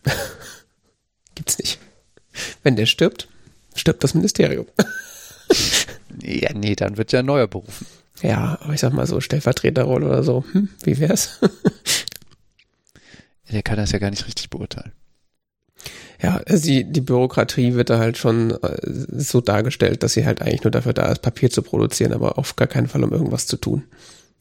gibt's 1.35 1.59
nicht. 1.59 1.79
Wenn 2.63 2.75
der 2.75 2.87
stirbt, 2.87 3.27
stirbt 3.75 4.03
das 4.03 4.13
Ministerium. 4.13 4.67
Ja, 6.21 6.53
nee, 6.53 6.75
dann 6.75 6.97
wird 6.97 7.11
ja 7.11 7.19
ein 7.19 7.25
neuer 7.25 7.47
berufen. 7.47 7.87
Ja, 8.21 8.59
aber 8.61 8.73
ich 8.73 8.79
sag 8.79 8.93
mal 8.93 9.07
so, 9.07 9.19
Stellvertreterrolle 9.19 10.05
oder 10.05 10.23
so, 10.23 10.45
hm, 10.51 10.69
wie 10.83 10.99
wär's? 10.99 11.39
Der 13.51 13.63
kann 13.63 13.77
das 13.77 13.91
ja 13.91 13.99
gar 13.99 14.11
nicht 14.11 14.25
richtig 14.27 14.49
beurteilen. 14.51 14.91
Ja, 16.21 16.37
also 16.47 16.65
die, 16.67 16.85
die 16.85 17.01
Bürokratie 17.01 17.73
wird 17.73 17.89
da 17.89 17.97
halt 17.99 18.17
schon 18.17 18.51
äh, 18.51 18.77
so 18.85 19.41
dargestellt, 19.41 20.03
dass 20.03 20.13
sie 20.13 20.25
halt 20.25 20.41
eigentlich 20.41 20.63
nur 20.63 20.71
dafür 20.71 20.93
da 20.93 21.11
ist, 21.11 21.21
Papier 21.21 21.49
zu 21.49 21.61
produzieren, 21.61 22.13
aber 22.13 22.37
auf 22.37 22.55
gar 22.55 22.67
keinen 22.67 22.87
Fall, 22.87 23.03
um 23.03 23.11
irgendwas 23.11 23.47
zu 23.47 23.57
tun. 23.57 23.83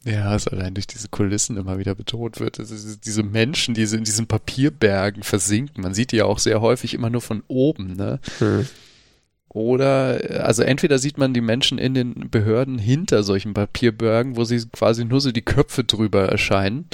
Ja, 0.04 0.34
es 0.34 0.48
allein 0.48 0.74
durch 0.74 0.86
diese 0.86 1.08
Kulissen 1.08 1.56
immer 1.56 1.78
wieder 1.78 1.94
betont 1.94 2.40
wird. 2.40 2.58
Ist 2.58 3.06
diese 3.06 3.22
Menschen, 3.22 3.74
die 3.74 3.82
in 3.82 4.04
diesen 4.04 4.26
Papierbergen 4.26 5.22
versinken. 5.22 5.82
Man 5.82 5.94
sieht 5.94 6.12
die 6.12 6.16
ja 6.16 6.24
auch 6.24 6.38
sehr 6.38 6.60
häufig 6.60 6.94
immer 6.94 7.10
nur 7.10 7.20
von 7.20 7.42
oben, 7.46 7.94
ne? 7.94 8.18
Hm. 8.38 8.66
Oder, 9.48 10.44
also 10.44 10.62
entweder 10.62 10.98
sieht 10.98 11.18
man 11.18 11.34
die 11.34 11.42
Menschen 11.42 11.76
in 11.76 11.92
den 11.92 12.30
Behörden 12.30 12.78
hinter 12.78 13.22
solchen 13.22 13.52
Papierbergen, 13.52 14.36
wo 14.36 14.44
sie 14.44 14.66
quasi 14.72 15.04
nur 15.04 15.20
so 15.20 15.30
die 15.30 15.42
Köpfe 15.42 15.84
drüber 15.84 16.26
erscheinen. 16.26 16.86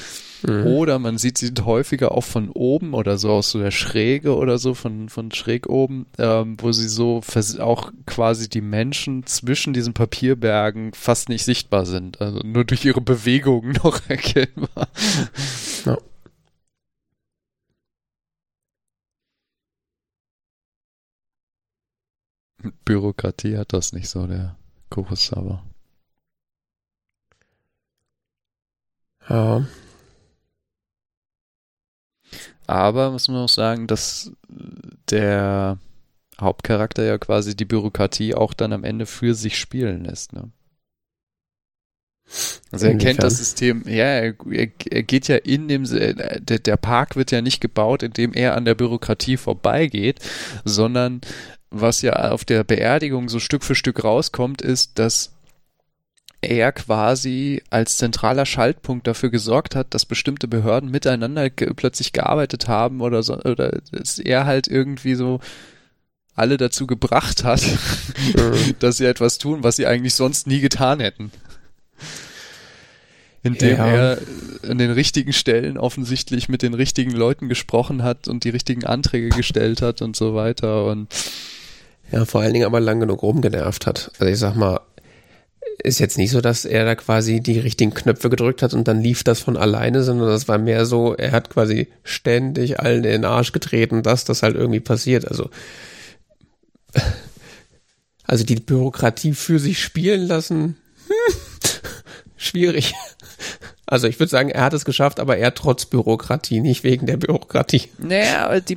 Mhm. 0.43 0.67
Oder 0.67 0.99
man 0.99 1.19
sieht 1.19 1.39
sie 1.39 1.53
häufiger 1.65 2.13
auch 2.13 2.25
von 2.25 2.51
oben 2.51 2.95
oder 2.95 3.19
so 3.19 3.31
aus 3.31 3.51
so 3.51 3.59
der 3.59 3.71
Schräge 3.71 4.37
oder 4.37 4.59
so, 4.59 4.75
von, 4.75 5.09
von 5.09 5.33
schräg 5.33 5.69
oben, 5.69 6.07
ähm, 6.19 6.57
wo 6.61 6.73
sie 6.73 6.89
so 6.89 7.21
auch 7.59 7.93
quasi 8.07 8.49
die 8.49 8.61
Menschen 8.61 9.27
zwischen 9.27 9.73
diesen 9.73 9.95
Papierbergen 9.95 10.93
fast 10.95 11.29
nicht 11.29 11.45
sichtbar 11.45 11.87
sind. 11.87 12.21
Also 12.21 12.41
nur 12.45 12.65
durch 12.65 12.85
ihre 12.85 13.01
Bewegungen 13.01 13.73
noch 13.85 14.01
erkennbar. 14.09 14.89
Ja. 15.85 15.99
Bürokratie 22.85 23.57
hat 23.57 23.73
das 23.73 23.93
nicht 23.93 24.09
so, 24.09 24.27
der 24.27 24.57
Kurosawa. 24.91 25.63
Ja. 29.29 29.65
Aber 32.69 33.11
muss 33.11 33.29
man 33.29 33.39
auch 33.39 33.49
sagen, 33.49 33.87
dass 33.87 34.31
der 35.11 35.79
Hauptcharakter 36.39 37.03
ja 37.03 37.17
quasi 37.17 37.57
die 37.57 37.65
Bürokratie 37.65 38.35
auch 38.35 38.53
dann 38.53 38.75
am 38.75 38.85
Ende 38.85 39.07
für 39.07 39.35
sich 39.35 39.59
spielen 39.59 40.05
lässt. 40.05 40.35
Ne? 40.35 40.51
Also 42.71 42.87
er 42.87 42.99
kennt 42.99 43.23
das 43.23 43.39
System, 43.39 43.85
ja, 43.87 44.05
er, 44.05 44.35
er, 44.51 44.69
er 44.91 45.03
geht 45.03 45.29
ja 45.29 45.37
in 45.37 45.67
dem, 45.67 45.85
der, 45.85 46.59
der 46.59 46.77
Park 46.77 47.17
wird 47.17 47.31
ja 47.31 47.41
nicht 47.41 47.63
gebaut, 47.63 48.03
indem 48.03 48.35
er 48.35 48.55
an 48.55 48.67
der 48.67 48.75
Bürokratie 48.75 49.39
vorbeigeht, 49.39 50.21
sondern 50.67 51.23
was 51.71 52.03
ja 52.03 52.31
auf 52.31 52.45
der 52.45 52.65
Beerdigung 52.65 53.31
so 53.31 53.41
Stück 53.41 53.65
für 53.65 53.75
Stück 53.75 54.05
rauskommt, 54.05 54.61
ist, 54.61 54.99
dass 54.99 55.38
er 56.41 56.73
quasi 56.73 57.63
als 57.71 57.97
zentraler 57.97 58.47
Schaltpunkt 58.47 59.07
dafür 59.07 59.31
gesorgt 59.31 59.75
hat, 59.75 59.93
dass 59.95 60.07
bestimmte 60.07 60.47
Behörden 60.47 60.91
miteinander 60.91 61.51
ge 61.51 61.73
plötzlich 61.75 62.13
gearbeitet 62.13 62.69
haben 62.69 63.01
oder 63.01 63.23
so, 63.23 63.39
oder 63.39 63.81
dass 63.93 64.19
er 64.19 64.47
halt 64.47 64.69
irgendwie 64.69 65.15
so 65.15 65.41
alle 66.35 66.57
dazu 66.57 66.87
gebracht 66.87 67.43
hat, 67.43 67.63
dass 68.79 68.99
sie 68.99 69.07
etwas 69.07 69.39
tun, 69.39 69.65
was 69.65 69.77
sie 69.77 69.87
eigentlich 69.87 70.15
sonst 70.15 70.47
nie 70.47 70.61
getan 70.61 71.01
hätten. 71.01 71.33
indem 73.43 73.77
Ja. 73.77 73.87
er 73.87 74.19
an 74.69 74.79
den 74.79 74.91
richtigen 74.91 75.33
Stellen 75.33 75.79
offensichtlich 75.79 76.49
mit 76.49 76.63
den 76.63 76.75
richtigen 76.75 77.13
Leuten 77.13 77.49
gesprochen 77.49 78.03
hat 78.03 78.29
und 78.29 78.45
die 78.45 78.51
richtigen 78.51 78.85
Anträge 78.85 79.31
gestellt 79.31 79.83
hat 79.83 80.03
und 80.03 80.17
so 80.17 80.35
weiter 80.35 80.85
und 80.87 81.09
Ja, 82.13 82.25
vor 82.25 82.41
allen 82.41 82.53
Dingen 82.53 82.67
aber 82.67 82.81
lang 82.81 83.01
genug 83.01 83.23
rumgenervt 83.23 83.87
hat. 83.87 84.13
Also 84.19 84.33
ich 84.33 84.39
sag 84.39 84.55
mal, 84.55 84.81
ist 85.83 86.01
jetzt 86.01 86.19
nicht 86.19 86.31
so, 86.33 86.41
dass 86.41 86.65
er 86.65 86.85
da 86.85 86.95
quasi 86.97 87.41
die 87.41 87.59
richtigen 87.59 87.95
Knöpfe 87.95 88.31
gedrückt 88.31 88.63
hat 88.63 88.75
und 88.75 88.89
dann 88.89 89.01
lief 89.01 89.23
das 89.23 89.41
von 89.41 89.57
alleine, 89.57 90.03
sondern 90.03 90.29
das 90.29 90.49
war 90.49 90.59
mehr 90.59 90.87
so, 90.87 91.15
er 91.15 91.33
hat 91.33 91.51
quasi 91.51 91.89
ständig 92.03 92.81
allen 92.81 93.05
in 93.05 93.11
den 93.11 93.25
Arsch 93.25 93.53
getreten, 93.53 94.03
dass 94.03 94.25
das 94.25 94.43
halt 94.43 94.57
irgendwie 94.57 94.81
passiert. 94.81 95.27
Also, 95.29 95.51
also 98.25 98.45
die 98.45 98.57
Bürokratie 98.57 99.33
für 99.35 99.59
sich 99.59 99.81
spielen 99.83 100.27
lassen, 100.27 100.77
hm, 101.07 101.35
schwierig. 102.37 102.95
Also 103.87 104.07
ich 104.07 104.19
würde 104.19 104.31
sagen, 104.31 104.51
er 104.51 104.65
hat 104.65 104.75
es 104.75 104.85
geschafft, 104.85 105.19
aber 105.21 105.39
er 105.39 105.55
trotz 105.55 105.87
Bürokratie, 105.87 106.61
nicht 106.61 106.85
wegen 106.85 107.07
der 107.07 107.17
Bürokratie. 107.17 107.89
naja, 107.99 108.45
aber 108.47 108.61
die 108.61 108.77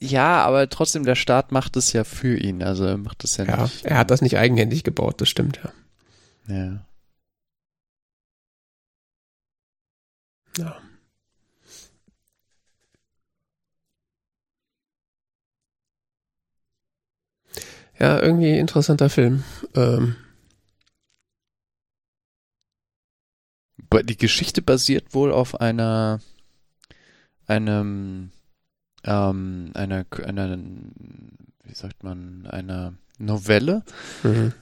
ja, 0.00 0.42
aber 0.44 0.68
trotzdem 0.68 1.04
der 1.04 1.14
Staat 1.14 1.52
macht 1.52 1.76
es 1.76 1.92
ja 1.92 2.02
für 2.02 2.36
ihn, 2.36 2.60
also 2.64 2.84
er 2.84 2.96
macht 2.96 3.22
es 3.22 3.36
ja, 3.36 3.44
Ja, 3.44 3.62
nicht. 3.62 3.84
er 3.84 3.98
hat 3.98 4.10
das 4.10 4.20
nicht 4.20 4.36
eigenhändig 4.36 4.82
gebaut, 4.82 5.20
das 5.20 5.28
stimmt, 5.28 5.60
ja. 5.62 5.70
Ja. 6.46 6.86
Ja. 10.56 10.76
Ja, 17.98 18.20
irgendwie 18.20 18.58
interessanter 18.58 19.08
Film. 19.10 19.44
Ähm, 19.74 20.16
Die 24.04 24.16
Geschichte 24.16 24.62
basiert 24.62 25.14
wohl 25.14 25.30
auf 25.32 25.60
einer 25.60 26.20
einem 27.46 28.30
ähm, 29.04 29.70
einer 29.74 30.06
einer 30.24 30.56
wie 30.56 31.74
sagt 31.74 32.02
man 32.02 32.46
einer 32.46 32.94
Novelle 33.18 33.84
mhm, 34.22 34.52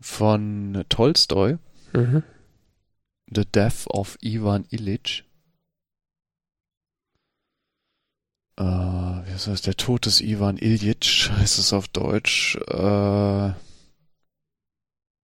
von 0.00 0.84
Tolstoi, 0.88 1.58
mhm. 1.92 2.22
The 3.30 3.44
Death 3.44 3.86
of 3.88 4.16
Ivan 4.22 4.64
Illich. 4.70 5.24
Äh, 8.56 8.62
wie 8.62 9.30
heißt 9.30 9.48
das? 9.48 9.62
Der 9.62 9.76
Tod 9.76 10.06
des 10.06 10.20
Ivan 10.20 10.56
Ilyich 10.56 11.30
heißt 11.30 11.58
es 11.58 11.72
auf 11.72 11.88
Deutsch. 11.88 12.56
Äh, 12.68 13.52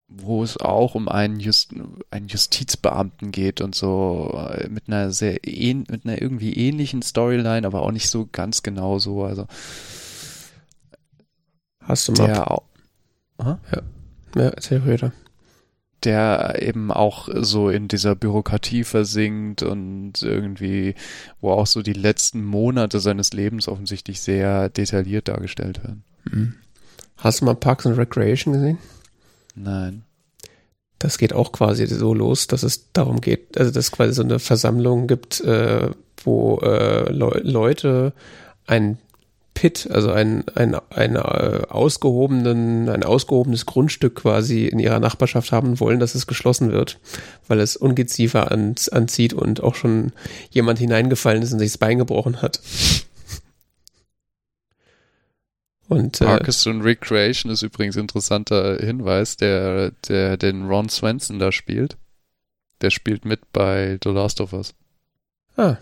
wo 0.07 0.45
es 0.45 0.59
auch 0.59 0.95
um 0.95 1.09
einen, 1.09 1.41
Just, 1.41 1.75
einen 2.11 2.29
Justizbeamten 2.29 3.33
geht 3.33 3.61
und 3.61 3.75
so 3.75 4.49
äh, 4.51 4.69
mit 4.69 4.87
einer 4.87 5.11
sehr 5.11 5.47
ähn, 5.47 5.87
mit 5.91 6.05
einer 6.05 6.21
irgendwie 6.21 6.53
ähnlichen 6.55 7.03
Storyline, 7.03 7.67
aber 7.67 7.83
auch 7.83 7.91
nicht 7.91 8.09
so 8.09 8.29
ganz 8.31 8.63
genau 8.63 8.99
so. 8.99 9.25
Also 9.25 9.47
Hast 11.81 12.09
du 12.09 12.13
mal. 12.13 12.29
auch, 12.45 12.65
Ja, 14.35 14.49
erzähl 14.49 14.87
weiter. 14.87 15.13
der 16.03 16.57
eben 16.61 16.91
auch 16.93 17.29
so 17.33 17.71
in 17.71 17.89
dieser 17.89 18.15
Bürokratie 18.15 18.85
versinkt 18.85 19.63
und 19.63 20.23
irgendwie, 20.23 20.95
wo 21.41 21.51
auch 21.53 21.67
so 21.67 21.83
die 21.83 21.95
letzten 21.95 22.45
Monate 22.45 23.01
seines 23.01 23.33
Lebens 23.33 23.69
offensichtlich 23.69 24.21
sehr 24.21 24.69
detailliert 24.69 25.29
dargestellt 25.29 25.83
werden. 25.83 26.05
Mhm. 26.31 26.55
Hast 27.17 27.41
du 27.41 27.47
mal 27.47 27.55
Parks 27.55 27.87
and 27.87 27.97
Recreation 27.97 28.53
gesehen? 28.55 28.79
Nein. 29.55 30.03
Das 30.99 31.17
geht 31.19 31.33
auch 31.33 31.53
quasi 31.53 31.87
so 31.87 32.13
los, 32.15 32.47
dass 32.47 32.63
es 32.63 32.93
darum 32.93 33.21
geht, 33.21 33.59
also 33.59 33.71
dass 33.71 33.87
es 33.87 33.93
quasi 33.93 34.13
so 34.15 34.23
eine 34.23 34.39
Versammlung 34.39 35.07
gibt, 35.07 35.41
äh, 35.41 35.91
wo 36.23 36.59
äh, 36.59 37.11
Leu 37.13 37.41
Leute 37.43 38.13
ein 38.67 38.99
Pit, 39.55 39.89
also 39.91 40.11
ein, 40.11 40.45
ein, 40.57 40.77
ein, 40.91 41.15
äh, 41.15 41.63
ausgehobenen, 41.69 42.89
ein 42.89 43.05
ausgehobenes 43.05 43.67
Grundstück 43.67 44.17
quasi 44.17 44.67
in 44.67 44.81
ihrer 44.81 44.99
Nachbarschaft 44.99 45.53
haben 45.53 45.79
wollen, 45.81 46.01
dass 46.01 46.17
es 46.17 46.27
geschlossen 46.27 46.73
wird, 46.73 46.99
weil 47.47 47.61
es 47.61 47.77
Ungeziefer 47.77 48.51
an, 48.51 48.75
anzieht 48.91 49.33
und 49.33 49.63
auch 49.63 49.77
schon 49.77 50.13
jemand 50.51 50.81
hineingefallen 50.81 51.43
ist 51.43 51.53
und 51.53 51.61
sich 51.61 51.71
das 51.71 51.79
Bein 51.79 51.99
gebrochen 51.99 52.43
hat. 52.43 52.61
Und 55.89 56.21
äh, 56.21 56.25
Parks 56.25 56.67
and 56.67 56.83
Recreation 56.83 57.53
ist 57.53 57.63
übrigens 57.63 57.97
interessanter 57.97 58.79
Hinweis, 58.79 59.37
der, 59.37 59.93
der 60.09 60.37
den 60.37 60.67
Ron 60.67 60.89
Swenson 60.89 61.39
da 61.39 61.53
spielt. 61.53 61.97
Der 62.81 62.91
spielt 62.91 63.25
mit 63.25 63.53
bei 63.53 63.99
The 64.03 64.11
Last 64.11 64.41
of 64.41 64.53
Us. 64.53 64.75
ah, 65.57 65.77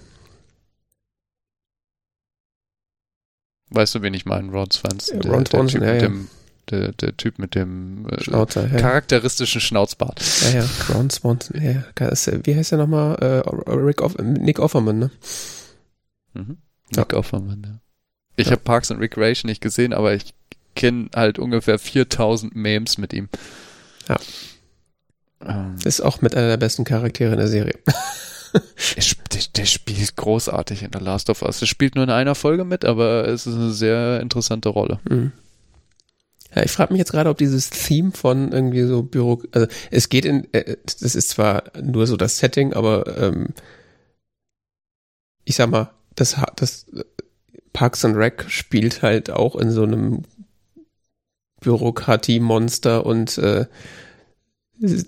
Weißt 3.74 3.94
du, 3.94 4.02
wen 4.02 4.14
ich 4.14 4.26
meine? 4.26 4.50
Ron 4.50 4.70
Swenson. 4.70 5.22
Ja, 5.22 5.30
Ron 5.30 5.46
Swanson, 5.46 5.80
Typ 5.80 5.88
ja, 5.88 5.98
dem, 5.98 6.28
der, 6.70 6.92
der 6.92 7.16
Typ 7.16 7.38
mit 7.38 7.54
dem 7.54 8.06
äh, 8.08 8.22
Schnauzer. 8.22 8.68
Charakteristischen 8.68 9.60
Schnauzbart. 9.60 10.20
Ja, 10.52 10.60
ja, 10.60 10.68
Ron 10.94 11.10
Swanson, 11.10 11.60
ja, 11.62 11.84
Wie 12.44 12.56
heißt 12.56 12.72
der 12.72 12.78
nochmal? 12.78 13.16
Äh, 13.20 14.00
Off 14.02 14.16
Nick 14.18 14.58
Offerman, 14.58 14.98
ne? 14.98 15.10
Mhm. 16.34 16.58
Nick 16.94 17.14
Offerman, 17.14 17.62
ja. 17.64 17.80
Ich 18.36 18.48
habe 18.48 18.60
Parks 18.60 18.90
and 18.90 19.00
Recreation 19.00 19.48
nicht 19.48 19.60
gesehen, 19.60 19.92
aber 19.92 20.14
ich 20.14 20.34
kenne 20.74 21.10
halt 21.14 21.38
ungefähr 21.38 21.78
4000 21.78 22.54
Memes 22.54 22.98
mit 22.98 23.12
ihm. 23.12 23.28
Ja. 24.08 24.16
Ähm, 25.44 25.76
Ist 25.84 26.00
auch 26.00 26.22
mit 26.22 26.34
einer 26.34 26.48
der 26.48 26.56
besten 26.56 26.84
Charaktere 26.84 27.32
in 27.32 27.38
der 27.38 27.48
Serie. 27.48 27.78
er 28.96 29.02
der, 29.32 29.40
der 29.56 29.64
spielt 29.64 30.16
großartig 30.16 30.82
in 30.82 30.90
The 30.92 31.02
Last 31.02 31.30
of 31.30 31.42
Us. 31.42 31.60
Er 31.60 31.66
spielt 31.66 31.94
nur 31.94 32.04
in 32.04 32.10
einer 32.10 32.34
Folge 32.34 32.64
mit, 32.64 32.84
aber 32.84 33.28
es 33.28 33.46
ist 33.46 33.54
eine 33.54 33.72
sehr 33.72 34.20
interessante 34.20 34.68
Rolle. 34.68 35.00
Mhm. 35.08 35.32
Ja, 36.54 36.62
ich 36.62 36.70
frage 36.70 36.92
mich 36.92 36.98
jetzt 36.98 37.12
gerade, 37.12 37.30
ob 37.30 37.38
dieses 37.38 37.70
Theme 37.70 38.12
von 38.12 38.52
irgendwie 38.52 38.82
so 38.82 39.02
Büro, 39.02 39.42
also 39.52 39.66
es 39.90 40.08
geht 40.08 40.26
in, 40.26 40.52
äh, 40.52 40.76
das 40.84 41.14
ist 41.14 41.30
zwar 41.30 41.64
nur 41.82 42.06
so 42.06 42.16
das 42.16 42.38
Setting, 42.38 42.74
aber 42.74 43.16
ähm, 43.16 43.48
ich 45.44 45.56
sag 45.56 45.70
mal, 45.70 45.90
das, 46.14 46.36
das 46.56 46.86
äh, 46.94 47.04
Parks 47.72 48.04
and 48.04 48.16
Rec 48.16 48.44
spielt 48.48 49.00
halt 49.02 49.30
auch 49.30 49.56
in 49.56 49.70
so 49.70 49.82
einem 49.82 50.24
Bürokratiemonster 51.60 53.06
und 53.06 53.38
äh, 53.38 53.66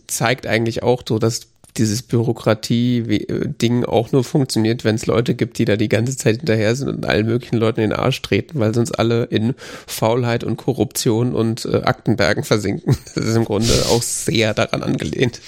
zeigt 0.06 0.46
eigentlich 0.46 0.82
auch 0.82 1.02
so, 1.06 1.18
dass 1.18 1.48
dieses 1.76 2.02
Bürokratie-Ding 2.02 3.84
auch 3.84 4.12
nur 4.12 4.22
funktioniert, 4.22 4.84
wenn 4.84 4.94
es 4.94 5.06
Leute 5.06 5.34
gibt, 5.34 5.58
die 5.58 5.64
da 5.64 5.76
die 5.76 5.88
ganze 5.88 6.16
Zeit 6.16 6.36
hinterher 6.36 6.76
sind 6.76 6.88
und 6.88 7.06
allen 7.06 7.26
möglichen 7.26 7.56
Leuten 7.56 7.80
in 7.80 7.90
den 7.90 7.98
Arsch 7.98 8.22
treten, 8.22 8.60
weil 8.60 8.72
sonst 8.72 8.92
alle 8.92 9.24
in 9.24 9.54
Faulheit 9.86 10.44
und 10.44 10.56
Korruption 10.56 11.34
und 11.34 11.64
äh, 11.64 11.82
Aktenbergen 11.82 12.44
versinken. 12.44 12.96
Das 13.14 13.26
ist 13.26 13.36
im 13.36 13.44
Grunde 13.44 13.72
auch 13.90 14.02
sehr 14.02 14.54
daran 14.54 14.82
angelehnt. 14.82 15.40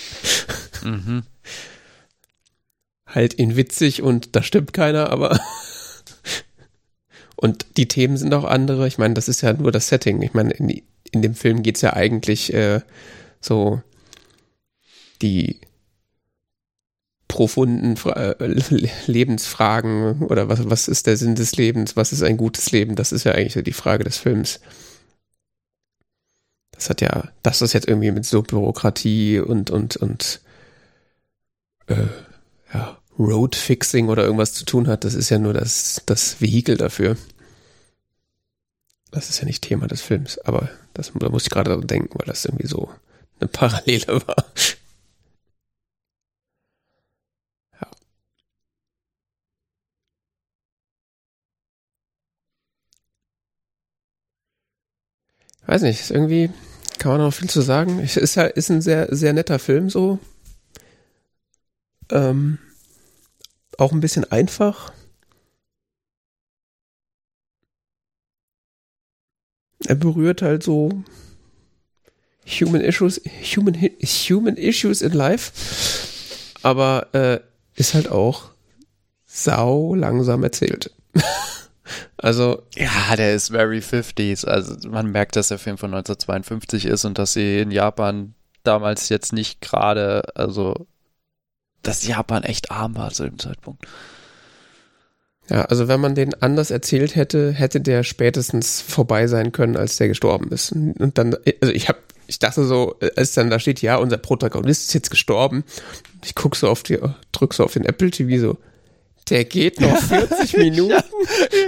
Mhm. 0.84 1.22
Halt 3.06 3.34
in 3.34 3.56
witzig 3.56 4.02
und 4.02 4.36
da 4.36 4.42
stimmt 4.42 4.72
keiner, 4.72 5.10
aber 5.10 5.40
und 7.36 7.66
die 7.76 7.88
Themen 7.88 8.16
sind 8.16 8.34
auch 8.34 8.44
andere. 8.44 8.86
Ich 8.88 8.98
meine, 8.98 9.14
das 9.14 9.28
ist 9.28 9.42
ja 9.42 9.52
nur 9.52 9.72
das 9.72 9.88
Setting. 9.88 10.22
Ich 10.22 10.34
meine, 10.34 10.52
in, 10.52 10.82
in 11.12 11.22
dem 11.22 11.34
Film 11.34 11.62
geht's 11.62 11.82
ja 11.82 11.92
eigentlich 11.92 12.52
äh, 12.52 12.80
so 13.40 13.80
die 15.22 15.60
profunden 17.28 17.96
Fra 17.96 18.32
äh, 18.32 18.60
Lebensfragen 19.06 20.22
oder 20.22 20.48
was, 20.48 20.68
was 20.68 20.88
ist 20.88 21.06
der 21.06 21.16
Sinn 21.16 21.34
des 21.34 21.56
Lebens, 21.56 21.96
was 21.96 22.12
ist 22.12 22.22
ein 22.22 22.36
gutes 22.36 22.70
Leben, 22.70 22.96
das 22.96 23.12
ist 23.12 23.24
ja 23.24 23.32
eigentlich 23.32 23.62
die 23.64 23.72
Frage 23.72 24.04
des 24.04 24.18
Films. 24.18 24.60
Das 26.72 26.90
hat 26.90 27.00
ja, 27.00 27.28
dass 27.42 27.60
das 27.60 27.72
jetzt 27.72 27.88
irgendwie 27.88 28.10
mit 28.10 28.26
so 28.26 28.42
Bürokratie 28.42 29.40
und, 29.40 29.70
und, 29.70 29.96
und 29.96 30.40
äh, 31.86 32.06
ja, 32.72 32.98
Roadfixing 33.18 34.08
oder 34.08 34.24
irgendwas 34.24 34.52
zu 34.52 34.64
tun 34.64 34.88
hat, 34.88 35.04
das 35.04 35.14
ist 35.14 35.30
ja 35.30 35.38
nur 35.38 35.54
das, 35.54 36.02
das 36.06 36.40
Vehikel 36.40 36.76
dafür. 36.76 37.16
Das 39.10 39.30
ist 39.30 39.38
ja 39.38 39.46
nicht 39.46 39.62
Thema 39.62 39.86
des 39.86 40.02
Films, 40.02 40.38
aber 40.38 40.68
das, 40.92 41.12
da 41.14 41.28
muss 41.30 41.44
ich 41.44 41.50
gerade 41.50 41.70
daran 41.70 41.86
denken, 41.86 42.18
weil 42.18 42.26
das 42.26 42.44
irgendwie 42.44 42.66
so 42.66 42.90
eine 43.40 43.48
Parallele 43.48 44.20
war. 44.26 44.44
Weiß 55.66 55.82
nicht, 55.82 56.10
irgendwie 56.10 56.50
kann 56.98 57.12
man 57.12 57.20
noch 57.20 57.34
viel 57.34 57.50
zu 57.50 57.60
sagen. 57.60 57.98
Ist 58.00 58.34
ja 58.36 58.44
ist 58.44 58.70
ein 58.70 58.82
sehr 58.82 59.14
sehr 59.14 59.32
netter 59.32 59.58
Film 59.58 59.90
so. 59.90 60.18
Ähm, 62.10 62.58
auch 63.78 63.92
ein 63.92 64.00
bisschen 64.00 64.30
einfach. 64.30 64.92
Er 69.86 69.94
berührt 69.94 70.42
halt 70.42 70.62
so 70.62 70.90
Human 72.46 72.80
Issues, 72.80 73.20
Human, 73.56 73.74
Human 74.28 74.56
Issues 74.56 75.02
in 75.02 75.12
Life. 75.12 75.52
aber 76.62 77.08
äh, 77.14 77.40
ist 77.74 77.94
halt 77.94 78.08
auch 78.08 78.50
sau 79.26 79.94
langsam 79.94 80.42
erzählt. 80.42 80.90
also. 82.18 82.62
Ja, 82.74 83.16
der 83.16 83.34
ist 83.34 83.50
very 83.50 83.78
50s. 83.78 84.46
Also 84.46 84.88
man 84.88 85.10
merkt, 85.10 85.36
dass 85.36 85.48
der 85.48 85.58
Film 85.58 85.78
von 85.78 85.92
1952 85.92 86.86
ist 86.86 87.04
und 87.04 87.18
dass 87.18 87.32
sie 87.32 87.60
in 87.60 87.70
Japan 87.70 88.34
damals 88.62 89.08
jetzt 89.08 89.32
nicht 89.32 89.60
gerade, 89.60 90.22
also 90.34 90.86
dass 91.82 92.06
Japan 92.06 92.42
echt 92.42 92.70
arm 92.70 92.96
war 92.96 93.12
zu 93.12 93.24
dem 93.24 93.38
Zeitpunkt. 93.38 93.86
Ja, 95.48 95.62
also 95.66 95.86
wenn 95.86 96.00
man 96.00 96.16
den 96.16 96.34
anders 96.42 96.72
erzählt 96.72 97.14
hätte, 97.14 97.52
hätte 97.52 97.80
der 97.80 98.02
spätestens 98.02 98.80
vorbei 98.80 99.28
sein 99.28 99.52
können, 99.52 99.76
als 99.76 99.96
der 99.96 100.08
gestorben 100.08 100.50
ist. 100.50 100.72
Und 100.72 101.12
dann, 101.18 101.36
also 101.60 101.72
ich 101.72 101.88
habe, 101.88 101.98
ich 102.26 102.40
dachte 102.40 102.64
so, 102.64 102.98
als 103.14 103.34
dann 103.34 103.50
da 103.50 103.60
steht, 103.60 103.80
ja, 103.80 103.96
unser 103.96 104.16
Protagonist 104.16 104.88
ist 104.88 104.94
jetzt 104.94 105.10
gestorben. 105.10 105.62
Ich 106.24 106.34
guck 106.34 106.56
so 106.56 106.68
auf 106.68 106.82
die, 106.82 106.98
drück 107.30 107.54
so 107.54 107.62
auf 107.62 107.74
den 107.74 107.84
Apple 107.84 108.10
TV 108.10 108.40
so, 108.40 108.58
der 109.28 109.44
geht 109.44 109.80
noch 109.80 109.98
40 109.98 110.56
Minuten. 110.56 110.90
ja, 110.90 111.02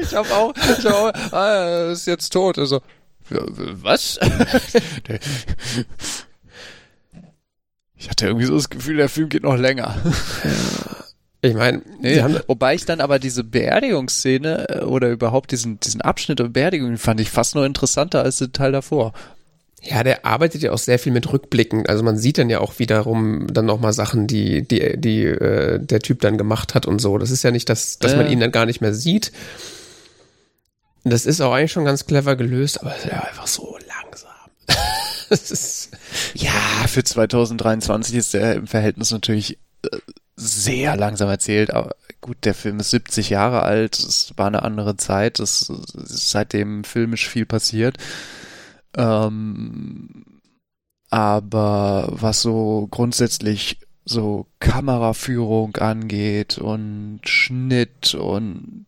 ich 0.03 0.15
habe 0.15 0.31
auch, 0.35 0.55
ich 0.57 0.85
hab 0.85 0.95
auch, 0.95 1.13
ah, 1.33 1.55
er 1.55 1.91
ist 1.91 2.07
jetzt 2.07 2.33
tot. 2.33 2.59
Also, 2.59 2.81
was? 3.31 4.19
ich 7.97 8.09
hatte 8.09 8.27
irgendwie 8.27 8.47
so 8.47 8.55
das 8.55 8.71
Gefühl, 8.71 8.97
der 8.97 9.09
Film 9.09 9.29
geht 9.29 9.43
noch 9.43 9.57
länger. 9.57 9.97
Ich 11.41 11.55
meine, 11.55 11.83
nee, 12.01 12.21
wobei 12.49 12.75
ich 12.75 12.85
dann 12.85 13.01
aber 13.01 13.21
diese 13.21 13.45
Beerdigungsszene 13.45 14.69
äh, 14.69 14.81
oder 14.81 15.09
überhaupt 15.11 15.53
diesen, 15.53 15.79
diesen 15.79 16.01
Abschnitt 16.01 16.41
der 16.41 16.49
Beerdigung 16.49 16.97
fand 16.99 17.21
ich 17.21 17.31
fast 17.31 17.55
noch 17.55 17.65
interessanter 17.65 18.23
als 18.23 18.39
der 18.39 18.51
Teil 18.51 18.73
davor. 18.73 19.13
Ja, 19.83 20.03
der 20.03 20.27
arbeitet 20.27 20.63
ja 20.63 20.73
auch 20.73 20.79
sehr 20.79 20.99
viel 20.99 21.13
mit 21.13 21.33
Rückblicken. 21.33 21.87
Also 21.87 22.03
man 22.03 22.19
sieht 22.19 22.39
dann 22.39 22.51
ja 22.51 22.61
auch 22.61 22.79
wiederum 22.79 23.47
dann 23.53 23.67
nochmal 23.67 23.93
Sachen, 23.93 24.27
die, 24.27 24.67
die, 24.67 24.99
die 24.99 25.25
äh, 25.25 25.79
der 25.79 26.01
Typ 26.01 26.21
dann 26.21 26.37
gemacht 26.37 26.75
hat 26.75 26.87
und 26.87 27.01
so. 27.01 27.17
Das 27.19 27.31
ist 27.31 27.45
ja 27.45 27.51
nicht, 27.51 27.69
dass, 27.69 27.99
dass 27.99 28.15
äh. 28.15 28.17
man 28.17 28.31
ihn 28.31 28.41
dann 28.41 28.51
gar 28.51 28.67
nicht 28.67 28.81
mehr 28.81 28.93
sieht. 28.93 29.33
Das 31.05 31.27
ist 31.27 31.41
auch 31.41 31.53
eigentlich 31.53 31.73
schon 31.73 31.85
ganz 31.85 32.07
clever 32.07 32.35
gelöst, 32.37 32.81
aber 32.81 32.95
es 32.95 33.05
ist 33.05 33.13
ja 33.13 33.21
einfach 33.21 33.47
so 33.47 33.79
langsam. 33.87 34.29
ja, 36.35 36.87
für 36.89 37.05
2023 37.05 38.15
ist 38.17 38.35
der 38.35 38.57
im 38.57 38.67
Verhältnis 38.67 39.11
natürlich 39.13 39.59
äh, 39.85 39.99
sehr 40.37 40.97
langsam 40.97 41.29
erzählt, 41.29 41.73
aber 41.73 41.95
gut, 42.21 42.39
der 42.45 42.55
Film 42.55 42.81
ist 42.81 42.91
70 42.91 43.31
Jahre 43.31 43.63
alt, 43.63 43.99
es 43.99 44.33
war 44.37 44.47
eine 44.47 44.63
andere 44.63 44.97
Zeit, 44.97 45.41
es 45.41 45.71
ist 45.71 46.31
seitdem 46.31 46.85
filmisch 46.85 47.29
viel 47.29 47.47
passiert. 47.47 47.97
Ähm, 48.97 50.25
aber 51.11 52.09
was 52.11 52.43
so 52.43 52.87
grundsätzlich 52.91 53.79
so 54.05 54.47
Kameraführung 54.59 55.77
angeht 55.77 56.59
und 56.59 57.21
Schnitt 57.25 58.15
und 58.15 58.87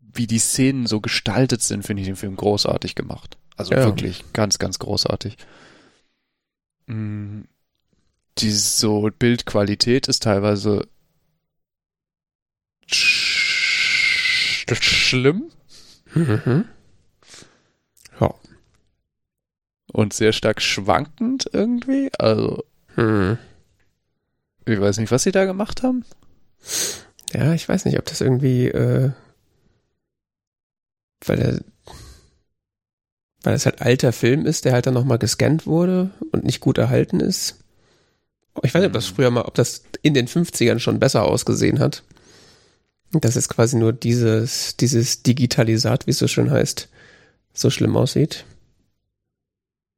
wie 0.00 0.26
die 0.26 0.38
Szenen 0.38 0.86
so 0.86 1.00
gestaltet 1.00 1.62
sind, 1.62 1.84
finde 1.84 2.02
ich 2.02 2.06
den 2.06 2.16
Film 2.16 2.36
großartig 2.36 2.94
gemacht. 2.94 3.36
Also 3.56 3.74
ja. 3.74 3.84
wirklich 3.84 4.24
ganz, 4.32 4.58
ganz 4.58 4.78
großartig. 4.78 5.36
Mm, 6.86 7.42
die 8.38 8.50
so 8.50 9.10
Bildqualität 9.16 10.08
ist 10.08 10.22
teilweise 10.22 10.86
sch 12.86 14.66
schlimm. 14.80 15.50
Mhm. 16.14 16.64
Ja 18.20 18.34
und 19.94 20.12
sehr 20.12 20.32
stark 20.32 20.60
schwankend 20.60 21.48
irgendwie. 21.52 22.10
Also, 22.18 22.64
hm. 22.96 23.38
ich 24.66 24.80
weiß 24.80 24.98
nicht, 24.98 25.12
was 25.12 25.22
sie 25.22 25.30
da 25.30 25.44
gemacht 25.44 25.84
haben. 25.84 26.04
Ja, 27.32 27.54
ich 27.54 27.68
weiß 27.68 27.84
nicht, 27.84 27.96
ob 27.96 28.04
das 28.04 28.20
irgendwie, 28.20 28.66
äh, 28.66 29.12
weil 31.24 31.40
er, 31.40 31.60
weil 33.44 33.54
es 33.54 33.66
halt 33.66 33.82
alter 33.82 34.12
Film 34.12 34.46
ist, 34.46 34.64
der 34.64 34.72
halt 34.72 34.86
dann 34.86 34.94
nochmal 34.94 35.18
gescannt 35.18 35.64
wurde 35.64 36.10
und 36.32 36.44
nicht 36.44 36.60
gut 36.60 36.76
erhalten 36.76 37.20
ist. 37.20 37.60
Ich 38.64 38.74
weiß 38.74 38.80
nicht, 38.80 38.88
ob 38.88 38.94
das 38.94 39.08
hm. 39.08 39.14
früher 39.14 39.30
mal, 39.30 39.42
ob 39.42 39.54
das 39.54 39.84
in 40.02 40.14
den 40.14 40.26
50ern 40.26 40.80
schon 40.80 40.98
besser 40.98 41.22
ausgesehen 41.22 41.78
hat. 41.78 42.02
Dass 43.12 43.36
es 43.36 43.48
quasi 43.48 43.76
nur 43.76 43.92
dieses, 43.92 44.76
dieses 44.76 45.22
Digitalisat, 45.22 46.08
wie 46.08 46.10
es 46.10 46.18
so 46.18 46.26
schön 46.26 46.50
heißt, 46.50 46.88
so 47.52 47.70
schlimm 47.70 47.96
aussieht. 47.96 48.44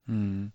Hm. 0.06 0.52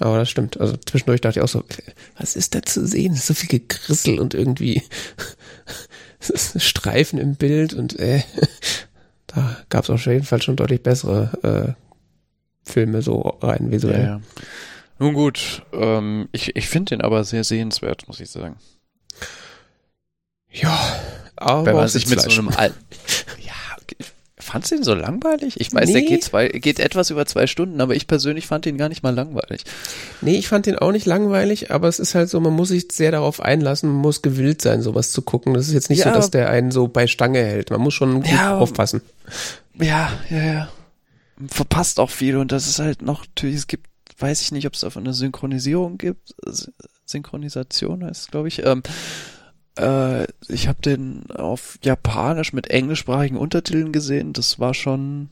Aber 0.00 0.18
das 0.18 0.30
stimmt. 0.30 0.58
Also 0.58 0.76
zwischendurch 0.76 1.20
dachte 1.20 1.40
ich 1.40 1.44
auch 1.44 1.48
so, 1.48 1.64
was 2.18 2.36
ist 2.36 2.54
da 2.54 2.62
zu 2.62 2.86
sehen? 2.86 3.14
So 3.14 3.34
viel 3.34 3.48
Gegrissel 3.48 4.18
und 4.18 4.34
irgendwie 4.34 4.82
Streifen 6.20 7.18
im 7.18 7.34
Bild 7.34 7.74
und 7.74 7.98
äh, 7.98 8.22
da 9.26 9.58
gab 9.68 9.84
es 9.84 9.90
auf 9.90 10.06
jeden 10.06 10.24
Fall 10.24 10.40
schon 10.42 10.56
deutlich 10.56 10.82
bessere 10.82 11.76
äh, 11.76 12.70
Filme 12.70 13.02
so 13.02 13.20
rein 13.42 13.70
visuell. 13.70 14.00
Ja, 14.00 14.06
ja. 14.06 14.20
Nun 14.98 15.14
gut, 15.14 15.62
ähm, 15.72 16.28
ich, 16.32 16.56
ich 16.56 16.68
finde 16.68 16.90
den 16.90 17.00
aber 17.00 17.24
sehr 17.24 17.44
sehenswert, 17.44 18.06
muss 18.06 18.20
ich 18.20 18.30
sagen. 18.30 18.56
Ja, 20.52 20.78
aber 21.36 21.64
wenn 21.64 21.76
man 21.76 21.88
sich 21.88 22.06
mit 22.08 22.20
so 22.20 22.30
einem 22.30 22.48
alten 22.48 22.78
Fandst 24.50 24.72
du 24.72 24.74
ihn 24.74 24.82
so 24.82 24.94
langweilig? 24.94 25.60
Ich 25.60 25.72
weiß, 25.72 25.86
nee. 25.86 25.92
der 25.92 26.02
geht, 26.02 26.24
zwei, 26.24 26.48
geht 26.48 26.80
etwas 26.80 27.10
über 27.10 27.24
zwei 27.24 27.46
Stunden, 27.46 27.80
aber 27.80 27.94
ich 27.94 28.08
persönlich 28.08 28.48
fand 28.48 28.66
ihn 28.66 28.78
gar 28.78 28.88
nicht 28.88 29.04
mal 29.04 29.14
langweilig. 29.14 29.62
Nee, 30.22 30.38
ich 30.38 30.48
fand 30.48 30.66
ihn 30.66 30.74
auch 30.74 30.90
nicht 30.90 31.06
langweilig, 31.06 31.70
aber 31.70 31.86
es 31.86 32.00
ist 32.00 32.16
halt 32.16 32.28
so, 32.28 32.40
man 32.40 32.54
muss 32.54 32.70
sich 32.70 32.88
sehr 32.90 33.12
darauf 33.12 33.40
einlassen, 33.40 33.88
man 33.88 34.00
muss 34.00 34.22
gewillt 34.22 34.60
sein, 34.60 34.82
sowas 34.82 35.12
zu 35.12 35.22
gucken. 35.22 35.54
Das 35.54 35.68
ist 35.68 35.72
jetzt 35.72 35.88
nicht 35.88 36.00
ja, 36.00 36.06
so, 36.06 36.10
dass 36.10 36.32
der 36.32 36.50
einen 36.50 36.72
so 36.72 36.88
bei 36.88 37.06
Stange 37.06 37.38
hält. 37.38 37.70
Man 37.70 37.80
muss 37.80 37.94
schon 37.94 38.22
gut 38.22 38.32
ja, 38.32 38.58
aufpassen. 38.58 39.02
Ja, 39.78 40.10
ja, 40.30 40.42
ja. 40.42 40.68
Verpasst 41.46 42.00
auch 42.00 42.10
viel 42.10 42.36
und 42.36 42.50
das 42.50 42.66
ist 42.66 42.80
halt 42.80 43.02
noch, 43.02 43.26
natürlich, 43.26 43.54
es 43.54 43.66
gibt, 43.68 43.86
weiß 44.18 44.40
ich 44.40 44.50
nicht, 44.50 44.66
ob 44.66 44.74
es 44.74 44.80
davon 44.80 45.04
eine 45.04 45.14
Synchronisierung 45.14 45.96
gibt. 45.96 46.34
Synchronisation 47.06 48.04
heißt 48.04 48.22
es, 48.22 48.30
glaube 48.32 48.48
ich. 48.48 48.66
Ähm, 48.66 48.82
äh, 49.78 50.26
ich 50.48 50.68
habe 50.68 50.80
den 50.82 51.30
auf 51.30 51.78
Japanisch 51.82 52.52
mit 52.52 52.68
englischsprachigen 52.68 53.36
Untertiteln 53.36 53.92
gesehen. 53.92 54.32
Das 54.32 54.58
war 54.58 54.74
schon. 54.74 55.30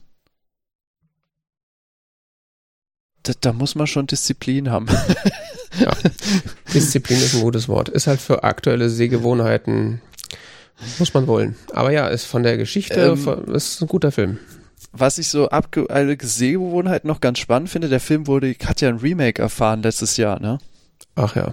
Da, 3.23 3.33
da 3.41 3.53
muss 3.53 3.75
man 3.75 3.87
schon 3.87 4.07
Disziplin 4.07 4.71
haben. 4.71 4.87
ja. 5.79 5.93
Disziplin 6.73 7.19
ist 7.19 7.35
ein 7.35 7.43
gutes 7.43 7.69
Wort. 7.69 7.89
Ist 7.89 8.07
halt 8.07 8.21
für 8.21 8.45
aktuelle 8.45 8.89
Sehgewohnheiten 8.89 10.01
muss 10.99 11.15
man 11.15 11.27
wollen. 11.27 11.57
Aber 11.73 11.91
ja, 11.91 12.07
ist 12.09 12.25
von 12.25 12.43
der 12.43 12.57
Geschichte, 12.57 13.01
ähm, 13.01 13.55
ist 13.55 13.81
ein 13.81 13.89
guter 13.89 14.13
Film. 14.13 14.39
Was 14.93 15.19
ich 15.19 15.29
so 15.29 15.51
aktuelle 15.51 16.17
Sehgewohnheiten 16.21 17.09
noch 17.09 17.21
ganz 17.21 17.39
spannend 17.39 17.69
finde, 17.69 17.89
der 17.89 18.01
Film 18.01 18.27
wurde, 18.27 18.55
hat 18.65 18.81
ja 18.81 18.89
ein 18.89 18.99
Remake 18.99 19.43
erfahren 19.43 19.83
letztes 19.83 20.17
Jahr, 20.17 20.41
ne? 20.41 20.59
Ach 21.15 21.37
ja. 21.37 21.53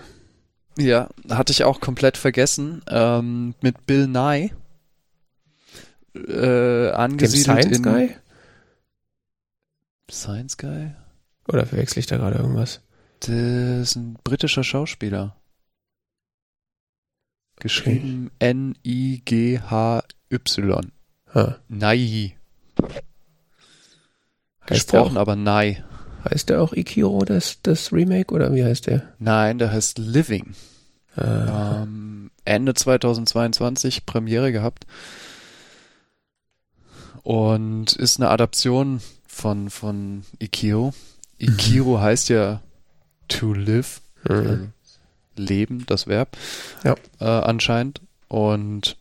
Ja, 0.78 1.10
hatte 1.30 1.52
ich 1.52 1.64
auch 1.64 1.80
komplett 1.80 2.18
vergessen. 2.18 2.82
Ähm, 2.88 3.56
mit 3.62 3.86
Bill 3.86 4.08
Nye. 4.08 4.50
Äh, 6.16 6.92
angesiedelt 6.92 7.62
Science 7.62 7.78
in 7.78 7.84
Guy? 7.84 8.16
Science 10.12 10.58
Guy? 10.58 10.92
Oder 11.48 11.66
verwechsel 11.66 12.00
ich 12.00 12.08
da 12.08 12.18
gerade 12.18 12.38
irgendwas? 12.38 12.82
Das 13.22 13.30
ist 13.30 13.96
ein 13.96 14.18
britischer 14.24 14.64
Schauspieler. 14.64 15.36
Geschrieben 17.60 18.32
okay. 18.36 18.50
N-I-G-H-Y. 18.84 20.02
Nai. 21.68 22.38
Gesprochen 24.66 25.18
aber 25.18 25.36
Nai. 25.36 25.84
Heißt 26.30 26.50
der 26.50 26.62
auch 26.62 26.74
Ikiro, 26.74 27.24
das, 27.24 27.60
das 27.62 27.94
Remake, 27.94 28.34
oder 28.34 28.54
wie 28.54 28.64
heißt 28.64 28.88
der? 28.88 29.04
Nein, 29.20 29.60
der 29.60 29.72
heißt 29.72 30.00
Living. 30.00 30.56
Ah. 31.16 31.84
Ähm, 31.84 32.32
Ende 32.46 32.74
2022 32.74 34.06
Premiere 34.06 34.52
gehabt. 34.52 34.86
Und 37.22 37.94
ist 37.94 38.20
eine 38.20 38.30
Adaption 38.30 39.02
von, 39.28 39.70
von 39.70 40.24
Ikiro. 40.40 40.94
Ikiro 41.38 41.98
mhm. 41.98 42.02
heißt 42.02 42.30
ja 42.30 42.62
to 43.28 43.54
live. 43.54 44.02
Mhm. 44.28 44.36
Also 44.36 44.58
leben, 45.36 45.86
das 45.88 46.08
Verb. 46.08 46.38
Ja. 46.84 46.96
Äh, 47.20 47.26
anscheinend. 47.26 48.02
Und 48.28 48.98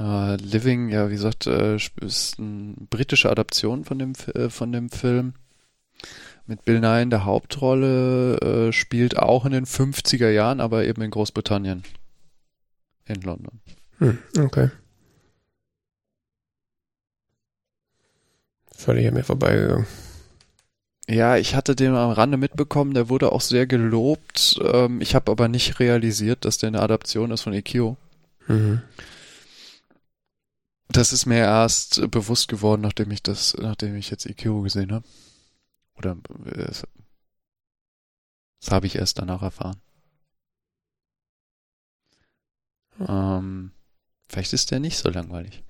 Uh, 0.00 0.36
Living, 0.40 0.90
ja, 0.90 1.08
wie 1.08 1.14
gesagt, 1.14 1.48
äh, 1.48 1.76
ist 1.76 2.38
eine 2.38 2.74
britische 2.88 3.30
Adaption 3.30 3.84
von 3.84 3.98
dem, 3.98 4.12
äh, 4.34 4.48
von 4.48 4.70
dem 4.70 4.90
Film. 4.90 5.34
Mit 6.46 6.64
Bill 6.64 6.80
Nye 6.80 7.02
in 7.02 7.10
der 7.10 7.24
Hauptrolle, 7.24 8.72
spielt 8.72 9.18
auch 9.18 9.44
in 9.44 9.52
den 9.52 9.66
50er 9.66 10.30
Jahren, 10.30 10.60
aber 10.60 10.84
eben 10.84 11.02
in 11.02 11.10
Großbritannien. 11.10 11.82
In 13.06 13.20
London. 13.22 13.60
Hm, 13.98 14.18
okay. 14.38 14.70
Völlig 18.78 19.08
an 19.08 19.14
mir 19.14 19.24
vorbeigegangen. 19.24 19.86
Ja, 21.08 21.36
ich 21.36 21.54
hatte 21.54 21.74
den 21.74 21.94
am 21.94 22.10
Rande 22.10 22.36
mitbekommen, 22.36 22.94
der 22.94 23.08
wurde 23.08 23.32
auch 23.32 23.40
sehr 23.40 23.66
gelobt. 23.66 24.60
Ähm, 24.62 25.00
ich 25.00 25.14
habe 25.14 25.32
aber 25.32 25.48
nicht 25.48 25.80
realisiert, 25.80 26.44
dass 26.44 26.58
der 26.58 26.68
eine 26.68 26.80
Adaption 26.80 27.30
ist 27.30 27.40
von 27.40 27.54
Ikio. 27.54 27.96
Mhm. 28.46 28.82
Das 30.88 31.12
ist 31.12 31.26
mir 31.26 31.38
erst 31.38 32.10
bewusst 32.10 32.48
geworden, 32.48 32.80
nachdem 32.80 33.10
ich 33.10 33.22
das, 33.22 33.54
nachdem 33.58 33.94
ich 33.96 34.10
jetzt 34.10 34.26
Ikio 34.26 34.62
gesehen 34.62 34.92
habe. 34.92 35.04
Oder 35.96 36.16
äh, 36.46 36.66
das, 36.66 36.86
das 38.60 38.70
habe 38.70 38.86
ich 38.86 38.96
erst 38.96 39.18
danach 39.18 39.42
erfahren. 39.42 39.80
Ähm, 43.06 43.72
vielleicht 44.28 44.52
ist 44.52 44.70
der 44.70 44.80
nicht 44.80 44.98
so 44.98 45.10
langweilig. 45.10 45.62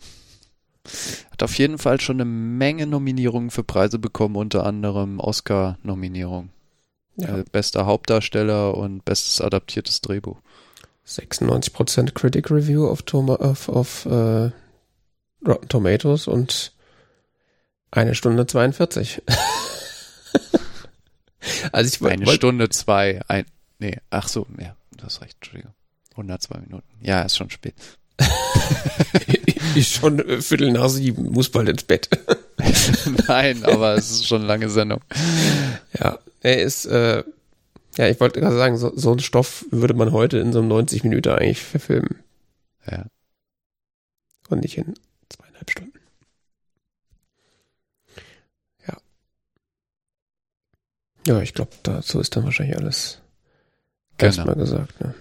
Hat 1.31 1.43
auf 1.43 1.59
jeden 1.59 1.78
Fall 1.78 2.01
schon 2.01 2.16
eine 2.16 2.24
Menge 2.24 2.86
Nominierungen 2.86 3.51
für 3.51 3.65
Preise 3.65 3.99
bekommen, 3.99 4.36
unter 4.36 4.65
anderem 4.65 5.20
Oscar-Nominierung. 5.20 6.51
Ja. 7.16 7.39
Äh, 7.39 7.45
bester 7.51 7.85
Hauptdarsteller 7.85 8.77
und 8.77 9.05
bestes 9.05 9.40
adaptiertes 9.40 10.01
Drehbuch. 10.01 10.40
96% 11.07 12.12
Critic 12.12 12.51
Review 12.51 12.86
auf, 12.86 13.03
Toma 13.03 13.36
auf, 13.36 13.69
auf 13.69 14.07
äh, 14.07 14.51
Rotten 15.47 15.69
Tomatoes 15.69 16.27
und 16.28 16.73
eine 17.90 18.15
Stunde 18.15 18.47
42. 18.47 19.23
also 21.73 21.89
ich 21.89 22.10
Eine 22.12 22.27
wollt- 22.27 22.36
Stunde 22.36 22.69
zwei, 22.69 23.20
ein, 23.28 23.47
nee, 23.78 23.98
ach 24.10 24.28
so, 24.28 24.47
ja, 24.59 24.77
du 24.97 25.05
hast 25.05 25.20
recht, 25.23 25.36
Entschuldigung. 25.40 25.74
102 26.12 26.59
Minuten. 26.60 26.86
Ja, 27.01 27.23
ist 27.23 27.36
schon 27.36 27.51
spät. 27.51 27.74
ist 29.77 29.93
schon 29.93 30.19
äh, 30.19 30.43
Viertel 30.43 30.73
nach 30.73 30.89
sieben, 30.89 31.31
muss 31.31 31.48
bald 31.51 31.69
ins 31.69 31.85
Bett. 31.85 32.09
Nein, 33.28 33.65
aber 33.65 33.94
es 33.94 34.10
ist 34.10 34.27
schon 34.27 34.39
eine 34.40 34.48
lange 34.48 34.69
Sendung. 34.69 35.01
Ja, 35.98 36.19
er 36.40 36.60
ist, 36.62 36.86
äh, 36.86 37.23
ja, 37.97 38.09
ich 38.09 38.19
wollte 38.19 38.40
gerade 38.40 38.56
sagen, 38.56 38.77
so, 38.77 38.93
so 38.97 39.10
einen 39.12 39.20
Stoff 39.20 39.65
würde 39.70 39.94
man 39.94 40.10
heute 40.12 40.39
in 40.39 40.52
so 40.52 40.59
einem 40.59 40.69
90 40.69 41.05
Minuten 41.05 41.28
eigentlich 41.31 41.62
verfilmen 41.62 42.19
Ja. 42.90 43.06
und 44.48 44.62
nicht 44.62 44.77
in 44.77 44.94
zweieinhalb 45.73 45.93
Stunden. 45.93 45.99
Ja. 48.86 48.97
Ja, 51.27 51.43
ich 51.43 51.55
glaube, 51.55 51.73
dazu 51.82 52.20
ist 52.20 52.36
dann 52.36 52.45
wahrscheinlich 52.45 52.77
alles 52.77 53.20
Genau. 54.16 54.27
erstmal 54.28 54.55
gesagt. 54.57 55.01
Ne? 55.01 55.15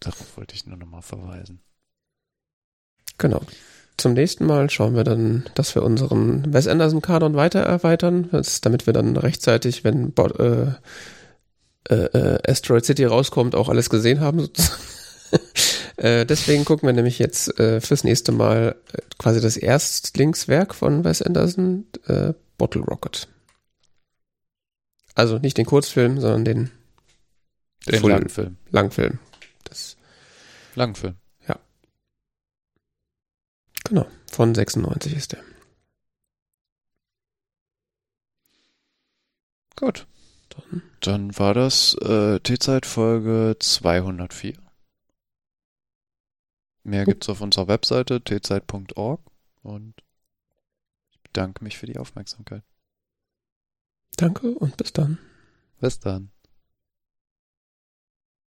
Darauf 0.00 0.36
wollte 0.36 0.54
ich 0.54 0.66
nur 0.66 0.76
nochmal 0.76 1.02
verweisen. 1.02 1.60
Genau. 3.18 3.42
Zum 3.96 4.12
nächsten 4.12 4.46
Mal 4.46 4.70
schauen 4.70 4.94
wir 4.94 5.02
dann, 5.02 5.44
dass 5.54 5.74
wir 5.74 5.82
unseren 5.82 6.52
Wes 6.52 6.68
Anderson 6.68 7.02
Kanon 7.02 7.34
weiter 7.34 7.60
erweitern, 7.60 8.28
damit 8.60 8.86
wir 8.86 8.92
dann 8.92 9.16
rechtzeitig, 9.16 9.82
wenn 9.82 10.12
äh, 10.16 10.72
äh, 11.92 11.94
äh, 11.94 12.38
Asteroid 12.48 12.84
City 12.84 13.04
rauskommt, 13.04 13.56
auch 13.56 13.68
alles 13.68 13.90
gesehen 13.90 14.20
haben. 14.20 14.38
sozusagen. 14.40 14.80
Äh, 15.98 16.24
deswegen 16.26 16.64
gucken 16.64 16.86
wir 16.88 16.92
nämlich 16.92 17.18
jetzt 17.18 17.58
äh, 17.58 17.80
fürs 17.80 18.04
nächste 18.04 18.32
Mal 18.32 18.76
äh, 18.92 18.98
quasi 19.18 19.40
das 19.40 19.56
Erstlingswerk 19.56 20.74
von 20.74 21.04
Wes 21.04 21.22
Anderson, 21.22 21.86
äh, 22.06 22.32
Bottle 22.56 22.82
Rocket. 22.82 23.28
Also 25.14 25.38
nicht 25.38 25.58
den 25.58 25.66
Kurzfilm, 25.66 26.20
sondern 26.20 26.44
den 26.44 26.70
Den 27.86 28.00
Full- 28.00 28.10
Langfilm. 28.12 28.56
Langfilm. 28.70 29.18
Das, 29.64 29.96
Langfilm. 30.74 31.16
genau, 33.84 34.06
von 34.30 34.54
96 34.54 35.16
ist 35.16 35.32
der. 35.32 35.42
Gut. 39.76 40.06
Dann 40.50 40.82
Dann 41.00 41.38
war 41.38 41.54
das 41.54 41.94
äh, 41.94 42.38
T-Zeit-Folge 42.40 43.56
204. 43.58 44.54
Mehr 46.88 47.04
Gut. 47.04 47.14
gibt's 47.14 47.28
auf 47.28 47.42
unserer 47.42 47.68
Webseite 47.68 48.22
tzeit.org 48.24 49.20
und 49.62 49.94
ich 51.10 51.20
bedanke 51.20 51.62
mich 51.62 51.76
für 51.76 51.84
die 51.84 51.98
Aufmerksamkeit. 51.98 52.62
danke 54.16 54.48
und 54.52 54.76
bis 54.78 54.94
dann. 54.94 55.18
Bis 55.80 56.00
dann. 56.00 56.30